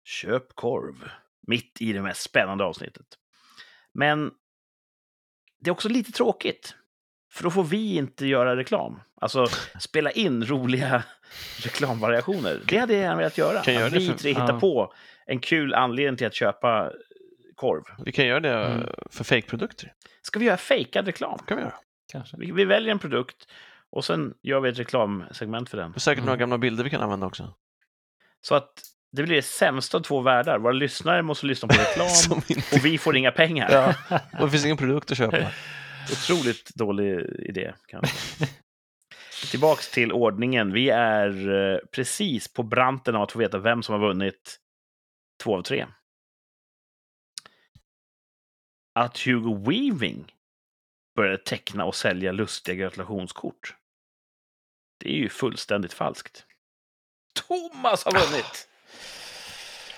Köp 0.04 0.54
korv 0.54 1.10
mitt 1.46 1.80
i 1.80 1.92
det 1.92 2.02
mest 2.02 2.22
spännande 2.22 2.64
avsnittet. 2.64 3.06
Men 3.92 4.30
det 5.60 5.70
är 5.70 5.72
också 5.72 5.88
lite 5.88 6.12
tråkigt. 6.12 6.74
För 7.32 7.44
då 7.44 7.50
får 7.50 7.64
vi 7.64 7.96
inte 7.96 8.26
göra 8.26 8.56
reklam. 8.56 9.00
Alltså 9.20 9.46
spela 9.80 10.10
in 10.10 10.44
roliga 10.46 11.02
reklamvariationer. 11.64 12.60
Det 12.66 12.78
hade 12.78 12.92
jag 12.92 13.02
gärna 13.02 13.16
velat 13.16 13.38
göra. 13.38 13.62
Kan 13.62 13.82
att 13.82 13.92
vi 13.92 14.08
tre 14.08 14.30
hittar 14.30 14.52
ja. 14.52 14.60
på 14.60 14.94
en 15.26 15.40
kul 15.40 15.74
anledning 15.74 16.16
till 16.16 16.26
att 16.26 16.34
köpa 16.34 16.92
korv. 17.56 17.82
Vi 18.04 18.12
kan 18.12 18.26
göra 18.26 18.40
det 18.40 18.54
Mm. 18.66 18.86
för 19.10 19.24
fake-produkter. 19.24 19.92
Ska 20.22 20.38
vi 20.38 20.44
göra 20.46 20.56
fejkad 20.56 21.06
reklam? 21.06 21.38
kan 21.46 21.56
vi 21.56 21.62
göra. 21.62 21.74
Kanske. 22.12 22.36
Vi, 22.36 22.50
vi 22.52 22.64
väljer 22.64 22.92
en 22.92 22.98
produkt 22.98 23.48
och 23.90 24.04
sen 24.04 24.34
gör 24.42 24.60
vi 24.60 24.68
ett 24.68 24.78
reklamsegment 24.78 25.68
för 25.70 25.76
den. 25.78 25.94
Är 25.94 25.98
säkert 25.98 26.18
Mm. 26.18 26.26
några 26.26 26.36
gamla 26.36 26.58
bilder 26.58 26.84
vi 26.84 26.90
kan 26.90 27.02
använda 27.02 27.26
också. 27.26 27.54
Så 28.40 28.54
att 28.54 28.72
det 29.12 29.22
blir 29.22 29.36
det 29.36 29.42
sämsta 29.42 29.98
av 29.98 30.02
två 30.02 30.20
världar. 30.20 30.58
Våra 30.58 30.72
lyssnare 30.72 31.22
måste 31.22 31.46
lyssna 31.46 31.68
på 31.68 31.74
reklam 31.74 32.40
inte... 32.48 32.76
och 32.76 32.84
vi 32.84 32.98
får 32.98 33.16
inga 33.16 33.30
pengar. 33.30 33.70
ja, 33.70 33.94
och 34.38 34.44
det 34.46 34.50
finns 34.50 34.64
ingen 34.64 34.76
produkt 34.76 35.10
att 35.10 35.18
köpa. 35.18 35.36
Otroligt 36.12 36.74
dålig 36.74 37.20
idé. 37.38 37.72
Kanske. 37.88 38.16
Tillbaks 39.50 39.90
till 39.90 40.12
ordningen. 40.12 40.72
Vi 40.72 40.90
är 40.90 41.48
eh, 41.72 41.78
precis 41.92 42.52
på 42.52 42.62
branten 42.62 43.16
av 43.16 43.22
att 43.22 43.32
få 43.32 43.38
veta 43.38 43.58
vem 43.58 43.82
som 43.82 43.92
har 43.92 44.08
vunnit 44.08 44.56
två 45.44 45.56
av 45.58 45.62
tre. 45.62 45.86
Att 48.96 49.18
Hugo 49.18 49.54
Weaving 49.70 50.32
började 51.16 51.38
teckna 51.38 51.84
och 51.84 51.94
sälja 51.94 52.32
lustiga 52.32 52.74
gratulationskort. 52.74 53.74
Det 55.00 55.08
är 55.08 55.16
ju 55.16 55.28
fullständigt 55.28 55.92
falskt. 55.92 56.44
Thomas 57.34 58.04
har 58.04 58.12
vunnit! 58.12 58.68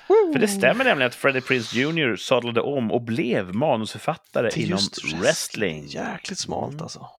För 0.06 0.38
det 0.38 0.48
stämmer 0.48 0.84
nämligen 0.84 1.08
att 1.08 1.14
Freddie 1.14 1.40
Prinze 1.40 1.78
Jr. 1.78 2.16
sadlade 2.16 2.60
om 2.60 2.92
och 2.92 3.02
blev 3.02 3.54
manusförfattare 3.54 4.50
inom 4.62 4.78
wrestling. 5.20 5.86
Jäkligt 5.86 6.38
smalt 6.38 6.72
Mm. 6.72 6.82
alltså. 6.82 7.10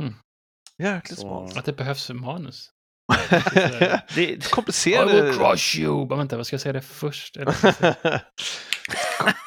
Mm. 0.00 0.14
Jäkligt 0.78 1.18
smalt. 1.18 1.56
Att 1.56 1.64
det 1.64 1.72
behövs 1.72 2.10
manus. 2.10 2.70
Det, 4.14 4.50
Komplicerade... 4.50 5.18
I 5.18 5.22
will 5.22 5.34
crush 5.34 5.78
you! 5.78 6.06
Bara, 6.06 6.18
vänta, 6.18 6.36
vad 6.36 6.46
ska 6.46 6.54
jag 6.54 6.60
säga 6.60 6.72
det 6.72 6.80
först? 6.80 7.36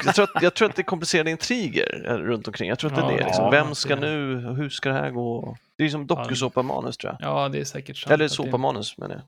Jag 0.05 0.15
tror 0.15 0.29
att, 0.35 0.43
jag 0.43 0.53
tror 0.53 0.69
att 0.69 0.75
det 0.75 0.81
är 0.81 0.83
komplicerade 0.83 1.31
intriger 1.31 2.05
eh, 2.09 2.17
runt 2.17 2.47
omkring. 2.47 2.69
Jag 2.69 2.79
tror 2.79 2.91
att 2.91 2.95
det 2.95 3.01
är 3.01 3.11
Ja, 3.11 3.17
det. 3.17 3.25
Liksom. 3.25 3.51
Vem 3.51 3.75
ska 3.75 3.95
nu? 3.95 4.37
Hur 4.57 4.69
ska 4.69 4.89
det 4.89 4.95
här 4.95 5.11
gå? 5.11 5.57
Det 5.77 5.83
är 5.83 5.89
som 5.89 6.07
dokusåpamanus 6.07 6.97
tror 6.97 7.15
jag. 7.19 7.29
ja, 7.29 7.49
det 7.49 7.59
är 7.59 7.63
säkert 7.63 7.97
sant. 7.97 8.13
Eller 8.13 8.27
sopamanus 8.27 8.97
menar 8.97 9.15
jag. 9.15 9.23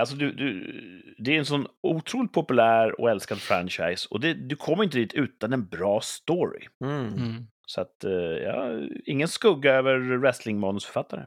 alltså 0.00 0.16
du, 0.16 0.32
du, 0.32 0.74
det 1.18 1.34
är 1.34 1.38
en 1.38 1.44
sån 1.46 1.66
otroligt 1.82 2.32
populär 2.32 3.00
och 3.00 3.10
älskad 3.10 3.38
franchise 3.38 4.08
och 4.10 4.20
det, 4.20 4.34
du 4.34 4.56
kommer 4.56 4.84
inte 4.84 4.98
dit 4.98 5.12
utan 5.14 5.52
en 5.52 5.66
bra 5.66 6.00
story. 6.00 6.66
Mm. 6.84 7.06
Mm. 7.06 7.46
Så 7.66 7.80
att, 7.80 8.04
eh, 8.04 8.10
ja, 8.12 8.70
ingen 9.04 9.28
skugga 9.28 9.72
över 9.74 9.98
wrestlingmanusförfattare. 10.16 11.24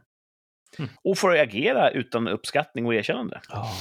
Mm. 0.79 0.91
Och 1.03 1.17
får 1.17 1.37
agera 1.37 1.91
utan 1.91 2.27
uppskattning 2.27 2.85
och 2.85 2.93
erkännande. 2.95 3.41
Ja. 3.49 3.71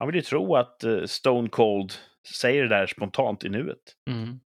Man 0.00 0.06
vill 0.06 0.16
ju 0.16 0.22
tro 0.22 0.56
att 0.56 0.84
eh, 0.84 1.04
Stone 1.04 1.48
Cold 1.48 1.92
säger 2.40 2.62
det 2.62 2.68
där 2.68 2.86
spontant 2.86 3.44
i 3.44 3.48
nuet. 3.48 3.78
Mm. 4.10 4.40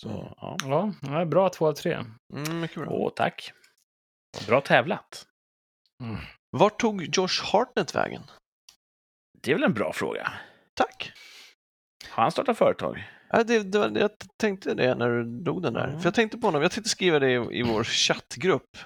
Så, 0.00 0.08
Mm. 0.08 0.26
ja. 0.70 0.92
Ja, 1.02 1.24
bra 1.24 1.48
två 1.48 1.66
av 1.66 1.72
tre. 1.72 1.92
Mm, 2.34 2.60
mycket 2.60 2.76
bra. 2.82 2.88
Åh, 2.90 3.12
tack. 3.16 3.52
Bra 4.46 4.60
tävlat. 4.60 5.26
Vart 6.50 6.80
tog 6.80 7.16
Josh 7.16 7.44
Hartnett 7.52 7.94
vägen? 7.94 8.22
Det 9.42 9.50
är 9.50 9.54
väl 9.54 9.64
en 9.64 9.74
bra 9.74 9.92
fråga. 9.92 10.32
Tack. 10.74 11.12
Har 12.10 12.22
han 12.22 12.32
startat 12.32 12.58
företag? 12.58 13.04
Ja, 13.30 13.44
det, 13.44 13.62
det, 13.72 13.78
var- 13.78 13.98
jag 13.98 14.10
tänkte 14.36 14.74
det 14.74 14.94
när 14.94 15.08
du 15.10 15.24
drog 15.24 15.62
den 15.62 15.72
där. 15.72 15.88
Mm. 15.88 16.00
För 16.00 16.06
jag 16.06 16.14
tänkte 16.14 16.38
på 16.38 16.46
honom, 16.46 16.62
jag 16.62 16.70
tänkte 16.72 16.90
skriva 16.90 17.18
det 17.18 17.30
i, 17.30 17.58
i 17.58 17.62
vår 17.62 17.84
chattgrupp. 17.84 18.78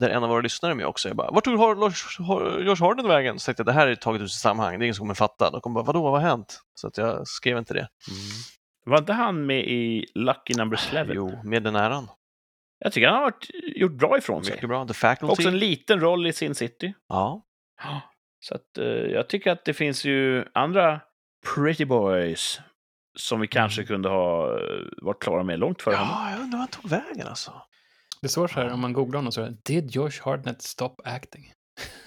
Där 0.00 0.08
en 0.10 0.22
av 0.24 0.28
våra 0.30 0.40
lyssnare 0.40 0.72
är 0.72 0.76
med 0.76 0.86
också. 0.86 1.08
Jag 1.08 1.16
bara, 1.16 1.30
vart 1.30 1.44
tog 1.44 1.54
Josh 2.66 2.80
Harden 2.80 3.08
vägen? 3.08 3.38
Så 3.38 3.44
tänkte 3.46 3.60
jag, 3.60 3.66
det 3.66 3.72
här 3.72 3.86
är 3.86 3.94
taget 3.94 4.22
ur 4.22 4.26
sitt 4.26 4.40
sammanhang, 4.40 4.78
det 4.78 4.82
är 4.82 4.86
ingen 4.86 4.94
som 4.94 5.02
kommer 5.02 5.14
fatta. 5.14 5.50
De 5.50 5.60
kommer 5.60 5.74
bara, 5.74 5.84
vadå, 5.84 6.02
vad 6.02 6.12
har 6.22 6.28
hänt? 6.28 6.62
Så 6.74 6.86
att 6.88 6.98
jag 6.98 7.28
skrev 7.28 7.58
inte 7.58 7.74
det. 7.74 7.88
Var 8.86 8.98
inte 8.98 9.12
han 9.12 9.46
med 9.46 9.60
i 9.64 10.06
Lucky 10.14 10.54
Number 10.54 10.80
11? 10.94 11.14
Jo, 11.14 11.38
med 11.44 11.62
den 11.62 11.76
äran. 11.76 12.08
Jag 12.78 12.92
tycker 12.92 13.06
han 13.08 13.16
har 13.16 13.22
varit, 13.22 13.50
gjort 13.76 13.92
bra 13.92 14.18
ifrån 14.18 14.44
sig. 14.44 14.54
Mycket 14.54 14.68
bra. 14.68 14.86
The 14.86 14.94
Faculty. 14.94 15.32
Också 15.32 15.48
en 15.48 15.58
liten 15.58 16.00
roll 16.00 16.26
i 16.26 16.32
Sin 16.32 16.54
City. 16.54 16.94
Ja. 17.08 17.42
Så 18.40 18.54
att, 18.54 18.78
eh, 18.78 18.84
jag 18.86 19.28
tycker 19.28 19.50
att 19.52 19.64
det 19.64 19.74
finns 19.74 20.04
ju 20.04 20.44
andra 20.54 21.00
pretty 21.54 21.84
boys 21.84 22.60
som 23.18 23.40
vi 23.40 23.46
kanske 23.46 23.80
Mm. 23.80 23.86
kunde 23.88 24.08
ha 24.08 24.46
eh, 24.58 24.60
varit 25.02 25.22
klara 25.22 25.42
med 25.42 25.58
långt 25.58 25.82
före 25.82 25.94
honom. 25.96 26.14
ja, 26.24 26.30
jag 26.30 26.40
undrar 26.40 26.58
vart 26.58 26.74
han 26.74 26.82
tog 26.82 26.90
vägen 26.90 27.26
alltså. 27.26 27.52
Det 28.24 28.28
står 28.28 28.48
så 28.48 28.54
här, 28.54 28.72
om 28.72 28.80
man 28.80 28.92
googlar 28.92 29.18
honom 29.18 29.32
så 29.32 29.42
är 29.42 29.50
det 29.50 29.64
Did 29.64 29.90
Josh 29.90 30.20
Hartnett 30.22 30.62
stop 30.62 30.96
acting? 31.04 31.52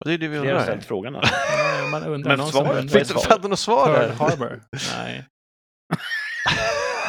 Och 0.00 0.04
det 0.06 0.12
är 0.14 0.18
det 0.18 0.28
vi 0.28 0.36
Det 0.36 0.38
har 0.38 0.46
undrar. 0.46 0.62
ställt 0.62 0.84
frågan. 0.84 1.14
Ja, 1.14 1.88
man 1.90 2.02
undrar, 2.02 2.36
Men 2.36 2.46
svaret 2.46 2.80
undrar. 2.80 2.98
Det 2.98 3.04
fan 3.04 3.50
något 3.50 3.58
svar 3.58 3.94
Pearl? 3.94 4.10
Harbor? 4.10 4.62
Nej. 4.72 5.26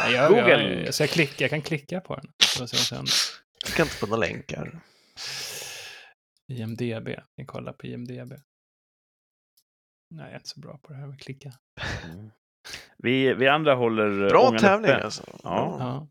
Nej, 0.03 0.13
jag, 0.13 0.29
Google. 0.29 0.83
Jag, 0.85 0.93
så 0.93 1.03
jag, 1.03 1.09
klick, 1.09 1.41
jag 1.41 1.49
kan 1.49 1.61
klicka 1.61 2.01
på 2.01 2.15
den. 2.15 2.67
Sen. 2.67 3.05
Jag 3.65 3.73
kan 3.73 3.85
inte 3.85 3.99
på 3.99 4.05
några 4.07 4.19
länkar. 4.19 4.79
IMDB. 6.51 7.07
Vi 7.35 7.45
kollar 7.45 7.73
på 7.73 7.87
IMDB. 7.87 8.33
Nej, 10.15 10.25
jag 10.25 10.31
är 10.31 10.35
inte 10.35 10.49
så 10.49 10.59
bra 10.59 10.77
på 10.77 10.93
det 10.93 10.99
här 10.99 11.07
med 11.07 11.15
att 11.15 11.21
klicka. 11.21 11.51
Vi, 12.97 13.33
vi 13.33 13.47
andra 13.47 13.75
håller 13.75 14.29
Bra 14.29 14.57
tävling 14.59 14.91
uppe. 14.91 15.03
alltså. 15.03 15.23
Ja. 15.43 15.77
Ja. 15.79 16.07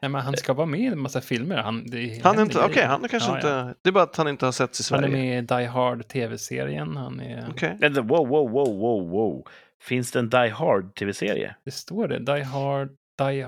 Nej, 0.00 0.08
men 0.10 0.20
han 0.20 0.36
ska 0.36 0.52
vara 0.52 0.66
med 0.66 0.80
i 0.80 0.86
en 0.86 0.98
massa 0.98 1.20
filmer. 1.20 1.56
Han, 1.56 1.86
det 1.86 2.20
Han 2.24 2.38
är 2.38 2.42
inte, 2.42 2.58
okej, 2.58 2.74
grejer. 2.74 2.88
han 2.88 3.04
är 3.04 3.08
kanske 3.08 3.30
Ja, 3.30 3.36
inte, 3.36 3.48
ja. 3.48 3.74
det 3.82 3.88
är 3.88 3.92
bara 3.92 4.04
att 4.04 4.16
han 4.16 4.28
inte 4.28 4.44
har 4.44 4.52
setts 4.52 4.90
i 4.90 4.94
Han 4.94 5.04
är 5.04 5.08
Sverige. 5.08 5.22
med 5.22 5.38
i 5.44 5.46
Die 5.46 5.66
Hard 5.66 6.08
tv-serien. 6.08 6.96
Han 6.96 7.20
är... 7.20 7.46
Okej. 7.50 7.76
Vänta, 7.80 8.00
Wow, 8.02 8.28
wow, 8.28 8.50
wow, 8.50 8.78
wow, 8.78 9.10
wow. 9.10 9.46
Finns 9.80 10.10
det 10.12 10.18
en 10.18 10.28
Die 10.30 10.48
Hard 10.50 10.94
tv-serie? 10.94 11.54
Det 11.64 11.70
står 11.70 12.08
det. 12.08 12.18
Die 12.18 12.42
Hard... 12.44 12.88
Die 13.18 13.46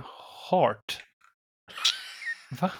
Hart. 0.50 1.04
Va? 2.60 2.70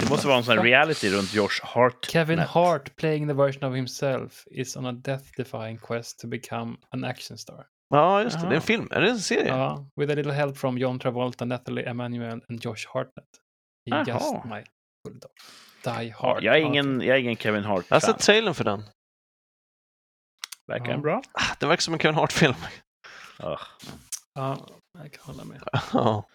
Det 0.00 0.10
måste 0.10 0.26
vara 0.26 0.38
en 0.38 0.44
sån 0.44 0.56
här 0.58 0.64
reality 0.64 1.08
runt 1.10 1.34
Josh 1.34 1.60
Hart. 1.62 2.06
Kevin 2.10 2.38
Hart 2.38 2.96
playing 2.96 3.28
the 3.28 3.34
version 3.34 3.70
of 3.70 3.76
himself 3.76 4.44
is 4.50 4.76
on 4.76 4.86
a 4.86 4.92
death-defying 4.92 5.78
quest 5.78 6.18
to 6.20 6.26
become 6.28 6.76
an 6.90 7.04
action 7.04 7.38
star. 7.38 7.64
Ja, 7.94 8.22
just 8.22 8.40
det. 8.40 8.46
Det 8.46 8.52
är 8.52 8.56
en 8.56 8.62
film. 8.62 8.88
Är 8.90 9.00
det 9.00 9.10
en 9.10 9.18
serie? 9.18 9.48
Ja, 9.48 9.86
with 9.96 10.12
a 10.12 10.14
little 10.14 10.32
help 10.32 10.56
from 10.58 10.78
John 10.78 10.98
Travolta, 10.98 11.44
Natalie 11.44 11.88
Emanuel 11.88 12.42
and 12.48 12.64
Josh 12.64 12.86
Hartnett. 12.94 13.28
He 13.90 13.96
Jaha. 13.96 14.04
just 14.06 14.44
might 14.44 14.66
pull 15.04 15.16
it 15.16 15.24
off. 15.24 15.32
Die 15.84 16.10
Hard. 16.10 16.42
jag, 16.44 16.56
är 16.56 16.60
ingen, 16.60 17.00
jag 17.00 17.16
är 17.16 17.20
ingen 17.20 17.36
Kevin 17.36 17.64
Hart. 17.64 17.84
Jag 17.88 17.94
har 17.96 18.00
sett 18.00 18.18
trailern 18.18 18.54
för 18.54 18.64
den. 18.64 18.82
Verkar 20.66 20.84
Ja. 20.86 20.92
den 20.92 21.02
bra? 21.02 21.22
Ah, 21.32 21.54
Det 21.60 21.66
verkar 21.66 21.80
som 21.80 21.94
en 21.94 22.00
Kevin 22.00 22.14
Hart-film. 22.14 22.54
Ugh. 23.42 23.60
Ja, 24.34 24.68
jag 24.98 25.12
kan 25.12 25.24
hålla 25.24 25.44
med. 25.44 25.62
Ja. 25.92 26.28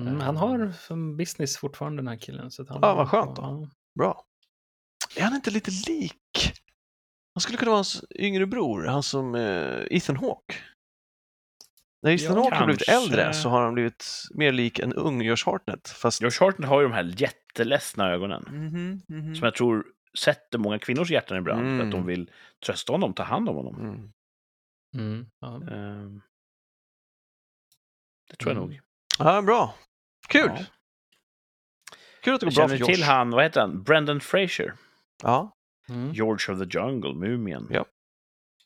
Mm, 0.00 0.20
han 0.20 0.36
har 0.36 0.72
som 0.72 1.16
business 1.16 1.56
fortfarande 1.56 2.02
den 2.02 2.08
här 2.08 2.16
killen. 2.16 2.50
Så 2.50 2.62
att 2.62 2.68
han 2.68 2.78
Ja, 2.82 2.94
vad 2.94 3.08
skönt 3.08 3.36
då. 3.36 3.42
Ja. 3.42 3.68
Bra. 3.98 4.24
Är 5.16 5.22
han 5.22 5.34
inte 5.34 5.50
lite 5.50 5.70
lik? 5.88 6.14
Han 7.34 7.40
skulle 7.40 7.58
kunna 7.58 7.70
vara 7.70 7.78
hans 7.78 8.04
yngre 8.18 8.46
bror, 8.46 8.84
han 8.86 9.02
som 9.02 9.34
eh, 9.34 9.82
Ethan 9.90 10.16
Hawke. 10.16 10.54
När 12.02 12.10
Ethan 12.12 12.36
Ja, 12.36 12.42
Hawke 12.42 12.56
har 12.56 12.66
blivit 12.66 12.88
äldre 12.88 13.34
så 13.34 13.48
har 13.48 13.62
han 13.62 13.74
blivit 13.74 14.04
mer 14.34 14.52
lik 14.52 14.78
en 14.78 14.92
ung 14.92 15.22
Josh 15.22 15.46
Hartnett. 15.46 15.88
Fast... 15.88 16.22
Josh 16.22 16.40
Hart 16.40 16.64
har 16.64 16.80
ju 16.80 16.86
de 16.88 16.94
här 16.94 17.14
jätteledsna 17.16 18.10
ögonen. 18.10 18.42
Mhm, 18.48 19.02
mhm. 19.08 19.34
Som 19.34 19.44
jag 19.44 19.54
tror 19.54 19.86
sätter 20.18 20.58
många 20.58 20.78
kvinnors 20.78 21.10
hjärtan 21.10 21.38
i 21.38 21.40
brand. 21.40 21.60
För 21.60 21.74
att 21.74 21.80
Mm. 21.80 21.90
de 21.90 22.06
vill 22.06 22.30
trösta 22.66 22.92
honom, 22.92 23.14
ta 23.14 23.22
hand 23.22 23.48
om 23.48 23.56
honom. 23.56 23.80
Mm. 23.80 24.12
Mm, 24.94 25.26
ja. 25.40 25.56
Ehm, 25.56 26.20
det 28.30 28.36
tror 28.36 28.52
jag 28.52 28.56
Mm. 28.62 28.68
nog. 28.70 28.80
Ja, 29.18 29.42
bra. 29.42 29.74
Kul! 30.28 30.50
Ja. 30.56 30.64
Kul 32.22 32.34
att 32.34 32.40
det 32.40 32.46
går 32.46 32.52
Jag 32.52 32.54
bra 32.54 32.68
för 32.68 32.76
känner 32.76 32.88
Josh. 32.90 32.94
till 32.94 33.02
han, 33.04 33.30
vad 33.30 33.42
heter 33.44 33.60
han? 33.60 33.82
Brendan 33.82 34.20
Fraser. 34.20 34.74
Ja. 35.22 35.56
Mm. 35.90 36.12
George 36.12 36.52
of 36.54 36.58
the 36.58 36.78
Jungle, 36.78 37.14
Mumien. 37.14 37.66
Ja. 37.70 37.84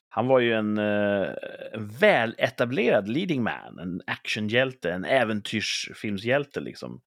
Han 0.08 0.26
var 0.26 0.40
ju 0.40 0.52
en, 0.52 0.78
eh, 0.78 1.28
en 1.72 1.88
väletablerad 1.88 3.08
leading 3.08 3.42
man, 3.42 3.78
en 3.78 4.02
actionhjälte, 4.06 4.92
en 4.92 5.04
äventyrsfilmshjälte 5.04 6.60
liksom. 6.60 7.00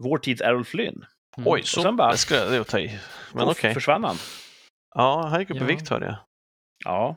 Vår 0.00 0.18
tids 0.18 0.40
Errol 0.40 0.64
Flynn. 0.64 1.04
Mm. 1.36 1.48
Oj, 1.48 1.62
så 1.62 1.82
sen 1.82 1.96
bara- 1.96 2.10
det 2.12 2.16
ska 2.18 2.34
det 2.44 2.56
är 2.56 2.60
att 2.60 2.68
ta 2.68 2.78
i. 2.78 2.98
Men 3.34 3.48
okej. 3.48 3.74
försvann 3.74 4.04
han. 4.04 4.16
Ja, 4.94 5.26
han 5.26 5.40
gick 5.40 5.50
upp 5.50 5.56
i 5.56 5.60
Ja. 5.60 5.66
vikt 5.66 5.88
hörde 5.88 6.06
jag. 6.06 6.16
Ja. 6.84 7.16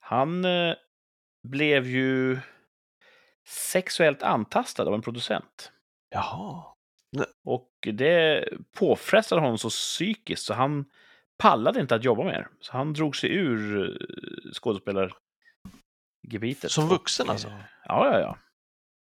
Han 0.00 0.44
eh, 0.44 0.74
blev 1.48 1.86
ju 1.86 2.38
sexuellt 3.48 4.22
antastad 4.22 4.82
av 4.88 4.94
en 4.94 5.02
producent. 5.02 5.72
Jaha. 6.10 6.64
Och 7.44 7.70
det 7.92 8.48
påfrestade 8.78 9.40
honom 9.40 9.58
så 9.58 9.68
psykiskt 9.68 10.42
så 10.42 10.54
han 10.54 10.84
pallade 11.38 11.80
inte 11.80 11.94
att 11.94 12.04
jobba 12.04 12.24
mer. 12.24 12.48
Så 12.60 12.72
han 12.72 12.92
drog 12.92 13.16
sig 13.16 13.30
ur 13.36 13.90
eh, 13.90 13.96
skådespelargebitet. 14.52 16.70
Som 16.70 16.88
vuxen 16.88 17.26
Och, 17.26 17.32
alltså? 17.32 17.48
eh, 17.48 17.54
Ja, 17.84 18.10
ja, 18.12 18.20
ja. 18.20 18.38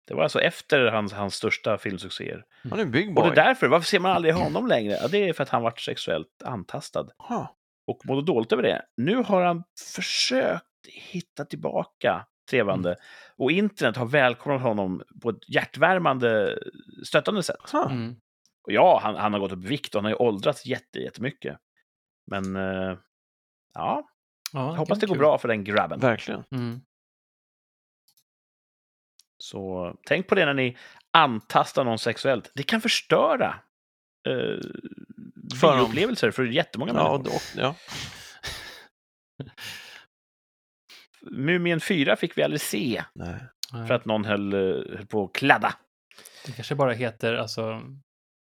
Det 0.07 0.13
var 0.15 0.23
alltså 0.23 0.41
efter 0.41 0.85
hans, 0.85 1.13
hans 1.13 1.35
största 1.35 1.77
filmsuccéer. 1.77 2.43
Han 2.69 2.79
är 2.79 2.83
en 2.83 2.91
big 2.91 3.09
Och 3.09 3.13
boy. 3.15 3.23
det 3.23 3.29
är 3.41 3.45
därför, 3.45 3.67
varför 3.67 3.87
ser 3.87 3.99
man 3.99 4.11
aldrig 4.11 4.33
honom 4.33 4.67
längre? 4.67 4.93
Ja, 5.01 5.07
det 5.07 5.29
är 5.29 5.33
för 5.33 5.43
att 5.43 5.49
han 5.49 5.61
varit 5.61 5.79
sexuellt 5.79 6.43
antastad 6.45 7.07
Huh. 7.29 7.49
och 7.87 8.05
mådde 8.05 8.21
dåligt 8.25 8.51
över 8.51 8.63
det. 8.63 8.81
Nu 8.97 9.15
har 9.15 9.41
han 9.41 9.63
försökt 9.95 10.65
hitta 11.11 11.45
tillbaka 11.45 12.25
trevande 12.49 12.95
och 13.37 13.51
internet 13.51 13.97
har 13.97 14.05
välkomnat 14.05 14.61
honom 14.61 15.01
på 15.21 15.29
ett 15.29 15.49
hjärtvärmande, 15.49 16.59
stöttande 17.05 17.43
sätt. 17.43 17.69
Huh. 17.73 17.91
Mm. 17.91 18.15
Och 18.67 18.73
ja, 18.73 18.99
han, 19.03 19.15
han 19.15 19.33
har 19.33 19.39
gått 19.39 19.51
upp 19.51 19.65
i 19.65 19.67
vikt 19.67 19.95
och 19.95 20.01
han 20.01 20.05
har 20.05 20.11
ju 20.11 20.15
åldrats 20.27 20.65
jätte, 20.65 20.99
jättemycket. 20.99 21.57
Men 22.29 22.55
eh, 22.55 22.97
ja, 23.73 24.09
Ja, 24.53 24.59
jag 24.69 24.73
hoppas 24.73 24.99
det 24.99 25.05
går 25.07 25.13
kul. 25.15 25.19
bra 25.19 25.37
för 25.37 25.47
den 25.47 25.63
grabben. 25.63 25.99
Verkligen. 25.99 26.43
Mm. 26.51 26.81
Så 29.37 29.93
tänk 30.05 30.27
på 30.27 30.35
det 30.35 30.45
när 30.45 30.53
ni 30.53 30.77
antastar 31.11 31.83
någon 31.83 31.99
sexuellt. 31.99 32.51
Det 32.55 32.63
kan 32.63 32.81
förstöra 32.81 33.47
eh, 34.27 34.33
För 35.59 35.67
dem. 35.67 35.77
bioupplevelser 35.77 36.31
för 36.31 36.45
jättemånga 36.45 36.93
Ja, 36.93 37.11
människor. 37.17 37.35
och, 37.35 37.41
ja. 37.55 37.75
Mumien 41.21 41.79
4 41.81 42.15
fick 42.15 42.37
vi 42.37 42.43
aldrig 42.43 42.61
se 42.61 43.03
Nej. 43.13 43.39
för 43.87 43.91
att 43.93 44.05
någon 44.05 44.25
höll, 44.25 44.53
eh, 44.53 44.59
höll 44.97 45.05
på 45.07 45.23
att 45.23 45.33
kladda. 45.33 45.75
Det 46.45 46.51
kanske 46.51 46.75
bara 46.75 46.91
heter 46.93 47.33
alltså 47.33 47.81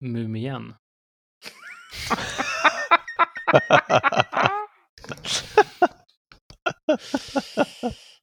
Mumien. 0.01 0.73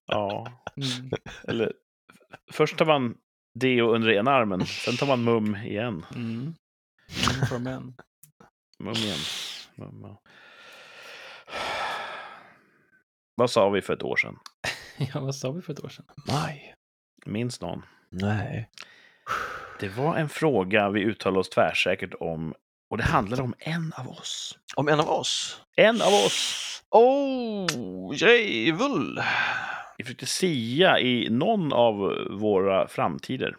Ja, 0.07 0.47
Mm. 0.77 1.11
eller 1.49 1.73
först 2.53 2.77
tar 2.79 2.87
man 2.87 3.15
deo 3.55 3.95
under 3.95 4.11
ena 4.11 4.31
armen, 4.31 4.67
sen 4.67 4.97
tar 4.97 5.07
man 5.07 5.25
mum 5.25 5.57
igen. 5.57 6.07
Mm. 6.15 6.55
Men. 7.51 7.95
Mum 8.79 8.93
igen. 8.95 9.19
Mum, 9.77 10.01
ja. 10.03 10.23
Vad 13.35 13.51
sa 13.51 13.69
vi 13.71 13.83
för 13.83 13.93
ett 13.95 14.03
år 14.03 14.17
sedan? 14.17 14.39
Ja, 15.15 15.21
vad 15.21 15.35
sa 15.35 15.51
vi 15.53 15.63
för 15.63 15.73
ett 15.73 15.85
år 15.85 15.89
sedan? 15.89 16.05
Maj. 16.29 16.75
Minns 17.27 17.61
någon? 17.61 17.83
Nej. 18.11 18.71
Det 19.81 19.89
var 19.89 20.17
en 20.17 20.29
fråga 20.29 20.91
vi 20.91 21.01
uttalade 21.01 21.41
oss 21.41 21.49
tvärsäkert 21.51 22.15
om 22.21 22.55
och 22.93 22.99
det 22.99 23.05
handlade 23.05 23.43
om 23.43 23.55
en 23.59 23.93
av 23.97 24.09
oss. 24.09 24.59
Om 24.77 24.89
en 24.89 25.01
av 25.01 25.09
oss? 25.09 25.61
En 25.77 26.03
av 26.03 26.15
oss! 26.15 26.83
Oh, 26.91 28.17
Jejvul! 28.17 29.21
Vi 29.99 30.05
försökte 30.05 30.27
sia 30.27 31.01
i 31.01 31.29
någon 31.31 31.73
av 31.73 31.95
våra 32.31 32.89
framtider. 32.89 33.57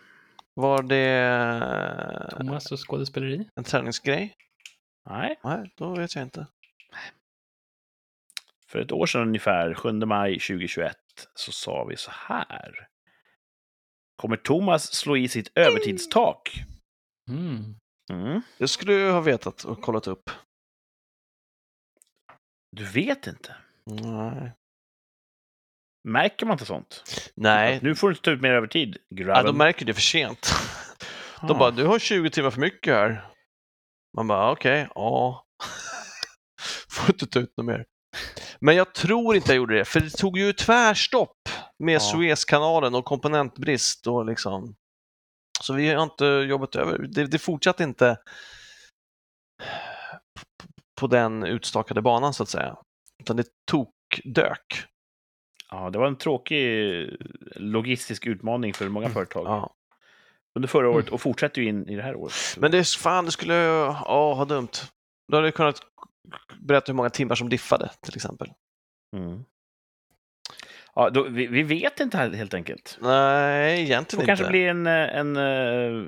Var 0.53 0.83
det 0.83 2.29
Thomas 2.37 2.71
och 2.71 2.89
skådespeleri? 2.89 3.49
en 3.55 3.63
träningsgrej? 3.63 4.35
Nej, 5.09 5.39
Nej, 5.43 5.71
då 5.77 5.95
vet 5.95 6.15
jag 6.15 6.23
inte. 6.23 6.47
för 8.67 8.79
ett 8.79 8.91
år 8.91 9.05
sedan 9.05 9.21
ungefär, 9.21 9.73
7 9.73 9.91
maj 9.91 10.39
2021, 10.39 10.95
så 11.35 11.51
sa 11.51 11.83
vi 11.83 11.97
så 11.97 12.11
här. 12.13 12.87
Kommer 14.15 14.37
Thomas 14.37 14.93
slå 14.93 15.17
i 15.17 15.27
sitt 15.27 15.51
övertidstak? 15.55 16.63
Mm. 17.29 17.75
Mm. 18.11 18.41
Det 18.57 18.67
skulle 18.67 18.93
jag 18.93 19.13
ha 19.13 19.21
vetat 19.21 19.63
och 19.63 19.81
kollat 19.81 20.07
upp. 20.07 20.29
Du 22.71 22.85
vet 22.85 23.27
inte. 23.27 23.55
Nej. 23.85 24.51
Märker 26.07 26.45
man 26.45 26.53
inte 26.53 26.65
sånt? 26.65 27.03
Nej, 27.35 27.79
Nu 27.83 27.95
får 27.95 28.07
du 28.07 28.11
inte 28.13 28.21
ta 28.23 28.31
ut 28.31 28.41
mer 28.41 28.51
övertid, 28.51 28.97
ja, 29.09 29.15
grabben. 29.23 29.45
de 29.45 29.57
märker 29.57 29.85
det 29.85 29.93
för 29.93 30.01
sent. 30.01 30.53
De 31.41 31.51
Ah. 31.51 31.59
bara, 31.59 31.71
du 31.71 31.85
har 31.85 31.99
20 31.99 32.29
timmar 32.29 32.51
för 32.51 32.59
mycket 32.59 32.93
här. 32.93 33.29
Man 34.17 34.27
bara, 34.27 34.51
okej, 34.51 34.87
ja. 34.95 35.45
Får 36.89 37.09
inte 37.15 37.27
ta 37.27 37.39
ut 37.39 37.53
något 37.57 37.65
mer. 37.65 37.85
Men 38.59 38.75
jag 38.75 38.93
tror 38.93 39.35
inte 39.35 39.49
jag 39.51 39.57
gjorde 39.57 39.75
det, 39.77 39.85
för 39.85 39.99
det 39.99 40.09
tog 40.09 40.37
ju 40.37 40.53
tvärstopp 40.53 41.49
med 41.79 41.95
Ja. 41.95 41.99
Suezkanalen 41.99 42.95
och 42.95 43.05
komponentbrist 43.05 44.07
och 44.07 44.25
liksom. 44.25 44.75
Så 45.63 45.73
vi 45.73 45.89
har 45.89 46.03
inte 46.03 46.25
jobbat 46.25 46.75
över. 46.75 46.97
Det, 46.97 47.25
det 47.25 47.39
fortsatte 47.39 47.83
inte 47.83 48.17
på 51.01 51.07
den 51.07 51.43
utstakade 51.43 52.01
banan 52.01 52.33
så 52.33 52.43
att 52.43 52.49
säga. 52.49 52.77
Utan 53.21 53.37
det 53.37 53.47
tokdök. 53.71 54.85
Ja, 55.69 55.89
det 55.89 55.99
var 55.99 56.07
en 56.07 56.15
tråkig 56.15 57.09
logistisk 57.55 58.27
utmaning 58.27 58.73
för 58.73 58.89
många 58.89 59.09
företag 59.09 59.45
Ja. 59.47 59.73
under 60.55 60.67
förra 60.67 60.89
året 60.89 61.09
och 61.09 61.21
fortsätter 61.21 61.61
ju 61.61 61.67
in 61.67 61.87
i 61.89 61.95
det 61.95 62.03
här 62.03 62.15
året. 62.15 62.33
Men 62.57 62.71
det 62.71 62.77
är 62.77 62.97
fan, 62.99 63.25
det 63.25 63.31
skulle 63.31 63.53
ja, 63.55 64.33
ha 64.33 64.45
dumt. 64.45 64.71
Då 65.31 65.37
hade 65.37 65.47
jag 65.47 65.55
kunnat 65.55 65.79
berätta 66.61 66.91
hur 66.91 66.95
många 66.95 67.09
timmar 67.09 67.35
som 67.35 67.49
diffade 67.49 67.91
till 68.01 68.15
exempel. 68.15 68.47
Mm. 69.15 69.43
Ja, 70.95 71.09
då, 71.09 71.23
vi, 71.23 71.47
vi 71.47 71.63
vet 71.63 71.99
inte 71.99 72.17
helt 72.17 72.53
enkelt. 72.53 72.97
Nej, 73.01 73.75
Det 73.75 73.81
egentligen 73.81 74.05
får 74.05 74.19
inte. 74.21 74.25
kanske 74.25 74.47
bli 74.47 74.67
en, 74.67 74.87
en, 74.87 75.37
eh, 75.37 76.05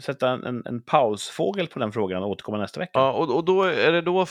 sätta 0.00 0.30
en, 0.30 0.44
en, 0.44 0.62
en 0.66 0.80
pausfågel 0.82 1.66
på 1.66 1.78
den 1.78 1.92
frågan 1.92 2.22
och 2.22 2.28
återkomma 2.30 2.58
nästa 2.58 2.80
vecka. 2.80 2.90
Ja, 2.94 3.12
och, 3.12 3.36
och 3.36 3.44
då 3.44 3.62
är 3.62 3.92
det 3.92 4.00
då... 4.00 4.26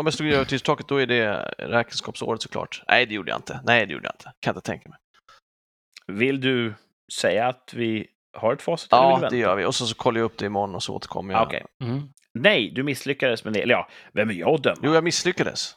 Om 0.00 0.06
jag 0.06 0.14
slog 0.14 0.28
i 0.28 0.34
övertidstaket, 0.34 0.88
då 0.88 0.96
är 0.96 1.06
det 1.06 1.32
räkenskapsåret 1.58 2.42
såklart. 2.42 2.82
Nej, 2.88 3.06
det 3.06 3.14
gjorde 3.14 3.30
jag 3.30 3.38
inte. 3.38 3.60
Nej, 3.64 3.86
det 3.86 3.92
gjorde 3.92 4.06
jag 4.06 4.14
inte. 4.14 4.32
Kan 4.40 4.54
inte 4.56 4.66
tänka 4.66 4.88
mig. 4.88 4.98
Vill 6.06 6.40
du 6.40 6.74
säga 7.20 7.46
att 7.46 7.74
vi 7.74 8.06
har 8.36 8.52
ett 8.52 8.62
facit? 8.62 8.88
Ja, 8.90 9.28
det 9.30 9.36
gör 9.36 9.56
vi. 9.56 9.64
Och 9.64 9.74
så, 9.74 9.86
så 9.86 9.94
kollar 9.94 10.18
jag 10.20 10.24
upp 10.24 10.38
det 10.38 10.46
imorgon 10.46 10.74
och 10.74 10.82
så 10.82 10.94
återkommer 10.94 11.34
jag. 11.34 11.42
Okej. 11.46 11.64
Mm. 11.84 12.02
Nej, 12.34 12.70
du 12.74 12.82
misslyckades 12.82 13.44
med 13.44 13.52
det. 13.52 13.62
Eller 13.62 13.74
ja, 13.74 13.88
vem 14.12 14.30
är 14.30 14.34
jag 14.34 14.48
att 14.54 14.62
döma? 14.62 14.76
Jo, 14.82 14.94
jag 14.94 15.04
misslyckades. 15.04 15.74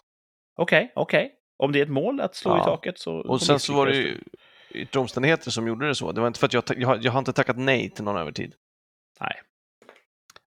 Okej, 0.56 0.92
okej. 0.96 1.32
Om 1.62 1.72
det 1.72 1.80
är 1.80 1.84
ett 1.84 1.90
mål 1.90 2.22
att 2.22 2.36
slå 2.36 2.52
Ja. 2.52 2.62
i 2.62 2.64
taket 2.64 3.00
så... 3.00 3.16
Och 3.16 3.42
sen 3.42 3.60
så 3.60 3.74
var 3.74 3.86
det 3.88 3.96
ju 3.96 4.24
yttre 4.70 5.00
omständigheter 5.00 5.52
som 5.52 5.68
gjorde 5.68 5.88
det 5.88 5.96
så. 5.96 6.12
Det 6.12 6.22
var 6.22 6.28
inte 6.28 6.40
för 6.40 6.48
att 6.48 6.54
jag, 6.54 6.64
jag, 6.78 6.88
har- 6.88 7.00
jag 7.02 7.12
har 7.12 7.20
inte 7.20 7.34
tackat 7.34 7.58
nej 7.58 7.90
till 7.90 8.04
någon 8.04 8.18
övertid. 8.18 8.56
Nej. 9.20 9.42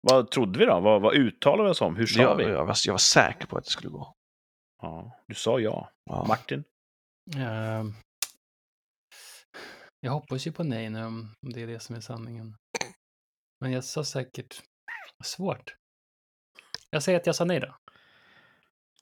Vad 0.01 0.31
trodde 0.31 0.59
vi 0.59 0.65
då? 0.65 0.81
Vad, 0.81 1.03
vad 1.03 1.15
uttalade 1.15 1.65
vi 1.65 1.71
oss 1.71 1.81
om? 1.81 1.97
Hur 1.97 2.07
sa 2.07 2.21
Jag, 2.23 2.37
vi? 2.37 2.43
jag, 2.45 2.65
var, 2.67 2.75
jag 2.87 2.93
var 2.93 2.99
säker 2.99 3.47
på 3.47 3.59
att 3.59 3.65
det 3.65 3.71
skulle 3.71 3.89
gå. 3.91 4.15
Ja, 4.83 5.19
du 5.27 5.35
sa 5.35 5.61
ja. 5.61 5.91
Ja. 6.11 6.25
Martin? 6.29 6.65
Ehm, 7.37 7.95
jag 10.01 10.13
hoppas 10.13 10.47
ju 10.47 10.53
på 10.53 10.65
nej 10.65 10.91
nu, 10.91 11.05
om 11.05 11.35
om 11.43 11.53
det 11.53 11.63
är 11.63 11.67
det 11.67 11.81
som 11.81 11.97
är 11.97 12.01
sanningen. 12.01 12.57
Men 13.61 13.73
jag 13.73 13.85
sa 13.85 14.05
säkert... 14.05 14.63
Svårt. 15.25 15.75
Jag 16.91 17.03
säger 17.03 17.19
att 17.21 17.27
jag 17.27 17.35
sa 17.37 17.45
nej 17.45 17.61
då. 17.61 17.75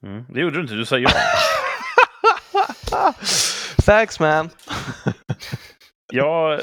Mm. 0.09 0.24
Det 0.33 0.41
gjorde 0.41 0.57
du 0.57 0.62
inte, 0.62 0.74
du 0.74 0.87
sa 0.87 0.99
ja. 0.99 1.11
Thanks 3.86 4.20
man! 4.20 4.51
Jag 6.12 6.60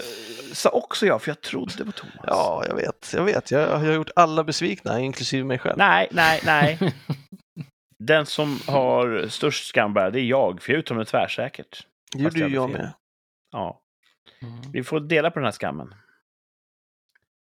sa 0.53 0.69
också 0.69 1.05
ja, 1.05 1.19
för 1.19 1.29
jag 1.31 1.41
trodde 1.41 1.85
på 1.85 1.91
Thomas. 1.91 2.15
Ja, 2.27 2.63
jag 2.67 2.75
vet. 2.75 3.13
Jag 3.13 3.23
vet. 3.23 3.51
Jag, 3.51 3.61
jag 3.61 3.77
har 3.77 3.91
gjort 3.93 4.09
alla 4.15 4.43
besvikna, 4.43 4.99
inklusive 4.99 5.43
mig 5.43 5.59
själv. 5.59 5.77
Nej, 5.77 6.07
nej, 6.11 6.41
nej. 6.45 6.79
Den 7.99 8.25
som 8.25 8.59
har 8.67 9.27
störst 9.27 9.67
skambär, 9.67 10.11
det 10.11 10.19
är 10.19 10.23
jag, 10.23 10.61
för 10.61 10.71
jag 10.73 10.79
uttalade 10.79 10.99
mig 10.99 11.05
tvärsäkert. 11.05 11.87
Det 12.11 12.19
gjorde 12.23 12.39
jag 12.39 12.49
ju 12.49 12.55
jag 12.55 12.69
fel. 12.71 12.77
med. 12.81 12.93
Ja, 13.51 13.79
Mm. 14.41 14.71
vi 14.71 14.83
får 14.83 14.99
dela 14.99 15.31
på 15.31 15.39
den 15.39 15.45
här 15.45 15.51
skammen. 15.51 15.95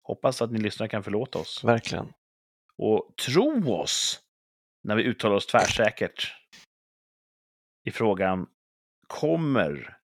Hoppas 0.02 0.42
att 0.42 0.50
ni 0.52 0.58
lyssnare 0.58 0.88
kan 0.88 1.02
förlåta 1.02 1.38
oss. 1.38 1.64
Verkligen. 1.64 2.12
Och 2.76 3.12
tro 3.26 3.74
oss 3.74 4.20
när 4.84 4.96
vi 4.96 5.02
uttalar 5.02 5.36
oss 5.36 5.46
tvärsäkert 5.46 6.32
i 7.84 7.90
frågan 7.90 8.46
Kommer 9.10 9.98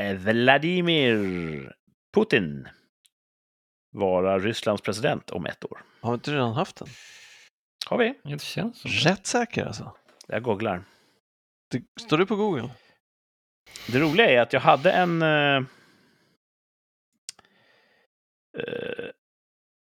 eh, 0.00 0.16
Vladimir 0.16 1.72
Putin 2.14 2.68
vara 3.92 4.38
Rysslands 4.38 4.82
president 4.82 5.30
om 5.30 5.46
ett 5.46 5.64
år? 5.64 5.82
Har 6.00 6.10
vi 6.10 6.14
inte 6.14 6.32
redan 6.32 6.52
haft 6.52 6.76
den? 6.76 6.88
Har 7.86 7.98
vi? 7.98 8.14
Det 8.22 8.42
känns 8.42 8.80
som. 8.80 8.90
Rätt 8.90 9.26
säker 9.26 9.66
alltså. 9.66 9.96
Jag 10.26 10.42
googlar. 10.42 10.84
Det, 11.70 11.82
står 12.00 12.18
du 12.18 12.26
på 12.26 12.36
Google? 12.36 12.70
Det 13.88 14.00
roliga 14.00 14.30
är 14.30 14.40
att 14.40 14.52
jag 14.52 14.60
hade 14.60 14.92
en... 14.92 15.22
eh, 15.22 15.62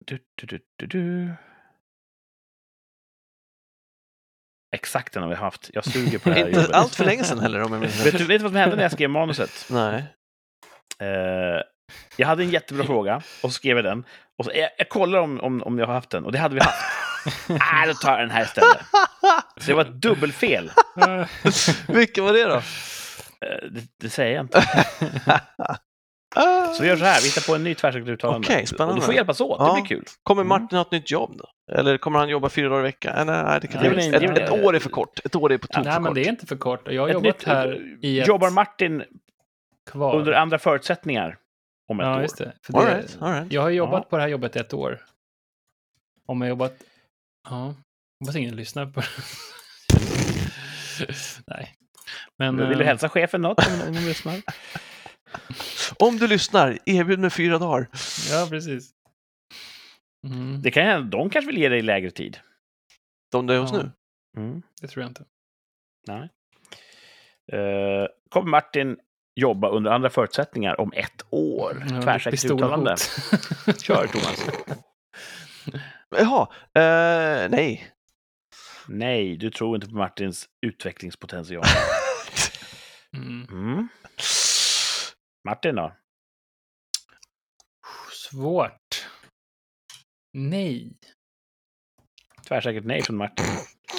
du, 0.06 0.20
du, 0.36 0.46
du, 0.46 0.60
du, 0.76 0.88
du. 0.88 1.34
Exakt 4.74 5.14
den 5.14 5.24
har 5.24 5.30
vi 5.30 5.36
haft. 5.36 5.70
Jag 5.74 5.86
suger 5.86 6.20
på 6.20 6.30
det 6.30 6.36
här 6.36 6.48
Inte 6.48 6.76
allt 6.76 6.96
för 6.96 7.06
länge 7.06 7.24
sedan 7.24 7.40
heller 7.40 7.62
om 7.62 7.74
jag 7.74 7.82
minns 7.82 8.06
Vet 8.06 8.18
du, 8.18 8.26
vet 8.26 8.40
du 8.40 8.44
vad 8.44 8.52
som 8.52 8.56
hände 8.56 8.76
när 8.76 8.84
jag 8.84 8.92
skrev 8.92 9.10
manuset? 9.10 9.66
Nej. 9.70 10.04
Eh, 11.00 11.62
jag 12.18 12.28
hade 12.28 12.44
en 12.44 12.50
jättebra 12.50 12.86
fråga 12.86 13.16
och 13.16 13.24
så 13.42 13.50
skrev 13.50 13.78
jag 13.78 13.86
den. 13.86 14.06
Och 14.38 14.46
så, 14.46 14.52
jag, 14.56 14.70
jag 14.78 14.90
kollar 14.90 15.20
om, 15.20 15.42
om, 15.42 15.64
om 15.64 15.80
jag 15.80 15.88
har 15.88 15.94
haft 15.94 16.10
den 16.10 16.26
och 16.26 16.32
det 16.32 16.38
hade 16.38 16.56
vi 16.56 16.62
haft. 16.62 16.84
Nej, 17.48 17.88
då 17.88 17.94
tar 17.94 18.12
jag 18.12 18.20
den 18.20 18.32
här 18.32 18.44
istället. 18.44 18.78
Så 19.58 19.68
det 19.68 19.74
var 19.74 19.82
ett 19.82 20.02
dubbelfel. 20.02 20.72
Vilken 21.88 22.24
var 22.24 22.34
det 22.34 22.44
då? 22.44 22.56
Eh, 22.56 23.70
det, 23.72 23.82
det 24.00 24.10
säger 24.10 24.36
jag 24.36 24.44
inte. 24.44 24.64
Så 26.78 26.84
vi 26.84 26.88
gör 26.88 26.98
så 26.98 27.04
här, 27.06 27.22
vi 27.22 27.28
hittar 27.28 27.42
på 27.48 27.56
en 27.56 27.64
ny 27.64 27.76
tvärsäkert 27.76 28.08
uttalande. 28.10 28.48
Okej, 28.48 28.66
spännande. 28.68 28.94
Och 28.94 29.00
du 29.00 29.06
får 29.06 29.14
hjälpas 29.14 29.42
åt, 29.42 29.60
det 29.60 29.66
Ja. 29.66 29.74
blir 29.74 29.86
kul. 29.86 30.06
Kommer 30.24 30.42
Mm. 30.42 30.50
Martin 30.50 30.78
ha 30.78 30.82
ett 30.86 30.92
nytt 30.92 31.12
jobb 31.12 31.38
då? 31.38 31.50
Eller 31.76 31.98
kommer 31.98 32.20
han 32.20 32.30
jobba 32.30 32.50
fyra 32.50 32.70
dagar 32.70 32.80
i 32.80 32.84
veckan? 32.84 33.16
Eller, 33.16 33.44
nej, 33.44 33.60
det 33.62 33.68
kan 33.68 33.84
Det 33.84 33.90
ett, 33.90 33.96
det 34.12 34.16
är 34.26 34.28
väl- 34.28 34.42
ett 34.42 34.50
år 34.66 34.76
är 34.76 34.80
för 34.80 34.90
kort. 34.90 35.20
Ett 35.26 35.36
år 35.36 35.52
är 35.52 35.58
på 35.58 35.68
tok 35.68 35.84
Nej, 35.86 35.94
för 35.94 36.00
men 36.02 36.08
kort. 36.10 36.16
det 36.16 36.22
är 36.22 36.30
inte 36.30 36.46
för 36.46 36.56
kort. 36.56 36.88
Jag 36.92 37.02
har 37.02 37.08
Ett 37.10 37.14
jobbat 37.14 37.24
nytt- 37.40 37.44
här 37.48 37.82
i 38.02 38.20
ett 38.20 38.28
Jobbar 38.28 38.50
Martin 38.50 39.04
kvar. 39.92 40.16
under 40.16 40.32
andra 40.34 40.60
förutsättningar 40.60 41.38
om 41.88 42.00
ett 42.00 42.06
ja, 42.06 42.16
år? 42.16 42.22
just 42.22 42.38
det. 42.38 42.52
För 42.66 42.78
All 42.78 42.86
det 42.86 42.96
right, 42.98 43.18
all 43.22 43.34
right. 43.34 43.52
Jag 43.54 43.62
har 43.62 43.70
jobbat 43.70 44.02
Ja. 44.04 44.10
på 44.10 44.16
det 44.16 44.22
här 44.22 44.30
jobbet 44.30 44.56
ett 44.56 44.74
år. 44.74 45.00
Om 46.28 46.42
jag 46.42 46.50
jobbat... 46.50 46.74
Ja, 47.50 47.74
hoppas 48.20 48.36
ingen 48.36 48.56
lyssnar 48.56 48.86
på 48.86 49.02
Nej. 51.48 51.76
Men, 52.38 52.58
Vill 52.58 52.78
du 52.78 52.84
eh, 52.84 52.88
hälsa 52.88 53.10
chefen 53.10 53.42
något 53.42 53.68
om, 53.88 53.94
de 53.94 54.00
lyssnar? 54.00 54.34
Om 56.00 56.18
du 56.18 56.28
lyssnar, 56.28 56.80
erbjud 56.86 57.20
mig 57.20 57.30
fyra 57.30 57.58
dagar. 57.58 57.88
Ja, 58.32 58.48
precis. 58.50 58.90
Mm, 60.28 60.62
Det 60.62 60.72
kan 60.72 60.86
hända, 60.86 61.18
de 61.18 61.30
kanske 61.30 61.48
vill 61.52 61.58
ge 61.62 61.70
dig 61.70 61.82
lägre 61.82 62.12
tid. 62.12 62.38
De 63.32 63.48
du 63.48 63.54
är 63.56 63.60
hos 63.60 63.72
Ja. 63.72 63.78
nu? 63.78 63.92
Mm. 64.42 64.62
det 64.82 64.88
tror 64.88 65.02
jag 65.04 65.10
inte. 65.10 65.26
Nej. 66.08 66.30
Eh, 67.52 68.08
kommer 68.30 68.50
Martin 68.50 68.98
jobba 69.36 69.70
under 69.70 69.92
andra 69.92 70.10
förutsättningar 70.10 70.82
om 70.82 70.94
ett 70.96 71.26
år? 71.30 71.86
Ja, 71.90 72.02
Tvärsäkert 72.02 72.46
uttalande. 72.46 72.96
Kör 73.84 74.08
Thomas. 74.08 74.46
Jaha, 76.10 76.48
eh, 76.74 77.50
nej. 77.50 77.88
Nej, 78.88 79.38
du 79.38 79.50
tror 79.52 79.76
inte 79.76 79.88
på 79.88 79.96
Martins 79.96 80.50
utvecklingspotential. 80.62 81.64
Mm. 83.16 83.48
Mm. 83.52 83.88
Martin 85.44 85.76
då? 85.76 85.94
Svårt. 88.30 89.08
Nej. 90.34 90.92
Tvärsäkert 92.48 92.84
nej 92.86 93.02
från 93.04 93.18
Martin. 93.18 93.46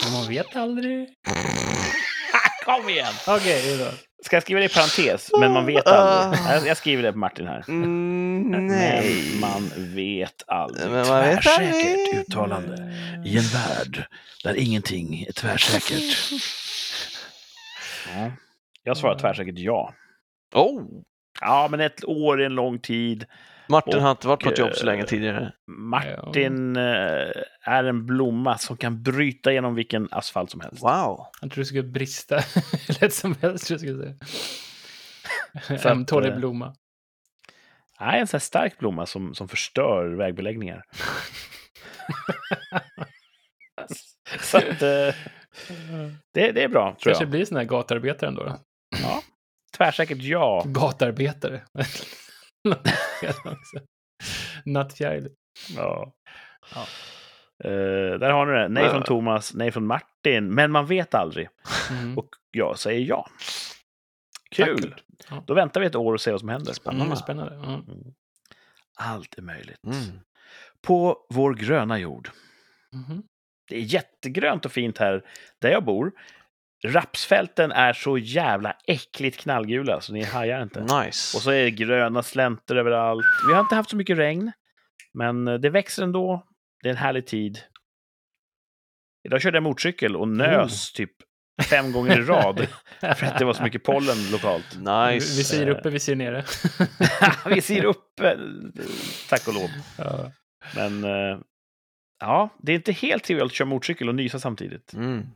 Men 0.04 0.12
man 0.12 0.28
vet 0.28 0.56
aldrig. 0.56 1.08
Kom 2.64 2.88
igen! 2.88 3.14
Okej, 3.28 3.78
då. 3.78 3.90
Ska 4.24 4.36
jag 4.36 4.42
skriva 4.42 4.60
det 4.60 4.66
i 4.66 4.68
parentes? 4.68 5.30
Men 5.40 5.52
man 5.52 5.66
vet 5.66 5.86
aldrig. 5.86 6.40
Jag- 6.48 6.66
Jag 6.66 6.76
skriver 6.76 7.02
det 7.02 7.12
på 7.12 7.18
Martin 7.18 7.46
här. 7.46 7.64
Mm, 7.68 8.66
nej. 8.66 9.30
Men 9.30 9.40
man 9.40 9.70
vet 9.94 10.42
aldrig. 10.46 10.90
Men 10.90 11.06
man 11.08 11.22
vet 11.24 11.42
Tvärsäkert 11.42 11.74
aldrig. 11.74 12.14
uttalande. 12.20 12.76
I 13.26 13.36
en 13.38 13.44
värld 13.44 14.06
där 14.44 14.54
ingenting 14.54 15.22
är 15.28 15.32
tvärsäkert. 15.32 16.30
Ja. 18.14 18.32
Jag 18.82 18.96
svarar 18.96 19.18
tvärsäkert 19.18 19.58
ja. 19.58 19.94
Oh, 20.54 20.82
Ja, 21.40 21.68
men 21.70 21.80
ett 21.80 22.04
år 22.04 22.40
är 22.40 22.46
en 22.46 22.54
lång 22.54 22.78
tid. 22.78 23.26
Martin 23.68 23.94
Och, 23.96 24.02
har 24.02 24.10
inte 24.10 24.28
varit 24.28 24.42
på 24.42 24.48
ett 24.48 24.58
jobb 24.58 24.74
så 24.74 24.80
eh, 24.80 24.86
länge 24.86 25.04
tidigare. 25.04 25.52
Martin 25.66 26.76
eh, 26.76 27.28
är 27.62 27.84
en 27.84 28.06
blomma 28.06 28.58
som 28.58 28.76
kan 28.76 29.02
bryta 29.02 29.52
genom 29.52 29.74
vilken 29.74 30.08
asfalt 30.10 30.50
som 30.50 30.60
helst. 30.60 30.82
Wow. 30.82 31.26
Jag 31.40 31.50
tror 31.50 31.62
du 31.62 31.64
skulle 31.64 31.82
brista 31.82 32.40
lätt 33.00 33.14
som 33.14 33.34
helst, 33.42 33.66
tror 33.66 33.74
jag 33.74 33.80
skulle 33.80 34.14
Så 35.60 35.66
säga. 35.66 35.78
att, 35.78 35.86
Ömtålig 35.86 36.30
eh, 36.32 36.36
blomma. 36.36 36.74
Nej, 38.00 38.20
en 38.20 38.26
sån 38.26 38.36
här 38.38 38.40
stark 38.42 38.78
blomma 38.78 39.06
som, 39.06 39.34
som 39.34 39.48
förstör 39.48 40.06
vägbeläggningar. 40.06 40.82
Så 44.40 44.58
att, 44.58 44.78
det, 44.80 45.14
det 46.32 46.62
är 46.62 46.68
bra, 46.68 46.82
tror 46.90 47.12
Kanske 47.12 47.24
jag. 47.24 47.30
blir 47.30 47.44
sån 47.44 47.56
här 47.56 47.64
gatarbetare 47.64 48.28
ändå. 48.28 48.58
Tvärsäkert 49.76 50.22
ja. 50.22 50.62
Gatarbetare. 50.66 51.62
Nattfjäril. 54.64 55.28
ja. 55.76 56.14
Ja. 56.74 56.86
Eh, 57.64 58.18
där 58.18 58.30
har 58.30 58.46
ni 58.46 58.52
det. 58.52 58.68
Nej 58.68 58.90
från 58.90 59.02
Thomas, 59.02 59.54
nej 59.54 59.70
från 59.70 59.86
Martin. 59.86 60.54
Men 60.54 60.70
man 60.70 60.86
vet 60.86 61.14
aldrig. 61.14 61.48
Mm. 61.90 62.18
Och 62.18 62.28
jag 62.50 62.78
säger 62.78 63.06
ja. 63.06 63.28
Kul! 64.50 64.94
Ja. 65.30 65.44
Då 65.46 65.54
väntar 65.54 65.80
vi 65.80 65.86
ett 65.86 65.94
år 65.94 66.12
och 66.14 66.20
ser 66.20 66.30
vad 66.30 66.40
som 66.40 66.48
händer. 66.48 66.74
Mm, 66.90 67.16
spännande. 67.16 67.54
Ja. 67.54 67.82
Allt 68.96 69.38
är 69.38 69.42
möjligt. 69.42 69.84
Mm. 69.86 70.20
På 70.82 71.26
vår 71.28 71.54
gröna 71.54 71.98
jord. 71.98 72.30
Mhm. 72.92 73.22
Det 73.68 73.76
är 73.76 73.80
jättegrönt 73.80 74.64
och 74.64 74.72
fint 74.72 74.98
här 74.98 75.24
där 75.60 75.70
jag 75.70 75.84
bor. 75.84 76.12
Rapsfälten 76.86 77.72
är 77.72 77.92
så 77.92 78.18
jävla 78.18 78.76
äckligt 78.86 79.40
knallgula 79.40 80.00
så 80.00 80.12
ni 80.12 80.24
hajar 80.24 80.62
inte. 80.62 80.80
Nice. 80.80 81.36
Och 81.36 81.42
så 81.42 81.50
är 81.50 81.64
det 81.64 81.70
gröna 81.70 82.22
slänter 82.22 82.76
överallt. 82.76 83.26
Vi 83.48 83.52
har 83.52 83.60
inte 83.60 83.74
haft 83.74 83.90
så 83.90 83.96
mycket 83.96 84.18
regn, 84.18 84.52
men 85.14 85.48
eh, 85.48 85.54
det 85.54 85.70
växer 85.70 86.02
ändå. 86.02 86.46
Det 86.82 86.88
är 86.88 86.90
en 86.90 86.96
härlig 86.96 87.26
tid. 87.26 87.58
Idag 89.26 89.42
körde 89.42 89.56
jag 89.56 89.62
motorcykel 89.62 90.16
och 90.16 90.28
nös 90.28 90.92
typ 90.92 91.10
fem 91.70 91.92
gånger 91.92 92.20
i 92.20 92.22
rad 92.22 92.66
för 93.00 93.26
att 93.26 93.38
det 93.38 93.44
var 93.44 93.52
så 93.54 93.62
mycket 93.62 93.82
pollen 93.82 94.30
lokalt. 94.32 94.76
Nice. 94.78 95.36
Vi 95.36 95.44
ser 95.44 95.68
uppe, 95.68 95.90
vi 95.90 96.00
ser 96.00 96.16
nere. 96.16 96.44
Vi 97.46 97.60
ser 97.60 97.84
upp, 97.94 98.20
eh, 98.20 98.32
tack 99.28 99.48
och 99.48 99.54
lov. 99.54 99.70
ja. 99.98 100.32
Men 100.74 101.04
eh, 101.04 101.38
ja, 102.20 102.48
det 102.62 102.72
är 102.72 102.76
inte 102.76 102.92
helt 102.92 103.24
trivialt 103.24 103.50
att 103.50 103.56
köra 103.56 103.68
motorcykel 103.68 104.08
och 104.08 104.14
nysa 104.14 104.38
samtidigt. 104.38 104.92
Mm. 104.92 105.26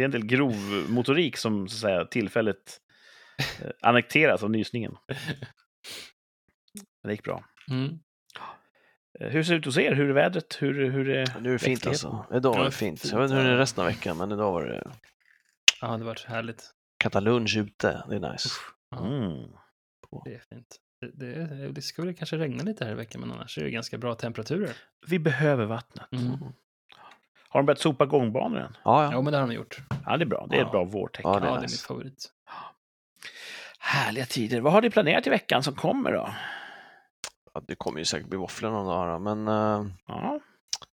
Det 0.00 0.04
är 0.04 0.04
en 0.04 0.10
del 0.10 0.26
grov 0.26 0.86
motorik 0.88 1.36
som 1.36 1.68
så 1.68 1.74
att 1.74 1.80
säga, 1.80 2.04
tillfälligt 2.04 2.80
eh, 3.62 3.70
annekteras 3.82 4.42
av 4.42 4.50
nysningen. 4.50 4.96
Men 7.02 7.08
det 7.08 7.12
gick 7.12 7.24
bra. 7.24 7.44
Mm. 7.70 7.98
Eh, 9.20 9.28
Hur 9.28 9.42
ser 9.42 9.52
det 9.52 9.58
ut 9.58 9.64
hos 9.64 9.78
er? 9.78 9.92
Hur 9.94 10.08
är 10.08 10.12
vädret? 10.12 10.56
Hur, 10.60 10.90
hur 10.90 11.08
är 11.08 11.40
Nu 11.40 11.48
är 11.48 11.52
det 11.52 11.58
fint 11.58 11.86
alltså. 11.86 12.26
Idag 12.34 12.56
var 12.56 12.64
det 12.64 12.70
fint. 12.70 13.04
Jag 13.12 13.18
vet 13.18 13.24
inte 13.30 13.36
hur 13.36 13.44
det 13.48 13.54
är 13.54 13.56
resten 13.56 13.84
av 13.84 13.90
veckan, 13.90 14.16
men 14.16 14.32
idag 14.32 14.52
var 14.52 14.64
det 14.66 14.90
ja, 15.80 15.96
det 15.96 16.04
var 16.04 16.14
så 16.14 16.28
härligt. 16.28 16.70
katalunch 16.98 17.56
ute. 17.56 18.04
Det 18.08 18.16
är 18.16 18.32
nice. 18.32 18.48
Mm. 19.00 19.48
Det 20.24 20.34
är 20.34 20.42
fint. 20.54 20.76
Det, 21.00 21.10
det, 21.34 21.72
det 21.72 21.82
ska 21.82 22.02
väl 22.02 22.14
kanske 22.14 22.36
regna 22.36 22.62
lite 22.62 22.84
här 22.84 22.92
i 22.92 22.94
veckan, 22.94 23.20
men 23.20 23.32
annars 23.32 23.58
är 23.58 23.64
det 23.64 23.70
ganska 23.70 23.98
bra 23.98 24.14
temperaturer. 24.14 24.70
Vi 25.08 25.18
behöver 25.18 25.64
vattnet. 25.66 26.12
Mm. 26.12 26.38
Har 27.52 27.60
de 27.60 27.66
börjat 27.66 27.78
sopa 27.80 28.06
gångbanor 28.06 28.58
än? 28.60 28.76
Ja, 28.84 29.04
Jo, 29.04 29.10
ja. 29.12 29.22
men 29.22 29.32
det 29.32 29.38
har 29.38 29.46
de 29.46 29.54
gjort. 29.54 29.80
Ja, 30.06 30.16
det 30.16 30.24
är 30.24 30.26
bra. 30.26 30.46
Det 30.50 30.56
är 30.56 30.60
ett 30.60 30.66
Ja. 30.66 30.70
bra 30.72 30.84
vårtecken. 30.84 31.30
Ja, 31.30 31.36
Ja, 31.36 31.40
det 31.40 31.46
är 31.46 31.50
det 31.52 31.56
är 31.58 31.62
nice. 31.62 31.72
mitt 31.74 31.80
favorit. 31.80 32.30
Härliga 33.78 34.26
tider. 34.26 34.60
Vad 34.60 34.72
har 34.72 34.82
ni 34.82 34.90
planerat 34.90 35.26
i 35.26 35.30
veckan 35.30 35.62
som 35.62 35.74
kommer 35.74 36.12
då? 36.12 36.30
ja. 37.54 37.60
Det 37.66 37.74
kommer 37.74 37.98
ju 37.98 38.04
säkert 38.04 38.28
bli 38.28 38.38
våfflor 38.38 38.70
någon 38.70 38.86
dag, 38.86 39.20
men 39.20 39.48
uh, 39.48 39.86
Ja, 40.06 40.40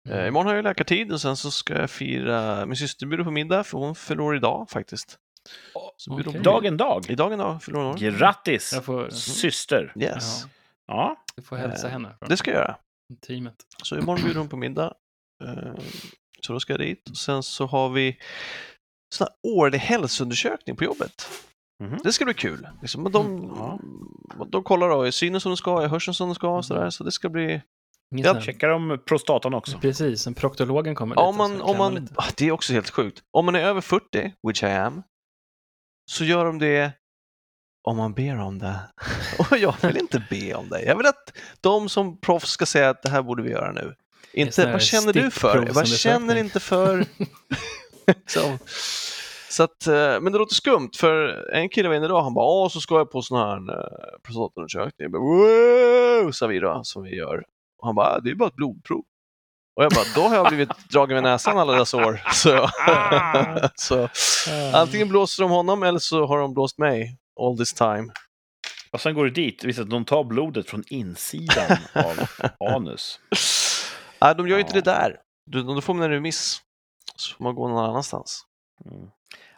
eh, 0.08 0.26
imorgon 0.28 0.46
har 0.46 0.54
jag 0.54 0.62
läkartid 0.62 1.12
och 1.12 1.20
sen 1.20 1.36
så 1.36 1.50
ska 1.50 1.74
jag 1.80 1.90
fira 1.90 2.66
min 2.66 2.76
syster 2.76 3.06
bjuder 3.06 3.24
på 3.24 3.30
middag 3.30 3.64
för 3.64 3.78
hon 3.78 3.94
fyller 3.94 4.22
år 4.22 4.36
idag 4.36 4.70
faktiskt. 4.70 5.18
Så 5.96 6.22
på 6.22 6.30
dagen 6.30 6.76
dag. 6.76 7.10
Idag 7.10 7.32
en 7.32 7.38
dag 7.38 7.62
fyller 7.62 7.78
hon. 7.78 7.96
Grattis! 7.96 8.72
Jag 8.72 8.84
får, 8.84 9.08
Syster. 9.10 9.92
Yes, 9.96 10.42
ja, 10.42 10.48
Ja, 10.86 11.16
jag 11.36 11.44
får 11.44 11.56
hälsa 11.56 11.86
Eh, 11.86 11.92
henne 11.92 12.16
det 12.28 12.36
ska 12.36 12.50
jag 12.50 12.58
göra. 12.60 12.76
teamet. 13.26 13.54
Så 13.82 13.96
imorgon 13.98 14.22
bjuder 14.24 14.38
hon 14.40 14.48
på 14.48 14.56
middag. 14.56 14.94
Så 16.46 16.52
då 16.52 16.60
ska 16.60 16.72
jag 16.72 16.80
dit. 16.80 17.10
Och 17.10 17.16
sen 17.16 17.42
så 17.42 17.66
har 17.66 17.88
vi 17.88 18.18
sån 19.14 19.26
här 19.26 19.52
årlig 19.56 19.78
hälsoundersökning 19.78 20.76
på 20.76 20.84
jobbet. 20.84 21.28
Mhm. 21.84 21.98
Det 22.04 22.12
ska 22.12 22.24
bli 22.24 22.34
kul. 22.34 22.68
Liksom, 22.82 23.12
de, 23.12 23.26
Mm, 23.26 23.50
ja. 23.58 23.78
de 24.48 24.62
kollar 24.64 24.88
då, 24.88 25.02
är 25.02 25.10
synen 25.10 25.40
som 25.40 25.50
den 25.50 25.56
ska, 25.56 25.82
är 25.82 25.88
hörseln 25.88 26.14
som 26.14 26.28
den 26.28 26.34
ska 26.34 26.56
och 26.56 26.64
sådär. 26.64 26.90
Så 26.90 27.04
det 27.04 27.12
ska 27.12 27.28
bli... 27.28 27.62
Ja, 28.16 28.40
checkar 28.40 28.68
de 28.68 28.98
prostatan 29.06 29.54
också? 29.54 29.78
Precis, 29.78 30.26
en 30.26 30.34
proktologen 30.34 30.94
kommer 30.94 31.16
Ja, 31.16 31.22
dit 31.22 31.28
om 31.30 31.36
man, 31.36 31.60
om 31.62 31.76
man, 31.78 31.94
lite. 31.94 32.14
ah, 32.16 32.24
det 32.36 32.46
är 32.46 32.52
också 32.52 32.72
helt 32.72 32.90
sjukt. 32.90 33.22
Om 33.30 33.44
man 33.44 33.54
är 33.54 33.60
över 33.60 33.80
40, 33.80 34.32
which 34.48 34.62
I 34.62 34.66
am, 34.66 35.02
så 36.10 36.24
gör 36.24 36.44
de 36.44 36.58
det 36.58 36.92
om 37.88 37.96
man 37.96 38.12
ber 38.14 38.38
om 38.40 38.58
det. 38.58 38.80
Och 39.38 39.58
jag 39.58 39.74
vill 39.82 39.96
inte 39.96 40.26
be 40.30 40.54
om 40.54 40.68
det. 40.68 40.82
Jag 40.82 40.96
vill 40.96 41.06
att 41.06 41.32
de 41.60 41.88
som 41.88 42.20
proffs 42.20 42.50
ska 42.50 42.66
säga 42.66 42.90
att 42.90 43.02
det 43.02 43.10
här 43.10 43.22
borde 43.22 43.42
vi 43.42 43.50
göra 43.50 43.72
nu. 43.72 43.94
Inte, 44.34 44.72
vad 44.72 44.82
känner 44.82 45.12
du 45.12 45.30
för? 45.30 45.68
Vad 45.72 45.88
känner 45.88 46.36
inte 46.36 46.60
för... 46.60 47.06
så, 48.26 48.58
Så 49.48 49.62
att, 49.62 49.86
eh, 49.86 50.20
men 50.20 50.32
det 50.32 50.38
låter 50.38 50.54
skumt 50.54 50.90
för 50.96 51.48
en 51.52 51.68
kille 51.68 51.88
var 51.88 51.96
inne 51.96 52.06
idag, 52.06 52.22
han 52.22 52.34
bara 52.34 52.46
åh 52.46 52.68
så 52.68 52.80
ska 52.80 52.94
jag 52.98 53.10
på 53.10 53.22
sån 53.22 53.38
här 53.38 53.56
uh, 53.56 53.86
prostataundersökning. 54.22 55.12
Wow! 55.12 56.32
sa 56.32 56.46
vi 56.46 56.58
då, 56.58 56.80
som 56.84 57.02
vi 57.02 57.16
gör. 57.16 57.44
Och 57.78 57.86
han 57.88 57.94
bara, 57.94 58.20
det 58.20 58.30
är 58.30 58.34
bara 58.34 58.48
ett 58.48 58.54
blodprov. 58.56 59.02
Och 59.76 59.84
jag 59.84 59.92
bara, 59.92 60.04
då 60.14 60.20
har 60.28 60.36
jag 60.36 60.48
blivit 60.48 60.68
dragen 60.92 61.14
med 61.14 61.22
näsan 61.22 61.58
alla 61.58 61.78
dessa 61.78 61.96
år. 61.96 62.22
Så, 62.32 62.68
Ah. 62.86 63.68
så 63.74 64.08
antingen 64.74 65.08
blåser 65.08 65.42
de 65.42 65.50
honom 65.50 65.82
eller 65.82 65.98
så 65.98 66.26
har 66.26 66.38
de 66.38 66.54
blåst 66.54 66.78
mig 66.78 67.16
all 67.40 67.58
this 67.58 67.72
time. 67.72 68.12
Och 68.90 69.00
sen 69.00 69.14
går 69.14 69.24
du 69.24 69.30
dit, 69.30 69.64
visst 69.64 69.78
att 69.78 69.90
de 69.90 70.04
tar 70.04 70.24
blodet 70.24 70.70
från 70.70 70.84
insidan 70.86 71.76
av 71.94 72.26
anus. 72.74 73.20
Nej, 74.24 74.34
de 74.34 74.48
gör 74.48 74.56
ju 74.56 74.60
inte 74.62 74.76
Ja. 74.76 74.80
det 74.82 74.90
där. 74.90 75.20
Du, 75.46 75.62
då 75.62 75.80
får 75.80 75.94
man 75.94 76.04
en 76.04 76.10
remiss. 76.10 76.60
Så 77.16 77.36
får 77.36 77.44
man 77.44 77.54
gå 77.54 77.68
någon 77.68 77.84
annanstans. 77.84 78.46
Mm. 78.90 79.06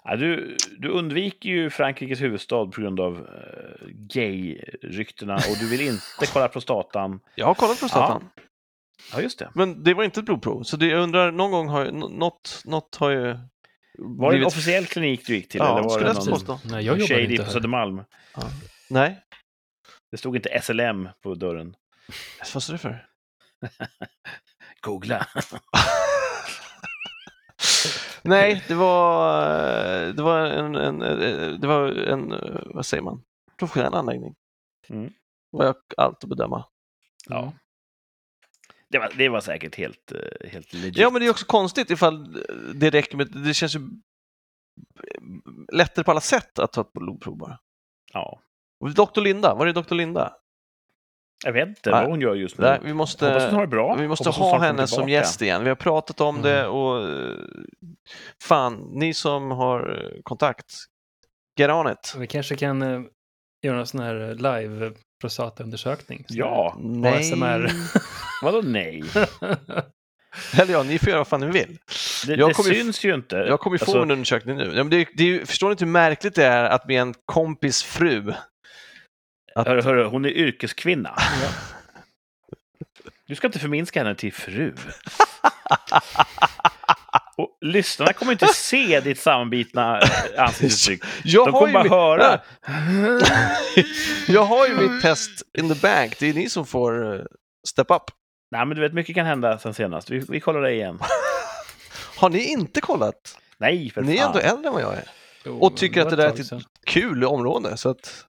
Ja, 0.04 0.16
du, 0.16 0.56
du 0.78 0.88
undviker 0.88 1.48
ju 1.48 1.70
Frankrikes 1.70 2.20
huvudstad 2.20 2.66
på 2.66 2.80
grund 2.80 3.00
av 3.00 3.12
uh, 3.18 3.86
gay-ryktena 3.88 5.34
och 5.34 5.56
du 5.60 5.68
vill 5.68 5.80
inte 5.80 6.02
kolla 6.32 6.48
prostatan. 6.48 7.20
Jag 7.34 7.46
har 7.46 7.54
kollat 7.54 7.78
prostatan, 7.80 8.28
Ja, 9.12 9.20
just 9.20 9.38
det. 9.38 9.50
men 9.54 9.82
det 9.84 9.94
var 9.94 10.04
inte 10.04 10.20
ett 10.20 10.26
blodprov. 10.26 10.62
Så 10.62 10.76
det, 10.76 10.86
jag 10.86 11.00
undrar, 11.02 11.32
någon 11.32 11.50
gång 11.50 11.68
har 11.68 11.84
något, 11.90 12.62
något 12.64 12.96
har 12.96 13.10
ju 13.10 13.38
Var 13.98 14.32
det 14.32 14.38
en 14.38 14.44
officiell 14.44 14.86
klinik 14.86 15.26
du 15.26 15.34
gick 15.36 15.48
till? 15.48 15.58
Ja, 15.58 15.72
eller 15.72 15.82
var 15.82 15.90
skulle 15.90 16.06
det 16.06 16.14
jag 16.14 16.26
någon 16.26 16.34
påstå. 16.34 16.60
Nej, 16.64 16.84
jag 16.84 16.98
jobbar 16.98 17.18
inte 17.20 17.44
på. 17.44 17.50
Södermalm? 17.50 18.02
Nej, 18.90 19.20
Det 20.10 20.16
stod 20.16 20.36
inte 20.36 20.60
SLM 20.62 21.08
på 21.22 21.34
dörren. 21.34 21.76
vad 22.54 22.62
står 22.62 22.72
det 22.72 22.78
för? 22.78 23.06
Googla. 24.86 25.26
Nej, 28.22 28.64
det 28.68 28.74
var, 28.74 29.42
eh, 29.42 30.14
det 30.14 30.22
var 30.22 30.38
en, 30.46 30.74
en, 30.74 31.02
eh, 31.02 31.48
det 31.58 31.66
var 31.66 31.88
en, 31.88 32.32
eh, 32.32 32.60
vad 32.64 32.86
säger 32.86 33.02
man, 33.02 33.22
professionell 33.58 33.94
anläggning. 33.94 34.34
Mm. 34.88 35.12
Vad 35.50 35.66
jag 35.66 35.76
allt 35.96 36.24
att 36.24 36.30
bedöma. 36.30 36.64
Ja. 37.28 37.52
Det 38.88 38.98
var, 38.98 39.12
det 39.16 39.28
var 39.28 39.40
säkert 39.40 39.74
helt, 39.74 40.12
helt 40.44 40.72
legit. 40.72 40.96
Ja, 40.96 41.10
men 41.10 41.20
det 41.20 41.26
är 41.26 41.30
också 41.30 41.46
konstigt 41.46 41.90
ifall 41.90 42.44
det 42.74 42.90
räcker 42.90 43.16
med, 43.16 43.26
det 43.26 43.54
känns 43.54 43.76
ju 43.76 43.80
lättare 45.72 46.04
på 46.04 46.10
alla 46.10 46.20
sätt 46.20 46.58
att 46.58 46.72
ta 46.72 46.80
ett 46.80 46.92
blodprov 46.92 47.36
bara. 47.36 47.58
Ja. 48.12 48.40
Och 48.80 48.90
Dr. 48.90 49.20
Linda, 49.20 49.54
var 49.54 49.66
är 49.66 49.72
Dr. 49.72 49.94
Linda? 49.94 50.36
Jag 51.46 51.52
vet 51.52 51.68
inte 51.68 51.90
Nej. 51.90 52.00
vad 52.00 52.10
hon 52.10 52.20
gör 52.20 52.34
just 52.34 52.58
nu. 52.58 52.64
Nej, 52.64 52.78
vi 52.82 52.90
Hoppas 52.92 53.20
hon 53.20 53.28
har 53.30 53.34
måste, 53.34 53.60
det 53.60 53.66
bra. 53.66 53.94
vi 53.94 54.08
måste 54.08 54.28
Hoppas 54.28 54.38
ha 54.38 54.58
henne 54.58 54.86
som 54.86 55.08
gäst 55.08 55.42
igen. 55.42 55.62
Vi 55.62 55.68
har 55.68 55.76
pratat 55.76 56.20
om 56.20 56.36
Mm. 56.36 56.42
det 56.50 56.66
och 56.66 57.08
fan, 58.42 58.88
ni 58.92 59.14
som 59.14 59.50
har 59.50 60.10
kontakt, 60.22 60.66
get 61.58 61.70
on 61.70 61.92
it. 61.92 62.14
Vi 62.18 62.26
kanske 62.26 62.56
kan 62.56 62.82
eh, 62.82 63.00
göra 63.66 63.78
en 63.80 63.86
sån 63.86 64.00
här 64.00 64.34
live 64.34 64.92
prostataundersökning. 65.20 66.24
Ja, 66.28 66.76
Nej. 66.80 67.18
ASMR. 67.20 67.70
vadå 68.42 68.60
nej? 68.64 69.02
Eller 70.60 70.72
ja, 70.72 70.82
ni 70.82 70.98
får 70.98 71.08
göra 71.08 71.20
vad 71.20 71.28
fan 71.28 71.40
ni 71.40 71.46
vill. 71.46 71.78
Det, 72.26 72.34
Jag 72.34 72.50
det 72.50 72.54
kommer 72.54 72.74
syns 72.74 73.04
ju 73.04 73.14
inte. 73.14 73.36
Jag 73.36 73.60
kommer 73.60 73.74
ju 73.74 73.78
få 73.78 73.84
Alltså, 73.84 74.02
en 74.02 74.10
undersökning 74.10 74.56
nu. 74.56 74.64
Ja, 74.64 74.74
men 74.84 74.90
det, 74.90 74.96
är- 74.96 75.06
det 75.16 75.46
förstår 75.48 75.68
ni 75.68 75.72
inte 75.72 75.84
hur 75.84 75.92
märkligt 75.92 76.34
det 76.34 76.44
är 76.46 76.64
att 76.64 76.88
med 76.88 77.00
en 77.02 77.14
kompis 77.24 77.82
fru 77.82 78.32
att, 79.56 79.66
hörru, 79.66 79.82
hörru, 79.82 80.04
hon 80.04 80.24
är 80.24 80.28
yrkeskvinna. 80.28 81.14
Du 83.26 83.34
ska 83.34 83.46
inte 83.46 83.58
förminska 83.58 84.00
henne 84.00 84.14
till 84.14 84.32
fru. 84.32 84.74
Och 87.36 87.58
lyssnarna 87.60 88.12
kommer 88.12 88.32
inte 88.32 88.46
se 88.46 89.00
ditt 89.00 89.20
sammanbitna 89.20 90.00
ansiktsuttryck. 90.38 91.02
jag, 91.24 91.46
De 91.46 91.52
har 91.54 91.60
kommer 91.60 91.68
ju 91.68 91.72
bara 91.72 91.82
mitt, 91.82 91.92
höra. 91.92 92.40
jag 94.28 94.44
har 94.44 94.66
ju 94.66 94.74
mitt 94.88 95.02
test 95.02 95.30
in 95.58 95.68
the 95.74 95.80
bank. 95.80 96.18
Det 96.18 96.26
är 96.26 96.34
ni 96.34 96.48
som 96.48 96.66
får 96.66 97.14
eh, 97.14 97.20
step 97.68 97.90
up. 97.90 98.02
Nej, 98.50 98.66
men 98.66 98.76
du 98.76 98.82
vet, 98.82 98.92
mycket 98.92 99.14
kan 99.14 99.26
hända 99.26 99.58
sen 99.58 99.74
senast. 99.74 100.10
Vi, 100.10 100.18
vi 100.28 100.40
kollar 100.40 100.60
det 100.60 100.72
igen. 100.72 100.98
Har 102.16 102.30
ni 102.30 102.44
inte 102.52 102.80
kollat? 102.80 103.38
Nej, 103.58 103.90
för 103.90 104.02
Ni 104.02 104.12
är 104.16 104.18
fan. 104.18 104.26
ändå 104.26 104.38
äldre 104.38 104.68
än 104.68 104.72
vad 104.74 104.82
jag 104.82 104.94
är. 104.94 105.04
Jo, 105.44 105.58
Och 105.58 105.76
tycker 105.76 106.02
att 106.02 106.10
det 106.10 106.16
där 106.16 106.26
är 106.26 106.56
ett. 106.56 106.62
Kul 106.86 107.24
område, 107.24 107.76
så 107.76 107.88
att 107.88 108.25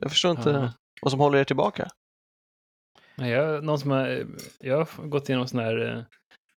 jag 0.00 0.10
förstår 0.10 0.30
inte 0.30 0.50
Ja. 0.50 0.72
vad 1.02 1.10
som 1.10 1.20
håller 1.20 1.38
er 1.38 1.44
tillbaka. 1.44 1.88
Nej, 3.14 3.30
jag, 3.30 3.64
någon 3.64 3.78
som 3.78 3.90
har, 3.90 4.26
jag 4.58 4.76
har 4.84 5.06
gått 5.06 5.28
igenom 5.28 5.48
sån 5.48 5.60
här 5.60 6.06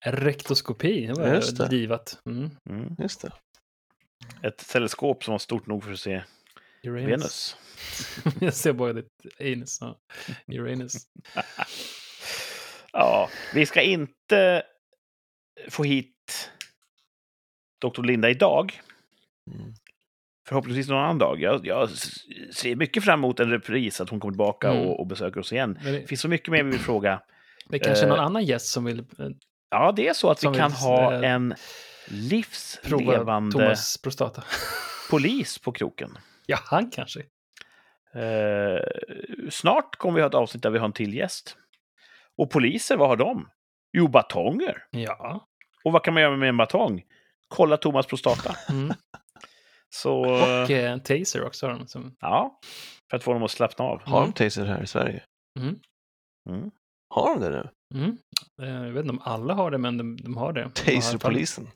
eh, 0.04 0.12
rektoskopi. 0.12 1.06
Det 1.06 1.12
var 1.14 1.34
Just 1.34 1.56
det. 1.56 1.68
divat. 1.68 2.20
Mm. 2.26 2.50
Mm. 2.70 2.96
Just 2.98 3.20
det. 3.22 3.32
Ett 4.42 4.68
teleskop 4.68 5.24
som 5.24 5.32
var 5.32 5.38
stort 5.38 5.66
nog 5.66 5.84
för 5.84 5.92
att 5.92 6.00
se 6.00 6.22
Uranus. 6.82 7.08
Venus. 7.10 7.56
jag 8.40 8.54
ser 8.54 8.72
bara 8.72 8.92
ditt 8.92 9.26
anus. 9.40 9.78
Ja. 9.80 9.98
Uranus. 10.46 10.94
Ja, 12.92 13.30
vi 13.54 13.66
ska 13.66 13.82
inte 13.82 14.62
få 15.68 15.84
hit 15.84 16.50
Dr. 17.80 18.02
Linda 18.02 18.30
idag. 18.30 18.80
Mm. 19.50 19.74
Förhoppningsvis 20.50 20.88
någon 20.88 20.98
annan 21.04 21.18
dag. 21.18 21.40
Jag, 21.40 21.66
jag 21.66 21.90
ser 22.54 22.76
mycket 22.76 23.04
fram 23.04 23.20
emot 23.20 23.40
en 23.40 23.50
repris, 23.50 24.00
att 24.00 24.08
hon 24.10 24.20
kommer 24.20 24.32
tillbaka 24.32 24.70
Mm. 24.70 24.82
och, 24.86 25.00
och 25.00 25.06
besöker 25.06 25.40
oss 25.40 25.52
igen. 25.52 25.78
Det 25.84 25.90
det, 25.92 26.06
finns 26.06 26.20
så 26.20 26.28
mycket 26.28 26.48
mer 26.48 26.62
vi 26.64 26.70
vill 26.70 26.80
fråga. 26.80 27.22
det 27.68 27.76
är 27.76 27.80
kanske 27.84 28.04
Eh, 28.04 28.08
någon 28.08 28.20
annan 28.20 28.44
gäst 28.44 28.66
som 28.66 28.84
vill 28.84 28.98
eh, 28.98 29.04
Ja, 29.70 29.92
det 29.96 30.08
är 30.08 30.12
så 30.12 30.30
att 30.30 30.42
vi 30.44 30.46
kan 30.46 30.54
vill, 30.70 30.78
ha 30.78 31.12
eh, 31.14 31.30
en 31.32 31.54
livslevande 32.08 33.52
Thomas 33.52 33.98
prostata. 34.02 34.44
polis 35.10 35.58
på 35.58 35.72
kroken. 35.72 36.18
ja, 36.46 36.58
han 36.64 36.90
kanske. 36.90 37.20
Eh, 38.14 38.80
snart 39.50 39.96
kommer 39.96 40.14
vi 40.14 40.20
ha 40.20 40.28
ett 40.28 40.34
avsnitt 40.34 40.62
där 40.62 40.70
vi 40.70 40.78
har 40.78 40.86
en 40.86 40.92
till 40.92 41.14
gäst. 41.14 41.56
Och 42.38 42.50
poliser, 42.50 42.96
vad 42.96 43.08
har 43.08 43.16
de? 43.16 43.48
Jo, 43.92 44.08
batonger. 44.08 44.84
Ja. 44.90 45.46
Och 45.84 45.92
vad 45.92 46.04
kan 46.04 46.14
man 46.14 46.22
göra 46.22 46.36
med 46.36 46.48
en 46.48 46.56
batong? 46.56 47.02
Kolla 47.48 47.76
Thomas 47.76 48.06
prostata. 48.06 48.56
Mm. 48.68 48.92
Så, 49.94 50.18
Och 50.20 50.70
eh, 50.70 50.92
en 50.92 51.00
taser 51.00 51.44
också 51.44 51.66
har 51.66 51.74
de. 51.78 51.86
Som, 51.86 52.16
ja, 52.20 52.60
för 53.10 53.16
att 53.16 53.22
få 53.24 53.32
dem 53.32 53.42
att 53.42 53.50
slappna 53.50 53.84
av. 53.84 54.02
Har 54.02 54.18
Mm. 54.18 54.30
de 54.30 54.44
taser 54.44 54.64
här 54.64 54.82
i 54.82 54.86
Sverige? 54.86 55.22
mm. 55.60 55.76
Mm. 56.50 56.70
Har 57.14 57.34
de 57.34 57.40
det 57.40 57.50
nu? 57.50 57.68
Mm. 58.00 58.16
Eh, 58.62 58.86
Jag 58.86 58.92
vet 58.92 59.00
inte 59.00 59.10
om 59.10 59.20
alla 59.24 59.54
har 59.54 59.70
det, 59.70 59.78
men 59.78 59.98
de, 59.98 60.16
de 60.16 60.36
har 60.36 60.52
det. 60.52 60.70
Taserpolisen? 60.74 61.68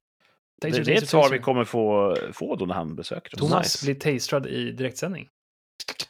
Det, 0.61 0.71
det 0.71 0.77
är 0.77 0.81
taser, 0.85 0.93
ett 1.03 1.09
svar 1.09 1.23
taser. 1.23 1.35
vi 1.35 1.41
kommer 1.41 1.65
få, 1.65 2.17
få 2.33 2.57
då 2.57 2.67
när 2.67 2.75
han 2.75 2.97
besöker 2.97 3.35
oss. 3.35 3.41
Thomas 3.41 3.65
Nice. 3.85 3.87
blir 3.87 3.95
taserad 4.19 4.47
i 4.47 4.73
direktsändning. 4.73 5.29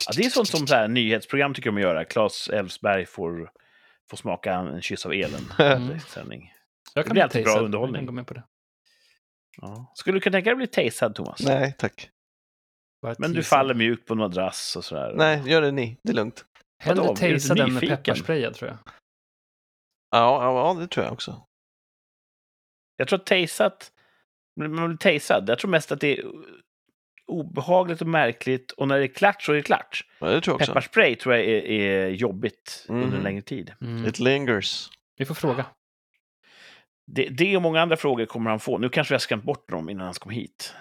Ja, 0.07 0.13
det 0.17 0.23
är 0.25 0.31
sånt 0.31 0.49
som 0.49 0.67
så 0.67 0.75
här, 0.75 0.89
nyhetsprogram 0.89 1.55
tycker 1.55 1.71
om 1.71 1.77
att 1.77 1.83
göra. 1.83 2.05
Claes 2.05 2.49
Elfsberg 2.49 3.07
får, 3.07 3.51
får 4.11 4.17
smaka 4.17 4.55
en 4.55 4.83
kyss 4.83 5.07
av 5.07 5.13
elen. 5.13 5.41
Mm. 5.59 6.01
Sändning. 6.01 6.53
Jag 6.95 7.05
Det 7.05 7.07
kan 7.09 7.13
blir 7.13 7.13
bli 7.15 7.23
alltid 7.23 7.45
bra 7.45 7.53
tasad. 7.53 7.65
underhållning. 7.65 7.95
Jag 7.95 8.01
kan 8.01 8.07
gå 8.07 8.13
med 8.13 8.27
på 8.27 8.35
det. 8.35 8.43
Ja. 9.57 9.93
Skulle 9.95 10.17
du 10.17 10.21
kunna 10.21 10.33
tänka 10.33 10.45
dig 10.51 10.53
att 10.53 10.59
bli 10.59 10.67
tasad, 10.91 11.15
Thomas? 11.15 11.41
Nej, 11.43 11.75
tack. 11.79 12.11
Bara 13.03 13.15
Men 13.19 13.31
du 13.31 13.35
teasad. 13.37 13.59
faller 13.59 13.75
mjukt 13.75 14.07
på 14.07 14.15
en 14.15 14.19
madrass 14.19 14.77
och 14.77 14.85
sådär. 14.85 15.13
Nej, 15.17 15.43
gör 15.47 15.63
det 15.63 15.71
ni. 15.71 15.97
Det 16.03 16.11
är 16.11 16.15
lugnt. 16.17 16.45
Hellre 16.83 17.01
Vadå? 17.03 17.13
Är 17.21 17.29
du 17.29 17.35
tasad 17.35 17.59
än 17.61 17.75
nyfiken? 17.75 17.97
pepparsprayad, 17.97 18.55
tror 18.55 18.71
jag. 18.71 18.79
Ja, 20.11 20.43
ja, 20.45 20.69
ja, 20.75 20.81
det 20.81 20.89
tror 20.89 21.05
jag 21.05 21.13
också. 21.13 21.43
Jag 22.97 23.09
tror 23.09 23.19
att 23.19 23.27
tasat, 23.27 23.93
man 24.61 24.87
blir 24.89 24.97
tasad, 24.97 25.49
jag 25.49 25.59
tror 25.59 25.71
mest 25.71 25.93
att 25.93 26.01
det 26.01 26.19
är 26.19 26.25
obehagligt 27.27 28.01
och 28.01 28.07
märkligt 28.07 28.71
och 28.73 28.89
när 28.89 28.99
det 28.99 29.05
är 29.05 29.15
klart 29.15 29.43
så 29.43 29.53
är 29.53 29.57
det 29.57 29.63
klart. 29.63 30.07
Ja, 30.19 30.27
det 30.27 30.41
tror 30.41 30.53
jag 30.53 30.57
också. 30.61 30.73
Pepparspray 30.73 31.17
tror 31.17 31.35
jag 31.35 31.45
är, 31.45 31.63
är 31.65 32.09
jobbigt 32.09 32.87
under 32.89 33.07
Mhm. 33.07 33.17
en 33.17 33.23
längre 33.23 33.43
tid. 33.43 33.73
Mm. 33.81 34.07
It 34.07 34.19
lingers. 34.19 34.89
Vi 35.17 35.25
får 35.25 35.35
fråga. 35.35 35.67
Det, 37.07 37.29
det 37.29 37.57
och 37.57 37.63
många 37.63 37.81
andra 37.81 37.97
frågor 37.97 38.27
kommer 38.27 38.51
han 38.51 38.61
få. 38.61 38.79
Nu 38.79 38.89
kanske 38.89 39.13
vi 39.13 39.15
har 39.15 39.21
skrämt 39.21 39.45
bort 39.45 39.69
dem 39.69 39.91
innan 39.91 40.05
han 40.05 40.15
kom 40.15 40.33
hit. 40.33 40.75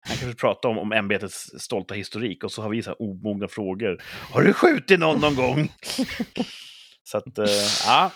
Han 0.00 0.16
kanske 0.16 0.40
pratar 0.40 0.68
om, 0.68 0.78
om 0.78 0.92
ämbetets 0.92 1.50
stolta 1.58 1.94
historik 1.94 2.44
och 2.44 2.52
så 2.52 2.62
har 2.62 2.68
vi 2.68 2.82
så 2.82 2.90
här 2.90 3.02
omogna 3.02 3.48
frågor. 3.48 4.02
Har 4.32 4.42
du 4.42 4.52
skjutit 4.52 5.00
någon 5.00 5.20
någon 5.20 5.34
gång? 5.34 5.68
så 7.04 7.18
att, 7.18 7.38
eh, 7.38 7.46
ja. 7.86 8.12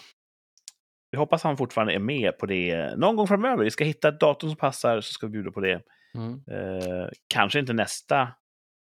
Vi 1.10 1.18
hoppas 1.18 1.42
han 1.42 1.56
fortfarande 1.56 1.94
är 1.94 1.98
med 1.98 2.38
på 2.38 2.46
det 2.46 2.96
någon 2.96 3.16
gång 3.16 3.26
framöver. 3.26 3.64
Vi 3.64 3.70
ska 3.70 3.84
hitta 3.84 4.08
ett 4.08 4.20
datum 4.20 4.50
som 4.50 4.56
passar 4.56 5.00
så 5.00 5.12
ska 5.12 5.26
vi 5.26 5.30
bjuda 5.30 5.50
på 5.50 5.60
det. 5.60 5.82
Mm. 6.14 6.32
Eh, 6.32 7.08
kanske 7.28 7.58
inte 7.58 7.72
nästa 7.72 8.28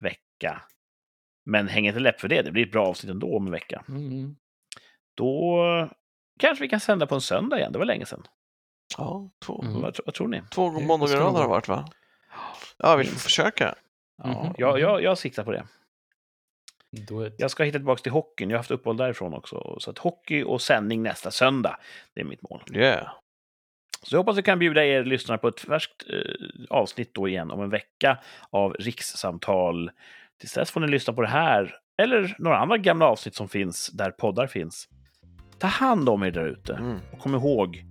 vecka. 0.01 0.63
Men 1.47 1.69
häng 1.69 1.87
inte 1.87 2.01
läpp 2.01 2.21
för 2.21 2.29
det. 2.29 2.43
Det 2.43 2.53
blir 2.53 2.67
ett 2.67 2.73
bra 2.73 2.87
avsnitt 2.87 3.11
ändå 3.11 3.37
om 3.37 3.47
en 3.47 3.53
vecka. 3.53 3.85
Mm. 3.89 4.37
Då 5.15 5.65
kanske 6.39 6.65
vi 6.65 6.69
kan 6.69 6.81
sända 6.81 7.07
på 7.07 7.15
en 7.15 7.21
söndag 7.21 7.59
igen. 7.59 7.73
Det 7.73 7.79
var 7.79 7.87
länge 7.87 8.07
sedan. 8.07 8.23
Ja, 8.99 9.31
två, 9.45 9.63
Mm. 9.63 9.81
Vad, 9.83 9.97
vad 10.07 10.15
tror 10.15 10.29
ni? 10.29 10.43
två 10.51 10.71
måndagar 10.71 11.17
i 11.17 11.19
rad 11.21 11.33
har 11.33 11.43
det 11.43 11.49
varit 11.49 11.69
va? 11.69 11.89
Ja, 12.79 12.97
vi 12.97 13.05
får 13.05 13.19
försöka. 13.19 13.75
Ja, 14.23 14.29
Mhm. 14.43 14.55
jag, 14.59 14.81
jag, 14.81 15.03
jag 15.03 15.19
siktar 15.19 15.45
på 15.45 15.53
det. 15.53 15.65
It. 16.97 17.35
Jag 17.39 17.51
ska 17.51 17.65
hitta 17.65 17.79
tillbaka 17.79 18.03
till 18.03 18.13
hockeyn. 18.13 18.51
Jag 18.51 18.57
har 18.57 18.59
haft 18.59 18.71
uppehåll 18.71 18.97
därifrån 18.97 19.35
också. 19.35 19.77
Så 19.81 19.91
att 19.91 19.99
hockey 19.99 20.43
och 20.43 20.63
sändning 20.63 21.03
nästa 21.03 21.31
söndag, 21.31 21.77
det 22.15 22.21
är 22.21 22.25
mitt 22.25 22.43
mål. 22.51 22.63
Yeah. 22.73 23.09
Så 24.03 24.15
jag 24.15 24.21
hoppas 24.21 24.39
vi 24.39 24.43
kan 24.43 24.59
bjuda 24.59 24.85
er 24.85 25.05
lyssnare 25.05 25.39
på 25.39 25.49
ett 25.49 25.61
färskt 25.61 26.05
eh, 26.11 26.17
avsnitt 26.71 27.15
då 27.15 27.29
igen 27.29 27.51
om 27.51 27.61
en 27.63 27.71
vecka 27.71 28.19
av 28.51 28.73
rikssamtal. 28.79 29.91
Tills 30.41 30.53
dess 30.55 30.71
får 30.71 30.81
ni 30.81 30.89
lyssna 30.89 31.13
på 31.15 31.23
det 31.23 31.29
här 31.29 31.77
eller 32.03 32.35
några 32.39 32.59
andra 32.59 32.79
gamla 32.79 33.07
avsnitt 33.07 33.35
som 33.35 33.49
finns 33.49 33.89
där 33.89 34.11
poddar 34.11 34.47
finns. 34.47 34.89
Ta 35.59 35.67
hand 35.67 36.09
om 36.09 36.23
er 36.23 36.31
där 36.31 36.47
ute 36.47 36.73
Mm. 36.75 36.99
och 37.13 37.19
kom 37.19 37.35
ihåg, 37.35 37.85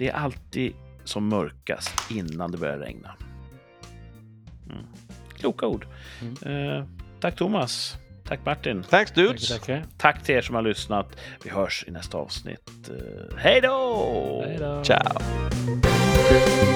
det 0.00 0.08
är 0.08 0.12
alltid 0.12 0.72
som 1.04 1.28
mörkast 1.28 2.10
innan 2.10 2.50
det 2.50 2.58
börjar 2.58 2.78
regna. 2.78 3.16
Mm. 4.70 4.86
Kloka 5.38 5.66
ord. 5.66 5.86
Eh, 6.42 6.84
tack 7.20 7.36
Thomas. 7.36 7.96
Tack 8.24 8.40
Martin. 8.44 8.82
Thanks 8.82 9.10
Tackar, 9.10 9.22
dudes! 9.22 9.48
tackar. 9.48 9.84
Tack 9.98 10.22
till 10.22 10.34
er 10.34 10.42
som 10.42 10.54
har 10.54 10.62
lyssnat. 10.62 11.16
Vi 11.44 11.50
hörs 11.50 11.84
i 11.88 11.90
nästa 11.90 12.18
avsnitt. 12.18 12.90
Eh, 12.90 13.36
hej 13.36 13.60
då! 13.60 14.44
Hej 14.46 14.58
då. 14.58 14.84
Ciao! 14.84 16.69